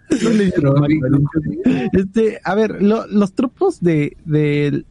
no 0.09 0.29
este, 1.93 2.39
a 2.43 2.55
ver, 2.55 2.81
lo- 2.81 3.07
los 3.07 3.33
tropos 3.33 3.79
de, 3.81 4.17
de, 4.25 4.83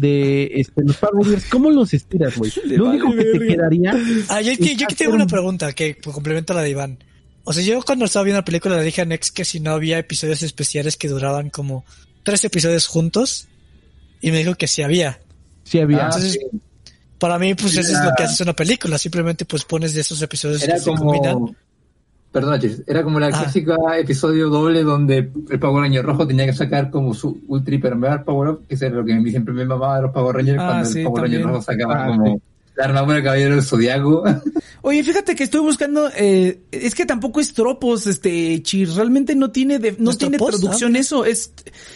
de 0.00 0.50
este, 0.54 0.82
los 0.84 0.96
Power 0.96 1.14
Rangers, 1.24 1.46
¿cómo 1.50 1.70
los 1.70 1.92
estiras, 1.94 2.36
güey? 2.36 2.52
Lo 2.66 2.86
único 2.90 3.08
vale 3.08 3.24
que 3.32 3.38
te 3.38 3.46
quedaría 3.48 3.94
Ah, 4.28 4.40
yo, 4.40 4.52
yo, 4.52 4.72
yo 4.76 4.84
aquí 4.86 4.94
tengo 4.94 5.14
una 5.14 5.26
pregunta 5.26 5.72
que 5.72 5.96
complementa 5.96 6.54
la 6.54 6.62
de 6.62 6.70
Iván. 6.70 6.98
O 7.44 7.52
sea, 7.52 7.62
yo 7.62 7.80
cuando 7.82 8.04
estaba 8.04 8.24
viendo 8.24 8.38
la 8.40 8.44
película 8.44 8.76
le 8.76 8.82
dije 8.84 9.00
a 9.00 9.04
Nex 9.06 9.32
que 9.32 9.44
si 9.44 9.60
no 9.60 9.70
había 9.72 9.98
episodios 9.98 10.42
especiales 10.42 10.96
que 10.96 11.08
duraban 11.08 11.50
como 11.50 11.84
tres 12.22 12.44
episodios 12.44 12.86
juntos. 12.86 13.48
Y 14.20 14.30
me 14.30 14.38
dijo 14.38 14.54
que 14.54 14.66
sí 14.66 14.82
había. 14.82 15.18
Sí 15.64 15.78
había. 15.80 16.00
Ah, 16.02 16.04
Entonces, 16.06 16.32
sí. 16.34 16.60
Para 17.18 17.38
mí, 17.38 17.54
pues 17.54 17.76
eso 17.76 17.92
es 17.98 18.04
lo 18.04 18.10
que 18.16 18.24
haces 18.24 18.40
una 18.42 18.54
película. 18.54 18.98
Simplemente 18.98 19.46
pues 19.46 19.64
pones 19.64 19.94
de 19.94 20.02
esos 20.02 20.20
episodios 20.20 20.62
Era 20.62 20.74
que 20.74 20.80
se 20.80 20.90
combinan. 20.92 21.56
Perdón, 22.32 22.60
era 22.86 23.02
como 23.02 23.18
la 23.18 23.26
Ah. 23.26 23.30
clásica 23.30 23.76
episodio 23.98 24.48
doble 24.50 24.84
donde 24.84 25.30
el 25.50 25.58
Power 25.58 25.82
Ranger 25.82 26.04
rojo 26.04 26.26
tenía 26.28 26.46
que 26.46 26.52
sacar 26.52 26.88
como 26.90 27.12
su 27.12 27.40
ultra 27.48 27.74
hiper 27.74 27.96
power 28.24 28.50
up, 28.50 28.66
que 28.68 28.76
es 28.76 28.82
lo 28.92 29.04
que 29.04 29.14
a 29.14 29.20
mí 29.20 29.30
siempre 29.30 29.52
me 29.52 29.64
mamaba 29.64 29.96
de 29.96 30.02
los 30.02 30.12
Power 30.12 30.36
Rangers 30.36 30.58
Ah, 30.60 30.66
cuando 30.68 30.84
sí, 30.86 30.98
el 31.00 31.04
Power 31.06 31.22
también. 31.22 31.42
Ranger 31.42 31.54
rojo 31.56 31.62
sacaba 31.64 32.04
Ah, 32.04 32.06
como 32.06 32.40
sí. 32.82 32.88
la 32.88 32.98
armadura 33.00 33.14
del 33.16 33.24
caballero 33.24 33.54
del 33.56 33.64
zodiaco. 33.64 34.24
Oye, 34.82 35.04
fíjate 35.04 35.34
que 35.34 35.44
estoy 35.44 35.60
buscando, 35.60 36.10
eh, 36.16 36.60
es 36.72 36.94
que 36.94 37.04
tampoco 37.04 37.40
es 37.40 37.52
tropos, 37.52 38.06
este, 38.06 38.62
Chir, 38.62 38.88
realmente 38.94 39.34
no 39.34 39.50
tiene, 39.50 39.78
de- 39.78 39.92
no 39.92 40.04
¿No 40.04 40.10
es 40.12 40.18
tiene 40.18 40.38
tropos? 40.38 40.58
traducción 40.60 40.96
eso, 40.96 41.24
es, 41.26 41.52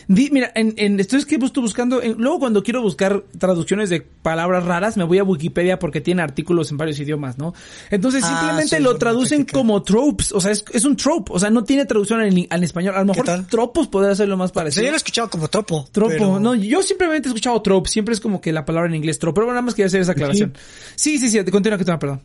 di- 0.07 0.29
mira, 0.31 0.53
en, 0.55 0.75
en, 0.77 1.01
estoy 1.01 1.18
es 1.20 1.27
que 1.27 1.37
estoy 1.37 1.62
buscando, 1.62 2.03
en- 2.03 2.16
luego 2.18 2.40
cuando 2.40 2.62
quiero 2.62 2.83
buscar 2.83 3.25
traducciones 3.38 3.88
de 3.88 4.03
palabras 4.03 4.64
raras, 4.64 4.97
me 4.99 5.05
voy 5.05 5.18
a 5.18 5.25
Wikipedia 5.25 5.79
porque 5.79 6.01
tiene 6.03 6.20
artículos 6.23 6.70
en 6.70 6.77
varios 6.77 6.99
idiomas, 7.01 7.38
¿no? 7.38 7.55
Entonces 7.90 8.23
Ah, 8.25 8.29
simplemente 8.38 8.77
sí, 8.77 8.83
lo 8.83 8.97
traducen 8.97 9.44
como 9.44 9.83
tropes, 9.83 10.33
o 10.33 10.40
sea, 10.40 10.53
es, 10.53 10.64
es 10.73 10.85
un 10.85 10.97
trope, 10.97 11.33
o 11.35 11.38
sea, 11.38 11.49
no 11.51 11.64
tiene 11.64 11.87
traducción 11.87 12.23
en, 12.23 12.47
en 12.51 12.64
español, 12.64 12.94
a 12.97 13.01
lo 13.01 13.07
mejor 13.14 13.44
tropos 13.49 13.88
podría 13.88 14.14
ser 14.14 14.29
lo 14.29 14.37
más 14.37 14.53
parecido. 14.53 14.85
yo 14.85 14.90
lo 14.90 14.97
he 14.97 14.99
escuchado 14.99 15.31
como 15.31 15.49
tropo. 15.49 15.88
Tropo, 15.90 16.11
pero- 16.12 16.38
no, 16.40 16.55
yo 16.55 16.83
simplemente 16.83 17.29
he 17.29 17.31
escuchado 17.31 17.61
trope, 17.62 17.88
siempre 17.88 18.12
es 18.14 18.20
como 18.20 18.40
que 18.42 18.53
la 18.53 18.64
palabra 18.66 18.88
en 18.90 18.94
inglés 18.97 19.18
trope, 19.18 19.40
pero 19.40 19.49
nada 19.49 19.62
más 19.62 19.75
quería 19.75 19.87
hacer 19.87 20.03
esa 20.03 20.12
aclaración. 20.12 20.53
Sí, 20.55 20.61
sí, 20.96 21.18
sí, 21.18 21.38
continúa, 21.50 21.78
continúa, 21.78 21.98
perdón. 21.98 22.22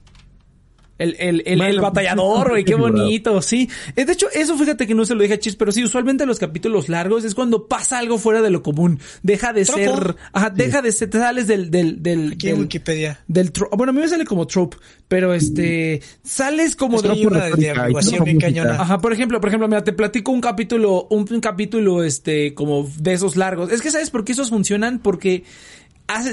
El, 0.97 1.15
el, 1.17 1.43
el, 1.45 1.57
Bueno, 1.59 1.71
el 1.75 1.79
batallador, 1.79 2.49
güey, 2.49 2.65
qué 2.65 2.75
bonito, 2.75 3.41
sí. 3.41 3.69
Eh, 3.95 4.03
De 4.03 4.11
hecho, 4.11 4.27
eso 4.33 4.57
fíjate 4.57 4.85
que 4.85 4.93
no 4.93 5.05
se 5.05 5.15
lo 5.15 5.21
dije 5.21 5.35
a 5.35 5.39
Chis, 5.39 5.55
pero 5.55 5.71
sí, 5.71 5.81
usualmente 5.81 6.25
los 6.25 6.39
capítulos 6.39 6.89
largos 6.89 7.23
es 7.23 7.35
cuando 7.35 7.69
pasa 7.69 7.99
algo 7.99 8.17
fuera 8.17 8.41
de 8.41 8.49
lo 8.49 8.61
común. 8.61 8.99
Deja 9.23 9.53
de 9.53 9.63
Tropo. 9.63 9.79
ser, 9.79 10.15
ajá, 10.33 10.49
deja 10.49 10.81
de 10.81 10.91
ser, 10.91 11.09
te 11.09 11.17
sales 11.19 11.47
del, 11.47 11.71
del, 11.71 12.03
del, 12.03 12.33
Aquí 12.33 12.49
en 12.49 12.59
Wikipedia. 12.59 13.21
del 13.29 13.53
tro- 13.53 13.69
bueno, 13.77 13.91
a 13.91 13.93
mí 13.93 14.01
me 14.01 14.09
sale 14.09 14.25
como 14.25 14.45
trope, 14.45 14.75
pero 15.07 15.33
este, 15.33 16.01
sales 16.21 16.75
como 16.75 16.97
Es 16.97 17.03
de, 17.03 17.09
hay 17.11 17.25
una 17.25 17.45
de 17.47 18.19
bien 18.25 18.37
cañona. 18.37 18.73
Ajá, 18.81 18.97
por 18.97 19.13
ejemplo, 19.13 19.39
por 19.39 19.47
ejemplo, 19.47 19.69
mira, 19.69 19.85
te 19.85 19.93
platico 19.93 20.33
un 20.33 20.41
capítulo, 20.41 21.07
un, 21.11 21.25
un 21.31 21.39
capítulo, 21.39 22.03
este, 22.03 22.53
como 22.53 22.91
de 22.99 23.13
esos 23.13 23.37
largos. 23.37 23.71
Es 23.71 23.81
que 23.81 23.89
sabes 23.89 24.09
por 24.09 24.25
qué 24.25 24.33
esos 24.33 24.49
funcionan, 24.49 24.99
porque 24.99 25.45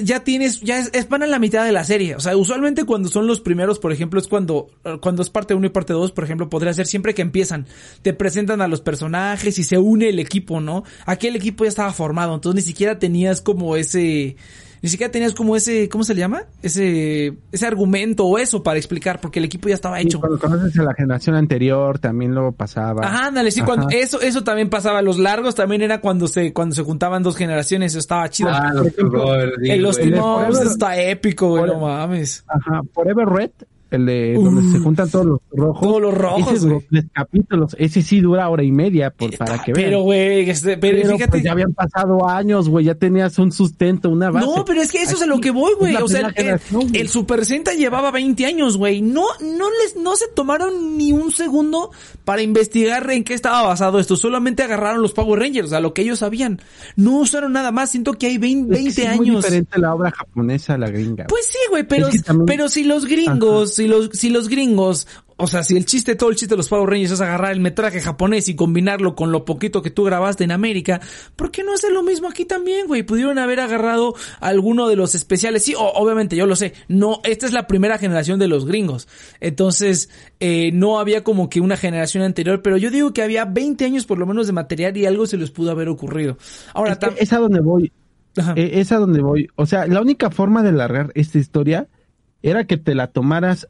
ya 0.02 0.24
tienes, 0.24 0.60
ya 0.60 0.78
es, 0.78 0.90
es 0.92 1.06
la 1.10 1.38
mitad 1.38 1.64
de 1.64 1.72
la 1.72 1.84
serie. 1.84 2.16
O 2.16 2.20
sea, 2.20 2.36
usualmente 2.36 2.84
cuando 2.84 3.08
son 3.08 3.26
los 3.26 3.40
primeros, 3.40 3.78
por 3.78 3.92
ejemplo, 3.92 4.18
es 4.18 4.28
cuando, 4.28 4.68
cuando 5.00 5.22
es 5.22 5.30
parte 5.30 5.54
1 5.54 5.66
y 5.66 5.70
parte 5.70 5.92
2, 5.92 6.12
por 6.12 6.24
ejemplo, 6.24 6.48
podría 6.48 6.72
ser 6.72 6.86
siempre 6.86 7.14
que 7.14 7.22
empiezan. 7.22 7.66
Te 8.02 8.12
presentan 8.12 8.62
a 8.62 8.68
los 8.68 8.80
personajes 8.80 9.58
y 9.58 9.64
se 9.64 9.78
une 9.78 10.08
el 10.08 10.18
equipo, 10.18 10.60
¿no? 10.60 10.84
Aquí 11.04 11.26
el 11.26 11.36
equipo 11.36 11.64
ya 11.64 11.68
estaba 11.68 11.92
formado, 11.92 12.34
entonces 12.34 12.64
ni 12.64 12.66
siquiera 12.66 12.98
tenías 12.98 13.40
como 13.40 13.76
ese, 13.76 14.36
ni 14.82 14.88
siquiera 14.88 15.10
tenías 15.10 15.34
como 15.34 15.56
ese, 15.56 15.88
¿cómo 15.88 16.04
se 16.04 16.14
le 16.14 16.20
llama? 16.20 16.42
Ese, 16.62 17.34
ese 17.52 17.66
argumento 17.66 18.24
o 18.26 18.38
eso 18.38 18.62
para 18.62 18.78
explicar, 18.78 19.20
porque 19.20 19.38
el 19.38 19.44
equipo 19.46 19.68
ya 19.68 19.74
estaba 19.74 19.98
Sí, 20.00 20.06
hecho. 20.06 20.20
cuando 20.20 20.38
conoces 20.38 20.78
a 20.78 20.82
la 20.82 20.94
generación 20.94 21.36
anterior, 21.36 21.98
también 21.98 22.34
lo 22.34 22.52
pasaba. 22.52 23.06
Ajá, 23.06 23.26
ándale, 23.28 23.50
sí, 23.50 23.62
cuando 23.62 23.88
eso, 23.90 24.20
eso 24.20 24.44
también 24.44 24.68
pasaba. 24.70 25.02
Los 25.02 25.18
largos 25.18 25.54
también 25.54 25.82
era 25.82 26.00
cuando 26.00 26.28
se, 26.28 26.52
cuando 26.52 26.74
se 26.74 26.82
juntaban 26.82 27.22
dos 27.22 27.36
generaciones, 27.36 27.92
eso 27.92 27.98
estaba 27.98 28.28
chido. 28.28 28.50
Ah, 28.52 28.70
los 28.74 28.86
ejemplo, 28.86 29.24
team-ups 29.60 30.58
Forever- 30.58 30.66
está 30.66 31.00
épico, 31.00 31.48
güey, 31.48 31.66
no 31.66 31.80
mames. 31.80 32.44
Ajá, 32.48 32.82
Forever 32.92 33.26
Red, 33.28 33.50
el 33.90 34.06
de 34.06 34.34
Uh. 34.36 34.44
donde 34.44 34.72
se 34.72 34.78
juntan 34.78 35.08
todos 35.10 35.26
los 35.26 35.38
rojos. 35.52 35.80
Todos 35.80 36.02
los 36.02 36.14
rojos, 36.14 36.52
Ese 36.52 36.58
duró 36.60 36.74
güey. 36.76 36.86
tres 36.90 37.04
capítulos. 37.12 37.76
Ese 37.78 38.02
sí 38.02 38.20
dura 38.20 38.48
hora 38.48 38.62
y 38.62 38.72
media, 38.72 39.10
por, 39.10 39.36
para 39.36 39.62
que 39.62 39.72
vean. 39.72 39.86
Pero, 39.90 40.00
güey, 40.02 40.48
este, 40.50 40.76
pero, 40.76 40.96
Pero, 40.98 41.12
fíjate. 41.14 41.30
pues, 41.30 41.42
ya 41.44 41.52
habían 41.52 41.72
pasado 41.72 42.28
años, 42.28 42.68
güey, 42.68 42.84
ya 42.86 42.94
tenías 42.94 43.38
un 43.38 43.52
sustento, 43.52 44.10
una 44.10 44.30
base. 44.30 44.46
No, 44.46 44.64
pero 44.64 44.80
es 44.82 44.90
que 44.90 45.02
eso 45.02 45.14
es 45.16 45.22
a 45.22 45.26
lo 45.26 45.40
que 45.40 45.50
voy, 45.50 45.72
güey. 45.78 45.94
O 45.96 46.08
sea, 46.08 46.32
el, 46.36 46.60
el 46.94 47.08
Super 47.08 47.44
Sentai 47.44 47.76
llevaba 47.76 48.10
20 48.10 48.44
años, 48.46 48.76
güey. 48.76 49.02
No, 49.02 49.24
no 49.40 49.68
les, 49.82 49.96
no 49.96 50.16
se 50.16 50.26
tomaron 50.34 50.96
ni 50.96 51.12
un 51.12 51.30
segundo 51.32 51.90
para 52.24 52.42
investigar 52.42 53.08
en 53.10 53.24
qué 53.24 53.34
estaba 53.34 53.62
basado 53.62 53.98
esto. 54.00 54.16
Solamente 54.16 54.62
agarraron 54.62 55.00
los 55.02 55.12
Power 55.12 55.38
Rangers, 55.40 55.72
a 55.72 55.80
lo 55.80 55.94
que 55.94 56.02
ellos 56.02 56.18
sabían. 56.18 56.60
No 56.96 57.18
usaron 57.20 57.52
nada 57.52 57.70
más. 57.72 57.90
Siento 57.90 58.14
que 58.14 58.26
hay 58.26 58.38
20, 58.38 58.74
Es 58.74 58.78
que 58.78 58.82
20 58.84 58.90
sí 58.94 59.02
es 59.02 59.16
muy 59.16 59.28
años. 59.30 59.44
diferente 59.44 59.78
la 59.78 59.94
obra 59.94 60.10
japonesa 60.10 60.74
a 60.74 60.78
la 60.78 60.90
gringa. 60.90 61.26
Pues 61.28 61.46
sí, 61.46 61.58
güey, 61.70 61.84
pero, 61.86 62.08
Es 62.08 62.14
que 62.16 62.22
también- 62.22 62.46
pero 62.46 62.68
si 62.68 62.84
los 62.84 63.06
gringos, 63.06 63.74
si 63.86 63.88
los, 63.88 64.10
si 64.12 64.30
los 64.30 64.48
gringos, 64.48 65.06
o 65.38 65.46
sea, 65.46 65.62
si 65.62 65.76
el 65.76 65.84
chiste, 65.84 66.14
todo 66.16 66.30
el 66.30 66.36
chiste 66.36 66.54
de 66.54 66.56
los 66.56 66.68
Power 66.68 66.88
Rangers 66.88 67.12
es 67.12 67.20
agarrar 67.20 67.52
el 67.52 67.60
metraje 67.60 68.00
japonés 68.00 68.48
y 68.48 68.56
combinarlo 68.56 69.14
con 69.14 69.32
lo 69.32 69.44
poquito 69.44 69.82
que 69.82 69.90
tú 69.90 70.04
grabaste 70.04 70.44
en 70.44 70.50
América, 70.50 71.00
¿por 71.36 71.50
qué 71.50 71.62
no 71.62 71.74
hacer 71.74 71.92
lo 71.92 72.02
mismo 72.02 72.28
aquí 72.28 72.44
también, 72.46 72.86
güey? 72.86 73.02
Pudieron 73.02 73.38
haber 73.38 73.60
agarrado 73.60 74.14
alguno 74.40 74.88
de 74.88 74.96
los 74.96 75.14
especiales. 75.14 75.62
Sí, 75.64 75.74
o- 75.74 75.92
obviamente, 75.94 76.36
yo 76.36 76.46
lo 76.46 76.56
sé. 76.56 76.72
No, 76.88 77.20
esta 77.24 77.44
es 77.46 77.52
la 77.52 77.66
primera 77.66 77.98
generación 77.98 78.38
de 78.38 78.48
los 78.48 78.64
gringos. 78.64 79.08
Entonces, 79.40 80.08
eh, 80.40 80.70
no 80.72 80.98
había 80.98 81.22
como 81.22 81.48
que 81.50 81.60
una 81.60 81.76
generación 81.76 82.22
anterior, 82.24 82.62
pero 82.62 82.76
yo 82.78 82.90
digo 82.90 83.12
que 83.12 83.22
había 83.22 83.44
20 83.44 83.84
años 83.84 84.06
por 84.06 84.18
lo 84.18 84.26
menos 84.26 84.46
de 84.46 84.52
material 84.54 84.96
y 84.96 85.06
algo 85.06 85.26
se 85.26 85.36
les 85.36 85.50
pudo 85.50 85.70
haber 85.70 85.88
ocurrido. 85.88 86.38
Ahora, 86.74 86.98
Es, 87.16 87.22
es 87.22 87.32
a 87.34 87.38
donde 87.38 87.60
voy. 87.60 87.92
Eh, 88.56 88.70
es 88.80 88.90
a 88.92 88.96
donde 88.96 89.20
voy. 89.22 89.48
O 89.56 89.66
sea, 89.66 89.86
la 89.86 90.00
única 90.00 90.30
forma 90.30 90.62
de 90.62 90.72
largar 90.72 91.10
esta 91.14 91.38
historia 91.38 91.88
era 92.42 92.66
que 92.66 92.76
te 92.76 92.94
la 92.94 93.06
tomaras 93.08 93.68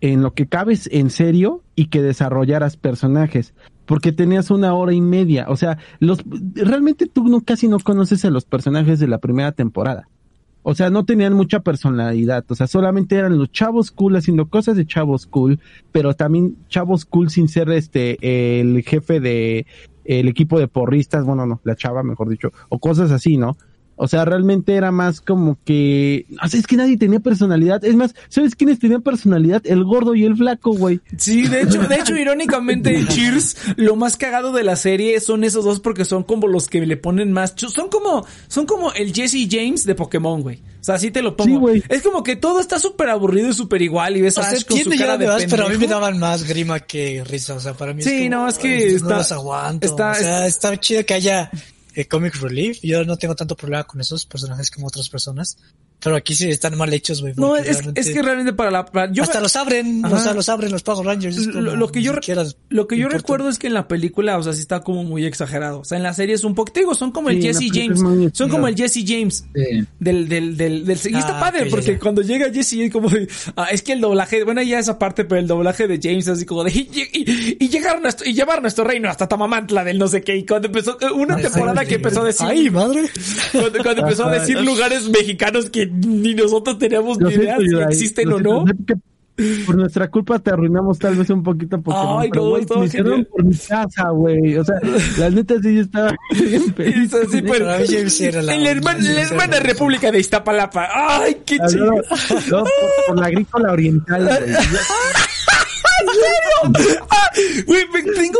en 0.00 0.22
lo 0.22 0.34
que 0.34 0.46
cabes 0.46 0.88
en 0.92 1.10
serio 1.10 1.62
y 1.74 1.86
que 1.86 2.02
desarrollaras 2.02 2.76
personajes. 2.76 3.54
Porque 3.84 4.12
tenías 4.12 4.50
una 4.50 4.74
hora 4.74 4.92
y 4.92 5.00
media. 5.00 5.46
O 5.48 5.56
sea, 5.56 5.78
los 6.00 6.24
realmente 6.54 7.06
tú 7.06 7.24
no, 7.24 7.40
casi 7.42 7.68
no 7.68 7.78
conoces 7.78 8.24
a 8.24 8.30
los 8.30 8.44
personajes 8.44 8.98
de 8.98 9.08
la 9.08 9.18
primera 9.18 9.52
temporada. 9.52 10.08
O 10.68 10.74
sea, 10.74 10.90
no 10.90 11.04
tenían 11.04 11.34
mucha 11.34 11.60
personalidad. 11.60 12.44
O 12.48 12.56
sea, 12.56 12.66
solamente 12.66 13.14
eran 13.14 13.38
los 13.38 13.52
chavos 13.52 13.92
cool 13.92 14.16
haciendo 14.16 14.48
cosas 14.48 14.76
de 14.76 14.84
chavos 14.84 15.26
cool, 15.28 15.60
pero 15.92 16.14
también 16.14 16.56
chavos 16.68 17.04
cool 17.04 17.30
sin 17.30 17.46
ser 17.46 17.70
este 17.70 18.60
el 18.60 18.82
jefe 18.82 19.20
de 19.20 19.66
el 20.04 20.26
equipo 20.26 20.58
de 20.58 20.66
porristas, 20.66 21.24
bueno, 21.24 21.46
no, 21.46 21.60
la 21.62 21.76
chava, 21.76 22.02
mejor 22.02 22.28
dicho, 22.28 22.50
o 22.68 22.80
cosas 22.80 23.12
así, 23.12 23.36
¿no? 23.36 23.56
O 23.98 24.08
sea, 24.08 24.24
realmente 24.26 24.74
era 24.74 24.92
más 24.92 25.20
como 25.22 25.58
que, 25.64 26.26
o 26.44 26.48
sea, 26.48 26.60
es 26.60 26.66
que 26.66 26.76
nadie 26.76 26.98
tenía 26.98 27.18
personalidad. 27.20 27.82
Es 27.84 27.96
más, 27.96 28.14
¿sabes 28.28 28.54
quiénes 28.54 28.78
tenían 28.78 29.00
personalidad? 29.02 29.62
El 29.64 29.84
gordo 29.84 30.14
y 30.14 30.24
el 30.24 30.36
flaco, 30.36 30.72
güey. 30.72 31.00
Sí, 31.16 31.46
de 31.48 31.62
hecho, 31.62 31.80
de 31.82 31.94
hecho, 31.96 32.14
irónicamente, 32.16 33.04
Cheers, 33.08 33.56
lo 33.76 33.96
más 33.96 34.16
cagado 34.18 34.52
de 34.52 34.64
la 34.64 34.76
serie 34.76 35.18
son 35.20 35.44
esos 35.44 35.64
dos 35.64 35.80
porque 35.80 36.04
son 36.04 36.24
como 36.24 36.46
los 36.46 36.68
que 36.68 36.84
le 36.84 36.96
ponen 36.98 37.32
más, 37.32 37.54
son 37.56 37.88
como, 37.88 38.26
son 38.48 38.66
como 38.66 38.92
el 38.92 39.14
Jesse 39.14 39.48
James 39.50 39.84
de 39.84 39.94
Pokémon, 39.94 40.42
güey. 40.42 40.56
O 40.80 40.84
sea, 40.86 40.96
así 40.96 41.10
te 41.10 41.20
lo 41.22 41.34
pongo. 41.36 41.50
Sí, 41.50 41.56
güey. 41.56 41.82
es 41.88 42.02
como 42.02 42.22
que 42.22 42.36
todo 42.36 42.60
está 42.60 42.78
súper 42.78 43.08
aburrido 43.08 43.48
y 43.48 43.54
súper 43.54 43.82
igual 43.82 44.16
y 44.16 44.20
ves 44.20 44.36
O 44.38 44.42
a 44.42 44.44
sea, 44.44 44.52
Ash 44.58 44.64
con 44.66 44.76
su 44.76 44.82
entiendo 44.84 45.02
cara 45.04 45.14
ya 45.14 45.18
de 45.18 45.24
de 45.26 45.32
más, 45.32 45.44
pero 45.50 45.66
a 45.66 45.68
mí 45.70 45.78
me 45.78 45.86
daban 45.88 46.18
más 46.18 46.44
grima 46.44 46.78
que 46.80 47.24
risa. 47.24 47.54
O 47.54 47.60
sea, 47.60 47.72
para 47.74 47.92
mí 47.92 48.02
Sí, 48.02 48.10
es 48.10 48.30
como, 48.30 48.42
no, 48.42 48.48
es 48.48 48.58
que 48.58 48.68
"Ay, 48.68 48.82
está- 48.94 49.08
no 49.08 49.16
los 49.16 49.32
aguanto. 49.32 49.86
está- 49.86 50.10
o 50.12 50.14
sea, 50.14 50.46
está 50.46 50.78
chido 50.78 51.04
que 51.04 51.14
haya 51.14 51.50
eh, 51.96 52.06
comic 52.06 52.36
relief. 52.36 52.80
Yo 52.82 53.04
no 53.04 53.16
tengo 53.16 53.34
tanto 53.34 53.56
problema 53.56 53.84
con 53.84 54.00
esos 54.00 54.26
personajes 54.26 54.70
como 54.70 54.86
otras 54.86 55.08
personas. 55.08 55.56
Pero 55.98 56.14
aquí 56.14 56.34
sí 56.34 56.48
están 56.50 56.76
mal 56.76 56.92
hechos, 56.92 57.22
güey. 57.22 57.32
No, 57.36 57.56
es, 57.56 57.64
realmente- 57.78 58.00
es 58.00 58.10
que 58.10 58.22
realmente 58.22 58.52
para 58.52 58.70
la, 58.70 58.84
para- 58.84 59.10
yo 59.12 59.22
hasta 59.22 59.38
me- 59.38 59.44
los 59.44 59.56
abren, 59.56 60.04
Ajá. 60.04 60.14
o 60.14 60.18
sea, 60.20 60.34
los 60.34 60.48
abren 60.48 60.70
los 60.70 60.82
Power 60.82 61.06
Rangers. 61.06 61.36
es 61.38 61.46
lo, 61.46 61.52
como, 61.54 61.76
lo 61.76 61.88
que 61.90 62.02
yo 62.02 62.12
lo 62.68 62.86
que 62.86 62.96
yo 62.96 63.02
importa. 63.04 63.16
recuerdo 63.16 63.48
es 63.48 63.58
que 63.58 63.66
en 63.66 63.74
la 63.74 63.88
película, 63.88 64.36
o 64.38 64.42
sea, 64.42 64.52
sí 64.52 64.60
está 64.60 64.80
como 64.80 65.04
muy 65.04 65.24
exagerado. 65.24 65.80
O 65.80 65.84
sea, 65.84 65.96
en 65.96 66.02
la 66.04 66.12
serie 66.12 66.34
es 66.34 66.44
un 66.44 66.54
poco, 66.54 66.70
te 66.72 66.80
digo, 66.80 66.94
son 66.94 67.12
como 67.12 67.30
el 67.30 67.40
Sí, 67.40 67.48
Jesse 67.48 67.70
James, 67.72 68.00
muy 68.02 68.30
son 68.32 68.50
como 68.50 68.68
el. 68.68 68.76
Jesse 68.76 69.04
James. 69.06 69.46
Sí. 69.54 69.84
Del, 69.98 70.28
del, 70.28 70.56
del, 70.56 70.84
del, 70.84 70.98
y 71.04 71.16
está 71.16 71.38
Ah, 71.38 71.40
padre, 71.40 71.66
porque 71.70 71.92
ya. 71.92 71.98
cuando 71.98 72.20
llega 72.22 72.52
Jesse 72.52 72.74
es 72.74 72.92
como 72.92 73.08
de, 73.08 73.26
ah, 73.56 73.68
es 73.72 73.82
que 73.82 73.92
el 73.94 74.00
doblaje, 74.02 74.44
bueno, 74.44 74.60
ya 74.62 74.78
esa 74.78 74.98
parte, 74.98 75.24
pero 75.24 75.40
el 75.40 75.46
doblaje 75.46 75.88
de 75.88 75.98
James 76.02 76.28
así 76.28 76.44
como 76.44 76.62
de, 76.62 76.72
y, 76.72 76.90
y, 77.12 77.56
y 77.64 77.68
llegaron 77.68 78.00
a 78.00 78.02
nuestro, 78.02 78.28
y 78.28 78.34
llevar 78.34 78.60
nuestro 78.60 78.84
reino 78.84 79.08
hasta 79.08 79.26
Tamamantla 79.28 79.82
del 79.82 79.98
no 79.98 80.08
sé 80.08 80.20
qué, 80.22 80.36
y 80.36 80.44
cuando 80.44 80.66
empezó, 80.68 80.98
una 81.14 81.36
temporada 81.36 81.80
sí, 81.82 81.88
que 81.88 81.94
empezó 81.96 82.20
a 82.20 82.24
decir, 82.26 82.46
Ay, 82.48 82.68
madre. 82.70 83.08
cuando, 83.52 83.78
cuando 83.82 84.02
empezó 84.02 84.26
a 84.26 84.32
decir 84.32 84.60
lugares 84.60 85.08
mexicanos 85.08 85.70
que 85.70 85.85
ni 85.92 86.34
nosotros 86.34 86.78
teníamos 86.78 87.18
ni 87.18 87.34
idea 87.34 87.58
si 87.58 87.76
existen 87.76 88.32
o 88.32 88.40
no. 88.40 88.64
por 89.66 89.76
nuestra 89.76 90.10
culpa 90.10 90.38
te 90.38 90.50
arruinamos 90.50 90.98
tal 90.98 91.16
vez 91.16 91.28
un 91.30 91.42
poquito 91.42 91.80
Pokémon, 91.80 92.22
Ay, 92.22 92.30
pero 92.30 92.44
no, 92.44 92.50
güey, 92.50 92.62
estaba 92.62 92.80
me 92.80 93.24
por 93.24 93.44
mi 93.44 93.56
casa, 93.56 94.08
güey. 94.10 94.56
O 94.56 94.64
sea, 94.64 94.76
la 95.18 95.30
neta 95.30 95.54
sí 95.62 95.74
yo 95.74 95.82
estaba 95.82 96.14
bien 96.32 96.74
eso 97.04 97.18
sí, 97.30 97.42
pero- 97.42 97.66
la 97.66 97.82
en 97.82 98.46
la, 98.46 98.70
hermana, 98.70 99.56
la 99.56 99.60
República 99.60 100.10
de 100.10 100.20
Iztapalapa. 100.20 100.88
Ay, 100.92 101.38
qué 101.44 101.58
chido. 101.68 101.86
no, 101.86 101.92
no, 101.94 102.64
por, 102.64 102.70
por 103.08 103.18
la 103.18 103.26
agrícola 103.26 103.72
oriental, 103.72 104.24
güey. 104.24 104.56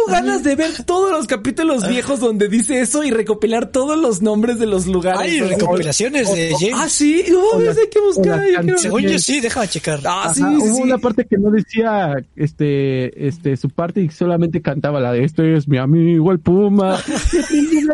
ganas 0.09 0.43
de 0.43 0.55
ver 0.57 0.71
todos 0.85 1.11
los 1.13 1.27
capítulos 1.27 1.87
viejos 1.89 2.21
donde 2.21 2.49
dice 2.49 2.81
eso 2.81 3.03
y 3.05 3.11
recopilar 3.11 3.67
todos 3.71 3.99
los 3.99 4.23
nombres 4.23 4.59
de 4.59 4.67
los 4.67 4.87
lugares. 4.87 5.21
Hay 5.21 5.41
O- 5.41 5.49
recopilaciones 5.49 6.33
de 6.35 6.53
James. 6.59 6.75
Ah, 6.77 6.89
sí, 6.89 7.25
no, 7.31 7.61
sé 7.75 7.89
qué 7.91 7.99
o 7.99 8.05
buscar. 8.07 8.43
yo. 8.65 8.79
Según 8.79 9.19
sí, 9.19 9.41
déjame 9.41 9.69
checar. 9.69 10.01
Ah, 10.05 10.33
sí, 10.35 10.43
Ajá, 10.43 10.51
sí, 10.51 10.57
hubo 10.69 10.77
sí. 10.77 10.83
una 10.83 10.99
parte 10.99 11.27
que 11.29 11.37
no 11.39 11.51
decía 11.51 12.15
este 12.37 13.27
este 13.27 13.57
su 13.57 13.71
parte 13.71 14.01
y 14.01 14.11
solamente 14.11 14.61
cantaba 14.63 15.01
la 15.01 15.13
de 15.13 15.25
este 15.25 15.57
es 15.57 15.67
mi 15.69 15.79
amigo 15.79 16.33
el 16.33 16.41
Puma. 16.41 16.99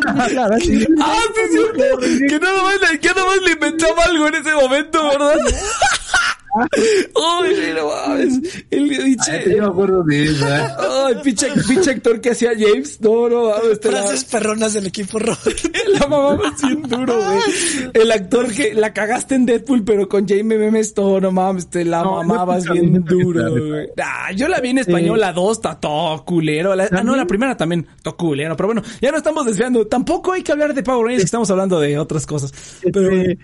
Ah, 0.04 0.26
sí, 0.60 0.78
sí, 0.78 0.86
que 2.28 2.38
nada 2.38 2.62
más, 2.62 2.90
le- 2.90 2.98
que 2.98 3.08
nada 3.08 3.24
más 3.26 3.36
le 3.44 3.52
inventaba 3.52 4.04
algo 4.04 4.28
en 4.28 4.34
ese 4.34 4.52
momento, 4.54 5.02
¿verdad? 5.10 5.36
Ay, 6.54 7.54
sí, 7.56 7.62
no 7.74 7.88
mames. 7.88 8.64
El 8.70 8.88
pinche, 8.88 9.32
Ay, 9.32 9.56
yo 9.56 9.62
me 9.62 9.68
acuerdo 9.68 10.02
de 10.04 10.24
eso, 10.24 10.46
¿eh? 10.48 10.60
ay, 11.06 11.14
pinche, 11.22 11.46
pinche 11.66 11.90
actor 11.92 12.20
que 12.20 12.30
hacía 12.30 12.50
James. 12.58 13.00
No, 13.00 13.28
no 13.28 13.50
mames. 13.50 13.80
te 13.80 13.90
la- 13.90 14.02
Frases 14.02 14.24
perronas 14.24 14.74
del 14.74 14.86
equipo 14.86 15.18
rojo. 15.18 15.40
La 15.92 16.06
mamamos 16.06 16.52
bien 16.62 16.82
duro, 16.82 17.14
güey. 17.16 17.90
El 17.94 18.10
actor 18.12 18.52
que 18.52 18.74
la 18.74 18.92
cagaste 18.92 19.34
en 19.34 19.46
Deadpool, 19.46 19.84
pero 19.84 20.08
con 20.08 20.26
Jamie 20.28 20.58
Memes, 20.58 20.94
todo, 20.94 21.20
no 21.20 21.30
mames, 21.32 21.68
te 21.68 21.84
la 21.84 22.02
No, 22.02 22.16
mamabas 22.22 22.64
bien 22.70 23.04
duro, 23.04 23.50
güey. 23.50 23.88
Ah, 24.02 24.30
yo 24.32 24.48
la 24.48 24.60
vi 24.60 24.70
en 24.70 24.78
español, 24.78 25.20
la 25.20 25.32
dos, 25.32 25.58
está 25.58 25.78
todo 25.78 26.24
culero. 26.24 26.74
La- 26.74 26.88
ah, 26.90 27.02
no, 27.02 27.16
la 27.16 27.26
primera 27.26 27.56
también, 27.56 27.86
todo 28.02 28.16
culero. 28.16 28.56
Pero 28.56 28.68
bueno, 28.68 28.82
ya 29.00 29.10
no 29.10 29.16
estamos 29.18 29.44
desviando. 29.46 29.86
Tampoco 29.86 30.32
hay 30.32 30.42
que 30.42 30.52
hablar 30.52 30.74
de 30.74 30.82
Power 30.82 31.04
Rangers, 31.06 31.22
que 31.22 31.26
estamos 31.26 31.50
hablando 31.50 31.80
de 31.80 31.98
otras 31.98 32.26
cosas. 32.26 32.52
Pero, 32.82 33.10
Este, 33.10 33.38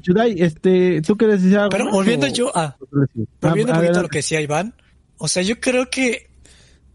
Yudai, 0.00 0.40
este, 0.40 1.02
¿tú 1.02 1.16
quieres 1.16 1.42
decir 1.42 1.58
algo? 1.58 1.70
Pero 1.70 1.90
volviendo 1.90 2.26
o- 2.26 2.30
yo 2.30 2.56
a, 2.56 2.76
volviendo 3.40 3.72
un 3.72 3.78
poquito 3.80 3.98
a 3.98 4.02
lo 4.02 4.08
que 4.08 4.18
decía 4.18 4.40
Iván, 4.40 4.74
o 5.18 5.28
sea, 5.28 5.42
yo 5.42 5.60
creo 5.60 5.90
que 5.90 6.28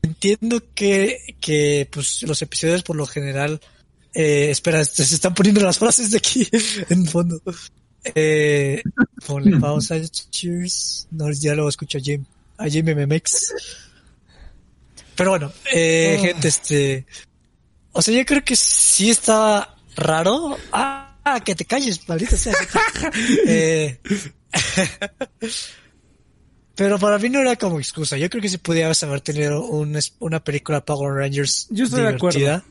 entiendo 0.01 0.61
que, 0.73 1.35
que 1.39 1.87
pues 1.91 2.23
los 2.23 2.41
episodios 2.41 2.83
por 2.83 2.95
lo 2.95 3.05
general, 3.05 3.59
eh, 4.13 4.49
espera, 4.49 4.83
se 4.85 5.03
están 5.03 5.33
poniendo 5.33 5.61
las 5.61 5.77
frases 5.77 6.11
de 6.11 6.17
aquí 6.17 6.47
en 6.89 7.05
fondo. 7.05 7.39
Eh, 8.15 8.81
ponle 9.25 9.59
pausa, 9.59 9.95
cheers. 10.01 11.07
No, 11.11 11.29
ya 11.31 11.53
lo 11.55 11.67
escucho 11.67 11.99
Jim. 11.99 12.23
a 12.57 12.67
Jimmy 12.69 12.95
Memex. 12.95 13.53
Pero 15.15 15.31
bueno, 15.31 15.51
eh, 15.73 16.15
Ah. 16.17 16.21
gente, 16.21 16.47
este... 16.47 17.05
O 17.91 18.01
sea, 18.01 18.13
yo 18.15 18.23
creo 18.25 18.43
que 18.45 18.55
sí 18.55 19.09
estaba 19.09 19.75
raro. 19.95 20.55
Ah, 20.71 21.06
ah, 21.35 21.39
que 21.43 21.55
te 21.55 21.65
calles, 21.65 22.07
maldita 22.07 22.35
sea. 22.37 22.53
eh, 23.47 23.99
pero 26.75 26.99
para 26.99 27.17
mí 27.17 27.29
no 27.29 27.39
era 27.39 27.55
como 27.55 27.79
excusa. 27.79 28.17
Yo 28.17 28.29
creo 28.29 28.41
que 28.41 28.49
sí 28.49 28.57
podías 28.57 29.01
haber 29.03 29.21
tenido 29.21 29.63
un- 29.65 29.97
una 30.19 30.43
película 30.43 30.85
Power 30.85 31.13
Rangers 31.13 31.67
Yo 31.71 31.85
estoy 31.85 32.01
de 32.03 32.07
acuerdo. 32.09 32.37
divertida. 32.39 32.65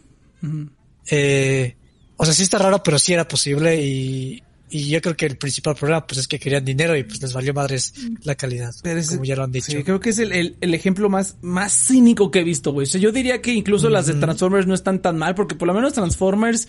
Eh, 1.10 1.76
o 2.16 2.24
sea, 2.24 2.32
sí 2.34 2.44
está 2.44 2.58
raro, 2.58 2.82
pero 2.82 2.98
sí 2.98 3.12
era 3.12 3.26
posible 3.26 3.80
y, 3.82 4.42
y 4.70 4.88
yo 4.88 5.00
creo 5.02 5.16
que 5.16 5.26
el 5.26 5.36
principal 5.36 5.74
problema 5.74 6.06
pues 6.06 6.18
es 6.18 6.28
que 6.28 6.38
querían 6.38 6.64
dinero 6.64 6.96
y 6.96 7.02
pues 7.02 7.20
les 7.20 7.32
valió 7.32 7.52
madres 7.52 7.94
la 8.22 8.36
calidad, 8.36 8.72
Pero 8.82 9.00
es- 9.00 9.08
como 9.10 9.24
ya 9.24 9.34
lo 9.36 9.42
han 9.44 9.50
dicho. 9.52 9.72
Sí, 9.72 9.82
creo 9.82 9.98
que 9.98 10.10
es 10.10 10.18
el, 10.20 10.32
el- 10.32 10.56
el 10.60 10.72
ejemplo 10.74 11.08
más, 11.08 11.36
más 11.42 11.72
cínico 11.72 12.30
que 12.30 12.40
he 12.40 12.44
visto, 12.44 12.70
güey. 12.72 12.86
O 12.86 12.88
sea, 12.90 13.00
yo 13.00 13.10
diría 13.10 13.42
que 13.42 13.52
incluso 13.52 13.90
las 13.90 14.06
de 14.06 14.14
Transformers 14.14 14.68
no 14.68 14.74
están 14.74 15.02
tan 15.02 15.18
mal, 15.18 15.34
porque 15.34 15.56
por 15.56 15.66
lo 15.66 15.74
menos 15.74 15.92
Transformers 15.94 16.68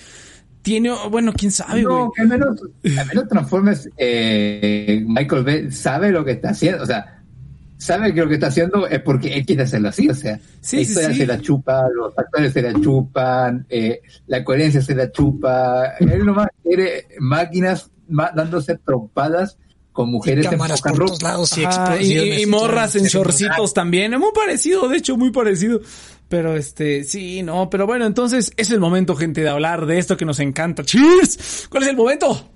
tiene, 0.67 0.91
bueno, 1.09 1.31
quién 1.31 1.49
sabe, 1.49 1.85
güey. 1.85 1.95
No, 1.95 2.11
que 2.11 2.23
al 2.23 2.27
menos, 2.27 2.61
al 2.83 3.07
menos 3.07 3.27
Transformers, 3.29 3.89
eh, 3.95 5.01
Michael 5.07 5.45
Bay 5.45 5.71
sabe 5.71 6.11
lo 6.11 6.25
que 6.25 6.31
está 6.31 6.49
haciendo, 6.49 6.83
o 6.83 6.85
sea, 6.85 7.23
sabe 7.77 8.13
que 8.13 8.19
lo 8.19 8.27
que 8.27 8.33
está 8.33 8.47
haciendo 8.47 8.85
es 8.85 8.99
porque 8.99 9.33
él 9.33 9.45
quiere 9.45 9.63
hacerlo 9.63 9.87
así, 9.87 10.09
o 10.09 10.13
sea, 10.13 10.37
Sí, 10.59 10.75
la 10.75 10.81
historia 10.81 11.09
sí. 11.11 11.17
se 11.19 11.25
la 11.25 11.39
chupa, 11.39 11.87
los 11.95 12.19
actores 12.19 12.51
se 12.51 12.61
la 12.61 12.73
chupan, 12.81 13.65
eh, 13.69 14.01
la 14.25 14.43
coherencia 14.43 14.81
se 14.81 14.93
la 14.93 15.09
chupa, 15.09 15.93
él 16.01 16.25
nomás 16.25 16.49
quiere 16.61 17.07
máquinas 17.17 17.89
dándose 18.35 18.77
trompadas 18.83 19.57
con 19.97 20.11
mujeres 20.11 20.45
en 20.45 20.51
Cámaras 20.51 20.79
por 20.81 20.95
todos 21.05 21.21
lados 21.23 21.57
y 21.57 21.65
Ajá, 21.65 21.97
y, 21.99 22.11
explosiones. 22.13 22.39
y- 22.39 22.43
y 22.43 22.45
morras 22.45 22.95
en 22.95 23.03
shortcitos 23.05 23.73
también. 23.73 24.11
Muy 24.19 24.31
parecido, 24.31 24.87
de 24.87 24.97
hecho, 24.97 25.17
muy 25.17 25.31
parecido. 25.31 25.81
Pero 26.29 26.55
este, 26.55 27.03
sí, 27.03 27.41
no, 27.41 27.67
pero 27.69 27.87
bueno, 27.87 28.05
entonces 28.05 28.51
es 28.57 28.69
el 28.69 28.79
momento, 28.79 29.15
gente, 29.15 29.41
de 29.41 29.49
hablar 29.49 29.87
de 29.87 29.97
esto 29.97 30.15
que 30.15 30.25
nos 30.25 30.39
encanta. 30.39 30.83
¡Cheers! 30.83 31.67
¿Cuál 31.69 31.83
es 31.83 31.89
el 31.89 31.95
momento? 31.97 32.49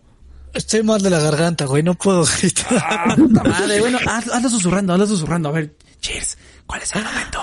Estoy 0.53 0.83
mal 0.83 1.01
de 1.01 1.09
la 1.09 1.19
garganta, 1.19 1.65
güey, 1.65 1.81
no 1.81 1.95
puedo 1.95 2.23
gritar. 2.41 2.67
Ah, 2.79 3.15
puta 3.17 3.43
madre. 3.43 3.79
Bueno, 3.79 3.97
haz- 4.05 4.29
hazlo 4.31 4.49
susurrando, 4.49 4.93
hazlo 4.93 5.07
susurrando. 5.07 5.49
A 5.49 5.53
ver, 5.53 5.75
cheers. 5.99 6.37
¿Cuál 6.67 6.81
es 6.83 6.95
el 6.95 7.03
momento? 7.03 7.39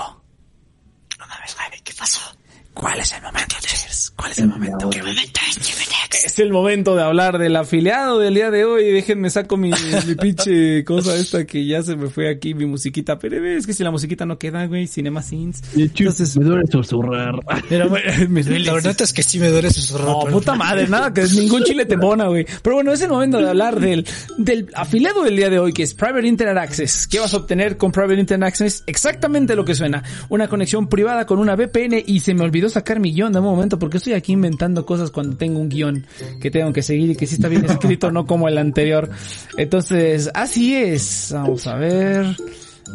No 1.19 1.27
mames, 1.27 1.55
güey, 1.55 1.81
¿qué 1.83 1.93
pasó? 1.93 2.21
¿Cuál 2.73 2.99
es 3.01 3.11
el 3.11 3.21
momento, 3.21 3.55
cheers? 3.59 4.13
¿Cuál 4.15 4.31
es 4.31 4.37
el 4.37 4.47
momento? 4.47 4.89
Es 4.91 5.57
el 6.39 6.51
momento 6.51 6.95
de 6.95 7.03
hablar 7.03 7.37
del 7.37 7.55
afiliado 7.55 8.19
del 8.19 8.33
día 8.33 8.49
de 8.49 8.65
hoy. 8.65 8.91
Déjenme 8.91 9.29
saco 9.29 9.57
mi, 9.57 9.71
mi 10.07 10.15
pinche 10.15 10.83
cosa 10.83 11.15
esta 11.15 11.45
que 11.45 11.65
ya 11.65 11.83
se 11.83 11.95
me 11.95 12.09
fue 12.09 12.29
aquí, 12.29 12.53
mi 12.53 12.65
musiquita. 12.65 13.19
Pero 13.19 13.45
es 13.45 13.67
que 13.67 13.73
si 13.73 13.83
la 13.83 13.91
musiquita 13.91 14.25
no 14.25 14.39
queda, 14.39 14.65
güey, 14.65 14.87
Cinema 14.87 15.21
Sins. 15.21 15.61
Entonces, 15.75 16.37
me 16.37 16.45
duele 16.45 16.63
susurrar. 16.71 17.35
Pero 17.67 17.89
bueno, 17.89 18.11
me 18.29 18.43
duele. 18.43 18.65
La 18.65 18.73
verdad 18.73 18.95
es 18.99 19.13
que 19.13 19.21
sí 19.23 19.39
me 19.39 19.49
duele 19.49 19.69
susurrar. 19.71 20.07
No, 20.07 20.19
pero- 20.23 20.37
puta 20.37 20.55
madre, 20.55 20.87
nada, 20.87 21.13
que 21.13 21.23
ningún 21.23 21.63
chile 21.63 21.85
te 21.85 21.97
pona, 21.97 22.27
güey. 22.27 22.45
Pero 22.63 22.75
bueno, 22.77 22.91
es 22.91 23.01
el 23.01 23.09
momento 23.09 23.37
de 23.39 23.49
hablar 23.49 23.79
del, 23.79 24.05
del 24.37 24.69
afiliado 24.73 25.23
del 25.23 25.35
día 25.35 25.49
de 25.49 25.59
hoy, 25.59 25.73
que 25.73 25.83
es 25.83 25.93
Private 25.93 26.27
Internet 26.27 26.57
Access. 26.57 27.07
¿Qué 27.07 27.19
vas 27.19 27.33
a 27.33 27.37
obtener 27.37 27.77
con 27.77 27.91
Private 27.91 28.19
Internet 28.19 28.47
Access? 28.47 28.83
Exactamente 28.87 29.55
lo 29.55 29.63
que 29.65 29.75
suena. 29.75 30.03
Una 30.29 30.47
conexión 30.47 30.87
privada 30.89 31.25
con 31.25 31.39
una 31.39 31.55
VPN 31.55 32.03
y 32.05 32.19
se 32.21 32.33
me 32.33 32.43
olvidó 32.43 32.69
sacar 32.69 32.99
mi 32.99 33.13
guion 33.13 33.31
de 33.31 33.39
un 33.39 33.45
momento 33.45 33.77
porque 33.77 33.97
estoy 33.97 34.13
aquí 34.13 34.33
inventando 34.33 34.85
cosas 34.85 35.11
cuando 35.11 35.37
tengo 35.37 35.59
un 35.59 35.69
guion 35.69 35.98
que 36.39 36.51
tengo 36.51 36.73
que 36.73 36.81
seguir 36.81 37.11
y 37.11 37.15
que 37.15 37.25
sí 37.25 37.35
está 37.35 37.47
bien 37.47 37.65
escrito, 37.65 38.11
no 38.11 38.25
como 38.25 38.47
el 38.47 38.57
anterior. 38.57 39.09
Entonces, 39.57 40.29
así 40.33 40.75
es. 40.75 41.29
Vamos 41.33 41.67
a 41.67 41.75
ver. 41.75 42.35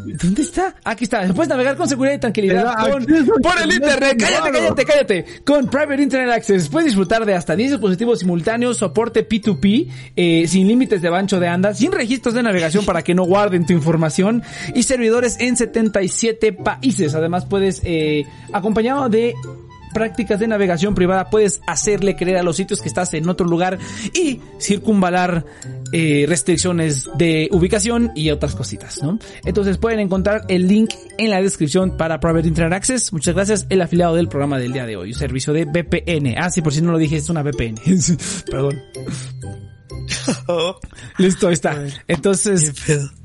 ¿Dónde 0.05 0.42
está? 0.42 0.74
Aquí 0.84 1.05
está. 1.05 1.26
Puedes 1.34 1.48
navegar 1.48 1.76
con 1.76 1.88
seguridad 1.88 2.14
y 2.14 2.18
tranquilidad 2.18 2.74
con, 2.90 3.05
por 3.42 3.61
el 3.62 3.72
internet. 3.72 4.16
Cállate, 4.18 4.50
cállate, 4.50 4.84
cállate. 4.84 5.24
Con 5.44 5.68
Private 5.68 6.02
Internet 6.02 6.34
Access 6.34 6.68
puedes 6.68 6.86
disfrutar 6.86 7.24
de 7.24 7.34
hasta 7.34 7.55
10 7.55 7.72
dispositivos 7.72 8.18
simultáneos, 8.18 8.78
soporte 8.78 9.26
P2P, 9.28 9.88
eh, 10.16 10.46
sin 10.48 10.68
límites 10.68 11.00
de 11.00 11.09
ancho 11.09 11.38
de 11.38 11.48
anda, 11.48 11.74
sin 11.74 11.92
registros 11.92 12.34
de 12.34 12.42
navegación 12.42 12.84
para 12.84 13.02
que 13.02 13.14
no 13.14 13.24
guarden 13.24 13.66
tu 13.66 13.72
información 13.72 14.42
y 14.74 14.82
servidores 14.82 15.36
en 15.40 15.57
77 15.57 16.52
países. 16.52 17.14
Además 17.14 17.46
puedes, 17.46 17.80
eh, 17.84 18.24
acompañado 18.52 19.09
de 19.09 19.34
prácticas 19.95 20.38
de 20.38 20.49
navegación 20.49 20.95
privada 20.95 21.30
puedes 21.30 21.62
hacerle 21.66 22.16
creer 22.16 22.36
a 22.36 22.42
los 22.42 22.57
sitios 22.57 22.82
que 22.82 22.88
estás 22.88 23.14
en 23.14 23.26
otro 23.28 23.47
lugar 23.47 23.78
y 24.12 24.40
circunvalar 24.59 25.47
eh, 25.92 26.26
restricciones 26.28 27.09
de 27.16 27.49
ubicación 27.53 28.12
y 28.14 28.30
otras 28.30 28.55
cositas, 28.55 29.03
¿no? 29.03 29.18
Entonces 29.45 29.78
pueden 29.78 30.01
encontrar 30.01 30.42
el 30.49 30.68
link 30.68 30.90
en 31.16 31.30
la 31.30 31.40
descripción 31.40 31.97
para 31.97 32.20
Private 32.20 32.49
Internet 32.49 32.74
Access. 32.74 33.12
Muchas 33.12 33.34
gracias, 33.34 33.66
el 33.70 33.80
afiliado 33.80 34.14
del 34.14 34.28
programa 34.28 34.59
del 34.59 34.72
día 34.72 34.84
de 34.84 34.97
hoy, 34.97 35.14
servicio 35.14 35.55
de 35.55 35.64
VPN. 35.64 36.34
Ah, 36.36 36.51
sí, 36.51 36.61
por 36.61 36.74
si 36.74 36.82
no 36.82 36.92
lo 36.92 36.99
dije, 36.99 37.16
es 37.16 37.30
una 37.30 37.42
VPN. 37.42 37.76
Perdón. 38.51 38.82
Listo, 41.18 41.49
ahí 41.49 41.55
está. 41.55 41.84
Entonces, 42.09 42.72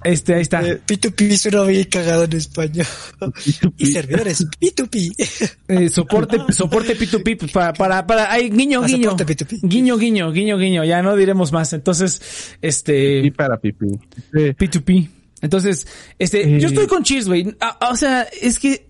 este, 0.03 0.34
ahí 0.34 0.41
está. 0.41 0.61
Eh, 0.67 0.80
P2P 0.86 1.38
suena 1.38 1.63
bien 1.63 1.86
cagado 1.86 2.24
en 2.26 2.34
español. 2.34 2.86
y 3.78 3.86
servidores 3.88 4.45
P2P. 4.59 5.49
Eh, 5.70 5.88
soporte, 5.89 6.38
soporte 6.51 6.97
P2P 6.97 7.38
pues, 7.38 7.51
para, 7.51 7.74
para, 7.74 8.05
para, 8.07 8.32
ay, 8.32 8.49
guiño, 8.49 8.82
Ah, 8.84 8.88
guiño. 8.88 9.11
soporte 9.11 9.36
P2P. 9.45 9.59
Guiño, 9.61 9.97
guiño, 9.97 10.32
guiño, 10.32 10.57
guiño. 10.57 10.84
Ya 10.84 11.01
no 11.03 11.15
diremos 11.15 11.51
más. 11.51 11.74
Entonces, 11.74 12.22
este, 12.61 13.32
para 13.36 13.57
pipí. 13.59 13.86
Eh, 14.34 14.55
P2P. 14.57 15.09
Entonces, 15.41 15.86
este, 16.17 16.55
Eh. 16.55 16.59
yo 16.59 16.67
estoy 16.70 16.88
con 16.88 17.03
Cheers, 17.03 17.28
güey. 17.28 17.55
Ah, 17.59 17.78
ah, 17.80 17.89
o 17.91 17.95
sea, 17.95 18.24
es 18.41 18.57
que, 18.59 18.88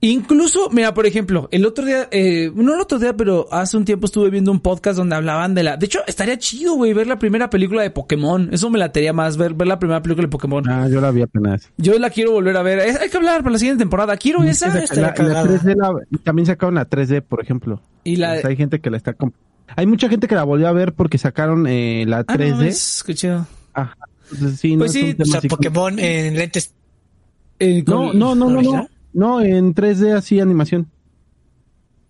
incluso, 0.00 0.70
mira, 0.70 0.94
por 0.94 1.06
ejemplo, 1.06 1.48
el 1.50 1.66
otro 1.66 1.84
día, 1.84 2.08
eh, 2.10 2.50
no 2.54 2.74
el 2.74 2.80
otro 2.80 2.98
día, 2.98 3.16
pero 3.16 3.48
hace 3.50 3.76
un 3.76 3.84
tiempo 3.84 4.06
estuve 4.06 4.30
viendo 4.30 4.52
un 4.52 4.60
podcast 4.60 4.96
donde 4.96 5.16
hablaban 5.16 5.54
de 5.54 5.62
la, 5.64 5.76
de 5.76 5.86
hecho, 5.86 6.00
estaría 6.06 6.38
chido, 6.38 6.74
güey, 6.74 6.92
ver 6.92 7.06
la 7.06 7.18
primera 7.18 7.50
película 7.50 7.82
de 7.82 7.90
Pokémon. 7.90 8.48
Eso 8.52 8.70
me 8.70 8.78
latería 8.78 9.12
más, 9.12 9.36
ver, 9.36 9.54
ver 9.54 9.66
la 9.66 9.78
primera 9.78 10.00
película 10.02 10.26
de 10.26 10.30
Pokémon. 10.30 10.68
ah, 10.68 10.88
yo 10.88 11.00
la 11.00 11.10
vi 11.10 11.22
apenas. 11.22 11.70
Yo 11.78 11.98
la 11.98 12.10
quiero 12.10 12.32
volver 12.32 12.56
a 12.56 12.62
ver. 12.62 12.78
Es- 12.78 13.00
hay 13.00 13.08
que 13.10 13.16
hablar 13.16 13.42
para 13.42 13.52
la 13.52 13.58
siguiente 13.58 13.82
temporada. 13.82 14.16
Quiero 14.16 14.42
esa. 14.44 14.68
La, 14.68 14.84
la 15.02 15.14
cagada. 15.14 15.44
3D 15.44 15.74
la- 15.76 15.94
y 16.10 16.18
también 16.18 16.46
sacaron 16.46 16.76
la 16.76 16.88
3D, 16.88 17.22
por 17.22 17.42
ejemplo. 17.42 17.80
Y 18.04 18.16
la, 18.16 18.40
sea, 18.40 18.50
hay 18.50 18.56
gente 18.56 18.80
que 18.80 18.90
la 18.90 18.96
está... 18.96 19.16
Hay 19.76 19.86
mucha 19.86 20.08
gente 20.08 20.28
que 20.28 20.34
la 20.34 20.44
volvió 20.44 20.68
a 20.68 20.72
ver 20.72 20.94
porque 20.94 21.18
sacaron 21.18 21.66
eh, 21.68 22.04
la 22.06 22.18
Ah, 22.18 22.24
no 22.28 22.34
3D. 22.44 22.50
mames, 22.52 23.02
qué 23.06 23.14
chido. 23.14 23.46
Ajá. 23.74 23.96
Entonces, 24.32 24.60
sí, 24.60 24.72
no 24.74 24.78
Pues 24.80 24.94
es 24.94 25.00
sí, 25.00 25.06
un 25.10 25.16
tema 25.16 25.22
O 25.22 25.26
sea, 25.26 25.38
así 25.38 25.48
como- 25.48 25.56
Pokémon 25.58 25.98
en 25.98 26.34
lentes. 26.36 26.72
Eh, 27.58 27.82
no, 27.86 28.12
no, 28.14 28.34
no, 28.34 28.48
no. 28.62 28.88
No, 29.12 29.40
en 29.40 29.74
3D 29.74 30.12
así 30.16 30.40
animación. 30.40 30.90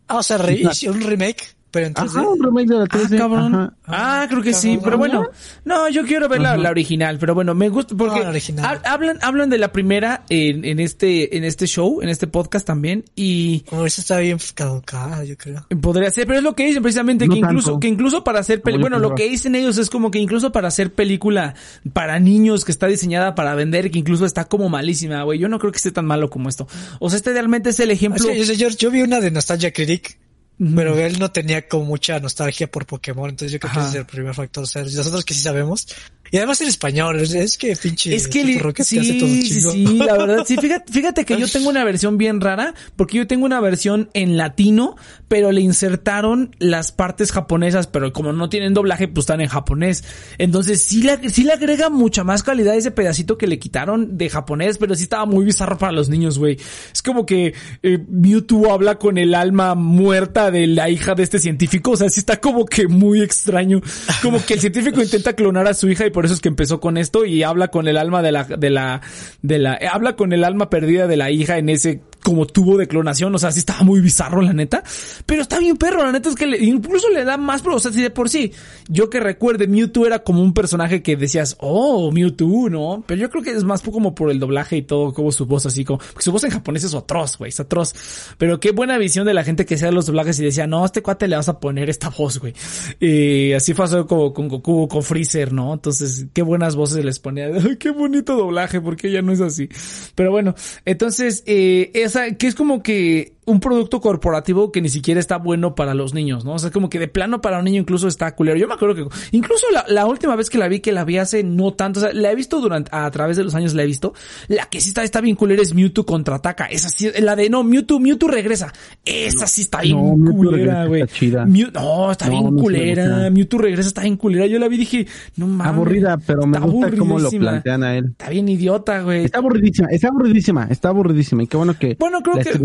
Ah, 0.09 0.18
o 0.18 0.22
sea, 0.22 0.38
re- 0.38 0.62
un 0.88 1.01
remake, 1.01 1.42
pero 1.71 1.87
en 1.87 1.95
3D. 1.95 2.19
Ajá, 2.19 2.29
un 2.29 2.43
remake 2.43 2.69
de 2.69 2.75
la 2.77 2.85
Ah, 2.85 2.89
3D. 2.89 3.19
cabrón. 3.19 3.55
Ajá. 3.55 3.73
Ah, 3.87 4.27
creo 4.29 4.43
que 4.43 4.53
sí, 4.55 4.79
pero 4.83 4.99
bueno. 4.99 5.25
No, 5.64 5.89
yo 5.89 6.05
quiero 6.05 6.29
ver 6.29 6.41
la, 6.41 6.57
la 6.57 6.71
original, 6.71 7.19
pero 7.19 7.35
bueno, 7.35 7.55
me 7.55 7.69
gusta 7.69 7.95
porque 7.97 8.16
No, 8.19 8.25
la 8.25 8.31
original. 8.31 8.81
ha- 8.85 8.93
hablan 8.93 9.19
hablan 9.23 9.51
de 9.51 9.59
la 9.59 9.73
primera 9.73 10.25
en, 10.29 10.64
en 10.64 10.81
este 10.81 11.37
en 11.37 11.45
este 11.45 11.66
show, 11.66 12.01
en 12.03 12.09
este 12.09 12.27
podcast 12.27 12.66
también 12.66 13.05
y 13.14 13.61
Como 13.61 13.87
eso 13.87 14.01
está 14.01 14.19
bien 14.19 14.39
caducada, 14.55 15.25
yo 15.25 15.37
creo. 15.37 15.66
podría 15.81 16.11
ser, 16.11 16.27
pero 16.27 16.39
es 16.39 16.45
lo 16.45 16.55
que 16.55 16.66
dicen 16.66 16.83
precisamente 16.83 17.27
No 17.27 17.35
que 17.35 17.41
incluso 17.41 17.66
tanto. 17.73 17.81
que 17.81 17.89
incluso 17.89 18.25
para 18.25 18.41
hacer 18.41 18.62
peli- 18.62 18.79
bueno, 18.79 18.99
lo 18.99 19.14
que 19.14 19.29
dicen 19.29 19.55
ellos 19.55 19.79
es 19.79 19.91
como 19.91 20.11
que 20.11 20.19
incluso 20.19 20.53
para 20.53 20.69
hacer 20.69 20.93
película 20.93 21.55
para 21.93 22.19
niños 22.21 22.64
que 22.64 22.73
está 22.73 22.87
diseñada 22.87 23.35
para 23.35 23.55
vender, 23.55 23.91
que 23.91 23.99
incluso 23.99 24.25
está 24.27 24.45
como 24.47 24.69
malísima, 24.69 25.23
güey. 25.23 25.39
Yo 25.39 25.49
no 25.49 25.59
creo 25.59 25.73
que 25.73 25.77
esté 25.77 25.93
tan 25.93 26.07
malo 26.07 26.31
como 26.31 26.49
esto. 26.49 26.66
O 27.01 27.11
sea, 27.11 27.16
este 27.19 27.33
realmente 27.33 27.71
es 27.71 27.81
el 27.81 27.91
ejemplo 27.91 28.25
Ah, 28.29 28.33
sí, 28.35 28.45
yo, 28.57 28.69
yo, 28.69 28.77
yo 28.77 28.91
vi 28.91 29.03
una 29.03 29.21
de 29.21 29.31
Nostalgia 29.31 29.73
Critic, 29.73 30.19
pero 30.59 30.98
él 30.98 31.18
no 31.20 31.30
tenía 31.30 31.68
como 31.68 31.84
mucha 31.84 32.18
nostalgia 32.18 32.68
por 32.68 32.84
Pokémon, 32.84 33.30
entonces 33.30 33.52
yo 33.52 33.61
creo 33.61 33.72
que 33.72 33.80
ese 33.80 33.88
es 33.88 33.94
el 33.94 34.06
primer 34.06 34.34
factor. 34.34 34.64
O 34.64 34.66
sea, 34.66 34.82
nosotros 34.82 35.24
que 35.24 35.34
sí 35.34 35.40
sabemos. 35.40 35.86
Y 36.30 36.36
además 36.36 36.61
en 36.61 36.68
español, 36.68 37.20
es, 37.20 37.32
es 37.32 37.56
que 37.56 37.74
pinche. 37.74 38.14
Es 38.14 38.28
que 38.28 38.44
Tipo 38.44 38.64
Rocket 38.64 38.84
te 38.84 38.84
sí, 38.84 38.98
hace 38.98 39.14
todo 39.14 39.72
sí, 39.72 39.98
la 39.98 40.18
verdad, 40.18 40.44
sí, 40.46 40.56
fíjate, 40.61 40.92
fíjate 40.92 41.24
que 41.24 41.38
yo 41.38 41.48
tengo 41.48 41.70
una 41.70 41.84
versión 41.84 42.18
bien 42.18 42.40
rara, 42.40 42.74
porque 42.96 43.16
yo 43.16 43.26
tengo 43.26 43.46
una 43.46 43.61
versión 43.61 44.11
en 44.12 44.36
latino, 44.36 44.96
pero 45.28 45.52
le 45.52 45.62
insertaron 45.62 46.54
las 46.59 46.92
partes 46.92 47.32
japonesas, 47.32 47.86
pero 47.86 48.12
como 48.12 48.32
no 48.32 48.50
tienen 48.50 48.74
doblaje, 48.74 49.09
pues 49.09 49.22
están 49.22 49.40
en 49.40 49.48
japonés. 49.48 50.04
Entonces 50.36 50.82
sí 50.82 51.02
le, 51.02 51.30
sí 51.30 51.44
le 51.44 51.52
agrega 51.52 51.88
mucha 51.88 52.24
más 52.24 52.42
calidad 52.42 52.74
ese 52.76 52.90
pedacito 52.90 53.38
que 53.38 53.46
le 53.46 53.59
quitaron 53.59 54.18
de 54.18 54.28
japonés, 54.28 54.76
pero 54.76 54.94
sí 54.94 55.04
estaba 55.04 55.24
muy 55.24 55.46
bizarro 55.46 55.78
para 55.78 55.92
los 55.92 56.11
niños, 56.11 56.38
güey. 56.38 56.59
Es 56.92 57.02
como 57.02 57.24
que 57.24 57.54
eh, 57.82 57.98
Mewtwo 58.06 58.72
habla 58.72 58.96
con 58.96 59.16
el 59.16 59.34
alma 59.34 59.74
muerta 59.74 60.47
de 60.51 60.66
la 60.66 60.90
hija 60.90 61.14
de 61.14 61.22
este 61.22 61.38
científico, 61.38 61.92
o 61.92 61.96
sea, 61.96 62.09
sí 62.09 62.20
está 62.20 62.40
como 62.40 62.64
que 62.64 62.88
muy 62.88 63.22
extraño. 63.22 63.80
Como 64.22 64.44
que 64.44 64.55
el 64.55 64.61
científico 64.61 65.03
intenta 65.03 65.32
clonar 65.34 65.66
a 65.66 65.74
su 65.74 65.88
hija 65.88 66.07
y 66.07 66.11
por 66.11 66.24
eso 66.24 66.34
es 66.34 66.40
que 66.40 66.49
empezó 66.49 66.80
con 66.80 66.96
esto 66.96 67.24
y 67.24 67.42
habla 67.42 67.68
con 67.68 67.88
el 67.88 67.96
alma 67.96 68.22
de 68.22 68.32
la, 68.32 68.44
de 68.44 68.70
la, 68.70 69.01
de 69.42 69.59
la, 69.59 69.74
eh, 69.74 69.88
habla 69.90 70.16
con 70.16 70.32
el 70.32 70.44
alma 70.44 70.70
perdida 70.70 71.07
de 71.07 71.16
la 71.16 71.30
hija 71.30 71.59
en 71.59 71.68
ese 71.68 72.01
como 72.23 72.47
tubo 72.47 72.77
de 72.77 72.87
clonación, 72.89 73.35
o 73.35 73.39
sea, 73.39 73.53
sí 73.53 73.61
estaba 73.61 73.83
muy 73.83 74.01
bizarro, 74.01 74.43
la 74.43 74.53
neta, 74.53 74.83
pero 75.27 75.43
está 75.43 75.59
bien 75.59 75.77
perro, 75.77 76.05
la 76.05 76.12
neta 76.12 76.29
es 76.29 76.35
que 76.35 76.47
le- 76.47 76.59
incluso 76.64 77.09
le 77.11 77.25
da 77.25 77.37
más, 77.37 77.62
pro- 77.62 77.77
o 77.77 77.81
sea, 77.81 77.93
si 77.93 78.03
de 78.03 78.11
por 78.11 78.29
sí, 78.29 78.53
yo 78.89 79.09
que 79.11 79.21
recuerde, 79.21 79.66
Mewtwo 79.66 80.07
era 80.07 80.21
como 80.23 80.43
un 80.43 80.53
personaje 80.55 81.03
que 81.03 81.16
decías, 81.16 81.57
oh, 81.61 82.11
Mewtwo, 82.12 82.69
¿no? 82.71 83.05
Pero 83.07 83.21
yo 83.21 83.31
creo 83.31 83.43
que 83.43 83.51
es 83.51 83.64
más 83.64 83.83
como 83.83 84.14
por 84.14 84.31
el 84.31 84.39
doblaje 84.41 84.77
y 84.77 84.83
todo, 84.83 85.12
como 85.14 85.33
su 85.33 85.47
voz 85.47 85.66
así, 85.66 85.85
como, 85.85 85.99
porque 85.99 86.23
su 86.23 86.33
voz 86.33 86.45
en 86.45 86.51
japonés 86.51 86.85
es 86.85 86.95
atroz, 86.95 87.39
güey, 87.39 87.49
es 87.51 87.61
atroz, 87.61 87.95
pero 88.39 88.61
qué 88.61 88.73
buena 88.73 88.99
visión 88.99 89.27
de 89.27 89.35
la 89.35 89.45
gente 89.45 89.64
que 89.64 89.75
hacía 89.77 89.91
los 89.93 90.07
doblajes 90.07 90.39
y 90.41 90.45
decía, 90.45 90.66
no, 90.66 90.83
a 90.83 90.87
este 90.87 91.03
cuate 91.03 91.29
le 91.29 91.37
vas 91.37 91.49
a 91.49 91.59
poner 91.61 91.89
esta 91.91 92.11
voz, 92.11 92.39
güey, 92.39 92.53
y 93.01 93.53
así 93.53 93.75
pasó 93.75 94.07
como 94.07 94.33
con 94.33 94.49
Goku, 94.49 94.89
con 94.89 95.03
Freezer, 95.03 95.53
¿no? 95.53 95.75
Entonces, 95.75 96.27
qué 96.33 96.43
buenas 96.43 96.77
voces 96.77 97.05
les 97.05 97.19
ponía, 97.19 97.49
qué 97.79 97.91
bonito 97.91 98.37
doblaje, 98.37 98.81
porque 98.81 99.11
ya 99.11 99.23
no 99.23 99.33
es 99.33 99.41
así, 99.41 99.69
pero 100.14 100.31
bueno, 100.31 100.55
entonces, 100.85 101.43
eh, 101.47 101.91
esa, 102.09 102.32
que 102.32 102.46
es 102.46 102.54
como 102.54 102.82
que 102.82 103.32
un 103.49 103.61
producto 103.61 104.01
corporativo 104.01 104.70
que 104.72 104.80
ni 104.80 104.88
siquiera 104.88 105.18
está 105.20 105.38
bueno 105.38 105.74
para 105.74 105.94
los 105.94 106.14
niños, 106.14 106.44
¿no? 106.44 106.53
O 106.55 106.59
sea, 106.59 106.70
como 106.70 106.88
que 106.90 106.99
de 106.99 107.09
plano 107.09 107.40
para 107.40 107.59
un 107.59 107.64
niño 107.64 107.80
incluso 107.80 108.07
está 108.09 108.34
culero. 108.34 108.59
Yo 108.59 108.68
me 108.68 108.74
acuerdo 108.74 108.94
que, 108.94 109.16
incluso 109.36 109.66
la, 109.72 109.84
la 109.88 110.07
última 110.07 110.36
vez 110.36 110.51
que 110.51 110.59
la 110.59 110.68
vi, 110.68 110.80
que 110.80 110.92
la 110.92 111.05
vi 111.05 111.18
hace 111.18 111.42
no 111.42 111.72
tanto, 111.72 112.01
o 112.01 112.03
sea, 112.03 112.12
la 112.12 112.30
he 112.30 112.34
visto 112.34 112.61
durante, 112.61 112.90
a 112.94 113.11
través 113.11 113.36
de 113.36 113.44
los 113.44 113.55
años 113.55 113.74
la 113.74 113.82
he 113.82 113.86
visto. 113.86 114.12
La 114.49 114.66
que 114.66 114.80
sí 114.80 114.88
está, 114.88 115.03
está 115.03 115.20
bien 115.20 115.36
culera 115.36 115.62
es 115.62 115.74
Mewtwo 115.74 116.05
contraataca. 116.05 116.66
Esa 116.66 116.88
sí, 116.88 117.09
la 117.20 117.36
de 117.36 117.49
no, 117.51 117.64
Mewtwo, 117.64 117.99
Mewtwo 118.01 118.28
regresa. 118.28 118.72
Esa 119.05 119.46
sí 119.46 119.62
está 119.62 119.80
bien 119.80 119.96
No, 119.96 120.30
culera, 120.32 120.86
güey. 120.86 121.03
no, 121.03 122.11
está 122.12 122.26
No, 122.26 122.30
bien 122.32 122.55
no 122.55 122.62
culera. 122.62 123.30
Mewtwo 123.30 123.59
regresa, 123.59 123.88
está 123.88 124.03
bien 124.03 124.16
culera. 124.16 124.46
Yo 124.46 124.59
la 124.59 124.68
vi 124.68 124.76
y 124.76 124.78
dije, 124.80 125.07
no 125.36 125.46
mames. 125.46 125.72
Aburrida, 125.74 126.18
pero 126.26 126.46
me 126.46 126.59
gusta 126.61 126.90
cómo 126.96 127.18
lo 127.18 127.30
plantean 127.30 127.82
a 127.82 127.96
él. 127.96 128.07
Está 128.11 128.28
bien 128.30 128.49
idiota, 128.49 129.03
güey. 129.03 129.24
Está 129.24 129.38
aburridísima, 129.38 129.88
está 129.90 130.09
aburridísima, 130.09 130.64
está 130.70 130.88
aburridísima. 130.88 131.42
Y 131.42 131.46
qué 131.46 131.57
bueno 131.57 131.78
que 131.78 131.96
Bueno, 131.99 132.20
creo 132.22 132.36
la 132.36 132.44
que- 132.44 132.59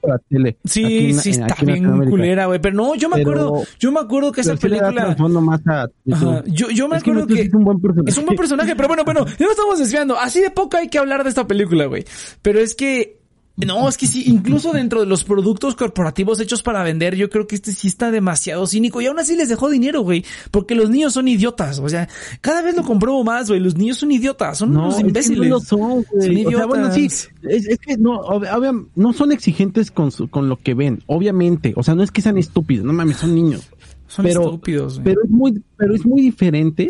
para 0.00 0.19
tele. 0.28 0.58
Sí, 0.64 0.84
aquí 0.84 1.14
sí 1.14 1.30
en- 1.32 1.42
está 1.48 1.64
bien 1.64 2.08
culera, 2.10 2.46
güey. 2.46 2.60
Pero 2.60 2.74
no, 2.76 2.94
yo 2.94 3.08
me 3.08 3.16
Pero- 3.16 3.30
acuerdo, 3.30 3.62
yo 3.78 3.92
me 3.92 4.00
acuerdo 4.00 4.32
que 4.32 4.40
esa 4.40 4.56
película. 4.56 4.92
trasfondo 4.92 5.40
más 5.40 5.60
a 5.66 5.88
Ajá, 6.12 6.42
Yo, 6.46 6.70
yo 6.70 6.88
me 6.88 6.96
Es 6.96 7.02
que 7.02 7.10
acuerdo 7.10 7.26
que, 7.28 7.34
sí 7.34 7.40
es 7.48 7.54
un 7.54 7.64
buen 7.64 7.80
personaje. 7.80 8.10
es 8.10 8.18
un 8.18 8.24
buen 8.26 8.36
personaje, 8.36 8.74
pero 8.76 8.88
bueno, 8.88 9.04
bueno, 9.04 9.24
ya 9.26 9.44
nos 9.46 9.50
estamos 9.52 9.78
desviando. 9.78 10.18
Así 10.18 10.40
de 10.40 10.50
poco 10.50 10.76
hay 10.76 10.88
que 10.88 10.98
hablar 10.98 11.22
de 11.22 11.28
esta 11.30 11.46
película, 11.46 11.86
güey. 11.86 12.04
Pero 12.42 12.58
es 12.60 12.74
que, 12.74 13.19
no, 13.66 13.88
es 13.88 13.96
que 13.96 14.06
sí, 14.06 14.24
incluso 14.26 14.72
dentro 14.72 15.00
de 15.00 15.06
los 15.06 15.24
productos 15.24 15.74
corporativos 15.74 16.40
hechos 16.40 16.62
para 16.62 16.82
vender, 16.82 17.14
yo 17.16 17.28
creo 17.30 17.46
que 17.46 17.54
este 17.56 17.72
sí 17.72 17.88
está 17.88 18.10
demasiado 18.10 18.66
cínico 18.66 19.00
y 19.00 19.06
aún 19.06 19.18
así 19.18 19.36
les 19.36 19.48
dejó 19.48 19.68
dinero, 19.68 20.02
güey. 20.02 20.24
Porque 20.50 20.74
los 20.74 20.90
niños 20.90 21.12
son 21.12 21.28
idiotas, 21.28 21.78
o 21.78 21.88
sea, 21.88 22.08
cada 22.40 22.62
vez 22.62 22.76
lo 22.76 22.82
compruebo 22.82 23.22
más, 23.24 23.48
güey. 23.48 23.60
Los 23.60 23.76
niños 23.76 23.98
son 23.98 24.12
idiotas, 24.12 24.58
son 24.58 24.72
No, 24.72 24.84
unos 24.84 25.00
imbéciles. 25.00 25.38
no 25.38 25.44
lo 25.56 25.60
son, 25.60 26.02
güey. 26.10 26.44
Son 26.44 26.54
O 26.54 26.56
sea, 26.58 26.66
bueno, 26.66 26.92
sí, 26.92 27.00
idiotas. 27.00 27.30
es, 27.42 27.66
es 27.66 27.78
que 27.78 27.96
no, 27.96 28.20
obvia- 28.20 28.86
no 28.94 29.12
son 29.12 29.32
exigentes 29.32 29.90
con, 29.90 30.10
su- 30.10 30.28
con 30.28 30.48
lo 30.48 30.56
que 30.56 30.74
ven, 30.74 31.02
obviamente. 31.06 31.72
O 31.76 31.82
sea, 31.82 31.94
no 31.94 32.02
es 32.02 32.10
que 32.10 32.22
sean 32.22 32.38
estúpidos, 32.38 32.84
no 32.84 32.92
mames, 32.92 33.18
son 33.18 33.34
niños. 33.34 33.68
Son 34.06 34.24
pero- 34.24 34.42
estúpidos, 34.44 34.94
güey. 34.94 35.04
Pero 35.04 35.20
es 35.24 35.30
muy, 35.30 35.62
pero 35.76 35.94
es 35.94 36.04
muy 36.04 36.20
diferente 36.22 36.88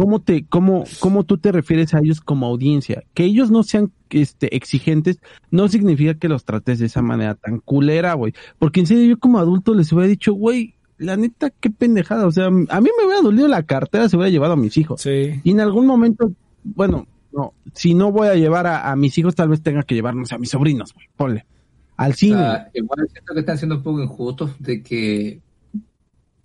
cómo 0.00 0.22
te, 0.22 0.46
cómo, 0.46 0.84
cómo 0.98 1.24
tú 1.24 1.36
te 1.36 1.52
refieres 1.52 1.92
a 1.92 1.98
ellos 1.98 2.22
como 2.22 2.46
audiencia. 2.46 3.04
Que 3.12 3.24
ellos 3.24 3.50
no 3.50 3.62
sean 3.62 3.92
este 4.08 4.56
exigentes 4.56 5.18
no 5.50 5.68
significa 5.68 6.14
que 6.14 6.30
los 6.30 6.46
trates 6.46 6.78
de 6.78 6.86
esa 6.86 7.02
manera 7.02 7.34
tan 7.34 7.58
culera, 7.58 8.14
güey. 8.14 8.32
Porque 8.58 8.80
en 8.80 8.86
serio, 8.86 9.04
yo 9.04 9.18
como 9.18 9.38
adulto 9.38 9.74
les 9.74 9.92
hubiera 9.92 10.08
dicho, 10.08 10.32
güey, 10.32 10.74
la 10.96 11.18
neta, 11.18 11.50
qué 11.50 11.68
pendejada. 11.68 12.26
O 12.26 12.32
sea, 12.32 12.46
a 12.46 12.50
mí 12.80 12.88
me 12.98 13.04
hubiera 13.04 13.20
dolido 13.20 13.46
la 13.46 13.62
cartera, 13.64 14.08
se 14.08 14.16
hubiera 14.16 14.30
llevado 14.30 14.54
a 14.54 14.56
mis 14.56 14.78
hijos. 14.78 15.02
Sí. 15.02 15.38
Y 15.44 15.50
en 15.50 15.60
algún 15.60 15.84
momento, 15.86 16.32
bueno, 16.64 17.06
no, 17.30 17.52
si 17.74 17.92
no 17.92 18.10
voy 18.10 18.28
a 18.28 18.36
llevar 18.36 18.66
a, 18.66 18.90
a 18.90 18.96
mis 18.96 19.18
hijos, 19.18 19.34
tal 19.34 19.50
vez 19.50 19.60
tenga 19.60 19.82
que 19.82 19.94
llevarnos 19.94 20.32
a 20.32 20.38
mis 20.38 20.48
sobrinos, 20.48 20.94
güey, 20.94 21.08
ponle. 21.14 21.44
Al 21.98 22.12
O 22.12 22.14
cine. 22.14 22.38
sea, 22.38 22.70
igual 22.72 23.06
siento 23.12 23.34
que 23.34 23.40
están 23.40 23.58
siendo 23.58 23.76
un 23.76 23.82
poco 23.82 24.02
injustos 24.02 24.52
de 24.60 24.82
que 24.82 25.42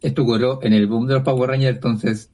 esto 0.01 0.24
ocurrió 0.24 0.62
en 0.62 0.74
el 0.74 0.88
boom 0.88 1.08
de 1.08 1.14
los 1.14 1.24
Power 1.24 1.51
Rangers, 1.51 1.78
entonces 1.78 2.32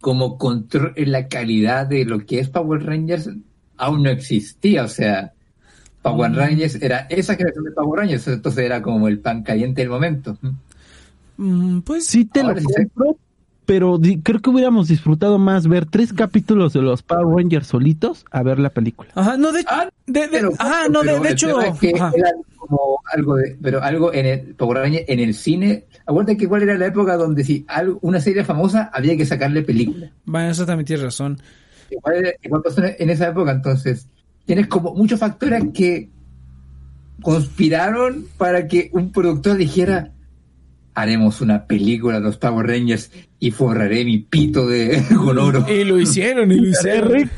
como 0.00 0.38
control 0.38 0.92
en 0.96 1.12
la 1.12 1.28
calidad 1.28 1.86
de 1.86 2.04
lo 2.04 2.24
que 2.24 2.40
es 2.40 2.48
Power 2.48 2.84
Rangers 2.84 3.28
aún 3.76 4.02
no 4.02 4.10
existía, 4.10 4.84
o 4.84 4.88
sea, 4.88 5.32
Power 6.02 6.32
Rangers 6.32 6.76
era 6.82 7.06
esa 7.10 7.34
generación 7.36 7.64
de 7.64 7.70
Power 7.72 8.00
Rangers, 8.00 8.26
entonces 8.28 8.64
era 8.64 8.82
como 8.82 9.08
el 9.08 9.18
pan 9.20 9.42
caliente 9.42 9.82
del 9.82 9.90
momento. 9.90 10.36
Mm, 11.36 11.80
pues 11.80 12.06
sí 12.06 12.24
te 12.24 12.42
lo 12.42 12.48
ahora 12.48 12.60
sí. 12.60 12.66
compro, 12.66 13.16
pero 13.66 14.00
creo 14.22 14.40
que 14.40 14.50
hubiéramos 14.50 14.88
disfrutado 14.88 15.38
más 15.38 15.66
ver 15.68 15.86
tres 15.86 16.12
capítulos 16.12 16.72
de 16.72 16.82
los 16.82 17.02
Power 17.02 17.36
Rangers 17.36 17.66
solitos 17.68 18.24
a 18.30 18.42
ver 18.42 18.58
la 18.58 18.70
película. 18.70 19.10
Ajá, 19.14 19.36
no, 19.36 19.52
de, 19.52 19.64
Ah, 19.68 19.88
de, 20.06 20.20
de- 20.22 20.28
Pero, 20.28 20.52
ajá, 20.58 20.88
no, 20.88 21.02
de, 21.02 21.20
de 21.20 21.30
hecho, 21.30 21.60
es 21.60 21.78
que 21.78 21.90
ajá. 21.94 22.12
era 22.16 22.30
como 22.56 23.00
algo 23.14 23.36
de, 23.36 23.56
pero 23.62 23.82
algo 23.82 24.12
en 24.12 24.26
el 24.26 24.54
Power 24.54 24.78
Rangers, 24.78 25.04
en 25.08 25.20
el 25.20 25.34
cine, 25.34 25.84
acuérdate 26.08 26.38
que 26.38 26.44
igual 26.44 26.62
era 26.62 26.78
la 26.78 26.86
época 26.86 27.16
donde 27.16 27.44
si 27.44 27.66
algo, 27.68 27.98
una 28.00 28.18
serie 28.18 28.42
famosa 28.42 28.90
había 28.94 29.14
que 29.16 29.26
sacarle 29.26 29.60
película. 29.62 30.10
Bueno, 30.24 30.50
eso 30.50 30.64
también 30.64 30.86
tienes 30.86 31.04
razón. 31.04 31.38
Igual, 31.90 32.34
igual 32.42 32.62
pasó 32.62 32.82
en 32.82 32.96
en 32.98 33.10
esa 33.10 33.28
época, 33.28 33.52
entonces 33.52 34.08
tienes 34.46 34.68
como 34.68 34.94
muchos 34.94 35.20
factores 35.20 35.62
que 35.74 36.08
conspiraron 37.20 38.26
para 38.38 38.66
que 38.66 38.88
un 38.94 39.12
productor 39.12 39.58
dijera 39.58 40.12
haremos 41.00 41.40
una 41.40 41.66
película 41.66 42.14
de 42.18 42.20
los 42.22 42.36
Power 42.38 42.66
Rangers 42.66 43.10
y 43.40 43.52
forraré 43.52 44.04
mi 44.04 44.18
pito 44.18 44.66
de 44.66 45.00
con 45.16 45.38
oro. 45.38 45.64
Y 45.72 45.84
lo 45.84 45.98
hicieron, 46.00 46.50
y 46.50 46.56
lo 46.56 46.68
hicieron. 46.70 47.12
rico. 47.12 47.30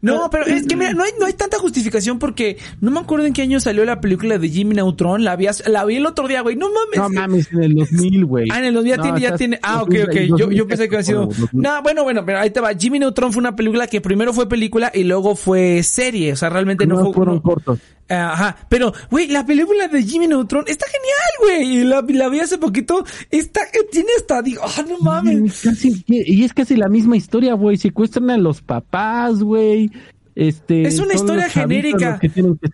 No, 0.00 0.28
pero 0.30 0.46
es 0.46 0.66
que 0.68 0.76
mira, 0.76 0.92
no 0.92 1.02
hay, 1.02 1.10
no 1.18 1.26
hay 1.26 1.32
tanta 1.32 1.58
justificación 1.58 2.18
porque 2.20 2.58
no 2.80 2.92
me 2.92 3.00
acuerdo 3.00 3.26
en 3.26 3.32
qué 3.32 3.42
año 3.42 3.58
salió 3.58 3.84
la 3.84 4.00
película 4.00 4.38
de 4.38 4.48
Jimmy 4.48 4.76
Neutron. 4.76 5.24
La 5.24 5.34
vi, 5.34 5.46
la 5.66 5.84
vi 5.84 5.96
el 5.96 6.06
otro 6.06 6.28
día, 6.28 6.42
güey. 6.42 6.54
No 6.54 6.68
mames. 6.68 6.96
No 6.98 7.08
mames, 7.08 7.52
en 7.52 7.62
el 7.64 7.74
2000, 7.74 8.24
güey. 8.24 8.48
Ah, 8.52 8.60
en 8.60 8.66
el 8.66 8.74
2000 8.74 8.90
ya 8.90 8.96
No, 8.98 9.02
tiene, 9.02 9.20
ya 9.20 9.26
estás- 9.28 9.38
tiene. 9.38 9.58
Ah, 9.62 9.82
ok, 9.82 9.88
2000, 9.94 10.32
ok. 10.32 10.38
Yo, 10.38 10.50
yo 10.52 10.66
pensé 10.68 10.88
que 10.88 10.94
había 10.94 11.04
sido. 11.04 11.26
2000. 11.26 11.48
No, 11.52 11.82
bueno, 11.82 12.04
bueno, 12.04 12.24
pero 12.24 12.38
ahí 12.38 12.50
te 12.50 12.60
va. 12.60 12.72
Jimmy 12.74 13.00
Neutron 13.00 13.32
fue 13.32 13.40
una 13.40 13.56
película 13.56 13.88
que 13.88 14.00
primero 14.00 14.32
fue 14.32 14.48
película 14.48 14.92
y 14.94 15.02
luego 15.02 15.34
fue 15.34 15.82
serie. 15.82 16.32
O 16.34 16.36
sea, 16.36 16.50
realmente 16.50 16.86
no, 16.86 16.94
No 16.96 17.04
fue. 17.06 17.14
fueron 17.14 17.34
no- 17.36 17.42
cortos. 17.42 17.80
Ajá, 18.12 18.56
pero, 18.68 18.92
güey, 19.10 19.28
la 19.28 19.46
película 19.46 19.88
de 19.88 20.02
Jimmy 20.02 20.26
Neutron 20.26 20.64
está 20.66 20.86
genial, 20.86 21.30
güey. 21.40 21.78
Y 21.78 21.84
la, 21.84 22.04
la 22.06 22.28
vi 22.28 22.40
hace 22.40 22.58
poquito. 22.58 23.04
Está, 23.30 23.62
tiene 23.90 24.10
hasta, 24.16 24.42
digo, 24.42 24.62
ah, 24.64 24.84
no 24.88 24.98
mames. 24.98 25.62
Casi, 25.62 26.04
y 26.06 26.44
es 26.44 26.52
casi 26.52 26.76
la 26.76 26.88
misma 26.88 27.16
historia, 27.16 27.54
güey. 27.54 27.76
Secuestran 27.76 28.30
a 28.30 28.36
los 28.36 28.60
papás, 28.60 29.42
güey. 29.42 29.90
Este, 30.34 30.82
Es 30.86 30.98
una 30.98 31.12
historia 31.14 31.48
genérica. 31.50 32.18
que 32.18 32.28
tienen 32.30 32.56
que 32.56 32.68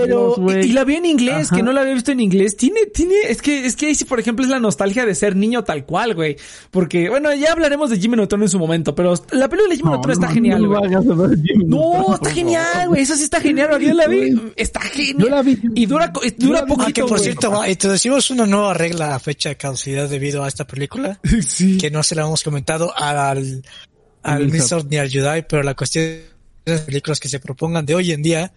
Pero, 0.00 0.34
güey. 0.36 0.66
y, 0.66 0.70
y 0.70 0.72
la 0.72 0.82
vi 0.84 0.96
en 0.96 1.06
inglés, 1.06 1.46
Ajá. 1.46 1.56
que 1.56 1.62
no 1.62 1.72
la 1.72 1.82
había 1.82 1.94
visto 1.94 2.10
en 2.10 2.18
inglés. 2.20 2.56
Tiene, 2.56 2.86
tiene, 2.86 3.14
es 3.28 3.40
que, 3.40 3.64
es 3.66 3.76
que 3.76 3.86
ahí 3.86 3.94
sí, 3.94 4.04
por 4.04 4.18
ejemplo, 4.18 4.44
es 4.44 4.50
la 4.50 4.58
nostalgia 4.58 5.06
de 5.06 5.14
ser 5.14 5.36
niño 5.36 5.62
tal 5.62 5.84
cual, 5.86 6.14
güey. 6.14 6.36
Porque, 6.72 7.08
bueno, 7.08 7.32
ya 7.34 7.52
hablaremos 7.52 7.90
de 7.90 7.98
Jimmy 8.00 8.16
Neutron 8.16 8.42
en 8.42 8.48
su 8.48 8.58
momento, 8.58 8.94
pero 8.94 9.14
la 9.30 9.48
película 9.48 9.70
de 9.70 9.76
Jimmy 9.76 9.90
No, 9.90 9.94
Neutron 9.96 10.12
está 10.12 10.26
no, 10.26 10.32
genial, 10.34 10.66
güey. 10.66 10.80
No, 10.82 10.88
Neutron, 11.02 12.14
está 12.14 12.30
genial, 12.30 12.88
güey. 12.88 13.02
Esa 13.02 13.16
sí 13.16 13.22
está 13.24 13.40
genial. 13.40 13.68
güey. 13.70 13.86
Yo 13.86 13.94
la 13.94 14.06
vi. 14.08 14.40
Está 14.56 14.80
genial. 14.80 15.16
Yo 15.18 15.28
la 15.28 15.42
vi. 15.42 15.58
Y 15.74 15.86
dura, 15.86 16.12
dura 16.38 16.62
vi. 16.62 16.72
Ah, 16.72 16.74
que 16.74 16.74
poquito, 16.74 17.00
por 17.02 17.10
güey. 17.18 17.22
cierto, 17.22 17.50
va, 17.50 17.68
introducimos 17.68 18.30
una 18.30 18.46
nueva 18.46 18.74
regla 18.74 19.14
a 19.14 19.18
fecha 19.20 19.50
de 19.50 19.56
caducidad 19.56 20.08
debido 20.08 20.42
a 20.42 20.48
esta 20.48 20.66
película, 20.66 21.20
Sí. 21.46 21.78
que 21.78 21.90
no 21.90 22.02
se 22.02 22.14
la 22.16 22.22
hemos 22.22 22.42
comentado 22.42 22.92
al, 22.96 23.16
al 23.18 23.62
Al 24.42 24.48
Mr. 24.48 24.84
ni 24.90 24.96
al 24.96 25.08
Yudai, 25.10 25.46
pero 25.46 25.62
la 25.62 25.74
cuestión 25.74 26.04
de 26.64 26.72
las 26.72 26.80
películas 26.82 27.20
que 27.20 27.28
se 27.28 27.40
propongan 27.40 27.86
de 27.86 27.94
hoy 27.94 28.12
en 28.12 28.22
día, 28.22 28.52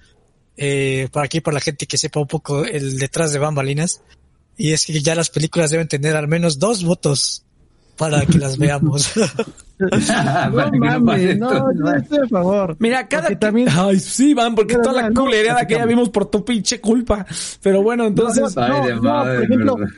eh, 0.56 1.08
por 1.12 1.24
aquí, 1.24 1.42
para 1.42 1.56
la 1.56 1.62
gente 1.62 1.86
que 1.86 1.98
sepa 1.98 2.20
un 2.20 2.28
poco 2.28 2.66
el 2.66 2.98
detrás 2.98 3.32
de 3.34 3.40
bambalinas, 3.40 4.02
y 4.58 4.74
es 4.74 4.86
que 4.86 5.02
ya 5.02 5.16
las 5.16 5.30
películas 5.30 5.72
deben 5.72 5.88
tener 5.88 6.16
al 6.16 6.28
menos 6.28 6.60
dos 6.60 6.84
votos 6.84 7.44
para 7.98 8.26
que 8.26 8.38
las 8.38 8.58
veamos. 8.58 9.12
No 9.80 10.72
no 10.72 10.72
mames, 10.80 11.22
esto. 11.22 11.46
no, 11.54 11.72
no 11.72 11.94
estoy 11.94 12.18
a 12.26 12.28
favor. 12.28 12.76
Mira, 12.80 13.08
cada 13.08 13.30
también 13.38 13.68
Ay, 13.70 14.00
sí, 14.00 14.34
van, 14.34 14.56
porque 14.56 14.76
toda 14.76 14.94
la 14.94 15.02
no, 15.04 15.10
no, 15.10 15.22
culereada 15.26 15.68
que 15.68 15.76
ya 15.76 15.86
vimos 15.86 16.10
por 16.10 16.26
tu 16.32 16.44
pinche 16.44 16.82
culpa. 16.82 17.26
Pero 17.62 17.84
bueno, 17.84 18.08
entonces. 18.08 18.56
No, 18.56 18.64
Ay, 18.64 18.88
de 18.88 18.96
no, 18.96 19.02
madre, 19.04 19.36
por 19.36 19.44
ejemplo, 19.44 19.76
verdad. 19.78 19.94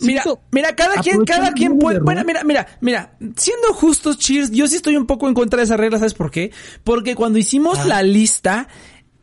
Mira, 0.00 0.22
mira, 0.52 0.74
cada 0.76 1.00
quien, 1.00 1.24
cada 1.24 1.52
quien 1.52 1.78
puede, 1.78 1.98
bueno, 2.00 2.22
mira, 2.24 2.44
mira, 2.44 2.66
mira, 2.80 3.12
siendo 3.36 3.72
justos, 3.72 4.18
Cheers, 4.18 4.50
yo 4.52 4.66
sí 4.68 4.76
estoy 4.76 4.96
un 4.96 5.06
poco 5.06 5.26
en 5.28 5.34
contra 5.34 5.58
de 5.58 5.64
esa 5.64 5.76
regla, 5.76 5.98
¿sabes 5.98 6.14
por 6.14 6.30
qué? 6.30 6.52
Porque 6.84 7.14
cuando 7.16 7.38
hicimos 7.38 7.78
Ah. 7.80 7.86
la 7.86 8.02
lista, 8.04 8.68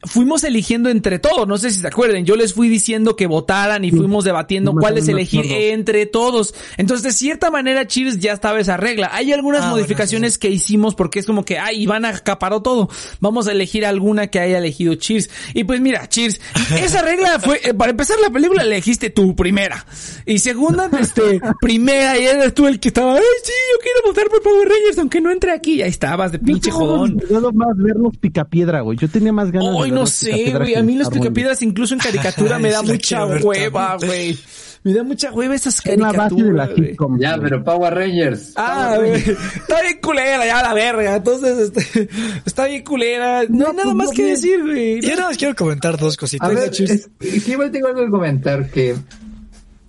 fuimos 0.04 0.44
eligiendo 0.44 0.90
entre 0.90 1.20
todos, 1.20 1.48
no 1.48 1.58
sé 1.58 1.72
si 1.72 1.80
se 1.82 1.88
acuerden, 1.88 2.26
yo 2.26 2.36
les 2.36 2.54
fui 2.54 2.70
diciendo 2.70 3.16
que 3.16 3.28
votaran 3.28 3.84
y 3.84 3.92
fuimos 3.92 4.24
debatiendo 4.24 4.74
No 4.74 4.80
cuáles 4.80 5.08
elegir 5.10 5.46
entre 5.52 6.06
todos. 6.06 6.54
Entonces, 6.78 7.04
de 7.04 7.12
cierta 7.12 7.52
manera, 7.52 7.86
Cheers 7.86 8.20
ya 8.20 8.34
estaba 8.34 8.60
esa 8.60 8.78
regla. 8.78 9.10
Hay 9.14 9.34
algunas 9.34 9.60
Ah, 9.62 9.72
bueno, 9.72 9.78
modificaciones 9.78 10.38
que 10.38 10.50
hicimos 10.50 10.96
porque 10.96 11.20
es 11.20 11.26
como 11.26 11.44
que, 11.44 11.60
ay, 11.60 11.82
Iván 11.84 12.06
acaparó 12.06 12.62
todo. 12.62 12.90
Vamos 13.20 13.48
a 13.48 13.52
elegir 13.52 13.86
alguna 13.86 14.28
que 14.28 14.40
haya 14.40 14.58
elegido 14.60 14.96
Cheers. 14.96 15.30
Y 15.54 15.66
pues 15.66 15.82
mira, 15.82 16.08
Cheers, 16.08 16.40
esa 16.82 17.02
regla 17.02 17.40
fue, 17.40 17.60
eh, 17.64 17.74
para 17.74 17.92
empezar 17.92 18.18
la 18.22 18.30
película 18.30 18.64
elegiste 18.64 19.10
tu 19.10 19.36
primera. 19.36 19.86
Y 20.26 20.40
segunda, 20.40 20.90
este, 21.00 21.42
primera, 21.60 22.18
y 22.18 22.26
eres 22.26 22.54
tú 22.54 22.68
el 22.68 22.80
que 22.80 22.88
estaba, 22.88 23.16
ay, 23.16 23.22
sí, 23.44 23.52
yo 23.74 23.80
quiero 23.82 24.00
votar 24.08 24.30
por 24.30 24.42
Power 24.42 24.68
Rangers, 24.70 24.98
aunque 25.00 25.20
no 25.20 25.32
entre 25.32 25.52
aquí. 25.52 25.74
Y 25.76 25.82
ahí 25.82 25.90
estabas 25.90 26.32
de 26.32 26.40
pinche 26.40 26.70
Yo 26.70 26.78
jodón. 26.78 27.18
estaba 27.22 27.52
más 27.52 27.76
ver 27.78 27.96
los 27.98 28.16
picapiedra, 28.18 28.82
güey. 28.82 28.98
Yo 28.98 29.10
tenía 29.10 29.34
más 29.34 29.52
ganas 29.52 29.76
Ay, 29.84 29.89
Ay, 29.90 29.96
no 30.00 30.06
sé, 30.06 30.54
güey. 30.58 30.76
A 30.76 30.84
mí 30.84 30.96
los 30.96 31.10
picapiedras, 31.10 31.62
incluso 31.62 31.94
en 31.94 32.00
caricatura, 32.00 32.60
me 32.60 32.72
da 32.72 32.82
mucha 32.82 33.26
hueva, 33.26 33.98
güey. 33.98 34.38
Me 34.84 34.94
da 34.94 35.04
mucha 35.04 35.32
hueva 35.34 35.56
esas 35.56 35.82
caricaturas. 35.82 36.16
la 36.54 36.68
base 36.68 36.82
de 36.82 36.96
la 36.98 37.18
Ya, 37.20 37.38
pero 37.42 37.64
Power 37.64 37.94
Rangers. 37.94 38.54
Ah, 38.56 38.96
güey. 38.98 39.12
Está 39.14 39.82
bien 39.82 40.00
culera, 40.02 40.46
ya 40.46 40.64
la 40.64 40.74
verga. 40.74 41.18
Entonces, 41.18 41.72
este, 41.76 42.10
está 42.46 42.68
bien 42.68 42.84
culera. 42.84 43.44
No, 43.50 43.68
hay 43.68 43.74
nada 43.74 43.84
pues, 43.84 43.96
más 43.96 44.12
que 44.12 44.24
decir, 44.24 44.62
güey. 44.62 45.02
Yo 45.02 45.16
nada 45.16 45.30
más 45.30 45.38
quiero 45.38 45.56
comentar 45.56 45.98
dos 45.98 46.16
cositas. 46.16 46.50
A 46.50 46.54
ver, 46.54 46.72
es, 46.72 47.10
igual 47.48 47.72
tengo 47.72 47.88
algo 47.88 48.06
que 48.06 48.10
comentar 48.10 48.70
que 48.70 48.96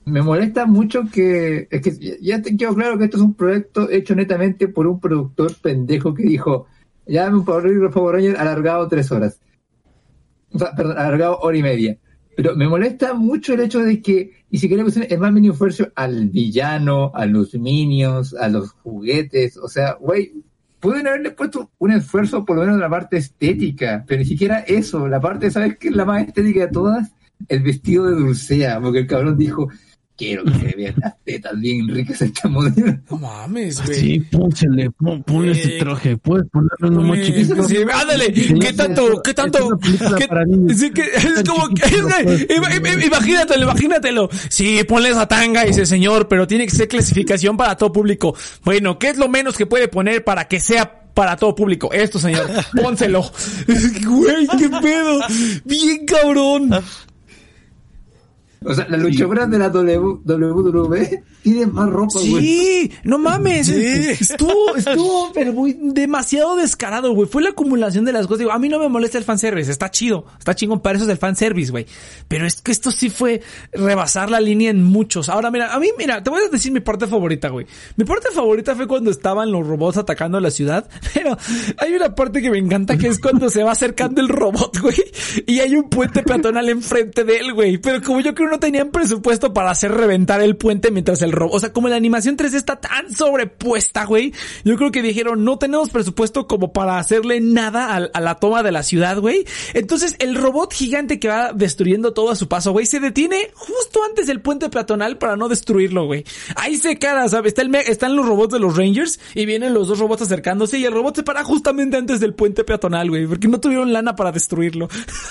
me 0.07 0.23
molesta 0.23 0.67
mucho 0.67 1.05
que, 1.13 1.69
es 1.71 1.81
que 1.81 2.19
ya 2.21 2.43
te 2.43 2.57
quiero 2.57 2.75
claro 2.75 2.99
que 2.99 3.05
esto 3.05 3.17
es 3.17 3.23
un 3.23 3.35
proyecto 3.35 3.89
hecho 3.91 4.15
netamente 4.17 4.67
por 4.67 4.89
un 4.89 4.99
productor 4.99 5.55
pendejo 5.55 6.15
que 6.15 6.25
dijo, 6.25 6.67
ya 7.07 7.29
un 7.29 7.45
Power 7.45 8.15
Ranger 8.15 8.37
alargado 8.37 8.89
tres 8.89 9.13
horas. 9.13 9.39
Perdón, 10.53 10.99
alargado 10.99 11.39
hora 11.39 11.57
y 11.57 11.63
media. 11.63 11.99
Pero 12.37 12.57
me 12.57 12.69
molesta 12.69 13.15
mucho 13.15 13.55
el 13.55 13.61
hecho 13.61 13.81
de 13.81 14.01
que 14.01 14.33
ni 14.51 14.59
siquiera 14.59 14.85
el 14.85 15.19
más 15.19 15.33
mínimo 15.33 15.53
esfuerzo 15.53 15.89
al 15.95 16.29
villano, 16.29 17.13
a 17.15 17.27
los 17.27 17.55
minions, 17.55 18.35
a 18.35 18.49
los 18.49 18.71
juguetes. 18.71 19.57
O 19.57 19.69
sea, 19.69 19.95
güey, 20.01 20.33
pueden 20.81 21.07
haberle 21.07 21.33
puesto 21.33 21.71
un 21.79 21.93
esfuerzo 21.93 22.45
por 22.45 22.57
lo 22.57 22.63
menos 22.63 22.77
en 22.77 22.81
la 22.81 22.91
parte 22.91 23.19
estética, 23.19 24.05
pero 24.07 24.21
ni 24.21 24.27
siquiera 24.27 24.61
eso. 24.61 25.07
La 25.07 25.21
parte, 25.21 25.51
¿sabes 25.51 25.77
qué 25.79 25.89
es 25.89 25.97
la 25.97 26.05
más 26.05 26.27
estética 26.27 26.67
de 26.67 26.73
todas? 26.73 27.13
El 27.49 27.63
vestido 27.63 28.07
de 28.07 28.17
Dulcea, 28.17 28.81
porque 28.81 29.01
el 29.01 29.07
cabrón 29.07 29.37
dijo, 29.37 29.69
quiero 30.21 30.45
que 30.45 30.53
se 30.53 30.77
vean 30.77 30.95
las 30.99 31.14
tetas 31.25 31.59
bien 31.59 31.89
ricas 31.89 32.21
esta 32.21 32.47
modelo. 32.47 32.99
No 33.11 33.16
mames, 33.16 33.83
güey. 33.83 33.99
Sí, 33.99 34.21
pónsele, 34.21 34.91
pon, 34.91 35.23
pon 35.23 35.49
ese 35.49 35.79
traje, 35.79 36.18
puedes 36.18 36.47
ponerlo 36.51 36.89
uno 36.89 37.03
más 37.03 37.25
chiquito. 37.25 37.64
Sí, 37.64 37.79
ándale, 37.91 38.31
¿qué 38.31 38.73
tanto, 38.75 39.23
qué 39.23 39.33
tanto? 39.33 39.79
¿Qué, 39.81 40.75
sí, 40.75 40.91
que, 40.91 41.03
es 41.03 41.43
como 41.49 41.68
que, 41.71 41.85
es, 41.87 43.07
imagínatelo, 43.07 43.64
imagínatelo. 43.64 44.29
Sí, 44.51 44.85
ponle 44.87 45.09
esa 45.09 45.27
tanga, 45.27 45.64
dice 45.64 45.87
señor, 45.87 46.29
pero 46.29 46.47
tiene 46.47 46.66
que 46.66 46.73
ser 46.73 46.87
clasificación 46.87 47.57
para 47.57 47.77
todo 47.77 47.91
público. 47.91 48.37
Bueno, 48.62 48.99
¿qué 48.99 49.09
es 49.09 49.16
lo 49.16 49.29
menos 49.31 49.57
que 49.57 49.64
puede 49.64 49.89
poner 49.89 50.23
para 50.23 50.49
que 50.49 50.61
sea 50.61 50.99
para 51.14 51.37
todo 51.37 51.55
público. 51.55 51.93
Esto, 51.93 52.18
señor, 52.18 52.47
pónselo. 52.81 53.23
Güey, 54.07 54.47
qué 54.59 54.68
pedo. 54.68 55.21
Bien 55.64 56.07
cabrón. 56.07 56.71
O 58.63 58.75
sea, 58.75 58.87
la 58.91 58.99
luchadora 58.99 59.47
de 59.47 59.59
la 59.59 59.69
WWE 59.69 61.25
tiene 61.43 61.67
más 61.67 61.89
ropa, 61.89 62.21
güey. 62.21 62.45
Sí, 62.45 62.93
no 63.05 63.19
mames. 63.19 63.71
Estuvo, 63.71 64.77
estuvo, 64.77 65.33
pero 65.33 65.55
muy 65.55 65.79
demasiado 65.81 66.57
descarado, 66.57 67.15
güey. 67.15 67.27
Fue 67.27 67.43
la 67.43 67.51
acumulación 67.51 68.05
de 68.05 68.13
las 68.13 68.27
cosas. 68.27 68.41
Digo, 68.41 68.53
a 68.53 68.59
mí 68.59 68.69
no 68.69 68.79
me 68.79 68.91
molesta 68.91 69.17
el 69.17 69.25
fanservice. 69.25 69.71
Está 69.71 69.91
chido. 69.91 70.27
Está 70.39 70.55
chingón 70.55 70.81
para 70.81 70.97
eso 70.97 71.07
es 71.07 71.11
el 71.11 71.17
fanservice, 71.17 71.71
güey. 71.71 71.87
Pero 72.29 72.47
es 72.47 72.61
que 72.61 72.71
esto 72.71 72.91
sí 72.91 73.09
fue 73.09 73.41
rebasar 73.73 74.31
la 74.31 74.41
línea 74.41 74.71
en 74.71 74.85
muchos. 74.85 75.31
Ahora, 75.31 75.51
mira, 75.51 75.75
a 75.75 75.81
mí, 75.81 75.89
mira, 75.97 76.23
te 76.23 76.29
voy 76.29 76.43
a 76.47 76.49
decir 76.51 76.71
mi 76.71 76.81
parte 76.81 77.07
favorita, 77.07 77.49
güey. 77.49 77.67
Mi 77.97 78.05
parte 78.05 78.29
favorita 78.31 78.77
fue 78.77 78.87
cuando 78.87 79.11
estaban 79.11 79.51
los 79.51 79.67
robots 79.67 79.97
atacando 79.97 80.39
la 80.39 80.51
ciudad. 80.51 80.87
Pero 81.15 81.39
hay 81.79 81.95
una 81.95 82.15
parte 82.15 82.43
que 82.43 82.51
me 82.51 82.59
encanta 82.59 82.99
que 82.99 83.09
es 83.09 83.19
cuando 83.19 83.49
se 83.49 83.63
va 83.63 83.73
acercando 83.73 84.21
el 84.21 84.29
robot, 84.29 84.81
güey. 84.81 85.03
Y 85.47 85.61
hay 85.61 85.77
un 85.77 85.89
puente 85.89 86.23
peatonal 86.23 86.69
enfrente 86.69 87.25
de 87.25 87.39
él, 87.39 87.55
güey. 87.55 87.79
Pero 87.79 88.03
como 88.03 88.21
yo 88.21 88.35
creo 88.35 88.50
no 88.51 88.61
tenían 88.61 88.91
presupuesto 88.91 89.55
para 89.55 89.71
hacer 89.71 89.93
reventar 89.93 90.41
el 90.43 90.57
puente 90.57 90.91
mientras 90.91 91.23
el 91.23 91.33
robot, 91.33 91.57
o 91.57 91.61
sea, 91.61 91.73
como 91.73 91.89
la 91.89 91.97
animación 91.97 92.37
3D 92.37 92.55
está 92.55 92.77
tan 92.77 93.15
sobrepuesta, 93.15 94.05
güey, 94.05 94.33
yo 94.65 94.77
creo 94.77 94.91
que 94.91 95.03
dijeron, 95.03 95.45
no 95.45 95.59
tenemos 95.59 95.91
presupuesto 95.91 96.47
como 96.47 96.73
para 96.73 96.99
hacerle 96.99 97.41
nada 97.41 97.95
a, 97.97 98.21
la 98.21 98.35
toma 98.37 98.63
de 98.63 98.73
la 98.73 98.83
ciudad, 98.83 99.19
güey. 99.19 99.45
Entonces, 99.75 100.17
el 100.19 100.35
robot 100.35 100.73
gigante 100.73 101.19
que 101.19 101.29
va 101.29 101.53
destruyendo 101.53 102.13
todo 102.13 102.31
a 102.31 102.37
su 102.37 102.49
paso, 102.49 102.73
güey, 102.73 102.87
se 102.87 103.01
detiene 103.01 103.51
justo 103.55 104.01
antes 104.05 104.27
del 104.27 104.41
puente 104.41 104.69
peatonal 104.69 105.19
para 105.19 105.37
no 105.37 105.49
destruirlo, 105.49 106.07
güey. 106.07 106.25
Ahí 106.57 106.77
se 106.77 106.99
queda, 106.99 107.29
¿sabes? 107.29 107.51
Está 107.51 107.63
el 107.63 107.75
están 107.75 108.17
los 108.17 108.27
robots 108.27 108.53
de 108.53 108.59
los 108.59 108.77
Rangers 108.77 109.21
y 109.35 109.47
vienen 109.47 109.75
los 109.75 109.89
dos 109.89 109.99
robots 109.99 110.23
acercándose 110.23 110.79
y 110.79 110.85
el 110.85 110.93
robot 110.93 111.17
se 111.17 111.23
para 111.23 111.45
justamente 111.45 111.97
antes 111.97 112.21
del 112.21 112.35
puente 112.35 112.65
peatonal, 112.65 113.09
güey, 113.09 113.27
porque 113.27 113.49
no 113.49 113.61
tuvieron 113.61 113.93
lana 113.93 114.17
para 114.17 114.33
destruirlo. 114.33 114.89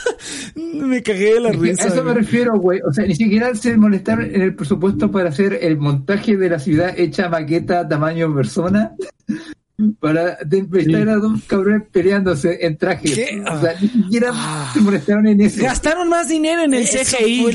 me 0.56 1.04
cagué 1.04 1.36
de 1.36 1.40
la 1.40 1.52
risa. 1.52 1.84
A 1.84 1.88
eso 1.88 2.04
me 2.04 2.14
refiero, 2.14 2.58
güey. 2.58 2.80
O 2.88 2.94
sea, 2.94 3.06
ni 3.10 3.16
siquiera 3.16 3.56
se 3.56 3.76
molestaron 3.76 4.36
en 4.36 4.44
el 4.44 4.54
presupuesto 4.54 5.10
para 5.10 5.30
hacer 5.30 5.58
el 5.64 5.80
montaje 5.80 6.38
de 6.38 6.48
la 6.48 6.60
ciudad 6.60 6.94
hecha 6.96 7.28
maqueta 7.28 7.88
tamaño 7.88 8.32
persona 8.36 8.96
para 10.00 10.34
estar 10.34 11.10
a 11.10 11.16
dos 11.16 11.42
cabrones 11.48 11.88
peleándose 11.92 12.60
en 12.68 12.78
trajes. 12.78 13.14
O 13.52 13.62
sea, 13.62 13.74
ni 13.82 13.88
siquiera 13.88 14.30
ah. 14.32 14.70
se 14.72 14.82
molestaron 14.82 15.26
en 15.26 15.42
eso. 15.42 15.64
Gastaron 15.64 16.08
más 16.08 16.30
dinero 16.30 16.62
en 16.62 16.76
el 16.76 16.86
CGI. 16.86 17.48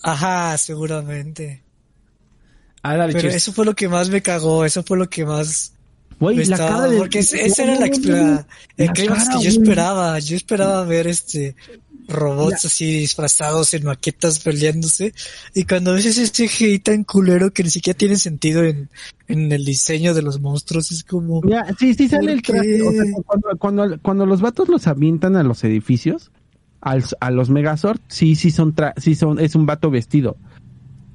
Ajá, 0.00 0.56
seguramente. 0.58 1.60
Ah, 2.80 2.96
dale, 2.96 3.14
Pero 3.14 3.30
eso 3.30 3.52
fue 3.52 3.64
lo 3.64 3.74
que 3.74 3.88
más 3.88 4.10
me 4.10 4.22
cagó, 4.22 4.64
eso 4.64 4.84
fue 4.84 4.96
lo 4.96 5.10
que 5.10 5.26
más... 5.26 5.72
Güey, 6.20 6.44
la 6.44 6.56
cara 6.56 6.82
de... 6.82 6.98
Porque 6.98 7.18
esa 7.18 7.64
era 7.64 7.74
la, 7.80 7.88
la, 7.88 8.46
el 8.76 8.92
que 8.92 9.06
yo 9.06 9.48
esperaba. 9.48 10.20
Yo 10.20 10.36
esperaba 10.36 10.84
ver 10.84 11.08
este 11.08 11.56
robots 12.08 12.64
así 12.64 12.98
disfrazados 12.98 13.74
en 13.74 13.84
maquetas 13.84 14.38
peleándose. 14.40 15.14
Y 15.54 15.64
cuando 15.64 15.94
ves 15.94 16.06
ese 16.06 16.30
CGI 16.30 16.78
tan 16.78 17.04
culero 17.04 17.52
que 17.52 17.62
ni 17.62 17.70
siquiera 17.70 17.96
tiene 17.96 18.16
sentido 18.16 18.64
en, 18.64 18.90
en 19.28 19.52
el 19.52 19.64
diseño 19.64 20.14
de 20.14 20.22
los 20.22 20.40
monstruos, 20.40 20.92
es 20.92 21.04
como. 21.04 21.42
Sí, 21.78 21.94
sí 21.94 22.08
sale 22.08 22.32
el 22.32 22.42
traje. 22.42 22.82
O 22.82 22.92
sea, 22.92 23.04
cuando, 23.24 23.48
cuando, 23.58 23.98
cuando, 24.00 24.26
los 24.26 24.40
vatos 24.40 24.68
los 24.68 24.86
avientan 24.86 25.36
a 25.36 25.42
los 25.42 25.64
edificios, 25.64 26.30
al, 26.80 27.04
a 27.20 27.30
los 27.30 27.50
Megazord, 27.50 28.00
sí, 28.08 28.36
sí 28.36 28.50
son, 28.50 28.74
tra 28.74 28.94
sí 28.96 29.14
son, 29.14 29.38
es 29.38 29.54
un 29.54 29.66
vato 29.66 29.90
vestido. 29.90 30.36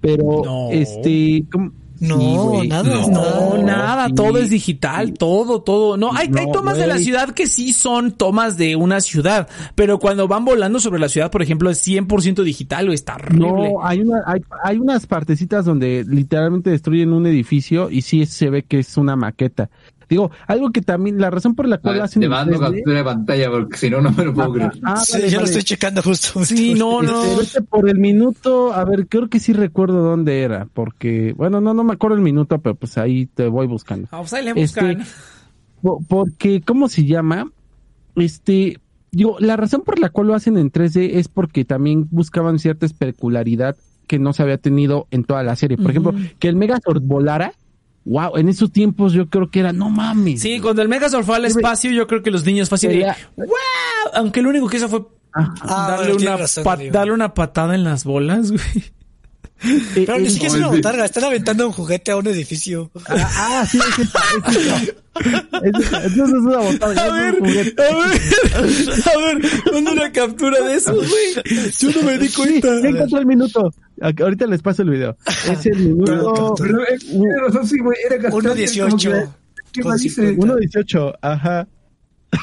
Pero, 0.01 0.69
este, 0.71 1.45
¿cómo? 1.51 1.73
No, 1.99 2.63
nada. 2.63 3.07
No, 3.07 3.57
nada, 3.57 4.09
todo 4.09 4.37
es 4.37 4.49
digital, 4.49 5.13
todo, 5.13 5.61
todo. 5.61 5.97
No, 5.97 6.13
hay, 6.13 6.29
hay 6.35 6.51
tomas 6.51 6.77
de 6.77 6.87
la 6.87 6.97
ciudad 6.97 7.31
que 7.31 7.47
sí 7.47 7.73
son 7.73 8.11
tomas 8.13 8.57
de 8.57 8.75
una 8.75 9.01
ciudad, 9.01 9.47
pero 9.75 9.99
cuando 9.99 10.27
van 10.27 10.45
volando 10.45 10.79
sobre 10.79 10.99
la 10.99 11.09
ciudad, 11.09 11.31
por 11.31 11.41
ejemplo, 11.41 11.69
es 11.69 11.85
100% 11.85 12.43
digital 12.43 12.89
o 12.89 12.93
está 12.93 13.15
horrible. 13.15 13.47
No, 13.47 13.83
hay, 13.83 14.01
una, 14.01 14.23
hay, 14.25 14.41
hay 14.63 14.77
unas 14.77 15.05
partecitas 15.07 15.65
donde 15.65 16.05
literalmente 16.07 16.69
destruyen 16.69 17.13
un 17.13 17.25
edificio 17.27 17.89
y 17.89 18.01
sí 18.01 18.25
se 18.25 18.49
ve 18.49 18.63
que 18.63 18.79
es 18.79 18.97
una 18.97 19.15
maqueta. 19.15 19.69
Digo, 20.09 20.31
algo 20.47 20.71
que 20.71 20.81
también, 20.81 21.21
la 21.21 21.29
razón 21.29 21.53
por 21.53 21.67
la 21.67 21.77
cual 21.77 22.01
hacen. 22.01 22.21
Te 22.21 22.27
mando 22.27 22.59
captura 22.59 22.97
de 22.97 23.03
pantalla 23.03 23.51
porque 23.51 23.77
si 23.77 23.89
no, 23.91 24.01
no 24.01 24.11
me 24.11 24.25
lo 24.25 24.33
puedo 24.33 24.53
creer. 24.53 24.71
Ah, 24.83 24.97
sí, 24.97 25.29
yo 25.29 25.39
lo 25.39 25.45
estoy 25.45 25.61
checando 25.61 26.01
justo. 26.01 26.43
Sí, 26.43 26.73
no, 26.73 27.03
no. 27.03 27.39
Este, 27.39 27.61
por 27.61 27.87
el 27.87 27.99
minuto, 27.99 28.73
a 28.73 28.83
ver, 28.85 29.07
creo 29.07 29.29
que 29.29 29.39
sí 29.39 29.53
recuerdo 29.53 30.01
dónde 30.01 30.41
era, 30.41 30.67
porque, 30.73 31.33
bueno, 31.37 31.61
no, 31.61 31.75
no 31.75 31.83
me 31.83 31.93
acuerdo 31.93 32.17
el 32.17 32.23
minuto, 32.23 32.59
pero 32.59 32.73
pues 32.73 32.97
ahí 32.97 33.27
te 33.27 33.47
voy 33.47 33.67
buscando. 33.67 34.07
Ah, 34.11 34.19
pues 34.21 34.33
ahí 34.33 34.45
le 34.45 34.53
buscan. 34.53 35.01
Este, 35.01 35.13
porque, 36.07 36.61
¿cómo 36.61 36.89
se 36.89 37.05
llama? 37.05 37.51
Este, 38.15 38.79
digo, 39.11 39.37
la 39.39 39.57
razón 39.57 39.81
por 39.81 39.99
la 39.99 40.09
cual 40.09 40.27
lo 40.27 40.33
hacen 40.33 40.57
en 40.57 40.71
3D 40.71 41.11
es 41.13 41.27
porque 41.27 41.65
también 41.65 42.07
buscaban 42.09 42.57
cierta 42.57 42.87
especularidad 42.87 43.77
que 44.07 44.17
no 44.17 44.33
se 44.33 44.41
había 44.41 44.57
tenido 44.57 45.07
en 45.11 45.23
toda 45.23 45.43
la 45.43 45.55
serie. 45.55 45.77
Por 45.77 45.91
ejemplo, 45.91 46.15
que 46.39 46.47
el 46.47 46.55
Megazord 46.55 47.03
volara 47.03 47.53
wow, 48.05 48.37
en 48.37 48.49
esos 48.49 48.71
tiempos 48.71 49.13
yo 49.13 49.29
creo 49.29 49.49
que 49.49 49.59
era, 49.59 49.73
no 49.73 49.89
mames. 49.89 50.41
Sí, 50.41 50.59
cuando 50.59 50.81
el 50.81 50.89
Megazord 50.89 51.25
fue 51.25 51.35
al 51.35 51.45
espacio, 51.45 51.91
yo 51.91 52.07
creo 52.07 52.23
que 52.23 52.31
los 52.31 52.45
niños 52.45 52.69
fácil 52.69 53.03
wow, 53.35 53.47
aunque 54.13 54.41
lo 54.41 54.49
único 54.49 54.67
que 54.67 54.77
hizo 54.77 54.89
fue 54.89 55.05
ah, 55.33 55.97
darle, 55.97 56.13
una 56.13 56.37
darle 56.91 57.13
una 57.13 57.33
patada 57.33 57.75
en 57.75 57.83
las 57.83 58.03
bolas, 58.03 58.51
güey. 58.51 58.93
Pero 59.93 60.19
ni 60.19 60.29
siquiera 60.29 60.53
es 60.53 60.59
una 60.59 60.67
botarga, 60.67 61.05
están 61.05 61.25
aventando 61.25 61.67
un 61.67 61.73
juguete 61.73 62.11
a 62.11 62.17
un 62.17 62.27
edificio. 62.27 62.91
Ah, 63.07 63.61
ah 63.61 63.65
sí, 63.69 63.77
es 63.77 63.99
eso. 63.99 64.17
Eso 66.05 66.25
es 66.25 66.31
una 66.31 66.59
botarga. 66.59 67.03
A 67.03 67.11
ver, 67.11 67.35
a 67.35 67.41
ver, 67.41 67.73
a 67.77 69.17
ver, 69.17 69.73
manda 69.73 69.91
una 69.91 70.11
captura 70.11 70.61
de 70.65 70.75
eso, 70.75 70.93
güey. 70.93 71.71
Yo 71.77 71.91
no 71.91 72.03
me 72.03 72.17
di 72.17 72.29
cuenta. 72.29 72.81
Sí, 72.81 72.87
encontré 72.87 73.19
el 73.19 73.25
minuto. 73.25 73.73
Ahorita 74.01 74.47
les 74.47 74.61
paso 74.61 74.83
el 74.83 74.91
video. 74.91 75.17
Es 75.51 75.65
el 75.65 75.77
minuto. 75.79 76.55
Pero, 76.57 76.79
pero, 77.51 77.65
sí, 77.65 77.79
güey, 77.79 77.97
era 78.09 78.29
1.18. 78.29 79.29
1.18, 79.73 81.13
ajá. 81.21 81.67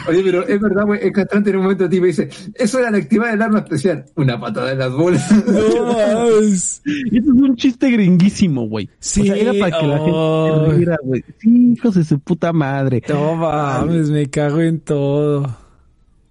Oye, 0.09 0.23
pero 0.25 0.47
es 0.47 0.61
verdad, 0.61 0.85
güey, 0.85 1.01
es 1.03 1.13
castrante 1.13 1.51
en 1.51 1.57
un 1.57 1.63
momento 1.63 1.89
tipo 1.89 2.07
dice, 2.07 2.29
eso 2.55 2.79
era 2.79 2.91
la 2.91 2.99
actividad 2.99 3.31
del 3.31 3.43
arma 3.43 3.59
especial. 3.61 4.05
Una 4.17 4.41
patada 4.41 4.73
en 4.73 4.79
las 4.79 4.93
bolas. 4.93 5.31
No, 5.47 6.29
es... 6.41 6.83
Esto 6.85 7.33
es 7.33 7.41
un 7.43 7.57
chiste 7.57 7.91
gringuísimo, 7.91 8.69
güey. 8.69 8.89
Sí. 8.99 9.23
O 9.23 9.25
sea, 9.25 9.37
era 9.37 9.53
para 9.53 9.81
que 9.81 9.87
la 9.87 9.99
gente 9.99 10.71
se 10.71 10.77
riera, 10.77 10.97
güey. 11.03 11.25
Sí, 11.39 11.73
hijos 11.73 11.95
de 11.95 12.05
su 12.05 12.19
puta 12.19 12.53
madre. 12.53 13.03
No 13.09 13.37
mames, 13.37 14.11
me 14.11 14.29
cago 14.29 14.61
en 14.61 14.81
todo. 14.81 15.57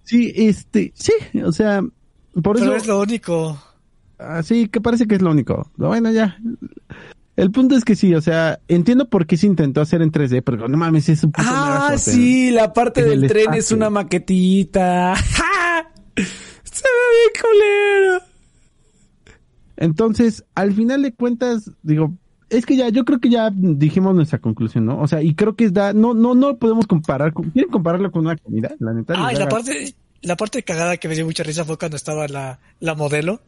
Sí, 0.02 0.32
este, 0.36 0.92
sí, 0.94 1.12
o 1.44 1.52
sea, 1.52 1.82
por 2.42 2.56
pero 2.56 2.66
eso... 2.66 2.76
es 2.76 2.86
lo 2.86 3.00
único. 3.00 3.58
Ah, 4.18 4.42
sí, 4.42 4.68
que 4.68 4.80
parece 4.80 5.06
que 5.06 5.16
es 5.16 5.22
lo 5.22 5.30
único. 5.30 5.70
Bueno, 5.76 6.10
ya. 6.10 6.38
El 7.36 7.50
punto 7.50 7.76
es 7.76 7.84
que 7.84 7.96
sí, 7.96 8.14
o 8.14 8.20
sea, 8.22 8.60
entiendo 8.66 9.08
por 9.10 9.26
qué 9.26 9.36
se 9.36 9.46
intentó 9.46 9.82
hacer 9.82 10.00
en 10.00 10.10
3D, 10.10 10.42
pero 10.42 10.68
no 10.68 10.76
mames, 10.78 11.08
es 11.10 11.22
un 11.22 11.32
Ah, 11.36 11.94
sí, 11.98 12.50
la 12.50 12.72
parte 12.72 13.02
del 13.04 13.26
tren 13.28 13.52
es 13.54 13.72
una 13.72 13.90
maquetita. 13.90 15.14
Se 16.16 16.82
ve 16.84 17.04
bien 17.12 17.42
culero. 17.42 18.20
Entonces, 19.76 20.44
al 20.54 20.72
final 20.72 21.02
de 21.02 21.12
cuentas, 21.14 21.70
digo, 21.82 22.14
es 22.48 22.64
que 22.64 22.76
ya, 22.76 22.88
yo 22.88 23.04
creo 23.04 23.18
que 23.20 23.28
ya 23.28 23.50
dijimos 23.52 24.14
nuestra 24.14 24.38
conclusión, 24.38 24.86
¿no? 24.86 25.00
O 25.00 25.06
sea, 25.06 25.22
y 25.22 25.34
creo 25.34 25.54
que 25.56 25.64
es 25.64 25.72
da, 25.74 25.92
no, 25.92 26.14
no, 26.14 26.34
no 26.34 26.56
podemos 26.56 26.86
comparar, 26.86 27.32
con- 27.32 27.50
¿quieren 27.50 27.70
compararlo 27.70 28.10
con 28.10 28.24
una 28.26 28.36
comida? 28.36 28.74
La 28.78 28.94
neta. 28.94 29.14
Ah, 29.16 29.32
y 29.32 29.36
la 29.36 29.48
parte, 29.48 29.94
la 30.22 30.36
parte 30.36 30.62
cagada 30.62 30.96
que 30.96 31.08
me 31.08 31.14
dio 31.14 31.26
mucha 31.26 31.42
risa 31.42 31.64
fue 31.64 31.76
cuando 31.78 31.96
estaba 31.96 32.26
la, 32.28 32.58
la 32.80 32.94
modelo 32.94 33.40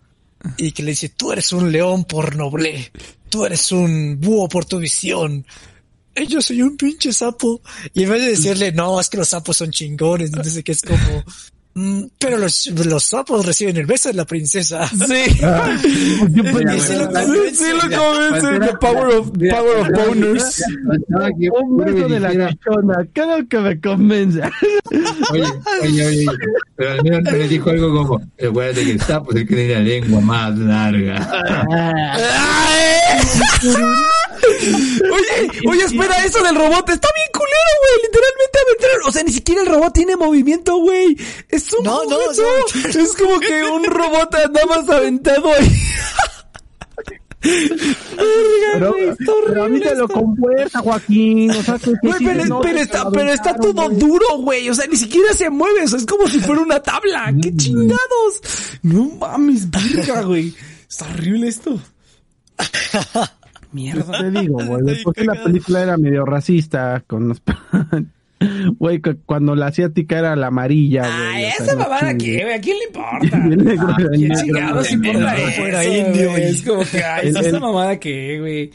y 0.56 0.72
que 0.72 0.82
le 0.82 0.90
dice, 0.90 1.08
tú 1.08 1.32
eres 1.32 1.52
un 1.52 1.72
león 1.72 2.04
por 2.04 2.36
noble, 2.36 2.92
tú 3.28 3.44
eres 3.44 3.70
un 3.72 4.18
búho 4.20 4.48
por 4.48 4.64
tu 4.64 4.78
visión. 4.78 5.44
Y 6.16 6.26
yo 6.26 6.42
soy 6.42 6.62
un 6.62 6.76
pinche 6.76 7.12
sapo. 7.12 7.60
Y 7.94 8.02
en 8.02 8.10
vez 8.10 8.22
de 8.22 8.28
decirle, 8.30 8.72
no, 8.72 9.00
es 9.00 9.08
que 9.08 9.18
los 9.18 9.28
sapos 9.28 9.56
son 9.56 9.70
chingones, 9.70 10.30
entonces 10.30 10.64
que 10.64 10.72
es 10.72 10.82
como, 10.82 10.98
"Mm, 10.98 11.22
pero 12.18 12.38
los, 12.38 12.66
los 12.86 13.04
sapos 13.04 13.44
reciben 13.46 13.76
el 13.76 13.86
beso 13.86 14.08
de 14.08 14.14
la 14.14 14.24
princesa. 14.24 14.86
Sí. 14.88 15.38
Yo 16.30 16.42
pensé- 16.44 16.76
Y 16.76 16.80
sí 16.80 16.94
lo 16.98 17.06
convence. 17.10 17.54
Sí, 17.54 17.64
lo 17.72 17.80
convence. 17.98 18.60
The 18.60 18.76
power 18.78 19.06
of, 19.14 19.30
power 19.50 19.76
of 19.80 19.88
boners. 20.06 20.62
Un 21.62 21.76
beso 21.76 22.08
de 22.08 22.20
la 22.20 22.32
gachona, 22.32 23.06
cada 23.12 23.44
que 23.44 23.58
me 23.58 23.80
convenza. 23.80 24.50
Oye, 25.32 25.44
oye, 25.82 26.06
oye, 26.06 26.26
pero 26.76 26.92
al 26.92 27.02
menos 27.04 27.22
me 27.32 27.48
dijo 27.48 27.70
algo 27.70 28.06
como, 28.06 28.20
acuérdate 28.48 28.84
que 28.84 28.92
el 28.92 29.00
sapo 29.00 29.30
que 29.30 29.44
tiene 29.44 29.68
la 29.74 29.80
lengua 29.80 30.20
más 30.20 30.56
larga. 30.58 31.18
Oye, 34.60 35.50
oye, 35.68 35.84
espera, 35.84 36.24
eso 36.24 36.42
del 36.42 36.54
robot 36.56 36.88
está 36.90 37.08
bien 37.14 37.28
culero, 37.32 37.72
güey. 37.80 38.02
Literalmente 38.04 38.58
aventaron. 38.66 39.08
O 39.08 39.12
sea, 39.12 39.22
ni 39.22 39.32
siquiera 39.32 39.60
el 39.62 39.68
robot 39.68 39.92
tiene 39.92 40.16
movimiento, 40.16 40.76
güey. 40.78 41.16
Es 41.48 41.72
un 41.72 41.84
No, 41.84 42.04
no, 42.04 42.16
juguete. 42.16 42.30
o 42.30 42.92
sea, 42.92 43.02
Es 43.02 43.14
como 43.14 43.38
que 43.40 43.62
un 43.64 43.84
robot 43.84 44.32
nada 44.52 44.66
más 44.66 44.88
aventado 44.88 45.52
ahí. 45.52 45.68
Verga, 47.40 48.72
Pero, 48.74 48.94
pero 49.46 49.64
a 49.64 49.68
mí 49.68 49.80
te 49.80 49.94
lo 49.94 50.08
compuesta, 50.08 50.80
Joaquín. 50.80 51.50
O 51.52 51.62
sea, 51.62 51.78
que, 51.78 51.92
pero, 52.02 52.78
está, 52.80 53.10
pero 53.10 53.32
está 53.32 53.54
todo 53.54 53.88
duro, 53.90 54.38
güey. 54.38 54.68
O 54.68 54.74
sea, 54.74 54.86
ni 54.88 54.96
siquiera 54.96 55.32
se 55.34 55.48
mueve. 55.48 55.84
O 55.84 55.88
sea, 55.88 55.98
es 55.98 56.06
como 56.06 56.26
si 56.26 56.40
fuera 56.40 56.60
una 56.62 56.80
tabla. 56.82 57.32
¡Qué 57.40 57.54
chingados! 57.56 58.42
No 58.82 59.04
mames, 59.20 59.70
verga, 59.70 60.22
güey. 60.22 60.52
Está 60.90 61.06
horrible 61.10 61.48
esto. 61.48 61.80
Mierda. 63.78 64.18
Te 64.20 64.30
digo, 64.40 64.54
güey, 64.64 64.80
Estoy 64.80 64.94
después 64.94 65.16
que 65.16 65.24
la 65.24 65.42
película 65.42 65.82
era 65.82 65.96
medio 65.96 66.24
racista 66.24 67.02
con 67.06 67.28
los... 67.28 67.42
Güey, 68.78 69.00
cu- 69.02 69.18
cuando 69.26 69.56
la 69.56 69.66
asiática 69.66 70.16
era 70.20 70.36
la 70.36 70.46
amarilla, 70.46 71.02
güey. 71.02 71.40
Sea, 71.50 71.64
esa 71.64 71.74
mamada 71.76 72.16
qué, 72.16 72.40
güey. 72.44 72.54
¿A 72.54 72.60
quién 72.60 72.76
le 72.78 72.84
importa? 72.84 73.96
El 74.04 74.10
¿Quién 74.12 74.32
chingados 74.36 74.92
importa 74.92 75.34
fuera 75.56 75.84
indio, 75.84 76.30
güey. 76.30 76.42
Es 76.44 76.62
como 76.62 76.82
que, 76.84 77.02
ay, 77.02 77.28
esa 77.30 77.58
mamada 77.58 77.98
qué, 77.98 78.38
güey. 78.38 78.70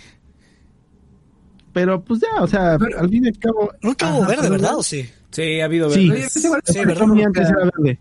Pero 1.72 2.04
pues 2.04 2.20
ya, 2.22 2.42
o 2.44 2.48
sea, 2.48 2.78
Pero- 2.78 3.00
al 3.00 3.10
fin 3.10 3.24
y 3.26 3.28
al 3.30 3.40
cabo... 3.40 3.72
Nunca 3.82 4.14
hubo 4.14 4.22
verde, 4.26 4.36
pero- 4.42 4.52
¿verdad? 4.52 4.76
¿O 4.76 4.84
sí? 4.84 5.10
Sí, 5.32 5.60
ha 5.62 5.66
habido 5.66 5.90
Sí, 5.90 6.12
Oye, 6.12 6.26
es 6.26 6.44
igual- 6.44 6.62
Sí, 6.66 6.78
el 6.80 6.86
¿verdad? 6.86 7.06
Tommy 7.08 7.24
antes 7.24 7.50
era 7.50 7.64
verde. 7.64 8.00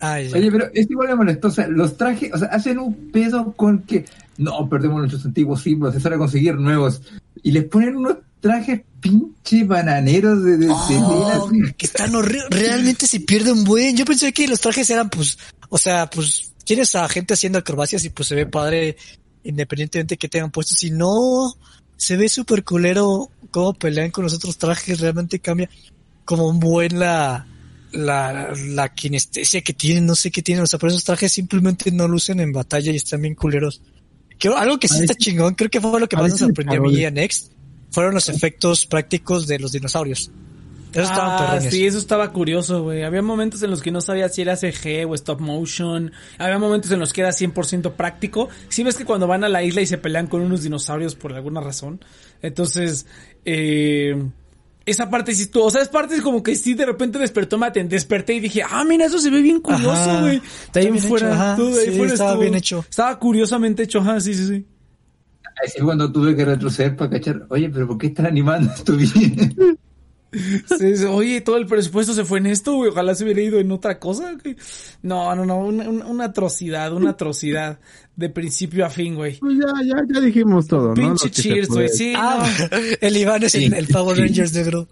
Ay, 0.00 0.28
ya. 0.28 0.38
Oye, 0.38 0.50
pero 0.50 0.66
es 0.74 0.90
igual 0.90 1.08
de 1.08 1.14
molesto. 1.16 1.48
O 1.48 1.50
sea, 1.50 1.68
los 1.68 1.96
trajes, 1.96 2.32
o 2.32 2.38
sea, 2.38 2.48
hacen 2.48 2.78
un 2.78 3.10
pedo 3.12 3.52
con 3.52 3.80
que 3.82 4.06
no 4.40 4.68
perdemos 4.68 4.98
nuestros 4.98 5.24
antiguos 5.26 5.62
símbolos, 5.62 5.94
es 5.94 6.04
hora 6.04 6.16
de 6.16 6.20
conseguir 6.20 6.54
nuevos. 6.56 7.02
Y 7.42 7.52
les 7.52 7.64
ponen 7.64 7.96
unos 7.96 8.16
trajes 8.40 8.80
pinche 9.00 9.64
bananeros 9.64 10.42
de, 10.42 10.66
Oh, 10.70 11.46
así. 11.46 11.72
que 11.76 11.86
están 11.86 12.14
horribles. 12.14 12.48
Realmente 12.50 13.06
se 13.06 13.20
pierde 13.20 13.52
un 13.52 13.64
buen. 13.64 13.96
Yo 13.96 14.04
pensé 14.06 14.32
que 14.32 14.48
los 14.48 14.60
trajes 14.60 14.88
eran, 14.88 15.10
pues, 15.10 15.38
o 15.68 15.76
sea, 15.76 16.08
pues, 16.08 16.52
tienes 16.64 16.94
a 16.96 17.06
gente 17.08 17.34
haciendo 17.34 17.58
acrobacias 17.58 18.04
y 18.04 18.10
pues 18.10 18.28
se 18.28 18.34
ve 18.34 18.46
padre 18.46 18.96
independientemente 19.44 20.16
que 20.16 20.28
tengan 20.28 20.50
puestos. 20.50 20.78
Si 20.78 20.90
no, 20.90 21.54
se 21.98 22.16
ve 22.16 22.28
súper 22.30 22.64
culero 22.64 23.30
cómo 23.50 23.74
pelean 23.74 24.10
con 24.10 24.24
los 24.24 24.32
otros 24.34 24.56
trajes. 24.56 25.00
Realmente 25.00 25.38
cambia 25.40 25.68
como 26.24 26.48
un 26.48 26.60
buen 26.60 26.98
la, 26.98 27.46
la, 27.92 28.52
la 28.68 28.94
kinestesia 28.94 29.60
que 29.60 29.74
tienen. 29.74 30.06
No 30.06 30.14
sé 30.14 30.30
qué 30.30 30.40
tienen. 30.42 30.64
O 30.64 30.66
sea, 30.66 30.78
por 30.78 30.88
esos 30.88 31.04
trajes 31.04 31.30
simplemente 31.30 31.90
no 31.90 32.08
lucen 32.08 32.40
en 32.40 32.52
batalla 32.52 32.90
y 32.90 32.96
están 32.96 33.20
bien 33.20 33.34
culeros. 33.34 33.82
Algo 34.48 34.78
que 34.78 34.88
sí 34.88 35.02
está 35.02 35.14
chingón, 35.14 35.54
creo 35.54 35.70
que 35.70 35.80
fue 35.80 36.00
lo 36.00 36.08
que 36.08 36.16
más 36.16 36.30
nos 36.30 36.40
sorprendió 36.40 36.80
a 36.80 36.82
me 36.82 36.88
mí 36.88 37.04
a 37.04 37.10
Next, 37.10 37.52
fueron 37.90 38.14
los 38.14 38.28
efectos 38.28 38.86
prácticos 38.86 39.46
de 39.46 39.58
los 39.58 39.72
dinosaurios. 39.72 40.30
Estaban 40.92 41.56
Ah, 41.56 41.60
sí, 41.60 41.86
eso 41.86 41.98
estaba 41.98 42.32
curioso, 42.32 42.82
güey. 42.82 43.04
Había 43.04 43.22
momentos 43.22 43.62
en 43.62 43.70
los 43.70 43.80
que 43.80 43.92
no 43.92 44.00
sabía 44.00 44.28
si 44.28 44.42
era 44.42 44.56
CG 44.56 45.06
o 45.08 45.14
stop 45.14 45.40
motion. 45.40 46.12
Había 46.38 46.58
momentos 46.58 46.90
en 46.90 46.98
los 46.98 47.12
que 47.12 47.20
era 47.20 47.30
100% 47.30 47.92
práctico. 47.92 48.48
Si 48.68 48.82
ves 48.82 48.96
que 48.96 49.04
cuando 49.04 49.28
van 49.28 49.44
a 49.44 49.48
la 49.48 49.62
isla 49.62 49.82
y 49.82 49.86
se 49.86 49.98
pelean 49.98 50.26
con 50.26 50.40
unos 50.40 50.62
dinosaurios 50.62 51.14
por 51.14 51.32
alguna 51.32 51.60
razón. 51.60 52.04
Entonces, 52.42 53.06
eh, 53.44 54.16
esa 54.90 55.08
parte 55.10 55.34
sí 55.34 55.42
estuvo, 55.42 55.64
o 55.66 55.70
sea, 55.70 55.82
es 55.82 55.88
parte 55.88 56.20
como 56.22 56.42
que 56.42 56.54
sí 56.56 56.74
de 56.74 56.86
repente 56.86 57.18
despertó, 57.18 57.56
me 57.58 57.66
aten- 57.66 57.88
desperté 57.88 58.34
y 58.34 58.40
dije, 58.40 58.62
ah, 58.68 58.84
mira, 58.84 59.06
eso 59.06 59.18
se 59.18 59.30
ve 59.30 59.40
bien 59.42 59.60
curioso, 59.60 60.20
güey. 60.20 60.40
De 60.40 60.40
ahí 60.40 60.42
Está 60.66 60.80
en 60.80 60.92
bien 60.92 61.04
fuera, 61.04 61.26
hecho, 61.28 61.34
ajá. 61.42 61.56
todo 61.56 61.70
de 61.74 61.80
ahí 61.80 61.86
Sí, 61.90 61.96
fuera 61.96 62.12
estaba 62.12 62.30
estuvo- 62.30 62.42
bien 62.42 62.54
hecho. 62.54 62.84
Estaba 62.88 63.18
curiosamente 63.18 63.82
hecho, 63.84 63.98
ajá, 64.00 64.20
sí, 64.20 64.34
sí, 64.34 64.46
sí. 64.46 64.66
Ahí 65.62 65.68
sí 65.68 65.80
cuando 65.82 66.10
tuve 66.10 66.34
que 66.34 66.44
retroceder 66.44 66.96
para 66.96 67.10
cachar, 67.10 67.46
oye, 67.50 67.68
pero 67.68 67.86
¿por 67.86 67.98
qué 67.98 68.06
están 68.08 68.26
animando 68.26 68.72
esto 68.72 68.96
bien? 68.96 69.78
Sí, 70.32 70.96
sí, 70.96 71.04
Oye, 71.06 71.40
todo 71.40 71.56
el 71.56 71.66
presupuesto 71.66 72.14
se 72.14 72.24
fue 72.24 72.38
en 72.38 72.46
esto, 72.46 72.74
güey. 72.74 72.90
Ojalá 72.90 73.14
se 73.14 73.24
hubiera 73.24 73.40
ido 73.42 73.58
en 73.58 73.70
otra 73.72 73.98
cosa. 73.98 74.32
güey. 74.42 74.56
No, 75.02 75.34
no, 75.34 75.44
no. 75.44 75.58
Una, 75.58 75.88
una- 75.88 76.06
una 76.06 76.24
atrocidad, 76.26 76.92
una 76.92 77.10
atrocidad. 77.10 77.78
De 78.16 78.28
principio 78.28 78.84
a 78.84 78.90
fin, 78.90 79.14
güey. 79.14 79.38
Pues 79.38 79.56
ya, 79.58 79.66
ya, 79.84 79.96
ya 80.12 80.20
dijimos 80.20 80.66
todo, 80.66 80.88
¿no? 80.88 80.94
Pinche 80.94 81.30
que 81.30 81.34
se 81.36 81.42
cheers, 81.42 81.68
güey. 81.68 81.88
Sí, 81.88 82.12
Ah, 82.16 82.46
no. 82.70 82.76
el 83.00 83.16
Iván 83.16 83.42
es 83.44 83.54
el, 83.54 83.72
el 83.72 83.86
Power 83.86 84.18
Rangers 84.18 84.52
negro. 84.52 84.88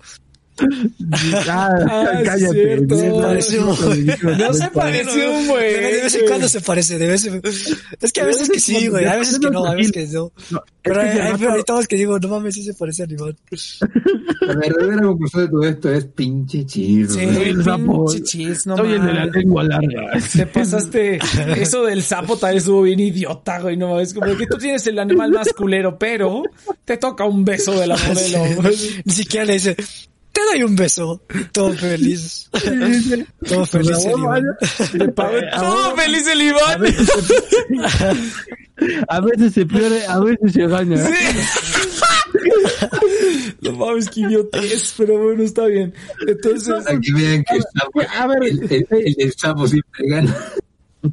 Ah, 1.48 1.70
Ah, 1.88 2.20
cállate. 2.24 2.52
cierto. 2.52 2.98
Se 2.98 3.10
pareció, 3.10 3.64
no, 3.64 3.74
güey. 3.76 4.04
No 4.38 4.52
se 4.52 4.68
pareció 4.68 5.32
un 5.32 5.48
güey. 5.48 5.72
De, 5.74 5.80
de 5.80 6.02
vez 6.02 6.14
en 6.14 6.26
cuando 6.26 6.48
se 6.48 6.60
parece, 6.60 6.98
de 6.98 7.06
vez 7.06 7.24
en... 7.26 7.40
Es 8.00 8.12
que 8.12 8.20
a 8.20 8.24
veces 8.24 8.48
que 8.50 8.60
sí, 8.60 8.88
güey, 8.88 9.04
a 9.06 9.16
veces 9.16 9.38
que 9.38 9.50
no, 9.50 9.64
a 9.64 9.74
veces 9.74 9.92
que 9.92 10.06
no. 10.06 10.32
Pero 10.82 11.00
hay, 11.00 11.18
hay 11.18 11.34
perritos 11.38 11.86
que 11.86 11.96
digo, 11.96 12.18
no 12.18 12.28
mames, 12.28 12.54
sí 12.54 12.62
se 12.62 12.74
parece 12.74 13.02
al 13.04 13.12
Iván. 13.12 13.36
La 14.40 14.54
verdadera 14.54 15.02
conclusión 15.02 15.42
de 15.42 15.48
todo 15.48 15.64
esto 15.64 15.92
es 15.92 16.04
pinche 16.06 16.64
chido. 16.64 17.12
Sí, 17.14 17.20
el 17.20 17.62
sapo. 17.64 18.06
pinche 18.06 18.22
cheers, 18.24 18.66
no 18.66 18.76
Soy 18.76 18.92
el 18.92 19.00
de 19.02 19.12
la 19.12 19.20
mames. 19.20 19.34
lengua 19.34 19.64
larga. 19.64 20.10
Te 20.34 20.46
pasaste. 20.46 21.18
Eso 21.56 21.84
del 21.84 22.02
sapo 22.02 22.36
tal 22.38 22.54
vez 22.54 22.62
estuvo 22.62 22.82
bien 22.82 23.00
idiota, 23.00 23.60
güey. 23.60 23.76
No 23.76 24.00
es 24.00 24.14
como 24.14 24.34
que 24.36 24.46
tú 24.46 24.56
tienes 24.56 24.86
el 24.86 24.98
animal 24.98 25.30
más 25.32 25.52
culero, 25.52 25.98
pero 25.98 26.42
te 26.84 26.96
toca 26.96 27.24
un 27.24 27.44
beso 27.44 27.78
de 27.78 27.86
la 27.86 27.96
modelo. 28.08 28.44
Ni 29.04 29.12
siquiera 29.12 29.44
le 29.44 29.54
dice, 29.54 29.76
te 30.38 30.52
doy 30.52 30.62
un 30.62 30.76
beso. 30.76 31.22
Todo 31.52 31.72
feliz. 31.72 32.48
Todo 33.48 33.64
feliz 33.66 34.04
el 34.04 34.10
Iván. 34.18 34.44
Todo 35.14 35.96
feliz 35.96 36.26
el 36.26 36.42
Iván. 36.42 36.84
A 39.08 39.20
veces 39.20 39.52
se 39.54 39.66
pierde, 39.66 40.06
a 40.06 40.20
veces 40.20 40.52
se 40.52 40.66
gana. 40.66 40.96
No 43.60 43.72
mames, 43.72 44.08
qué 44.10 44.20
idiotez, 44.20 44.94
pero 44.96 45.18
bueno, 45.18 45.42
está 45.42 45.66
bien. 45.66 45.92
Entonces, 46.26 46.84
Para 46.84 47.00
que 47.00 47.12
vean 47.12 47.42
que 47.44 47.56
el 47.56 47.62
sapo, 47.74 48.00
A 48.16 48.26
ver, 48.28 48.42
el, 48.44 48.62
el- 48.72 48.86
el 48.90 49.14
del 49.14 49.32
sapo 49.36 49.66
siempre 49.66 50.08
gana. 50.08 50.36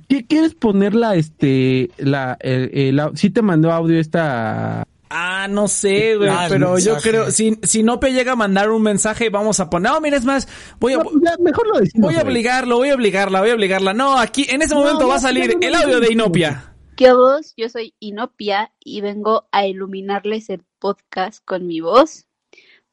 ¿qué 0.10 0.26
quieres 0.26 0.54
poner 0.56 0.94
la, 0.94 1.16
este, 1.16 1.90
la, 1.98 2.38
el, 2.42 2.70
el 2.74 3.02
sí 3.16 3.30
te 3.30 3.42
mandó 3.42 3.72
audio 3.72 4.00
esta, 4.00 4.86
ah, 5.10 5.48
no 5.50 5.68
sé, 5.68 6.18
güey, 6.18 6.30
Ah, 6.30 6.48
pero 6.50 6.78
yo 6.80 6.98
creo, 6.98 7.32
si, 7.32 7.58
si 7.64 7.84
Nope 7.84 8.12
llega 8.12 8.34
a 8.34 8.36
mandar 8.36 8.70
un 8.70 8.82
mensaje, 8.82 9.30
vamos 9.30 9.60
a 9.60 9.70
poner, 9.70 9.92
no, 9.92 10.02
mira, 10.02 10.18
es 10.18 10.26
más, 10.26 10.48
voy 10.80 10.94
a, 10.94 10.98
No, 10.98 11.12
ya, 11.24 11.36
mejor 11.40 11.68
lo 11.68 11.80
decimos. 11.80 12.12
voy 12.12 12.20
a 12.20 12.24
obligarlo, 12.24 12.78
voy 12.78 12.90
a 12.90 12.96
obligarla, 12.96 13.42
voy 13.42 13.50
a 13.50 13.56
obligarla. 13.56 13.94
No, 13.94 14.18
aquí, 14.18 14.46
en 14.50 14.62
ese 14.62 14.76
momento 14.76 15.02
no, 15.02 15.08
va 15.10 15.16
a 15.16 15.20
salir 15.20 15.54
no, 15.54 15.60
no, 15.60 15.68
el 15.68 15.76
audio 15.76 16.00
de 16.00 16.08
no. 16.08 16.14
Inopia. 16.14 16.76
¿Qué 16.96 17.12
vos? 17.12 17.54
Yo 17.58 17.68
soy 17.70 17.94
Inopia 18.00 18.72
y 18.80 19.02
vengo 19.02 19.48
a 19.52 19.68
iluminarles 19.68 20.50
el 20.50 20.64
podcast 20.80 21.44
con 21.44 21.68
mi 21.68 21.82
voz, 21.82 22.26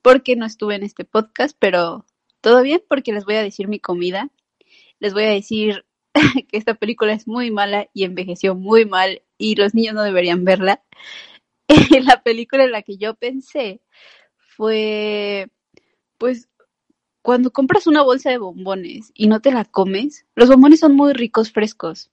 porque 0.03 0.35
no 0.35 0.45
estuve 0.45 0.75
en 0.75 0.83
este 0.83 1.05
podcast, 1.05 1.57
pero 1.59 2.05
todo 2.41 2.63
bien 2.63 2.83
porque 2.89 3.13
les 3.13 3.25
voy 3.25 3.37
a 3.37 3.43
decir 3.43 3.69
mi 3.69 3.79
comida. 3.79 4.29
Les 4.99 5.15
voy 5.15 5.25
a 5.25 5.31
decir 5.31 5.85
que 6.49 6.57
esta 6.59 6.75
película 6.75 7.13
es 7.13 7.29
muy 7.29 7.51
mala 7.51 7.89
y 7.95 8.05
envejeció 8.05 8.55
muy 8.55 8.85
mal 8.87 9.23
y 9.39 9.55
los 9.55 9.75
niños 9.75 9.95
no 9.95 10.03
deberían 10.03 10.45
verla. 10.45 10.83
la 12.05 12.23
película 12.23 12.65
en 12.65 12.73
la 12.73 12.83
que 12.83 12.97
yo 12.97 13.15
pensé 13.15 13.81
fue, 14.37 15.51
pues, 16.19 16.49
cuando 17.23 17.53
compras 17.53 17.87
una 17.87 18.03
bolsa 18.03 18.31
de 18.31 18.39
bombones 18.39 19.13
y 19.15 19.29
no 19.29 19.41
te 19.41 19.53
la 19.53 19.65
comes, 19.65 20.27
los 20.35 20.49
bombones 20.49 20.81
son 20.81 20.97
muy 20.97 21.13
ricos 21.13 21.53
frescos. 21.53 22.11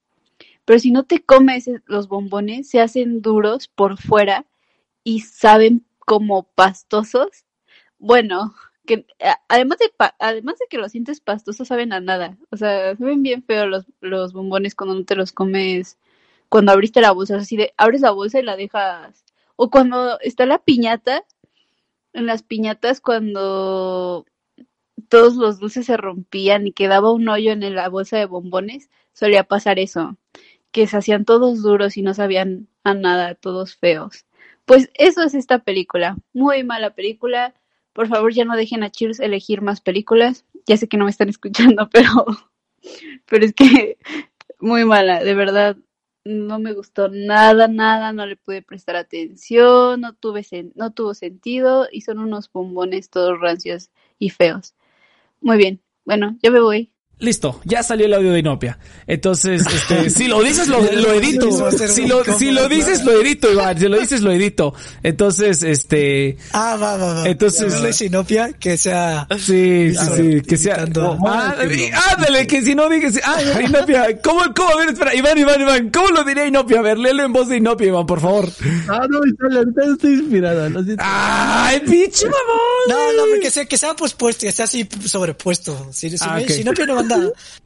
Pero 0.64 0.78
si 0.78 0.92
no 0.92 1.04
te 1.04 1.22
comes 1.24 1.68
los 1.86 2.08
bombones, 2.08 2.68
se 2.70 2.80
hacen 2.80 3.22
duros 3.22 3.68
por 3.68 3.98
fuera 3.98 4.46
y 5.04 5.20
saben 5.20 5.84
como 5.98 6.44
pastosos. 6.44 7.44
Bueno, 7.98 8.54
que 8.86 9.06
además 9.48 9.78
de 9.78 9.90
además 10.18 10.58
de 10.58 10.66
que 10.70 10.78
los 10.78 10.92
sientes 10.92 11.20
pastosos 11.20 11.68
saben 11.68 11.92
a 11.92 12.00
nada. 12.00 12.38
O 12.50 12.56
sea, 12.56 12.96
saben 12.96 13.22
bien 13.22 13.42
feo 13.42 13.66
los, 13.66 13.86
los 14.00 14.32
bombones 14.32 14.74
cuando 14.74 14.94
no 14.94 15.04
te 15.04 15.16
los 15.16 15.32
comes, 15.32 15.98
cuando 16.48 16.72
abriste 16.72 17.00
la 17.00 17.12
bolsa, 17.12 17.36
así 17.36 17.56
de 17.56 17.72
abres 17.76 18.00
la 18.02 18.12
bolsa 18.12 18.38
y 18.40 18.42
la 18.42 18.56
dejas. 18.56 19.24
O 19.62 19.68
cuando 19.68 20.18
está 20.20 20.46
la 20.46 20.56
piñata, 20.56 21.26
en 22.14 22.24
las 22.24 22.42
piñatas 22.42 23.02
cuando 23.02 24.24
todos 25.10 25.34
los 25.34 25.58
dulces 25.58 25.84
se 25.84 25.98
rompían 25.98 26.66
y 26.66 26.72
quedaba 26.72 27.12
un 27.12 27.28
hoyo 27.28 27.52
en 27.52 27.74
la 27.74 27.90
bolsa 27.90 28.16
de 28.16 28.24
bombones, 28.24 28.88
solía 29.12 29.44
pasar 29.44 29.78
eso, 29.78 30.16
que 30.72 30.86
se 30.86 30.96
hacían 30.96 31.26
todos 31.26 31.60
duros 31.60 31.98
y 31.98 32.02
no 32.02 32.14
sabían 32.14 32.68
a 32.84 32.94
nada, 32.94 33.34
todos 33.34 33.76
feos. 33.76 34.24
Pues 34.64 34.88
eso 34.94 35.22
es 35.24 35.34
esta 35.34 35.58
película, 35.58 36.16
muy 36.32 36.64
mala 36.64 36.94
película. 36.94 37.52
Por 37.92 38.08
favor, 38.08 38.32
ya 38.32 38.46
no 38.46 38.56
dejen 38.56 38.82
a 38.82 38.90
Cheers 38.90 39.20
elegir 39.20 39.60
más 39.60 39.82
películas. 39.82 40.46
Ya 40.64 40.78
sé 40.78 40.88
que 40.88 40.96
no 40.96 41.04
me 41.04 41.10
están 41.10 41.28
escuchando, 41.28 41.90
pero 41.92 42.24
pero 43.26 43.44
es 43.44 43.52
que 43.52 43.98
muy 44.58 44.86
mala, 44.86 45.22
de 45.22 45.34
verdad. 45.34 45.76
No 46.24 46.58
me 46.58 46.72
gustó 46.74 47.08
nada, 47.08 47.68
nada, 47.68 48.12
no 48.14 48.24
le 48.26 48.36
pude 48.36 48.62
prestar 48.62 48.96
atención, 48.96 50.00
no 50.00 50.14
tuve 50.14 50.40
sen- 50.42 50.72
no 50.74 50.92
tuvo 50.92 51.12
sentido 51.14 51.88
y 51.92 52.02
son 52.02 52.18
unos 52.18 52.50
bombones 52.52 53.10
todos 53.10 53.38
rancios 53.40 53.90
y 54.18 54.30
feos. 54.30 54.74
Muy 55.40 55.58
bien. 55.58 55.82
Bueno, 56.06 56.38
yo 56.42 56.52
me 56.52 56.60
voy. 56.60 56.92
Listo, 57.20 57.60
ya 57.64 57.82
salió 57.82 58.06
el 58.06 58.14
audio 58.14 58.32
de 58.32 58.38
Inopia. 58.40 58.78
Entonces, 59.06 59.62
este, 59.66 60.08
si 60.18 60.26
lo 60.26 60.42
dices, 60.42 60.68
lo, 60.68 60.80
lo 60.80 61.12
edito. 61.12 61.70
Si 61.70 62.06
lo, 62.06 62.24
si 62.24 62.50
lo 62.50 62.68
dices, 62.68 63.04
lo 63.04 63.20
edito, 63.20 63.52
Iván. 63.52 63.78
Si 63.78 63.88
lo 63.88 63.98
dices, 64.00 64.22
lo 64.22 64.32
edito. 64.32 64.74
Entonces, 65.02 65.62
este, 65.62 66.38
Ah, 66.52 66.76
va, 66.80 66.96
va, 66.96 67.14
va. 67.14 67.28
Entonces- 67.28 67.74
No 67.74 67.80
le 67.82 67.92
sinopia 67.92 68.52
que 68.54 68.76
sea. 68.78 69.26
sí, 69.38 69.92
sí, 69.94 70.06
sí, 70.16 70.40
que 70.42 70.56
sea. 70.56 70.86
Ah, 71.26 71.54
ándale, 72.16 72.46
que 72.46 72.62
si 72.62 72.74
no 72.74 72.88
digas, 72.88 73.20
ah, 73.24 73.38
Inopia, 73.62 74.18
¿cómo, 74.22 74.40
cómo, 74.56 74.70
a 74.70 74.76
ver, 74.76 74.88
espera, 74.90 75.14
Iván, 75.14 75.36
Iván, 75.38 75.60
Iván, 75.60 75.90
¿cómo 75.90 76.08
lo 76.08 76.24
diría 76.24 76.46
Inopia? 76.46 76.78
A 76.78 76.82
ver, 76.82 76.98
léelo 76.98 77.22
en 77.24 77.32
voz 77.32 77.48
de 77.48 77.58
Inopia, 77.58 77.88
Iván, 77.88 78.06
por 78.06 78.20
favor. 78.20 78.48
Ah, 78.88 79.06
no, 79.10 79.18
ahorita 79.18 79.44
no 79.76 79.92
estoy 79.92 80.14
inspirada. 80.14 80.68
Lo 80.70 80.82
siento. 80.82 81.02
Ay, 81.06 81.80
pinche 81.80 82.24
mamón. 82.24 82.88
No, 82.88 83.12
no, 83.12 83.22
porque 83.30 83.50
sea, 83.50 83.66
que 83.66 83.76
sea 83.76 83.94
pospuesto, 83.94 84.46
que 84.46 84.52
sea 84.52 84.64
así 84.64 84.88
sobrepuesto. 85.04 85.88
Si, 85.92 86.08
si, 86.10 86.16
Ah, 86.22 86.40
sinopia 86.48 86.86
no 86.86 86.94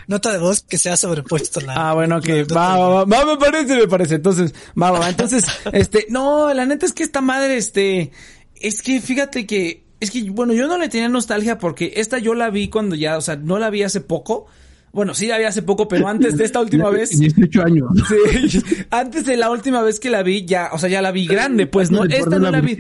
nota 0.06 0.32
de 0.32 0.38
voz, 0.38 0.62
que 0.62 0.78
sea 0.78 0.96
sobrepuesto. 0.96 1.60
La, 1.60 1.90
Ah, 1.90 1.94
bueno, 1.94 2.20
que 2.20 2.40
nota 2.40 2.54
va, 2.54 2.76
va, 2.76 3.04
va, 3.04 3.04
va, 3.04 3.24
me 3.24 3.36
parece, 3.36 3.76
me 3.76 3.88
parece. 3.88 4.16
Entonces, 4.16 4.54
va, 4.80 4.90
va, 4.90 5.00
va. 5.00 5.08
Entonces, 5.08 5.46
este, 5.72 6.06
no, 6.10 6.52
la 6.54 6.66
neta 6.66 6.86
es 6.86 6.92
que 6.92 7.02
esta 7.02 7.20
madre, 7.20 7.56
este, 7.56 8.12
es 8.56 8.82
que 8.82 9.00
fíjate 9.00 9.46
que, 9.46 9.84
es 10.00 10.10
que, 10.10 10.22
bueno, 10.30 10.52
yo 10.52 10.66
no 10.66 10.78
le 10.78 10.88
tenía 10.88 11.08
nostalgia 11.08 11.58
porque 11.58 11.94
esta 11.96 12.18
yo 12.18 12.34
la 12.34 12.50
vi 12.50 12.68
cuando 12.68 12.94
ya, 12.94 13.16
o 13.16 13.20
sea, 13.20 13.36
no 13.36 13.58
la 13.58 13.70
vi 13.70 13.82
hace 13.82 14.00
poco. 14.00 14.46
Bueno, 14.94 15.12
sí 15.12 15.26
la 15.26 15.38
vi 15.38 15.44
hace 15.44 15.60
poco, 15.60 15.88
pero 15.88 16.06
antes 16.06 16.36
de 16.36 16.44
esta 16.44 16.60
última 16.60 16.88
vez. 16.90 17.18
18 17.18 17.62
años. 17.62 17.88
Sí, 18.48 18.60
antes 18.90 19.26
de 19.26 19.36
la 19.36 19.50
última 19.50 19.82
vez 19.82 19.98
que 19.98 20.10
la 20.10 20.22
vi, 20.22 20.44
ya, 20.44 20.70
o 20.72 20.78
sea, 20.78 20.88
ya 20.88 21.02
la 21.02 21.10
vi 21.10 21.26
grande, 21.26 21.66
pues 21.66 21.90
no, 21.90 22.04
esta 22.04 22.38
no 22.38 22.50
la 22.50 22.60
vi. 22.60 22.78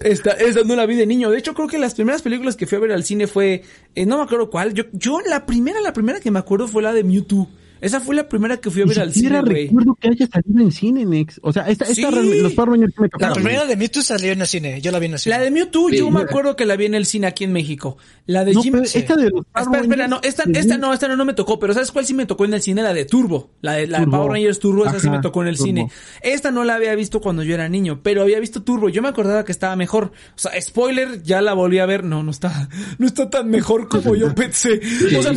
Esta, 0.00 0.32
esta 0.32 0.64
no 0.64 0.74
la 0.74 0.86
vi 0.86 0.96
de 0.96 1.06
niño. 1.06 1.30
De 1.30 1.38
hecho, 1.38 1.54
creo 1.54 1.68
que 1.68 1.78
las 1.78 1.94
primeras 1.94 2.22
películas 2.22 2.56
que 2.56 2.66
fui 2.66 2.76
a 2.76 2.80
ver 2.80 2.92
al 2.92 3.04
cine 3.04 3.26
fue, 3.26 3.62
eh, 3.94 4.06
no 4.06 4.16
me 4.16 4.24
acuerdo 4.24 4.50
cuál. 4.50 4.74
Yo, 4.74 4.84
yo 4.92 5.20
la 5.20 5.46
primera, 5.46 5.80
la 5.80 5.92
primera 5.92 6.20
que 6.20 6.30
me 6.30 6.38
acuerdo 6.40 6.66
fue 6.66 6.82
la 6.82 6.92
de 6.92 7.04
Mewtwo. 7.04 7.48
Esa 7.80 8.00
fue 8.00 8.14
la 8.14 8.28
primera 8.28 8.56
que 8.56 8.70
fui 8.70 8.82
a 8.82 8.84
Ni 8.84 8.90
ver 8.90 9.00
al 9.00 9.12
cine, 9.12 9.40
güey. 9.42 9.66
recuerdo 9.66 9.94
que 10.00 10.08
haya 10.08 10.26
salido 10.26 10.60
en 10.60 10.72
cine, 10.72 11.04
Nex. 11.04 11.38
O 11.42 11.52
sea, 11.52 11.68
esta, 11.68 11.84
esta 11.84 12.10
Sí. 12.10 12.40
los 12.40 12.52
Power 12.54 12.70
Rangers 12.70 12.94
me 12.98 13.04
La 13.06 13.08
tocaron. 13.10 13.34
primera 13.34 13.66
de 13.66 13.76
Mewtwo 13.76 14.02
salió 14.02 14.32
en 14.32 14.40
el 14.40 14.46
cine, 14.46 14.80
yo 14.80 14.90
la 14.90 14.98
vi 14.98 15.06
en 15.06 15.12
el 15.12 15.18
cine. 15.18 15.36
La 15.36 15.42
de 15.42 15.50
Mewtwo, 15.50 15.90
Sí, 15.90 15.98
yo 15.98 16.10
me 16.10 16.20
acuerdo 16.22 16.56
que 16.56 16.64
la 16.64 16.76
vi 16.76 16.86
en 16.86 16.94
el 16.94 17.04
cine 17.06 17.26
aquí 17.26 17.44
en 17.44 17.52
México. 17.52 17.98
La 18.26 18.44
de 18.44 18.54
No, 18.54 18.62
Jim... 18.62 18.72
pero 18.72 18.84
esta 18.84 19.16
de 19.16 19.24
los 19.30 19.44
Power 19.44 19.66
Espera, 19.66 19.80
espera, 19.82 20.08
no, 20.08 20.20
esta, 20.22 20.44
esta 20.54 20.78
no, 20.78 20.92
esta 20.94 21.08
no, 21.08 21.16
no 21.16 21.24
me 21.26 21.34
tocó, 21.34 21.58
pero 21.58 21.74
¿sabes 21.74 21.90
cuál 21.92 22.06
sí 22.06 22.14
me 22.14 22.24
tocó 22.26 22.44
en 22.46 22.54
el 22.54 22.62
cine? 22.62 22.82
La 22.82 22.94
de 22.94 23.04
Turbo. 23.04 23.50
La 23.60 23.72
de 23.74 23.86
la 23.86 23.98
de 23.98 24.04
Turbo. 24.06 24.16
Power 24.18 24.32
Rangers 24.32 24.58
Turbo, 24.60 24.86
esa 24.86 24.98
sí 25.00 25.10
me 25.10 25.20
tocó 25.20 25.42
en 25.42 25.48
el 25.48 25.56
Turbo. 25.56 25.66
cine. 25.66 25.88
Esta 26.22 26.50
no 26.50 26.64
la 26.64 26.76
había 26.76 26.94
visto 26.94 27.20
cuando 27.20 27.42
yo 27.42 27.54
era 27.54 27.68
niño, 27.68 28.00
pero 28.02 28.22
había 28.22 28.40
visto 28.40 28.62
Turbo. 28.62 28.88
Yo 28.88 29.02
me 29.02 29.08
acordaba 29.08 29.44
que 29.44 29.52
estaba 29.52 29.76
mejor. 29.76 30.12
O 30.36 30.38
sea, 30.38 30.58
spoiler, 30.60 31.22
ya 31.22 31.42
la 31.42 31.52
volví 31.52 31.78
a 31.80 31.86
ver. 31.86 32.04
No, 32.04 32.22
no 32.22 32.30
está, 32.30 32.68
no 32.98 33.06
está 33.06 33.28
tan 33.28 33.50
mejor 33.50 33.88
como 33.88 34.14
yo 34.16 34.34
pensé. 34.34 34.80
O 35.18 35.22
sea, 35.22 35.32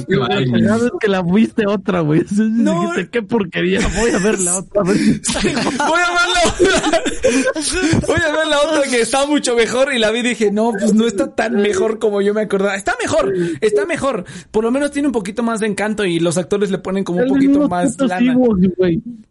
que 0.99 1.07
la 1.07 1.21
viste 1.23 1.65
otra, 1.67 2.01
güey. 2.01 2.23
No. 2.31 2.81
Dijiste, 2.81 3.09
qué 3.09 3.21
porquería. 3.21 3.79
Voy 3.99 4.11
a 4.11 4.17
ver 4.19 4.39
la 4.39 4.57
otra 4.59 4.83
vez. 4.83 4.97
Voy 5.43 6.01
a 6.01 6.11
ver 6.13 6.27
la 6.33 6.41
otra. 6.45 7.01
Voy 8.07 8.17
a 8.21 8.31
ver 8.31 8.47
la 8.47 8.59
otra 8.61 8.81
que 8.89 9.01
está 9.01 9.25
mucho 9.25 9.55
mejor 9.55 9.93
y 9.93 9.99
la 9.99 10.11
vi 10.11 10.19
y 10.19 10.23
dije, 10.23 10.51
no, 10.51 10.71
pues 10.71 10.93
no 10.93 11.05
está 11.07 11.33
tan 11.35 11.55
mejor 11.55 11.99
como 11.99 12.21
yo 12.21 12.33
me 12.33 12.41
acordaba. 12.41 12.75
Está 12.75 12.95
mejor, 13.01 13.33
está 13.61 13.85
mejor. 13.85 14.25
Por 14.51 14.63
lo 14.63 14.71
menos 14.71 14.91
tiene 14.91 15.07
un 15.07 15.11
poquito 15.11 15.43
más 15.43 15.59
de 15.59 15.67
encanto 15.67 16.05
y 16.05 16.19
los 16.19 16.37
actores 16.37 16.71
le 16.71 16.77
ponen 16.79 17.03
como 17.03 17.19
un 17.21 17.27
poquito 17.27 17.67
más 17.67 17.97
lana. 17.99 18.35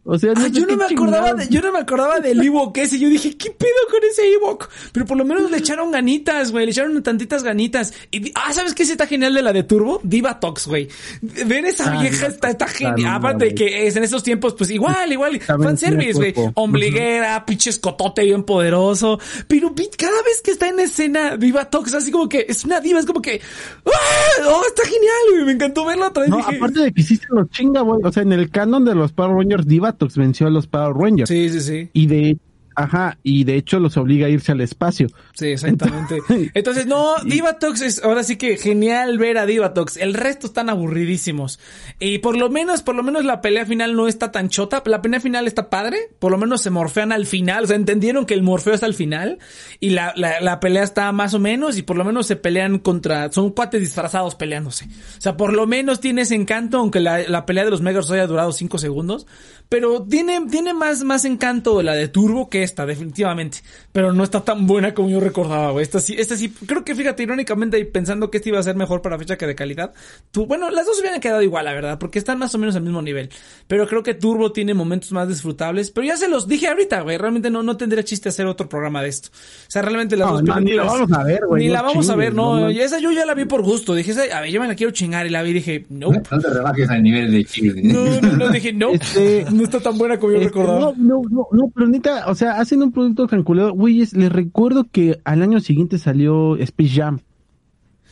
O 0.03 0.17
sea, 0.17 0.33
Ah, 0.37 0.47
yo 0.47 0.65
no 0.65 0.77
me 0.77 0.85
acordaba 0.85 1.33
de, 1.33 1.47
yo 1.49 1.61
no 1.61 1.71
me 1.71 1.79
acordaba 1.79 2.19
del 2.19 2.41
Ewok 2.41 2.77
ese. 2.77 2.97
Yo 2.99 3.09
dije, 3.09 3.35
¿qué 3.37 3.51
pedo 3.51 3.69
con 3.91 3.99
ese 4.09 4.33
Ewok? 4.33 4.69
Pero 4.91 5.05
por 5.05 5.17
lo 5.17 5.25
menos 5.25 5.49
le 5.51 5.57
echaron 5.57 5.91
ganitas, 5.91 6.51
güey. 6.51 6.65
Le 6.65 6.71
echaron 6.71 7.01
tantitas 7.03 7.43
ganitas. 7.43 7.93
Y, 8.11 8.31
ah, 8.35 8.53
¿sabes 8.53 8.73
qué 8.73 8.85
sí 8.85 8.91
está 8.93 9.07
genial 9.07 9.33
de 9.33 9.41
la 9.41 9.51
de 9.53 9.63
Turbo? 9.63 9.99
Diva 10.03 10.39
Tox, 10.39 10.67
güey. 10.67 10.87
Ver 11.21 11.65
esa 11.65 11.91
Ah, 11.93 12.01
vieja 12.01 12.27
está, 12.27 12.49
está 12.49 12.67
Claro, 12.95 13.17
Aparte 13.17 13.53
que 13.53 13.87
es 13.87 13.95
en 13.95 14.03
esos 14.03 14.23
tiempos, 14.23 14.53
pues 14.55 14.69
igual, 14.69 15.11
igual. 15.11 15.39
Fanservice, 15.41 16.13
güey. 16.13 16.33
cuerpo. 16.33 16.61
Ombliguera, 16.61 17.45
pinche 17.45 17.69
escotote 17.69 18.23
bien 18.23 18.43
poderoso. 18.43 19.19
Pero 19.47 19.73
cada 19.97 20.21
vez 20.23 20.41
que 20.43 20.51
está 20.51 20.67
en 20.67 20.79
escena 20.79 21.37
Diva 21.37 21.65
Tox, 21.65 21.93
así 21.93 22.11
como 22.11 22.27
que 22.27 22.45
es 22.47 22.65
una 22.65 22.79
diva, 22.79 22.99
es 22.99 23.05
como 23.05 23.21
que, 23.21 23.41
¡ah! 23.85 24.47
¡Oh, 24.47 24.61
está 24.67 24.83
genial, 24.83 25.13
güey! 25.31 25.45
Me 25.45 25.51
encantó 25.53 25.85
verla 25.85 26.07
otra 26.07 26.21
vez. 26.21 26.29
No, 26.29 26.37
dije, 26.37 26.57
aparte 26.57 26.79
de 26.81 26.93
que 26.93 27.03
sí 27.03 27.15
se 27.17 27.27
los 27.29 27.49
chinga, 27.49 27.81
güey. 27.81 28.01
O 28.03 28.11
sea, 28.11 28.23
en 28.23 28.33
el 28.33 28.49
canon 28.49 28.85
de 28.85 28.95
los 28.95 29.13
Power 29.13 29.35
Rangers, 29.35 29.67
Divatox 29.67 30.17
venció 30.17 30.47
a 30.47 30.49
los 30.49 30.67
Power 30.67 30.95
Rangers. 30.95 31.29
sí, 31.29 31.49
sí, 31.49 31.61
sí. 31.61 31.89
Y 31.93 32.07
de, 32.07 32.37
ajá, 32.77 33.17
y 33.23 33.43
de 33.43 33.55
hecho 33.55 33.79
los 33.79 33.97
obliga 33.97 34.27
a 34.27 34.29
irse 34.29 34.51
al 34.51 34.61
espacio. 34.61 35.07
Sí, 35.33 35.47
exactamente. 35.47 36.19
Entonces, 36.53 36.85
no, 36.87 37.15
Divatox 37.25 37.81
es 37.81 38.03
ahora 38.03 38.23
sí 38.23 38.37
que 38.37 38.55
genial 38.57 39.17
ver 39.17 39.39
a 39.39 39.47
Divatox. 39.47 39.97
El 39.97 40.13
resto 40.13 40.45
están 40.45 40.69
aburridísimos. 40.69 41.59
Y 41.99 42.19
por 42.19 42.37
lo 42.37 42.49
menos, 42.49 42.83
por 42.83 42.93
lo 42.93 43.01
menos 43.01 43.25
la 43.25 43.41
pelea 43.41 43.65
final 43.65 43.95
no 43.95 44.07
está 44.07 44.31
tan 44.31 44.49
chota. 44.49 44.83
La 44.85 45.01
pelea 45.01 45.19
final 45.19 45.47
está 45.47 45.71
padre. 45.71 45.97
Por 46.19 46.31
lo 46.31 46.37
menos 46.37 46.61
se 46.61 46.69
morfean 46.69 47.11
al 47.11 47.25
final. 47.25 47.63
O 47.63 47.67
sea, 47.67 47.75
entendieron 47.75 48.27
que 48.27 48.35
el 48.35 48.43
morfeo 48.43 48.75
es 48.75 48.83
al 48.83 48.93
final. 48.93 49.39
Y 49.79 49.89
la, 49.89 50.13
la, 50.15 50.39
la 50.39 50.59
pelea 50.59 50.83
está 50.83 51.11
más 51.11 51.33
o 51.33 51.39
menos. 51.39 51.79
Y 51.79 51.81
por 51.81 51.97
lo 51.97 52.05
menos 52.05 52.27
se 52.27 52.35
pelean 52.35 52.77
contra, 52.77 53.31
son 53.31 53.51
cuates 53.53 53.81
disfrazados 53.81 54.35
peleándose. 54.35 54.85
O 54.85 55.21
sea, 55.21 55.35
por 55.35 55.51
lo 55.51 55.65
menos 55.65 55.99
tiene 55.99 56.21
ese 56.21 56.35
encanto, 56.35 56.77
aunque 56.77 56.99
la, 56.99 57.27
la 57.27 57.47
pelea 57.47 57.65
de 57.65 57.71
los 57.71 57.81
Megas 57.81 58.11
haya 58.11 58.27
durado 58.27 58.51
5 58.51 58.77
segundos. 58.77 59.25
Pero 59.67 60.03
tiene, 60.03 60.45
tiene 60.49 60.75
más, 60.75 61.03
más 61.03 61.25
encanto 61.25 61.81
la 61.81 61.93
de 61.93 62.07
Turbo 62.07 62.49
que 62.49 62.66
esta, 62.67 62.85
definitivamente. 62.85 63.59
Pero 63.91 64.13
no 64.13 64.23
está 64.23 64.41
tan 64.43 64.67
buena 64.67 64.93
como 64.93 65.09
yo 65.09 65.19
recordaba, 65.19 65.71
güey. 65.71 65.83
Esta 65.83 65.99
sí, 65.99 66.15
esta 66.17 66.35
sí, 66.35 66.49
creo 66.65 66.83
que 66.83 66.93
fíjate, 66.95 67.23
irónicamente, 67.23 67.79
y 67.79 67.85
pensando 67.85 68.29
que 68.29 68.37
esta 68.37 68.49
iba 68.49 68.59
a 68.59 68.63
ser 68.63 68.75
mejor 68.75 69.01
para 69.01 69.17
fecha 69.17 69.37
que 69.37 69.47
de 69.47 69.55
calidad. 69.55 69.93
Tú, 70.31 70.45
bueno, 70.45 70.69
las 70.69 70.85
dos 70.85 70.99
hubieran 70.99 71.19
quedado 71.19 71.41
igual, 71.41 71.65
la 71.65 71.73
verdad, 71.73 71.97
porque 71.99 72.19
están 72.19 72.37
más 72.39 72.53
o 72.53 72.57
menos 72.57 72.75
al 72.75 72.83
mismo 72.83 73.01
nivel. 73.01 73.29
Pero 73.67 73.87
creo 73.87 74.03
que 74.03 74.13
Turbo 74.13 74.51
tiene 74.51 74.73
momentos 74.73 75.11
más 75.11 75.27
disfrutables. 75.27 75.91
Pero 75.91 76.05
ya 76.07 76.17
se 76.17 76.27
los 76.27 76.47
dije 76.47 76.67
ahorita, 76.67 77.01
güey. 77.01 77.17
Realmente 77.17 77.49
no, 77.49 77.63
no 77.63 77.77
tendría 77.77 78.03
chiste 78.03 78.29
hacer 78.29 78.45
otro 78.45 78.67
programa 78.69 79.01
de 79.01 79.09
esto. 79.09 79.29
O 79.33 79.71
sea, 79.71 79.81
realmente 79.81 80.15
las 80.17 80.27
No, 80.27 80.33
dos 80.33 80.43
no, 80.43 80.55
ni 80.59 80.65
películas. 80.65 80.85
la 80.85 80.91
vamos 80.93 81.11
a 81.17 81.23
ver, 81.23 81.39
güey, 81.47 81.61
Ni 81.63 81.67
no 81.69 81.73
la 81.73 81.81
vamos 81.81 82.09
a 82.09 82.15
ver, 82.15 82.33
no. 82.33 82.55
no, 82.55 82.61
no. 82.65 82.71
y 82.71 82.79
esa 82.79 82.99
yo 82.99 83.11
ya 83.11 83.25
la 83.25 83.33
vi 83.33 83.45
por 83.45 83.63
gusto. 83.63 83.95
Dije, 83.95 84.11
esa- 84.11 84.37
a 84.37 84.41
ver, 84.41 84.51
yo 84.51 84.59
me 84.61 84.67
la 84.67 84.75
quiero 84.75 84.91
chingar 84.91 85.25
y 85.25 85.29
la 85.29 85.41
vi 85.43 85.51
y 85.51 85.53
dije, 85.53 85.85
no. 85.89 86.09
No 86.11 86.21
te 86.39 86.49
rebajes 86.49 86.89
al 86.89 87.01
nivel 87.03 87.31
de 87.31 87.45
Chile. 87.45 87.81
No, 87.83 88.03
no, 88.21 88.31
no, 88.37 88.49
dije, 88.49 88.73
no. 88.73 88.91
Este- 88.91 89.45
no 89.51 89.63
está 89.63 89.79
tan 89.79 89.97
buena 89.97 90.17
como 90.19 90.33
yo 90.33 90.37
Este, 90.39 90.49
recordaba. 90.49 90.79
no, 90.79 90.93
no, 90.97 91.21
no, 91.29 91.47
no, 91.51 91.71
pero 91.73 91.87
neta, 91.87 92.25
o 92.27 92.35
sea, 92.35 92.56
hacen 92.59 92.81
un 92.83 92.91
producto 92.91 93.27
calculado. 93.27 93.73
Güey, 93.73 94.01
es- 94.01 94.13
les 94.13 94.31
recuerdo 94.31 94.85
que 94.91 95.19
al 95.23 95.41
año 95.41 95.59
siguiente 95.59 95.97
salió 95.97 96.55
Space 96.57 96.89
Jam. 96.89 97.19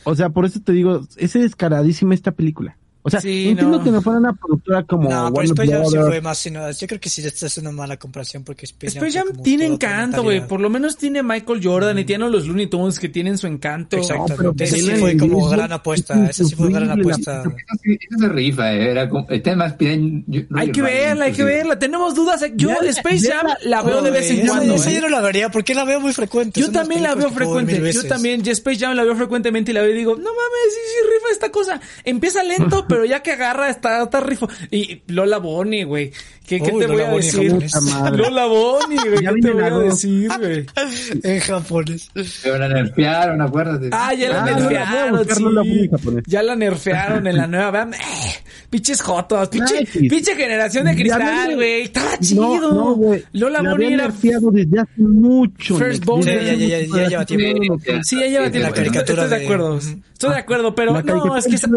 O 0.04 0.14
sea, 0.14 0.30
por 0.30 0.44
eso 0.44 0.60
te 0.60 0.72
digo, 0.72 1.00
es 1.16 1.32
descaradísima 1.32 2.14
esta 2.14 2.30
película. 2.32 2.75
O 3.06 3.10
sea, 3.10 3.20
Sí, 3.20 3.50
entiendo 3.50 3.78
no. 3.78 3.84
que 3.84 3.90
no 3.92 4.02
fuera 4.02 4.18
una 4.18 4.32
productora 4.32 4.82
como 4.82 5.08
No, 5.08 5.32
pero 5.32 5.44
Space 5.46 5.70
Jam 5.72 5.84
sí 5.86 5.96
fue 5.96 6.20
más, 6.20 6.38
sino, 6.38 6.68
yo 6.72 6.86
creo 6.88 6.98
que 7.00 7.08
sí 7.08 7.24
esta 7.24 7.46
es 7.46 7.56
una 7.58 7.70
mala 7.70 7.96
comparación 7.98 8.42
porque 8.42 8.66
Space 8.66 8.98
Jam, 8.98 9.06
Space 9.28 9.42
tiene 9.44 9.64
encanto, 9.66 10.24
güey. 10.24 10.44
Por 10.46 10.60
lo 10.60 10.68
menos 10.68 10.96
tiene 10.96 11.22
Michael 11.22 11.60
Jordan 11.62 11.96
y 12.00 12.04
tiene 12.04 12.24
a 12.24 12.28
los 12.28 12.48
Looney 12.48 12.66
Tunes 12.66 12.98
que 12.98 13.08
tienen 13.08 13.38
su 13.38 13.46
encanto. 13.46 13.96
Exacto. 13.96 14.34
pero 14.36 14.52
Ese 14.58 14.80
sí 14.80 14.90
fue 14.96 15.16
como 15.16 15.48
gran 15.48 15.70
apuesta, 15.72 16.28
ese 16.28 16.44
sí 16.46 16.56
fue 16.56 16.70
gran 16.72 16.90
apuesta. 16.90 17.42
eso 17.44 18.18
se 18.18 18.28
rifa, 18.28 18.72
eh, 18.74 18.90
era 18.90 19.08
como, 19.08 19.24
está 19.30 19.54
más 19.54 19.78
bien. 19.78 20.24
yo- 20.26 20.42
Hay 20.56 20.72
que 20.72 20.82
verla, 20.82 21.26
hay 21.26 21.32
que 21.32 21.44
verla. 21.44 21.78
Tenemos 21.78 22.12
dudas. 22.16 22.44
Yo 22.56 22.70
Ya, 22.82 22.88
Space 22.90 23.30
Jam 23.30 23.46
la- 23.46 23.58
la 23.62 23.82
veo 23.82 24.02
de 24.02 24.10
vez 24.10 24.28
en 24.30 24.40
Esa- 24.40 24.48
cuando. 24.48 24.74
esa 24.74 24.90
¿eh? 24.90 24.94
yo 24.96 25.00
no 25.02 25.08
la 25.10 25.20
vería 25.20 25.48
porque 25.50 25.74
la 25.74 25.84
veo 25.84 26.00
muy 26.00 26.12
frecuente. 26.12 26.60
Yo 26.60 26.72
también 26.72 27.04
la 27.04 27.14
veo 27.14 27.30
frecuente. 27.30 27.92
Yo 27.92 28.04
también, 28.08 28.42
Space 28.48 28.78
Jam 28.80 28.94
la 28.96 29.04
veo 29.04 29.14
frecuentemente 29.14 29.70
y 29.70 29.74
la 29.74 29.82
veo 29.82 29.92
y 29.92 29.96
digo, 29.98 30.16
no 30.16 30.22
mames, 30.22 30.70
sí, 30.70 30.80
sí, 30.88 31.08
rifa 31.14 31.32
esta 31.32 31.50
cosa. 31.52 31.80
Empieza 32.04 32.42
lento, 32.42 32.84
pero 32.88 32.95
ya 33.04 33.22
que 33.22 33.32
agarra 33.32 33.68
está, 33.70 34.02
está 34.02 34.20
rifo. 34.20 34.48
Y 34.70 35.02
Lola 35.08 35.38
Bonnie, 35.38 35.84
güey. 35.84 36.12
¿Qué, 36.46 36.60
qué 36.60 36.66
te 36.66 36.72
voy 36.72 36.86
Lola 36.86 37.08
a 37.08 37.10
Bunny 37.10 37.22
decir? 37.26 37.52
Lola 38.12 38.46
Bonnie, 38.46 38.96
güey. 38.98 39.16
Ya 39.24 39.32
¿Qué 39.34 39.40
te 39.40 39.50
voy 39.50 39.64
a 39.64 39.70
decir, 39.78 40.28
güey? 40.38 40.66
En 41.24 41.40
japonés. 41.40 42.08
Pero 42.42 42.58
la 42.58 42.68
nerfearon, 42.68 43.42
acuérdate. 43.42 43.88
Ah, 43.92 44.14
ya 44.14 44.28
la 44.30 44.38
Ah, 44.38 44.42
voy 44.44 44.52
a 44.52 44.56
nerfearon, 44.56 45.54
voy 45.56 45.66
sí. 45.66 45.88
japonés. 45.90 46.22
Ya 46.28 46.42
la 46.44 46.54
nerfearon 46.56 47.26
en 47.26 47.36
la 47.36 47.46
nueva. 47.48 47.70
Vean, 47.72 47.94
eh, 47.94 47.98
pinches 48.70 49.02
jotos, 49.02 49.48
pinche, 49.48 49.78
Ay, 49.78 50.08
pinche 50.08 50.36
generación 50.36 50.84
de 50.86 50.94
cristal, 50.94 51.56
güey. 51.56 51.82
Estaba 51.82 52.16
chido. 52.18 52.42
No, 52.60 52.60
no, 52.72 52.94
güey. 52.94 53.24
Lola 53.32 53.60
La 53.62 53.70
Bonnie 53.70 53.86
habían 53.86 54.00
era. 54.00 54.08
nerfeado 54.08 54.50
desde 54.52 54.78
hace 54.80 55.00
mucho. 55.02 55.76
First. 55.76 56.04
Desde 56.04 56.56
Sí, 56.56 56.68
ya, 56.68 56.78
ya, 56.78 56.78
ya, 56.78 56.86
ya 57.02 57.08
lleva 57.08 57.24
tiempo. 57.26 57.78
Sí, 58.04 58.16
ya 58.20 58.26
lleva 58.28 58.50
tiempo. 58.52 58.68
la 58.68 58.74
caricatura 58.74 59.26
de- 59.26 59.44
acuerdo. 59.44 59.80
Estoy 60.16 60.30
de 60.30 60.38
acuerdo, 60.38 60.74
pero 60.74 60.94
La 60.94 61.02
no, 61.02 61.36
es 61.36 61.44
que 61.46 61.56
esa, 61.56 61.68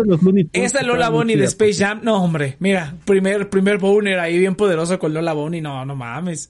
Lola 0.82 1.10
Bonnie 1.10 1.36
de 1.36 1.44
Space. 1.44 1.74
Jam, 1.84 2.00
no, 2.04 2.24
hombre. 2.24 2.56
Mira, 2.60 2.96
primer, 3.04 3.50
primer 3.50 3.80
boner 3.80 4.18
ahí 4.18 4.40
bien 4.40 4.56
poderoso 4.56 4.98
con 4.98 5.14
Lola 5.14 5.34
Bonnie. 5.34 5.60
No, 5.60 5.84
no 5.84 5.94
mames. 5.98 6.50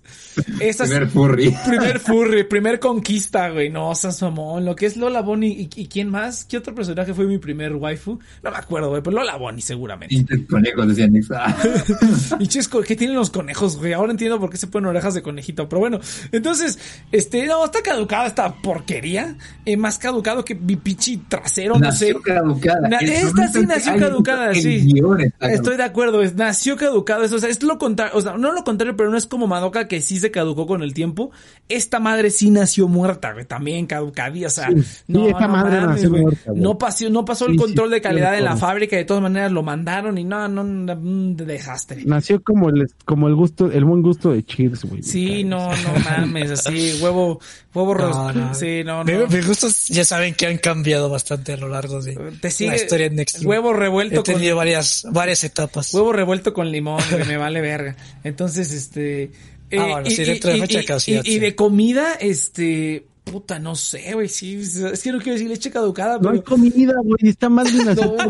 Esa 0.60 0.84
es- 0.84 0.92
Primer 0.92 1.10
furry. 1.10 1.50
primer 1.68 2.00
furry, 2.00 2.44
primer 2.44 2.80
conquista, 2.80 3.50
güey. 3.50 3.72
No, 3.72 3.96
seas 3.96 4.22
mamón. 4.22 4.66
Lo 4.66 4.76
que 4.76 4.86
es 4.86 4.98
Lola 4.98 5.24
Bonnie 5.24 5.50
y, 5.50 5.82
y 5.82 5.88
quién 5.88 6.12
más, 6.12 6.46
¿qué 6.46 6.58
otro 6.58 6.76
personaje 6.76 7.12
fue 7.16 7.26
mi 7.26 7.40
primer 7.40 7.74
waifu? 7.74 8.20
No 8.44 8.52
me 8.52 8.58
acuerdo, 8.58 8.90
güey, 8.90 9.02
pero 9.02 9.16
Lola 9.18 9.36
Bonnie 9.38 9.64
seguramente. 9.64 10.16
Pinches 10.16 10.42
conejos, 10.48 10.88
decían 10.90 11.12
Nix. 11.12 11.32
Ah. 11.32 11.58
Y 12.40 12.46
chesco, 12.46 12.84
¿qué 12.84 12.96
tienen 12.96 13.16
los 13.16 13.32
conejos, 13.32 13.78
güey? 13.78 13.94
Ahora 13.94 14.12
entiendo 14.12 14.40
por 14.40 14.52
qué 14.52 14.58
se 14.58 14.68
ponen 14.68 14.90
orejas 14.92 15.16
de 15.16 15.24
conejito. 15.24 15.68
Pero 15.68 15.80
bueno, 15.80 16.00
entonces, 16.32 16.78
este, 17.12 17.48
no, 17.48 17.66
está 17.66 17.82
caducada 17.82 18.28
esta 18.28 18.54
porquería. 18.62 19.36
Eh, 19.66 19.76
más 19.76 19.98
caducado 19.98 20.46
que 20.46 20.54
mi 20.54 20.76
pichi 20.76 21.18
trasero, 21.18 21.79
no 21.80 21.92
sé. 21.92 22.14
Nació 22.14 22.22
caducada. 22.22 22.90
Esta 23.00 23.48
sí 23.48 23.66
nació 23.66 23.98
caducada, 23.98 24.54
sí. 24.54 24.94
Estoy 25.40 25.78
de 25.78 25.84
acuerdo, 25.84 26.22
es, 26.22 26.36
nació 26.36 26.76
caducado, 26.76 27.24
eso, 27.24 27.36
o 27.36 27.40
sea, 27.40 27.50
es 27.50 27.64
lo 27.64 27.78
contrario, 27.78 28.18
o 28.18 28.22
sea, 28.22 28.38
no 28.38 28.52
lo 28.52 28.64
contrario, 28.64 28.96
pero 28.96 29.10
no 29.10 29.18
es 29.18 29.26
como 29.26 29.48
Madoka 29.48 29.88
que 29.88 30.02
sí 30.02 30.20
se 30.20 30.32
caducó 30.32 30.68
con 30.68 30.84
el 30.84 30.94
tiempo. 30.94 31.32
Esta 31.68 32.00
madre 32.00 32.30
sí 32.30 32.50
nació 32.50 32.88
muerta, 32.88 33.34
güey, 33.34 33.46
también 33.46 33.86
caducadía, 33.86 34.48
o 34.48 34.52
sea, 34.52 34.70
Sí, 34.70 34.76
no, 35.08 35.26
sí, 35.26 35.32
no 35.32 35.48
madre 35.48 35.82
mames, 35.82 36.04
nació 36.04 36.10
muerta. 36.12 36.52
No 36.56 36.78
pasó, 36.78 37.10
no 37.10 37.26
pasó 37.26 37.48
el 37.48 37.58
control 37.58 37.90
de 37.90 38.02
calidad 38.02 38.38
en 38.38 38.46
la 38.46 38.58
fábrica, 38.58 38.96
de 38.96 39.06
todas 39.06 39.24
maneras 39.24 39.52
lo 39.52 39.64
mandaron 39.64 40.18
y 40.18 40.24
no, 40.24 40.48
no, 40.48 40.64
no, 40.64 40.94
un 40.94 41.36
desastre. 41.36 42.04
Nació 42.06 42.42
como 42.44 42.70
el, 42.70 42.88
como 43.06 43.28
el 43.28 43.36
gusto, 43.36 43.72
el 43.72 43.86
buen 43.86 44.02
gusto 44.02 44.32
de 44.32 44.44
Cheers, 44.44 44.86
güey. 44.86 45.04
Sí, 45.04 45.44
no, 45.44 45.70
no 45.70 46.00
mames, 46.04 46.52
así, 46.52 47.00
huevo, 47.02 47.40
huevo 47.74 47.96
No. 47.96 48.54
Sí, 48.54 48.84
no, 48.84 49.04
no. 49.04 49.28
Mis 49.28 49.48
gustos 49.48 49.88
ya 49.88 50.04
saben 50.04 50.34
que 50.34 50.48
han 50.48 50.58
cambiado 50.58 51.10
bastante 51.10 51.54
a 51.54 51.58
lo 51.58 51.69
largo 51.70 52.02
de 52.02 52.16
Te 52.42 52.52
sigue 52.52 52.72
la 52.72 52.76
historia 52.76 53.08
en 53.08 53.16
Next. 53.16 53.44
huevo 53.44 53.74
revuelto 53.74 54.22
He 54.22 54.24
tenido 54.24 54.56
varias, 54.56 55.06
varias 55.12 55.44
etapas. 55.44 55.94
Huevo 55.94 56.12
revuelto 56.12 56.54
con 56.54 56.72
limón, 56.72 57.02
güey, 57.12 57.26
me 57.26 57.38
vale 57.38 57.62
verga. 57.62 57.96
Entonces, 58.24 58.72
este... 58.72 59.32
Ah, 59.72 59.86
bueno, 59.86 60.10
sí, 60.10 60.24
dentro 60.24 60.52
de 60.52 60.60
fecha 60.62 60.80
de 60.80 60.86
caducidad, 60.86 61.24
y, 61.24 61.30
y 61.30 61.34
sí. 61.34 61.40
de 61.40 61.56
comida, 61.56 62.14
este... 62.20 63.06
Puta, 63.32 63.60
no 63.60 63.76
sé, 63.76 64.14
güey, 64.14 64.28
sí. 64.28 64.56
Es 64.56 65.02
que 65.04 65.12
no 65.12 65.20
quiero 65.20 65.34
decir 65.34 65.48
leche 65.50 65.70
caducada, 65.72 66.14
No 66.16 66.20
pero... 66.22 66.32
hay 66.34 66.42
comida, 66.42 66.94
güey. 67.04 67.18
Está 67.30 67.50
más 67.50 67.72
bien 67.72 67.90
así 67.90 68.02
No, 68.02 68.16
que 68.18 68.26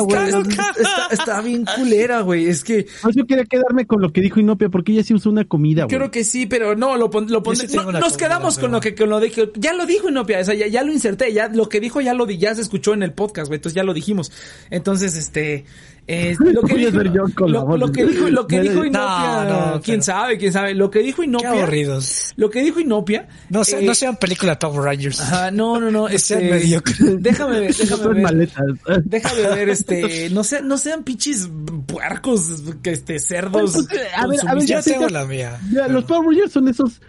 güey. 0.00 0.32
está, 1.10 1.40
bien 1.40 1.64
culera, 1.76 2.20
güey. 2.20 2.46
Es 2.48 2.62
que 2.64 2.86
Por 3.00 3.10
eso 3.10 3.20
yo 3.20 3.26
quería 3.26 3.44
quedarme 3.44 3.86
con 3.86 4.00
lo 4.02 4.12
que 4.12 4.20
dijo 4.20 4.40
Inopia, 4.40 4.68
porque 4.68 4.92
ella 4.92 5.02
sí 5.04 5.14
usó 5.14 5.30
una 5.30 5.44
comida, 5.44 5.84
güey. 5.84 5.96
creo 5.96 6.10
que 6.10 6.24
sí, 6.24 6.46
pero 6.46 6.74
no, 6.76 6.96
lo, 6.96 7.10
pon- 7.10 7.30
lo 7.30 7.42
pon- 7.42 7.56
sí 7.56 7.66
no, 7.74 7.84
nos 7.92 8.00
comida, 8.02 8.16
quedamos 8.16 8.58
con 8.58 8.70
lo 8.72 8.80
que 8.80 8.94
con 8.94 9.08
lo. 9.08 9.20
Ya 9.56 9.72
lo 9.72 9.86
dijo 9.86 10.08
Inopia, 10.08 10.40
o 10.40 10.44
sea, 10.44 10.54
ya, 10.54 10.66
ya 10.66 10.82
lo 10.82 10.92
inserté, 10.92 11.32
ya 11.32 11.48
lo 11.48 11.68
que 11.68 11.80
dijo 11.80 12.00
ya 12.00 12.14
lo 12.14 12.26
di, 12.26 12.38
ya 12.38 12.54
se 12.54 12.62
escuchó 12.62 12.92
en 12.94 13.02
el 13.02 13.12
podcast, 13.12 13.48
güey. 13.48 13.56
Entonces 13.58 13.74
ya 13.76 13.84
lo 13.84 13.94
dijimos. 13.94 14.32
Entonces, 14.70 15.16
este... 15.16 15.64
eh, 16.06 16.34
lo 16.40 16.62
que 16.62 16.74
dijo, 16.76 16.90
ser 16.90 17.12
yo 17.12 17.22
con 17.34 17.52
la 17.52 17.60
lo, 17.60 17.66
voz. 17.66 17.80
lo 17.80 17.92
que 17.92 18.04
dijo, 18.04 18.28
lo 18.28 18.46
que 18.46 18.56
No, 18.56 18.62
dijo 18.62 18.74
no, 18.76 18.84
Inopia, 18.86 19.44
no, 19.44 19.80
quién 19.80 19.96
pero- 20.00 20.02
sabe, 20.02 20.38
quién 20.38 20.52
sabe. 20.52 20.74
Lo 20.74 20.90
que 20.90 20.98
dijo 21.00 21.22
Qué 21.22 21.28
Inopia, 21.28 21.50
aburridos. 21.50 22.32
lo 22.36 22.50
que 22.50 22.62
dijo 22.62 22.80
Inopia, 22.80 23.28
No, 23.50 23.64
sea, 23.64 23.78
eh, 23.80 23.84
no 23.84 23.94
sean 23.94 24.16
película 24.16 24.58
Power 24.58 24.82
Rangers. 24.82 25.20
ajá, 25.20 25.50
no, 25.50 25.78
no, 25.80 25.90
no, 25.90 26.08
No 26.08 26.18
sean 26.18 26.42
este, 26.42 26.50
mediocres. 26.50 27.22
déjame 27.22 27.60
ver, 27.60 27.74
déjame 27.76 28.08
ver. 28.08 28.22
maletas. 28.22 28.64
Déjame 29.04 29.42
ver, 29.42 29.68
este, 29.68 30.30
no 30.30 30.44
sean, 30.44 30.66
no 30.68 30.76
sean 30.78 31.04
pinches 31.04 31.48
puercos, 31.86 32.62
este, 32.84 33.18
cerdos. 33.18 33.72
Pues, 33.72 34.00
a 34.16 34.26
ver, 34.26 34.38
a 34.48 34.54
ver, 34.54 34.64
ya 34.66 34.82
tengo 34.82 35.08
la 35.08 35.24
mía. 35.24 35.58
Ya, 35.72 35.88
los 35.88 36.04
Power 36.04 36.26
Rangers 36.28 36.52
son 36.52 36.68
esos. 36.68 37.00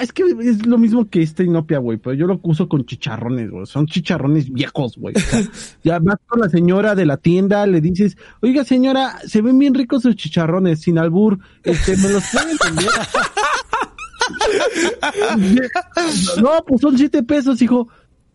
Es 0.00 0.12
que 0.12 0.22
es 0.40 0.66
lo 0.66 0.78
mismo 0.78 1.08
que 1.08 1.22
este 1.22 1.44
Inopia, 1.44 1.78
güey, 1.78 1.98
pero 1.98 2.14
yo 2.14 2.26
lo 2.26 2.40
uso 2.42 2.68
con 2.68 2.84
chicharrones, 2.86 3.50
güey. 3.50 3.66
Son 3.66 3.86
chicharrones 3.86 4.50
viejos, 4.50 4.96
güey. 4.96 5.14
O 5.16 5.20
sea, 5.20 5.42
ya 5.84 5.98
vas 5.98 6.16
con 6.26 6.40
la 6.40 6.48
señora 6.48 6.94
de 6.94 7.06
la 7.06 7.16
tienda, 7.18 7.66
le 7.66 7.80
dices, 7.80 8.16
oiga 8.40 8.64
señora, 8.64 9.18
se 9.26 9.42
ven 9.42 9.58
bien 9.58 9.74
ricos 9.74 10.02
sus 10.02 10.16
chicharrones, 10.16 10.80
sin 10.80 10.98
albur, 10.98 11.38
este, 11.62 11.96
me 11.98 12.08
los 12.10 12.24
pueden 12.32 12.56
vender. 12.64 12.90
no, 16.42 16.64
pues 16.66 16.80
son 16.80 16.96
siete 16.96 17.22
pesos, 17.22 17.60
hijo. 17.62 17.88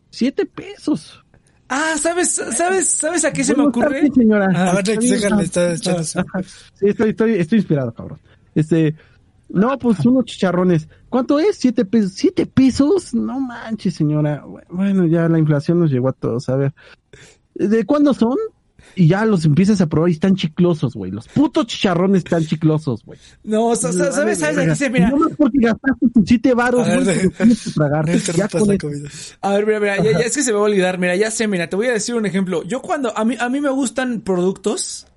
Siete 0.09 0.45
pesos. 0.45 1.19
Ah, 1.69 1.95
¿sabes, 1.97 2.29
sabes, 2.55 2.87
sabes 2.87 3.25
a 3.25 3.33
qué 3.33 3.43
se 3.43 3.55
me 3.55 3.63
ocurre? 3.63 4.01
tardes, 4.01 4.11
señora. 4.15 4.47
Ah, 4.53 4.71
A 4.71 4.75
ver, 4.75 4.89
Está 4.89 5.15
déjale, 5.15 5.43
está 5.43 5.73
echando 5.73 6.03
su- 6.03 6.19
Sí, 6.75 6.87
estoy, 6.87 7.09
estoy, 7.11 7.33
estoy 7.33 7.57
inspirado, 7.59 7.93
cabrón. 7.93 8.19
Este, 8.53 8.95
no, 9.49 9.77
pues 9.77 9.99
unos 10.05 10.25
chicharrones. 10.25 10.87
¿Cuánto 11.09 11.39
es? 11.39 11.57
¿Siete 11.57 11.85
pesos? 11.85 12.13
¿Siete 12.13 12.45
pesos? 12.45 13.13
No 13.13 13.39
manches, 13.39 13.93
señora. 13.95 14.43
Bueno, 14.69 15.05
ya 15.05 15.27
la 15.29 15.39
inflación 15.39 15.79
nos 15.79 15.91
llegó 15.91 16.09
a 16.09 16.13
todos. 16.13 16.49
A 16.49 16.55
ver, 16.55 16.73
¿de 17.53 17.85
cuándo 17.85 18.13
son? 18.13 18.37
Y 18.95 19.07
ya 19.07 19.25
los 19.25 19.45
empiezas 19.45 19.79
a 19.79 19.87
probar 19.87 20.09
y 20.09 20.13
están 20.13 20.35
chiclosos, 20.35 20.93
güey. 20.93 21.09
Los 21.09 21.27
putos 21.29 21.67
chicharrones 21.67 22.19
están 22.25 22.43
chiclosos, 22.45 23.03
güey. 23.05 23.17
No, 23.43 23.75
sa- 23.75 23.93
sa- 23.93 24.11
¿sabes, 24.11 24.39
sabes 24.39 24.67
qué 24.67 24.75
se 24.75 24.89
mira? 24.89 25.09
No 25.09 25.17
más 25.17 25.31
porque 25.37 25.57
gastaste 25.61 26.07
tus 26.13 26.23
siete 26.27 26.53
varos, 26.53 26.85
güey, 26.87 27.29
tienes 27.29 27.63
que 27.63 27.71
tragar. 27.71 28.05
Ya 28.35 28.47
con 28.49 28.67
la 28.67 28.77
comida. 28.77 29.09
A 29.41 29.49
ver, 29.53 29.65
mira, 29.65 29.79
mira, 29.79 29.97
ya, 30.03 30.11
ya 30.19 30.25
es 30.25 30.35
que 30.35 30.43
se 30.43 30.51
me 30.51 30.57
va 30.57 30.63
a 30.65 30.69
olvidar. 30.69 30.97
Mira, 30.99 31.15
ya 31.15 31.31
sé, 31.31 31.47
mira, 31.47 31.69
te 31.69 31.75
voy 31.75 31.87
a 31.87 31.93
decir 31.93 32.13
un 32.15 32.25
ejemplo. 32.25 32.63
Yo 32.63 32.81
cuando, 32.81 33.17
a 33.17 33.23
mí, 33.23 33.35
a 33.39 33.49
mí 33.49 33.61
me 33.61 33.69
gustan 33.69 34.19
productos 34.21 35.07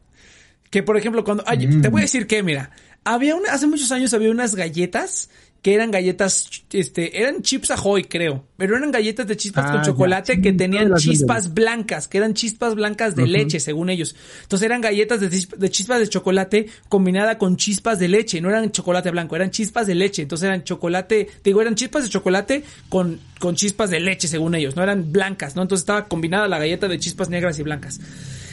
que, 0.71 0.83
por 0.83 0.97
ejemplo, 0.97 1.25
cuando, 1.25 1.43
ay, 1.47 1.81
te 1.81 1.89
voy 1.89 2.03
a 2.03 2.05
decir 2.05 2.27
que, 2.27 2.43
mira, 2.43 2.71
había 3.07 3.37
una, 3.37 3.53
hace 3.53 3.67
muchos 3.67 3.93
años 3.93 4.13
había 4.13 4.31
unas 4.31 4.55
galletas 4.55 5.31
que 5.63 5.75
eran 5.75 5.91
galletas, 5.91 6.49
este, 6.73 7.21
eran 7.21 7.43
chips 7.43 7.73
ahoy, 7.73 8.05
creo, 8.05 8.45
pero 8.57 8.77
eran 8.77 8.93
galletas 8.93 9.27
de 9.27 9.37
chispas 9.37 9.65
Ah, 9.67 9.73
con 9.73 9.83
chocolate 9.83 10.35
Sí, 10.35 10.41
que 10.41 10.53
tenían 10.53 10.95
chispas 10.95 11.55
blancas, 11.55 12.07
que 12.07 12.19
eran 12.19 12.35
chispas 12.35 12.77
blancas 12.77 13.17
de 13.17 13.27
leche, 13.27 13.59
según 13.59 13.91
ellos. 13.91 14.15
Entonces 14.43 14.65
eran 14.65 14.81
galletas 14.81 15.19
de, 15.19 15.29
de 15.29 15.71
chispas 15.71 15.99
de 15.99 16.09
chocolate 16.09 16.67
combinada 16.89 17.39
con 17.39 17.57
chispas 17.57 17.99
de 17.99 18.07
leche, 18.07 18.41
no 18.41 18.49
eran 18.49 18.71
chocolate 18.71 19.11
blanco, 19.11 19.35
eran 19.35 19.51
chispas 19.51 19.89
de 19.89 19.97
leche. 19.97 20.23
Entonces 20.23 20.47
eran 20.47 20.63
chocolate, 20.63 21.29
digo, 21.43 21.61
eran 21.61 21.75
chispas 21.75 22.05
de 22.05 22.11
chocolate 22.11 22.63
con, 22.89 23.19
con 23.41 23.57
chispas 23.57 23.91
de 23.91 23.99
leche, 23.99 24.29
según 24.29 24.55
ellos, 24.55 24.77
no 24.77 24.85
eran 24.85 25.11
blancas, 25.11 25.57
¿no? 25.57 25.63
Entonces 25.63 25.83
estaba 25.83 26.07
combinada 26.07 26.47
la 26.47 26.59
galleta 26.59 26.87
de 26.87 26.99
chispas 27.01 27.29
negras 27.29 27.59
y 27.59 27.65
blancas. 27.65 28.01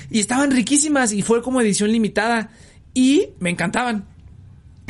Y 0.09 0.19
estaban 0.19 0.49
riquísimas 0.49 1.11
y 1.11 1.21
fue 1.21 1.43
como 1.43 1.61
edición 1.61 1.91
limitada 1.91 2.49
y 2.93 3.29
me 3.39 3.51
encantaban. 3.51 4.12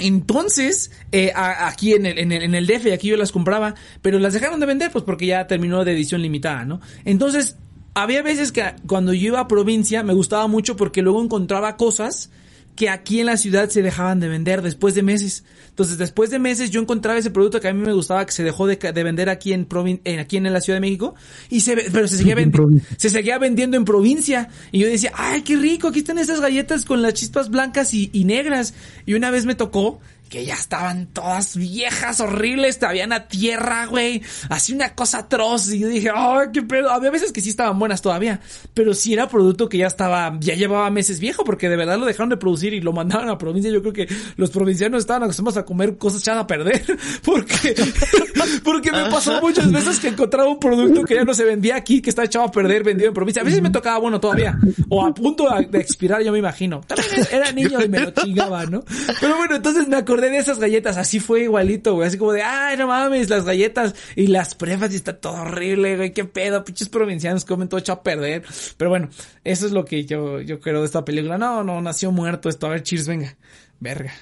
Entonces, 0.07 0.91
eh, 1.11 1.31
a- 1.35 1.67
aquí 1.67 1.93
en 1.93 2.05
el, 2.05 2.17
en, 2.19 2.31
el, 2.31 2.43
en 2.43 2.55
el 2.55 2.67
DF, 2.67 2.93
aquí 2.93 3.07
yo 3.07 3.17
las 3.17 3.31
compraba, 3.31 3.75
pero 4.01 4.19
las 4.19 4.33
dejaron 4.33 4.59
de 4.59 4.65
vender, 4.65 4.91
pues 4.91 5.03
porque 5.03 5.25
ya 5.25 5.47
terminó 5.47 5.83
de 5.85 5.93
edición 5.93 6.21
limitada, 6.21 6.65
¿no? 6.65 6.81
Entonces, 7.05 7.57
había 7.93 8.21
veces 8.21 8.51
que 8.51 8.63
cuando 8.87 9.13
yo 9.13 9.27
iba 9.27 9.39
a 9.39 9.47
provincia 9.47 10.03
me 10.03 10.13
gustaba 10.13 10.47
mucho 10.47 10.75
porque 10.75 11.01
luego 11.01 11.23
encontraba 11.23 11.77
cosas 11.77 12.31
que 12.75 12.89
aquí 12.89 13.19
en 13.19 13.27
la 13.27 13.37
ciudad 13.37 13.69
se 13.69 13.81
dejaban 13.81 14.19
de 14.19 14.27
vender 14.29 14.61
después 14.61 14.95
de 14.95 15.03
meses. 15.03 15.43
Entonces, 15.69 15.97
después 15.97 16.29
de 16.29 16.39
meses 16.39 16.69
yo 16.71 16.81
encontraba 16.81 17.17
ese 17.19 17.31
producto 17.31 17.59
que 17.59 17.67
a 17.67 17.73
mí 17.73 17.81
me 17.83 17.93
gustaba 17.93 18.25
que 18.25 18.31
se 18.31 18.43
dejó 18.43 18.67
de, 18.67 18.75
de 18.77 19.03
vender 19.03 19.29
aquí 19.29 19.53
en, 19.53 19.67
provin- 19.67 20.01
en 20.03 20.19
aquí 20.19 20.37
en 20.37 20.51
la 20.51 20.61
Ciudad 20.61 20.77
de 20.77 20.81
México 20.81 21.15
y 21.49 21.61
se 21.61 21.75
pero 21.75 22.07
se 22.07 22.17
seguía 22.17 22.35
se 22.97 23.09
seguía 23.09 23.37
vendiendo 23.37 23.77
en 23.77 23.85
provincia. 23.85 24.49
Y 24.71 24.79
yo 24.79 24.87
decía, 24.87 25.11
ay, 25.15 25.41
qué 25.41 25.55
rico, 25.55 25.87
aquí 25.89 25.99
están 25.99 26.17
estas 26.19 26.41
galletas 26.41 26.85
con 26.85 27.01
las 27.01 27.13
chispas 27.13 27.49
blancas 27.49 27.93
y, 27.93 28.09
y 28.13 28.23
negras. 28.25 28.73
Y 29.05 29.13
una 29.13 29.31
vez 29.31 29.45
me 29.45 29.55
tocó 29.55 29.99
que 30.33 30.45
ya 30.45 30.55
estaban 30.55 31.05
todas 31.05 31.55
viejas, 31.55 32.19
horribles, 32.19 32.81
habían 32.81 33.13
a 33.13 33.27
tierra, 33.27 33.85
güey. 33.85 34.23
Así 34.49 34.73
una 34.73 34.95
cosa 34.95 35.19
atroz. 35.19 35.71
Y 35.71 35.77
yo 35.77 35.87
dije, 35.87 36.09
ay, 36.11 36.47
qué 36.51 36.63
pedo. 36.63 36.89
Había 36.89 37.11
veces 37.11 37.31
que 37.31 37.39
sí 37.39 37.51
estaban 37.51 37.77
buenas 37.77 38.01
todavía. 38.01 38.39
Pero 38.73 38.95
sí 38.95 39.13
era 39.13 39.29
producto 39.29 39.69
que 39.69 39.77
ya 39.77 39.85
estaba, 39.85 40.35
ya 40.39 40.55
llevaba 40.55 40.89
meses 40.89 41.19
viejo, 41.19 41.43
porque 41.43 41.69
de 41.69 41.75
verdad 41.75 41.99
lo 41.99 42.07
dejaron 42.07 42.29
de 42.29 42.37
producir 42.37 42.73
y 42.73 42.81
lo 42.81 42.93
mandaban 42.93 43.29
a 43.29 43.37
provincia. 43.37 43.71
Yo 43.71 43.83
creo 43.83 43.93
que 43.93 44.07
los 44.35 44.49
provincianos 44.49 45.01
estaban 45.01 45.21
acostumbrados 45.21 45.57
a 45.57 45.65
comer 45.65 45.99
cosas 45.99 46.21
echadas 46.21 46.45
a 46.45 46.47
perder. 46.47 46.83
Porque, 47.23 47.75
porque 48.63 48.91
me 48.91 49.05
pasó 49.09 49.39
muchas 49.39 49.71
veces 49.71 49.99
que 49.99 50.07
encontraba 50.07 50.49
un 50.49 50.59
producto 50.59 51.03
que 51.03 51.15
ya 51.15 51.23
no 51.23 51.33
se 51.33 51.43
vendía 51.43 51.75
aquí, 51.75 52.01
que 52.01 52.09
está 52.09 52.23
echado 52.23 52.45
a 52.45 52.51
perder, 52.51 52.83
vendido 52.83 53.09
en 53.09 53.13
provincia. 53.13 53.41
A 53.41 53.45
veces 53.45 53.61
me 53.61 53.69
tocaba 53.69 53.99
bueno 53.99 54.19
todavía. 54.19 54.57
O 54.89 55.05
a 55.05 55.13
punto 55.13 55.45
de 55.69 55.79
expirar, 55.79 56.23
yo 56.23 56.31
me 56.31 56.39
imagino. 56.39 56.81
También 56.81 57.27
era 57.31 57.51
niño 57.51 57.83
y 57.83 57.87
me 57.87 57.99
lo 57.99 58.11
chingaba, 58.11 58.65
¿no? 58.65 58.83
Pero 59.21 59.37
bueno, 59.37 59.55
entonces 59.55 59.87
me 59.87 59.95
acordé 59.97 60.22
de 60.31 60.37
esas 60.37 60.59
galletas, 60.59 60.97
así 60.97 61.19
fue 61.19 61.43
igualito, 61.43 61.95
güey, 61.95 62.07
así 62.07 62.17
como 62.17 62.33
de, 62.33 62.41
ay, 62.41 62.77
no 62.77 62.87
mames, 62.87 63.29
las 63.29 63.45
galletas 63.45 63.95
y 64.15 64.27
las 64.27 64.55
prefas 64.55 64.93
y 64.93 64.95
está 64.95 65.19
todo 65.19 65.33
horrible, 65.41 65.97
güey, 65.97 66.11
qué 66.13 66.25
pedo, 66.25 66.63
pinches 66.63 66.89
provincianos 66.89 67.45
comen 67.45 67.67
todo 67.69 67.79
hecho 67.79 67.93
a 67.93 68.03
perder. 68.03 68.43
Pero 68.77 68.89
bueno, 68.89 69.09
eso 69.43 69.65
es 69.65 69.71
lo 69.71 69.85
que 69.85 70.05
yo, 70.05 70.41
yo 70.41 70.59
creo 70.59 70.79
de 70.81 70.85
esta 70.85 71.03
película. 71.05 71.37
No, 71.37 71.63
no, 71.63 71.81
nació 71.81 72.11
muerto 72.11 72.49
esto. 72.49 72.67
A 72.67 72.71
ver, 72.71 72.83
cheers, 72.83 73.07
venga. 73.07 73.35
Verga. 73.79 74.13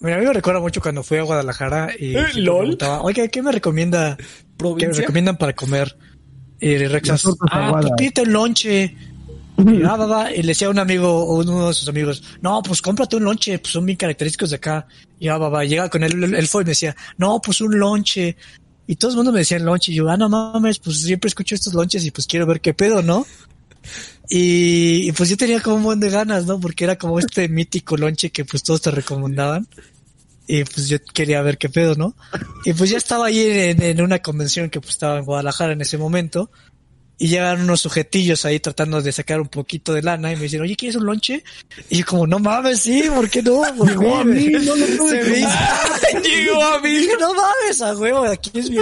Mira, 0.00 0.16
a 0.16 0.18
mí 0.20 0.26
me 0.26 0.32
recuerda 0.32 0.60
mucho 0.60 0.80
cuando 0.80 1.02
fui 1.02 1.18
a 1.18 1.22
Guadalajara 1.22 1.90
y 1.98 2.16
¿Eh, 2.16 2.26
lol? 2.36 2.60
preguntaba, 2.60 3.02
Oiga, 3.02 3.26
¿qué 3.28 3.42
me 3.42 3.50
recomienda? 3.50 4.16
¿Qué 4.16 4.24
me 4.24 4.56
¿Provincia? 4.56 5.00
recomiendan 5.00 5.36
para 5.38 5.54
comer? 5.54 5.96
Y 6.60 6.76
tortas 6.88 7.24
ah, 7.50 7.78
pues 7.80 7.92
pídete 7.96 8.22
un 8.22 8.32
lonche. 8.32 8.96
Y, 9.58 9.82
ah, 9.82 9.96
va, 9.96 10.06
va. 10.06 10.32
Y 10.32 10.42
le 10.42 10.48
decía 10.48 10.68
a 10.68 10.70
un 10.70 10.78
amigo, 10.78 11.08
o 11.08 11.40
uno 11.40 11.68
de 11.68 11.74
sus 11.74 11.88
amigos, 11.88 12.22
no, 12.40 12.62
pues 12.62 12.80
cómprate 12.80 13.16
un 13.16 13.24
lonche, 13.24 13.58
pues 13.58 13.72
son 13.72 13.84
bien 13.84 13.96
característicos 13.96 14.50
de 14.50 14.56
acá. 14.56 14.86
Y 15.18 15.28
ah, 15.28 15.36
va, 15.36 15.48
va. 15.48 15.64
Llega 15.64 15.88
con 15.88 16.04
él, 16.04 16.34
él, 16.34 16.48
fue 16.48 16.62
y 16.62 16.64
me 16.64 16.70
decía, 16.70 16.94
no, 17.16 17.40
pues 17.40 17.60
un 17.60 17.78
lonche. 17.78 18.36
Y 18.86 18.96
todo 18.96 19.10
el 19.10 19.16
mundo 19.16 19.32
me 19.32 19.40
decía 19.40 19.58
lonche. 19.58 19.90
Y 19.90 19.96
yo, 19.96 20.08
ah, 20.08 20.16
no 20.16 20.28
mames, 20.28 20.78
pues 20.78 21.00
siempre 21.02 21.28
escucho 21.28 21.56
estos 21.56 21.74
lonches 21.74 22.04
y 22.04 22.10
pues 22.10 22.26
quiero 22.26 22.46
ver 22.46 22.60
qué 22.60 22.72
pedo, 22.72 23.02
¿no? 23.02 23.26
Y, 24.28 25.08
y, 25.08 25.12
pues 25.12 25.28
yo 25.28 25.36
tenía 25.36 25.60
como 25.60 25.76
un 25.76 25.82
buen 25.82 26.00
de 26.00 26.10
ganas, 26.10 26.46
¿no? 26.46 26.60
Porque 26.60 26.84
era 26.84 26.96
como 26.96 27.18
este 27.18 27.48
mítico 27.48 27.96
lonche 27.96 28.30
que 28.30 28.44
pues 28.44 28.62
todos 28.62 28.82
te 28.82 28.90
recomendaban. 28.90 29.66
Y 30.46 30.64
pues 30.64 30.88
yo 30.88 30.98
quería 31.12 31.42
ver 31.42 31.58
qué 31.58 31.68
pedo, 31.68 31.94
¿no? 31.94 32.14
Y 32.64 32.72
pues 32.72 32.90
ya 32.90 32.96
estaba 32.96 33.26
ahí 33.26 33.40
en, 33.40 33.82
en 33.82 34.00
una 34.00 34.20
convención 34.20 34.70
que 34.70 34.80
pues 34.80 34.92
estaba 34.92 35.18
en 35.18 35.24
Guadalajara 35.24 35.72
en 35.72 35.80
ese 35.80 35.98
momento. 35.98 36.50
Y 37.20 37.26
llegan 37.28 37.60
unos 37.62 37.80
sujetillos 37.80 38.44
ahí 38.44 38.60
tratando 38.60 39.02
de 39.02 39.10
sacar 39.10 39.40
un 39.40 39.48
poquito 39.48 39.92
de 39.92 40.02
lana 40.02 40.32
y 40.32 40.36
me 40.36 40.42
dicen, 40.42 40.60
oye, 40.60 40.76
¿quieres 40.76 40.94
un 40.96 41.06
lonche? 41.06 41.42
Y 41.90 41.98
yo 41.98 42.06
como, 42.06 42.26
no 42.28 42.38
mames, 42.38 42.78
sí, 42.80 43.02
¿por 43.12 43.28
qué 43.28 43.42
no? 43.42 43.60
¿Por 43.76 43.88
Llegó 43.88 44.16
a 44.18 44.24
mí, 44.24 44.46
no 44.50 44.76
lo 44.76 44.86
me 45.06 45.38
hizo- 45.40 46.22
Llegó 46.22 46.62
a 46.62 46.80
mí. 46.80 47.08
No 47.18 47.34
mames, 47.34 47.80
a 47.82 47.96
huevo, 47.96 48.24
aquí 48.24 48.52
es 48.54 48.70
mi, 48.70 48.78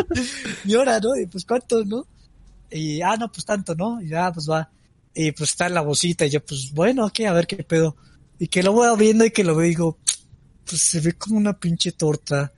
mi 0.65 0.75
hora, 0.75 1.01
¿no? 1.01 1.17
Y 1.17 1.25
pues, 1.27 1.47
¿cuánto, 1.47 1.83
no? 1.85 2.07
Y, 2.71 3.01
ah, 3.01 3.17
no, 3.17 3.33
pues 3.33 3.47
tanto, 3.47 3.75
¿no? 3.75 4.03
Y 4.03 4.09
ya, 4.09 4.31
pues 4.33 4.51
va. 4.51 4.69
Y 5.15 5.33
pues 5.33 5.51
está 5.51 5.69
en 5.69 5.75
la 5.75 5.81
bolsita 5.81 6.27
y 6.27 6.31
yo, 6.31 6.45
pues, 6.45 6.73
bueno, 6.75 7.07
ok, 7.07 7.21
a 7.21 7.33
ver 7.33 7.47
qué 7.47 7.65
pedo. 7.65 7.97
Y 8.39 8.49
que 8.49 8.63
lo 8.63 8.73
voy 8.73 8.87
viendo 8.99 9.25
y 9.25 9.31
que 9.31 9.45
lo 9.45 9.55
veo 9.57 9.65
y 9.65 9.71
digo, 9.71 9.99
pues 10.69 10.83
se 10.83 11.01
ve 11.01 11.15
como 11.15 11.39
una 11.39 11.59
pinche 11.59 11.93
torta. 11.93 12.53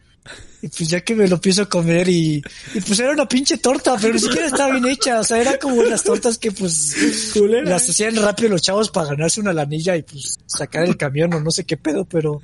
Y 0.60 0.68
pues 0.68 0.88
ya 0.88 1.00
que 1.02 1.14
me 1.14 1.28
lo 1.28 1.36
a 1.36 1.66
comer 1.66 2.08
y, 2.08 2.42
y 2.74 2.80
pues 2.80 2.98
era 2.98 3.12
una 3.12 3.28
pinche 3.28 3.58
torta, 3.58 3.96
pero 4.00 4.14
ni 4.14 4.18
siquiera 4.18 4.46
estaba 4.46 4.72
bien 4.72 4.86
hecha. 4.86 5.20
O 5.20 5.24
sea, 5.24 5.40
era 5.40 5.56
como 5.58 5.82
las 5.84 6.02
tortas 6.02 6.36
que 6.36 6.50
pues 6.50 7.30
Culera. 7.32 7.70
las 7.70 7.88
hacían 7.88 8.16
rápido 8.16 8.50
los 8.50 8.62
chavos 8.62 8.90
para 8.90 9.10
ganarse 9.10 9.40
una 9.40 9.52
lanilla 9.52 9.96
y 9.96 10.02
pues 10.02 10.38
sacar 10.46 10.84
el 10.84 10.96
camión 10.96 11.32
o 11.34 11.40
no 11.40 11.50
sé 11.52 11.64
qué 11.64 11.76
pedo, 11.76 12.04
pero 12.04 12.42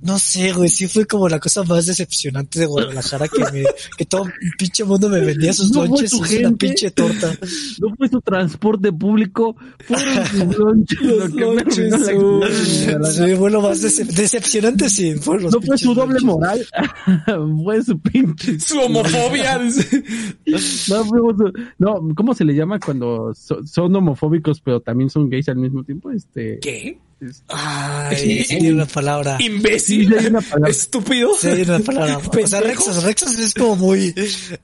no 0.00 0.18
sé, 0.18 0.52
güey, 0.52 0.68
sí 0.68 0.86
fue 0.86 1.06
como 1.06 1.28
la 1.28 1.38
cosa 1.40 1.62
más 1.64 1.86
decepcionante 1.86 2.60
de 2.60 2.66
Guadalajara 2.66 3.26
que 3.28 3.40
me, 3.52 3.64
que 3.96 4.04
todo 4.04 4.24
el 4.24 4.32
pinche 4.58 4.84
mundo 4.84 5.08
me 5.08 5.20
vendía 5.20 5.52
sus 5.52 5.70
No 5.72 5.84
lonches 5.86 6.10
su 6.10 6.24
y 6.26 6.44
una 6.44 6.56
pinche 6.56 6.90
torta. 6.90 7.36
No 7.80 7.94
fue 7.96 8.08
su 8.08 8.20
transporte 8.20 8.92
público, 8.92 9.56
fueron 9.86 10.26
sus 10.86 11.34
lonches. 11.34 11.90
Los 11.90 12.04
la. 13.00 13.10
Sí, 13.12 13.34
fue 13.36 13.50
lo 13.50 13.60
más 13.62 13.82
decep- 13.82 14.12
decepcionante, 14.12 14.88
sí. 14.88 15.14
los 15.14 15.52
No 15.52 15.60
fue 15.60 15.76
su 15.78 15.94
doble 15.94 16.20
lonches. 16.20 16.24
moral, 16.24 16.66
fue 17.64 17.82
su 17.84 17.98
pinche. 18.00 18.60
Su 18.60 18.78
homofobia. 18.80 19.60
No, 20.46 21.04
fue 21.04 21.18
su- 21.36 21.52
no, 21.78 22.08
¿cómo 22.14 22.34
se 22.34 22.44
le 22.44 22.54
llama 22.54 22.78
cuando 22.80 23.32
so- 23.34 23.64
son 23.66 23.94
homofóbicos 23.94 24.60
pero 24.60 24.80
también 24.80 25.10
son 25.10 25.28
gays 25.28 25.48
al 25.48 25.56
mismo 25.56 25.82
tiempo? 25.84 26.10
Este, 26.10 26.58
¿Qué? 26.60 26.98
Ay, 27.48 28.16
sí, 28.16 28.44
tiene 28.48 28.72
una 28.72 28.86
palabra. 28.86 29.38
¿Imbécil? 29.40 30.08
Sí, 30.08 30.14
hay 30.14 30.26
una 30.26 30.40
palabra. 30.40 30.70
¿Estúpido? 30.70 31.30
Sí, 31.36 31.48
hay 31.48 31.62
una 31.62 31.80
palabra. 31.80 32.18
O 32.18 32.46
sea. 32.46 32.60
Rexas, 32.60 33.02
Rexas 33.02 33.38
es 33.38 33.54
como 33.54 33.76
muy, 33.76 34.14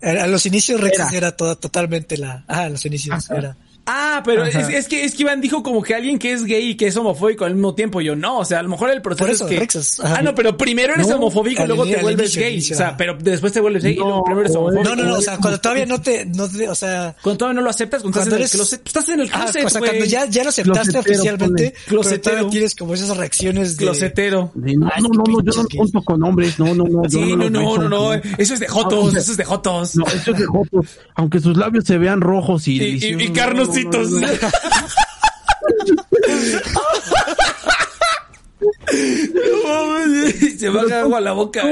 a 0.00 0.26
los 0.26 0.46
inicios 0.46 0.80
Rexas 0.80 1.08
Era. 1.08 1.18
era, 1.18 1.36
toda, 1.36 1.56
totalmente 1.56 2.16
la, 2.16 2.44
ah, 2.46 2.62
a 2.62 2.68
los 2.68 2.84
inicios 2.84 3.30
Ajá. 3.30 3.38
era. 3.38 3.56
Ah, 3.86 4.22
pero 4.24 4.44
es, 4.46 4.54
es 4.54 4.88
que 4.88 5.04
es 5.04 5.14
que 5.14 5.22
Iván 5.24 5.40
dijo 5.42 5.62
como 5.62 5.82
que 5.82 5.94
alguien 5.94 6.18
que 6.18 6.32
es 6.32 6.44
gay 6.44 6.70
y 6.70 6.74
que 6.76 6.86
es 6.86 6.96
homofóbico 6.96 7.44
al 7.44 7.54
mismo 7.54 7.74
tiempo. 7.74 8.00
Yo 8.00 8.16
no, 8.16 8.38
o 8.38 8.44
sea, 8.44 8.60
a 8.60 8.62
lo 8.62 8.70
mejor 8.70 8.90
el 8.90 9.02
proceso 9.02 9.30
eso, 9.30 9.44
es 9.44 9.50
que. 9.50 9.58
Rexas. 9.60 10.00
Ah, 10.02 10.22
no, 10.22 10.34
pero 10.34 10.56
primero 10.56 10.94
eres 10.94 11.06
No, 11.08 11.16
homofóbico 11.16 11.64
y 11.64 11.66
luego 11.66 11.84
te 11.84 11.96
vuelves 11.98 12.26
inicio, 12.30 12.42
gay. 12.42 12.52
inicio, 12.54 12.76
o 12.76 12.78
sea, 12.78 12.96
pero 12.96 13.16
después 13.20 13.52
te 13.52 13.60
vuelves 13.60 13.82
gay 13.82 13.94
y 13.94 13.98
No, 13.98 14.04
luego 14.06 14.24
primero 14.24 14.40
eres 14.46 14.56
homofóbico. 14.56 14.84
No, 14.88 14.96
no, 14.96 15.02
no, 15.04 15.14
o 15.18 15.20
sea, 15.20 15.36
cuando 15.38 15.60
todavía 15.62 15.84
no 15.86 16.00
te, 16.00 16.24
no 16.24 16.48
te, 16.48 16.68
o 16.68 16.74
sea, 16.74 17.14
Cuando 17.22 17.38
todavía 17.38 17.60
no 17.60 17.64
lo 17.64 17.70
aceptas, 17.70 18.00
cuando, 18.02 18.18
Cuando 18.20 18.36
estás 18.36 18.38
en 18.38 18.40
eres- 18.42 18.54
el 18.54 18.58
closet. 18.58 18.80
pues 18.80 18.86
estás 18.96 19.08
en 19.10 19.20
el 19.20 19.28
ah, 19.32 19.36
closet, 19.44 19.64
o 19.66 19.68
sea, 19.70 19.80
cuando 19.80 20.04
ya, 20.06 20.24
ya 20.26 20.42
lo 20.44 20.48
aceptaste 20.48 20.92
Closetero, 20.92 21.00
oficialmente, 21.00 21.46
ponle. 21.46 21.70
pero 21.72 21.86
Closetero. 22.00 22.22
todavía 22.36 22.50
tienes 22.50 22.74
como 22.74 22.94
esas 22.94 23.16
reacciones 23.16 23.76
de... 23.76 23.84
Closetero. 23.84 24.52
Sí, 24.64 24.76
no, 24.76 24.86
Ah, 24.86 25.00
no, 25.00 25.08
no, 25.08 25.24
no, 25.30 25.42
yo 25.52 25.62
no 25.62 25.68
junto 25.76 26.02
con 26.02 26.22
hombres, 26.22 26.58
no, 26.58 26.74
no, 26.74 26.84
no. 26.84 27.02
Sí, 27.10 27.36
no, 27.36 27.50
no, 27.50 27.76
no, 27.76 27.88
no. 27.88 28.12
Eso 28.14 28.54
es 28.54 28.60
de 28.60 28.68
jotos, 28.68 29.10
sea, 29.12 29.20
eso 29.20 29.32
es 29.32 29.36
de 29.36 29.44
jotos. 29.44 29.96
No, 29.96 30.06
eso 30.06 30.30
es 30.32 30.38
de 30.38 30.46
jotos. 30.46 30.86
Aunque 31.16 31.40
sus 31.40 31.56
labios 31.56 31.84
se 31.84 31.98
vean 31.98 32.20
rojos 32.20 32.66
y 32.68 32.80
Y, 32.82 33.04
y, 33.24 33.28
no, 33.84 34.04
Se 40.56 40.68
va 40.68 40.82
a 40.82 41.00
agua 41.00 41.18
a 41.18 41.20
la 41.20 41.32
boca. 41.32 41.62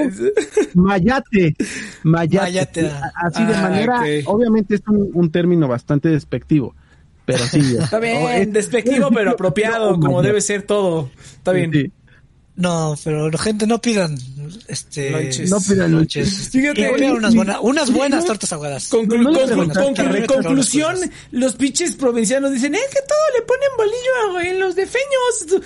Mayate, 0.75 1.55
mayate. 2.03 2.41
Mayate, 2.51 2.87
ah. 2.89 3.11
Así 3.27 3.45
de 3.45 3.55
Ah, 3.55 3.63
manera, 3.63 4.03
obviamente 4.27 4.75
es 4.77 4.83
un, 4.89 5.11
un 5.15 5.31
término 5.31 5.69
bastante 5.69 6.09
despectivo, 6.09 6.75
pero 7.25 7.45
sí. 7.45 7.77
Está 7.81 7.99
Oh, 7.99 8.01
bien, 8.01 8.27
es- 8.29 8.53
despectivo, 8.53 9.11
pero 9.13 9.33
apropiado, 9.33 9.99
como 9.99 10.23
debe 10.23 10.41
ser 10.41 10.63
todo. 10.63 11.11
Está 11.39 11.53
bien. 11.53 11.73
Sí. 11.73 11.93
No, 12.55 12.95
pero 13.03 13.31
gente, 13.39 13.67
no 13.67 13.81
pidan, 13.81 14.15
este... 14.69 15.11
Lonches. 15.11 15.51
No 15.51 15.59
pidan 15.59 15.93
lonches. 15.93 16.51
Fíjate, 16.51 16.93
pidan 16.97 17.13
unas 17.17 17.35
buenas, 17.35 17.59
unas 17.63 17.91
buenas 17.93 18.25
tortas 18.27 18.53
ahogadas. 18.53 18.91
Conclu- 18.93 19.23
No 19.23 19.33
conclu- 19.33 19.73
conclu- 19.73 20.27
conclusión, 20.27 20.97
los 21.31 21.55
pinches 21.55 21.97
provincianos 21.97 22.53
dicen, 22.53 22.75
es 22.75 22.83
que 22.93 23.01
todo 23.09 23.19
le 23.39 23.43
ponen 23.43 23.69
bolillo 23.79 24.51
en 24.53 24.61
los 24.61 24.75
defeños. 24.75 25.63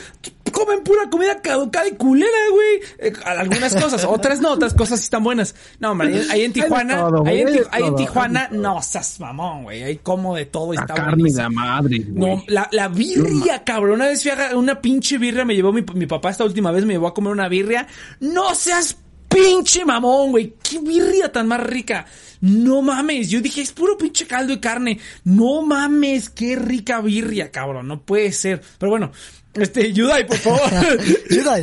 Comen 0.52 0.82
pura 0.84 1.10
comida 1.10 1.42
caducada 1.42 1.86
y 1.88 1.92
culera, 1.96 2.30
güey. 2.50 2.80
Eh, 3.00 3.12
algunas 3.26 3.74
cosas, 3.74 4.04
otras 4.04 4.40
no, 4.40 4.52
otras 4.52 4.72
cosas 4.72 5.00
sí 5.00 5.04
están 5.04 5.22
buenas. 5.22 5.54
No, 5.80 5.90
hombre, 5.90 6.08
ahí, 6.08 6.28
ahí 6.30 6.42
en 6.44 6.52
Tijuana, 6.54 7.08
ahí 7.26 7.40
en, 7.40 7.48
hay 7.48 7.82
de 7.82 7.88
en 7.88 7.96
Tijuana, 7.96 8.40
hay 8.44 8.50
de 8.52 8.56
todo. 8.62 8.74
no 8.74 8.80
seas 8.82 9.20
mamón, 9.20 9.64
güey. 9.64 9.82
Ahí 9.82 9.96
como 9.98 10.34
de 10.34 10.46
todo 10.46 10.72
y 10.72 10.76
La 10.76 10.82
está 10.82 10.94
carne 10.94 11.10
de 11.10 11.16
buenísimo. 11.16 11.42
la 11.42 11.50
madre. 11.50 11.98
güey. 12.08 12.36
No, 12.36 12.44
la, 12.46 12.68
la 12.72 12.88
birria, 12.88 13.64
cabrón. 13.64 13.94
Una 13.96 14.06
vez 14.06 14.22
fui 14.22 14.30
a 14.30 14.56
una 14.56 14.80
pinche 14.80 15.18
birria, 15.18 15.44
me 15.44 15.54
llevó 15.54 15.72
mi, 15.72 15.84
mi 15.94 16.06
papá 16.06 16.30
esta 16.30 16.44
última 16.44 16.70
vez, 16.70 16.75
me 16.84 16.94
llevó 16.94 17.06
a 17.08 17.14
comer 17.14 17.32
una 17.32 17.48
birria. 17.48 17.86
No 18.20 18.54
seas 18.54 18.96
pinche 19.28 19.84
mamón, 19.84 20.30
güey. 20.32 20.54
Qué 20.62 20.78
birria 20.80 21.32
tan 21.32 21.48
más 21.48 21.60
rica. 21.60 22.06
No 22.40 22.82
mames. 22.82 23.30
Yo 23.30 23.40
dije, 23.40 23.62
es 23.62 23.72
puro 23.72 23.96
pinche 23.96 24.26
caldo 24.26 24.52
de 24.54 24.60
carne. 24.60 24.98
No 25.24 25.62
mames, 25.62 26.28
qué 26.30 26.56
rica 26.56 27.00
birria, 27.00 27.50
cabrón. 27.50 27.88
No 27.88 28.02
puede 28.02 28.32
ser. 28.32 28.60
Pero 28.78 28.90
bueno, 28.90 29.12
este, 29.54 29.92
Yudai, 29.92 30.26
por 30.26 30.36
favor. 30.36 30.60
Ayuda. 31.30 31.56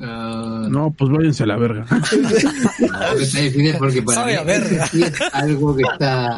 Ah, 0.00 0.66
No, 0.70 0.90
pues 0.96 1.10
váyanse 1.10 1.42
a 1.44 1.46
la 1.46 1.56
verga. 1.56 1.86
no, 1.90 3.16
que 3.16 3.22
está 3.22 3.40
difícil 3.40 3.74
porque 3.78 4.02
para 4.02 4.20
Sabe 4.20 4.32
mí 4.32 4.38
a 4.38 4.42
verga. 4.44 4.86
sí 4.86 5.02
es 5.02 5.12
algo 5.32 5.74
que 5.76 5.82
está 5.82 6.36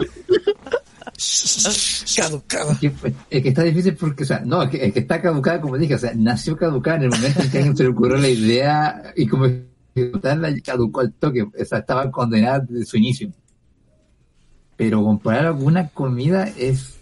Caducado. 2.16 2.76
que, 2.80 2.92
es 3.30 3.42
que 3.42 3.48
está 3.50 3.62
difícil 3.62 3.94
porque, 3.96 4.22
o 4.22 4.26
sea, 4.26 4.40
no, 4.40 4.62
es 4.62 4.70
que, 4.70 4.86
es 4.86 4.92
que 4.92 5.00
está 5.00 5.20
caducada, 5.20 5.60
como 5.60 5.76
dije, 5.76 5.94
o 5.94 5.98
sea, 5.98 6.12
nació 6.16 6.56
caducada 6.56 6.96
en 6.96 7.02
el 7.04 7.10
momento 7.10 7.42
en 7.42 7.50
que 7.50 7.58
alguien 7.58 7.76
se 7.76 7.82
le 7.84 7.90
ocurrió 7.90 8.16
la 8.16 8.28
idea 8.28 9.12
y 9.16 9.26
como 9.26 9.46
ejecutarla 9.94 10.54
caducó 10.64 11.00
al 11.00 11.12
toque, 11.12 11.42
o 11.42 11.50
sea, 11.64 11.78
estaba 11.78 12.10
condenada 12.10 12.60
desde 12.60 12.86
su 12.86 12.96
inicio. 12.96 13.30
Pero 14.76 15.02
comparar 15.04 15.52
con 15.52 15.64
una 15.66 15.88
comida 15.88 16.44
es 16.56 16.94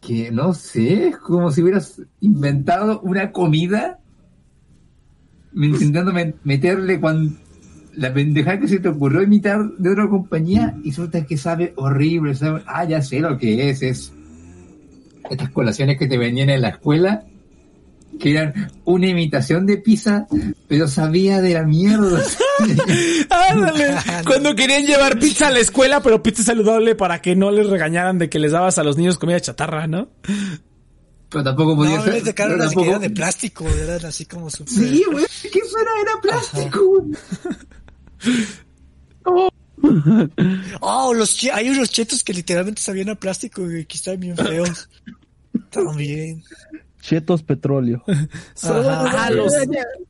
que 0.00 0.30
no 0.30 0.54
sé, 0.54 1.08
es 1.08 1.16
como 1.16 1.50
si 1.50 1.62
hubieras 1.62 2.00
inventado 2.20 3.00
una 3.00 3.32
comida 3.32 3.98
intentando 5.54 6.12
met- 6.12 6.36
meterle 6.44 7.00
cuando 7.00 7.34
la 7.94 8.12
pendejada 8.12 8.60
que 8.60 8.68
se 8.68 8.78
te 8.78 8.88
ocurrió 8.88 9.22
imitar 9.22 9.64
de 9.78 9.90
otra 9.90 10.08
compañía 10.08 10.76
y 10.84 10.90
resulta 10.90 11.24
que 11.26 11.36
sabe 11.36 11.72
horrible, 11.76 12.34
sabe, 12.34 12.62
ah, 12.66 12.84
ya 12.84 13.02
sé 13.02 13.20
lo 13.20 13.36
que 13.38 13.70
es, 13.70 13.82
es 13.82 14.12
estas 15.30 15.50
colaciones 15.50 15.98
que 15.98 16.06
te 16.08 16.18
venían 16.18 16.50
en 16.50 16.60
la 16.62 16.70
escuela, 16.70 17.24
que 18.18 18.32
eran 18.32 18.70
una 18.84 19.06
imitación 19.06 19.66
de 19.66 19.76
pizza, 19.78 20.26
pero 20.68 20.88
sabía 20.88 21.40
de 21.40 21.54
la 21.54 21.62
mierda. 21.62 22.20
Ándale. 23.30 23.94
Cuando 24.26 24.54
querían 24.54 24.84
llevar 24.84 25.18
pizza 25.18 25.48
a 25.48 25.50
la 25.50 25.60
escuela, 25.60 26.02
pero 26.02 26.22
pizza 26.22 26.42
saludable 26.42 26.94
para 26.94 27.20
que 27.22 27.36
no 27.36 27.50
les 27.50 27.68
regañaran 27.68 28.18
de 28.18 28.28
que 28.28 28.38
les 28.38 28.52
dabas 28.52 28.78
a 28.78 28.84
los 28.84 28.96
niños 28.96 29.18
comida 29.18 29.40
chatarra, 29.40 29.86
¿no? 29.86 30.08
pero 31.28 31.44
tampoco 31.44 31.70
No, 31.70 31.76
podía 31.76 31.94
en 31.94 32.02
ser. 32.02 32.12
de 32.14 32.20
pero 32.22 32.34
carne, 32.34 32.56
tampoco- 32.64 32.86
eran 32.88 33.00
de 33.02 33.10
plástico, 33.10 33.64
eran 33.68 34.04
así 34.04 34.24
como. 34.26 34.50
Sí, 34.50 35.04
güey, 35.12 35.24
que 35.52 35.58
eso 35.60 35.78
era, 35.78 35.90
era 36.02 36.20
plástico. 36.20 36.84
güey. 36.84 37.12
Oh, 40.80 41.14
los 41.14 41.36
che- 41.36 41.50
hay 41.52 41.68
unos 41.70 41.90
chetos 41.90 42.22
que 42.22 42.32
literalmente 42.34 42.82
sabían 42.82 43.08
a 43.10 43.14
plástico 43.14 43.70
y 43.70 43.84
que 43.86 43.96
estaban 43.96 44.20
bien 44.20 44.36
feos. 44.36 44.88
También. 45.70 46.42
Chetos 47.00 47.42
Petróleo. 47.42 48.04
Ajá. 48.62 49.26
Ah, 49.26 49.30
los, 49.30 49.52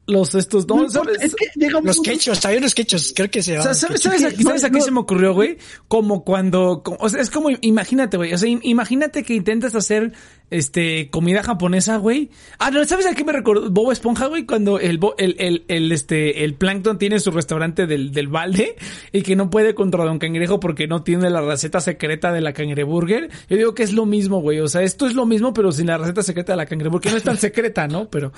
los 0.07 0.35
estos, 0.35 0.67
no, 0.67 0.89
¿sabes? 0.91 1.19
Es 1.23 1.35
que 1.37 1.47
Los 1.85 2.01
quechos, 2.01 2.45
hay 2.45 2.57
unos 2.57 2.75
quechos, 2.75 3.13
creo 3.15 3.31
que 3.31 3.43
se 3.45 3.53
O 3.59 3.61
llaman. 3.63 3.75
sea, 3.77 3.97
¿sabes, 3.97 4.25
a, 4.25 4.31
¿sabes 4.43 4.65
a 4.65 4.71
qué 4.71 4.81
se 4.81 4.91
me 4.91 4.99
ocurrió, 4.99 5.33
güey? 5.33 5.57
Como 5.87 6.25
cuando, 6.25 6.83
como- 6.83 6.97
o 7.01 7.09
sea, 7.09 7.21
es 7.21 7.31
como, 7.31 7.49
imagínate, 7.61 8.17
güey, 8.17 8.33
o 8.35 8.39
sea, 8.39 8.49
im- 8.49 8.61
imagínate 8.65 9.23
que 9.23 9.35
intentas 9.35 9.77
hacer, 9.77 10.13
este, 10.51 11.11
comida 11.11 11.43
japonesa, 11.43 11.97
güey. 11.97 12.31
Ah, 12.59 12.71
no, 12.71 12.85
¿sabes 12.85 13.07
a 13.07 13.15
qué 13.15 13.25
me 13.25 13.33
recordó? 13.33 13.71
Bobo 13.71 13.93
Esponja, 13.93 14.27
güey, 14.27 14.45
cuando 14.45 14.79
el, 14.79 14.99
el, 15.19 15.65
el, 15.69 15.93
este, 15.93 16.45
el 16.45 16.55
Plankton 16.55 16.99
tiene 16.99 17.21
su 17.21 17.31
restaurante 17.31 17.87
del, 17.87 18.13
del 18.13 18.29
balde 18.29 18.77
y 19.13 19.23
que 19.23 19.37
no 19.37 19.51
puede 19.51 19.75
contra 19.75 20.05
Don 20.05 20.19
Cangrejo 20.19 20.61
porque 20.61 20.87
no 20.87 21.03
tiene 21.03 21.31
la 21.31 21.41
receta 21.41 21.81
secreta 21.81 22.33
de 22.33 22.41
la 22.41 22.53
cangreburger. 22.53 23.31
Yo 23.49 23.57
digo 23.57 23.75
que 23.75 23.83
es 23.83 23.93
lo 23.93 24.07
mismo, 24.07 24.41
güey, 24.41 24.61
o 24.61 24.69
sea, 24.69 24.83
esto 24.83 25.07
es 25.07 25.15
lo 25.15 25.27
mismo, 25.27 25.55
pero 25.55 25.73
sin 25.73 25.87
la 25.87 25.99
receta 25.99 26.23
secreta 26.23 26.53
de 26.53 26.57
la 26.57 26.67
cangreburger, 26.67 27.13
no 27.13 27.19
es 27.19 27.25
tan 27.25 27.37
secreta, 27.39 27.87
¿no? 27.87 28.09
Pero, 28.11 28.33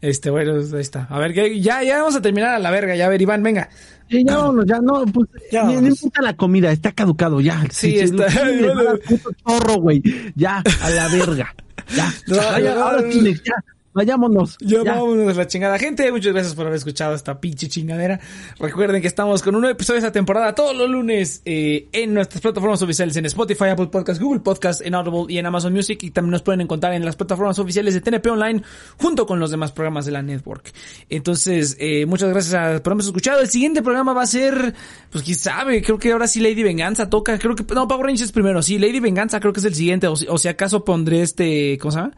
este, 0.00 0.30
bueno, 0.30 0.54
ahí 0.54 0.80
está. 0.80 1.06
A 1.10 1.18
ver, 1.18 1.34
ya, 1.60 1.82
ya 1.82 1.98
vamos 1.98 2.16
a 2.16 2.22
terminar 2.22 2.54
a 2.54 2.58
la 2.58 2.70
verga, 2.70 2.94
ya, 2.94 3.06
a 3.06 3.08
ver, 3.08 3.20
Iván, 3.20 3.42
venga. 3.42 3.68
Sí, 4.08 4.24
ya 4.26 4.36
vámonos, 4.36 4.66
ya 4.66 4.78
no, 4.80 5.04
pues, 5.06 5.28
Ya 5.50 5.64
ni, 5.64 5.74
vámonos. 5.74 6.02
importa 6.02 6.22
la 6.22 6.36
comida, 6.36 6.70
está 6.72 6.92
caducado, 6.92 7.40
ya. 7.40 7.64
Sí, 7.70 7.98
está. 7.98 8.26
Dar 8.26 8.98
puto 9.08 9.30
chorro, 9.44 9.74
güey. 9.80 10.02
Ya, 10.34 10.62
a 10.82 10.90
la 10.90 11.08
verga. 11.08 11.54
Ya. 11.94 12.12
No, 12.26 12.36
Vaya, 12.36 12.74
no, 12.74 12.82
ahora 12.84 13.02
no, 13.02 13.12
sí, 13.12 13.34
ya. 13.44 13.54
Vayámonos. 13.96 14.58
Ya, 14.60 14.84
ya. 14.84 14.94
vámonos 14.94 15.34
la 15.38 15.46
chingada. 15.46 15.78
Gente, 15.78 16.12
muchas 16.12 16.34
gracias 16.34 16.54
por 16.54 16.66
haber 16.66 16.76
escuchado 16.76 17.14
esta 17.14 17.40
pinche 17.40 17.66
chingadera. 17.66 18.20
Recuerden 18.58 19.00
que 19.00 19.08
estamos 19.08 19.40
con 19.42 19.54
un 19.54 19.62
nuevo 19.62 19.72
episodio 19.74 20.02
de 20.02 20.06
esta 20.06 20.12
temporada 20.12 20.54
todos 20.54 20.76
los 20.76 20.90
lunes 20.90 21.40
eh, 21.46 21.88
en 21.92 22.12
nuestras 22.12 22.42
plataformas 22.42 22.82
oficiales 22.82 23.16
en 23.16 23.24
Spotify, 23.24 23.70
Apple 23.70 23.86
Podcast, 23.86 24.20
Google 24.20 24.40
Podcast, 24.40 24.82
en 24.82 24.94
Audible 24.94 25.32
y 25.32 25.38
en 25.38 25.46
Amazon 25.46 25.72
Music. 25.72 25.98
Y 26.02 26.10
también 26.10 26.32
nos 26.32 26.42
pueden 26.42 26.60
encontrar 26.60 26.92
en 26.92 27.06
las 27.06 27.16
plataformas 27.16 27.58
oficiales 27.58 27.94
de 27.94 28.02
TNP 28.02 28.28
Online 28.28 28.62
junto 28.98 29.24
con 29.26 29.40
los 29.40 29.50
demás 29.50 29.72
programas 29.72 30.04
de 30.04 30.12
la 30.12 30.20
network. 30.20 30.72
Entonces, 31.08 31.78
eh, 31.80 32.04
muchas 32.04 32.28
gracias 32.28 32.52
a- 32.54 32.82
por 32.82 32.92
habernos 32.92 33.06
escuchado. 33.06 33.40
El 33.40 33.48
siguiente 33.48 33.80
programa 33.82 34.12
va 34.12 34.24
a 34.24 34.26
ser, 34.26 34.74
pues 35.10 35.24
quién 35.24 35.38
sabe, 35.38 35.80
creo 35.82 35.98
que 35.98 36.12
ahora 36.12 36.28
sí 36.28 36.40
Lady 36.40 36.62
Venganza 36.62 37.08
toca. 37.08 37.38
Creo 37.38 37.56
que, 37.56 37.64
no, 37.74 37.88
Power 37.88 38.04
Rangers 38.08 38.30
primero. 38.30 38.60
Sí, 38.62 38.78
Lady 38.78 39.00
Venganza 39.00 39.40
creo 39.40 39.54
que 39.54 39.60
es 39.60 39.66
el 39.66 39.74
siguiente. 39.74 40.06
O, 40.06 40.12
o 40.28 40.36
si 40.38 40.48
acaso 40.48 40.84
pondré 40.84 41.22
este, 41.22 41.78
¿cómo 41.80 41.92
se 41.92 41.98
llama? 41.98 42.12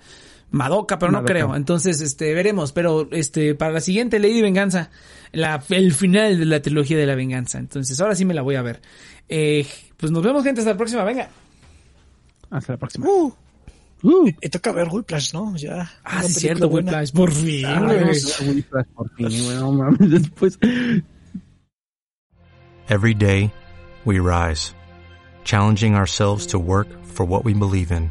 Madoka, 0.51 0.99
pero 0.99 1.13
no 1.13 1.19
Madoka. 1.19 1.33
creo. 1.33 1.55
Entonces, 1.57 2.01
este, 2.01 2.33
veremos. 2.35 2.73
Pero, 2.73 3.09
este, 3.13 3.55
para 3.55 3.73
la 3.73 3.81
siguiente 3.81 4.19
Lady 4.19 4.41
Venganza, 4.43 4.91
la, 5.33 5.63
el 5.69 5.93
final 5.93 6.39
de 6.39 6.45
la 6.47 6.63
trilogía 6.63 6.97
de 6.97 7.07
la 7.07 7.15
venganza. 7.15 7.59
Entonces, 7.59 8.01
ahora 8.01 8.15
sí 8.15 8.25
me 8.25 8.35
la 8.35 8.43
voy 8.43 8.55
a 8.57 8.63
ver. 8.63 8.81
Eh, 9.29 9.67
pues 9.97 10.11
nos 10.13 10.23
vemos, 10.23 10.43
gente. 10.45 10.61
Hasta 10.61 10.73
la 10.73 10.77
próxima. 10.77 11.05
Venga. 11.05 11.29
Hasta 12.51 12.73
la 12.73 12.79
próxima. 12.79 13.07
Uh, 13.09 13.33
Uh. 14.01 14.27
me 14.27 14.49
toca 14.49 14.71
ver 14.71 14.87
Whiplash, 14.89 15.35
¿no? 15.35 15.57
Ya. 15.57 15.91
Ah, 16.05 16.21
película 16.21 16.29
cierto. 16.29 16.69
Whiplash. 16.69 17.11
Por 17.11 17.33
fin, 17.33 17.67
Ah, 17.67 17.81
Whiplash 17.83 18.87
por 18.95 19.11
fin, 19.17 19.27
güey, 19.45 19.57
no 19.57 19.73
mames, 19.73 19.99
después. 20.11 20.57
Every 22.89 23.13
day, 23.13 23.51
we 24.05 24.21
rise, 24.21 24.73
challenging 25.43 25.97
ourselves 25.97 26.47
to 26.47 26.61
work 26.61 26.87
for 27.07 27.27
what 27.27 27.45
we 27.45 27.53
believe 27.55 27.91
in. 27.91 28.11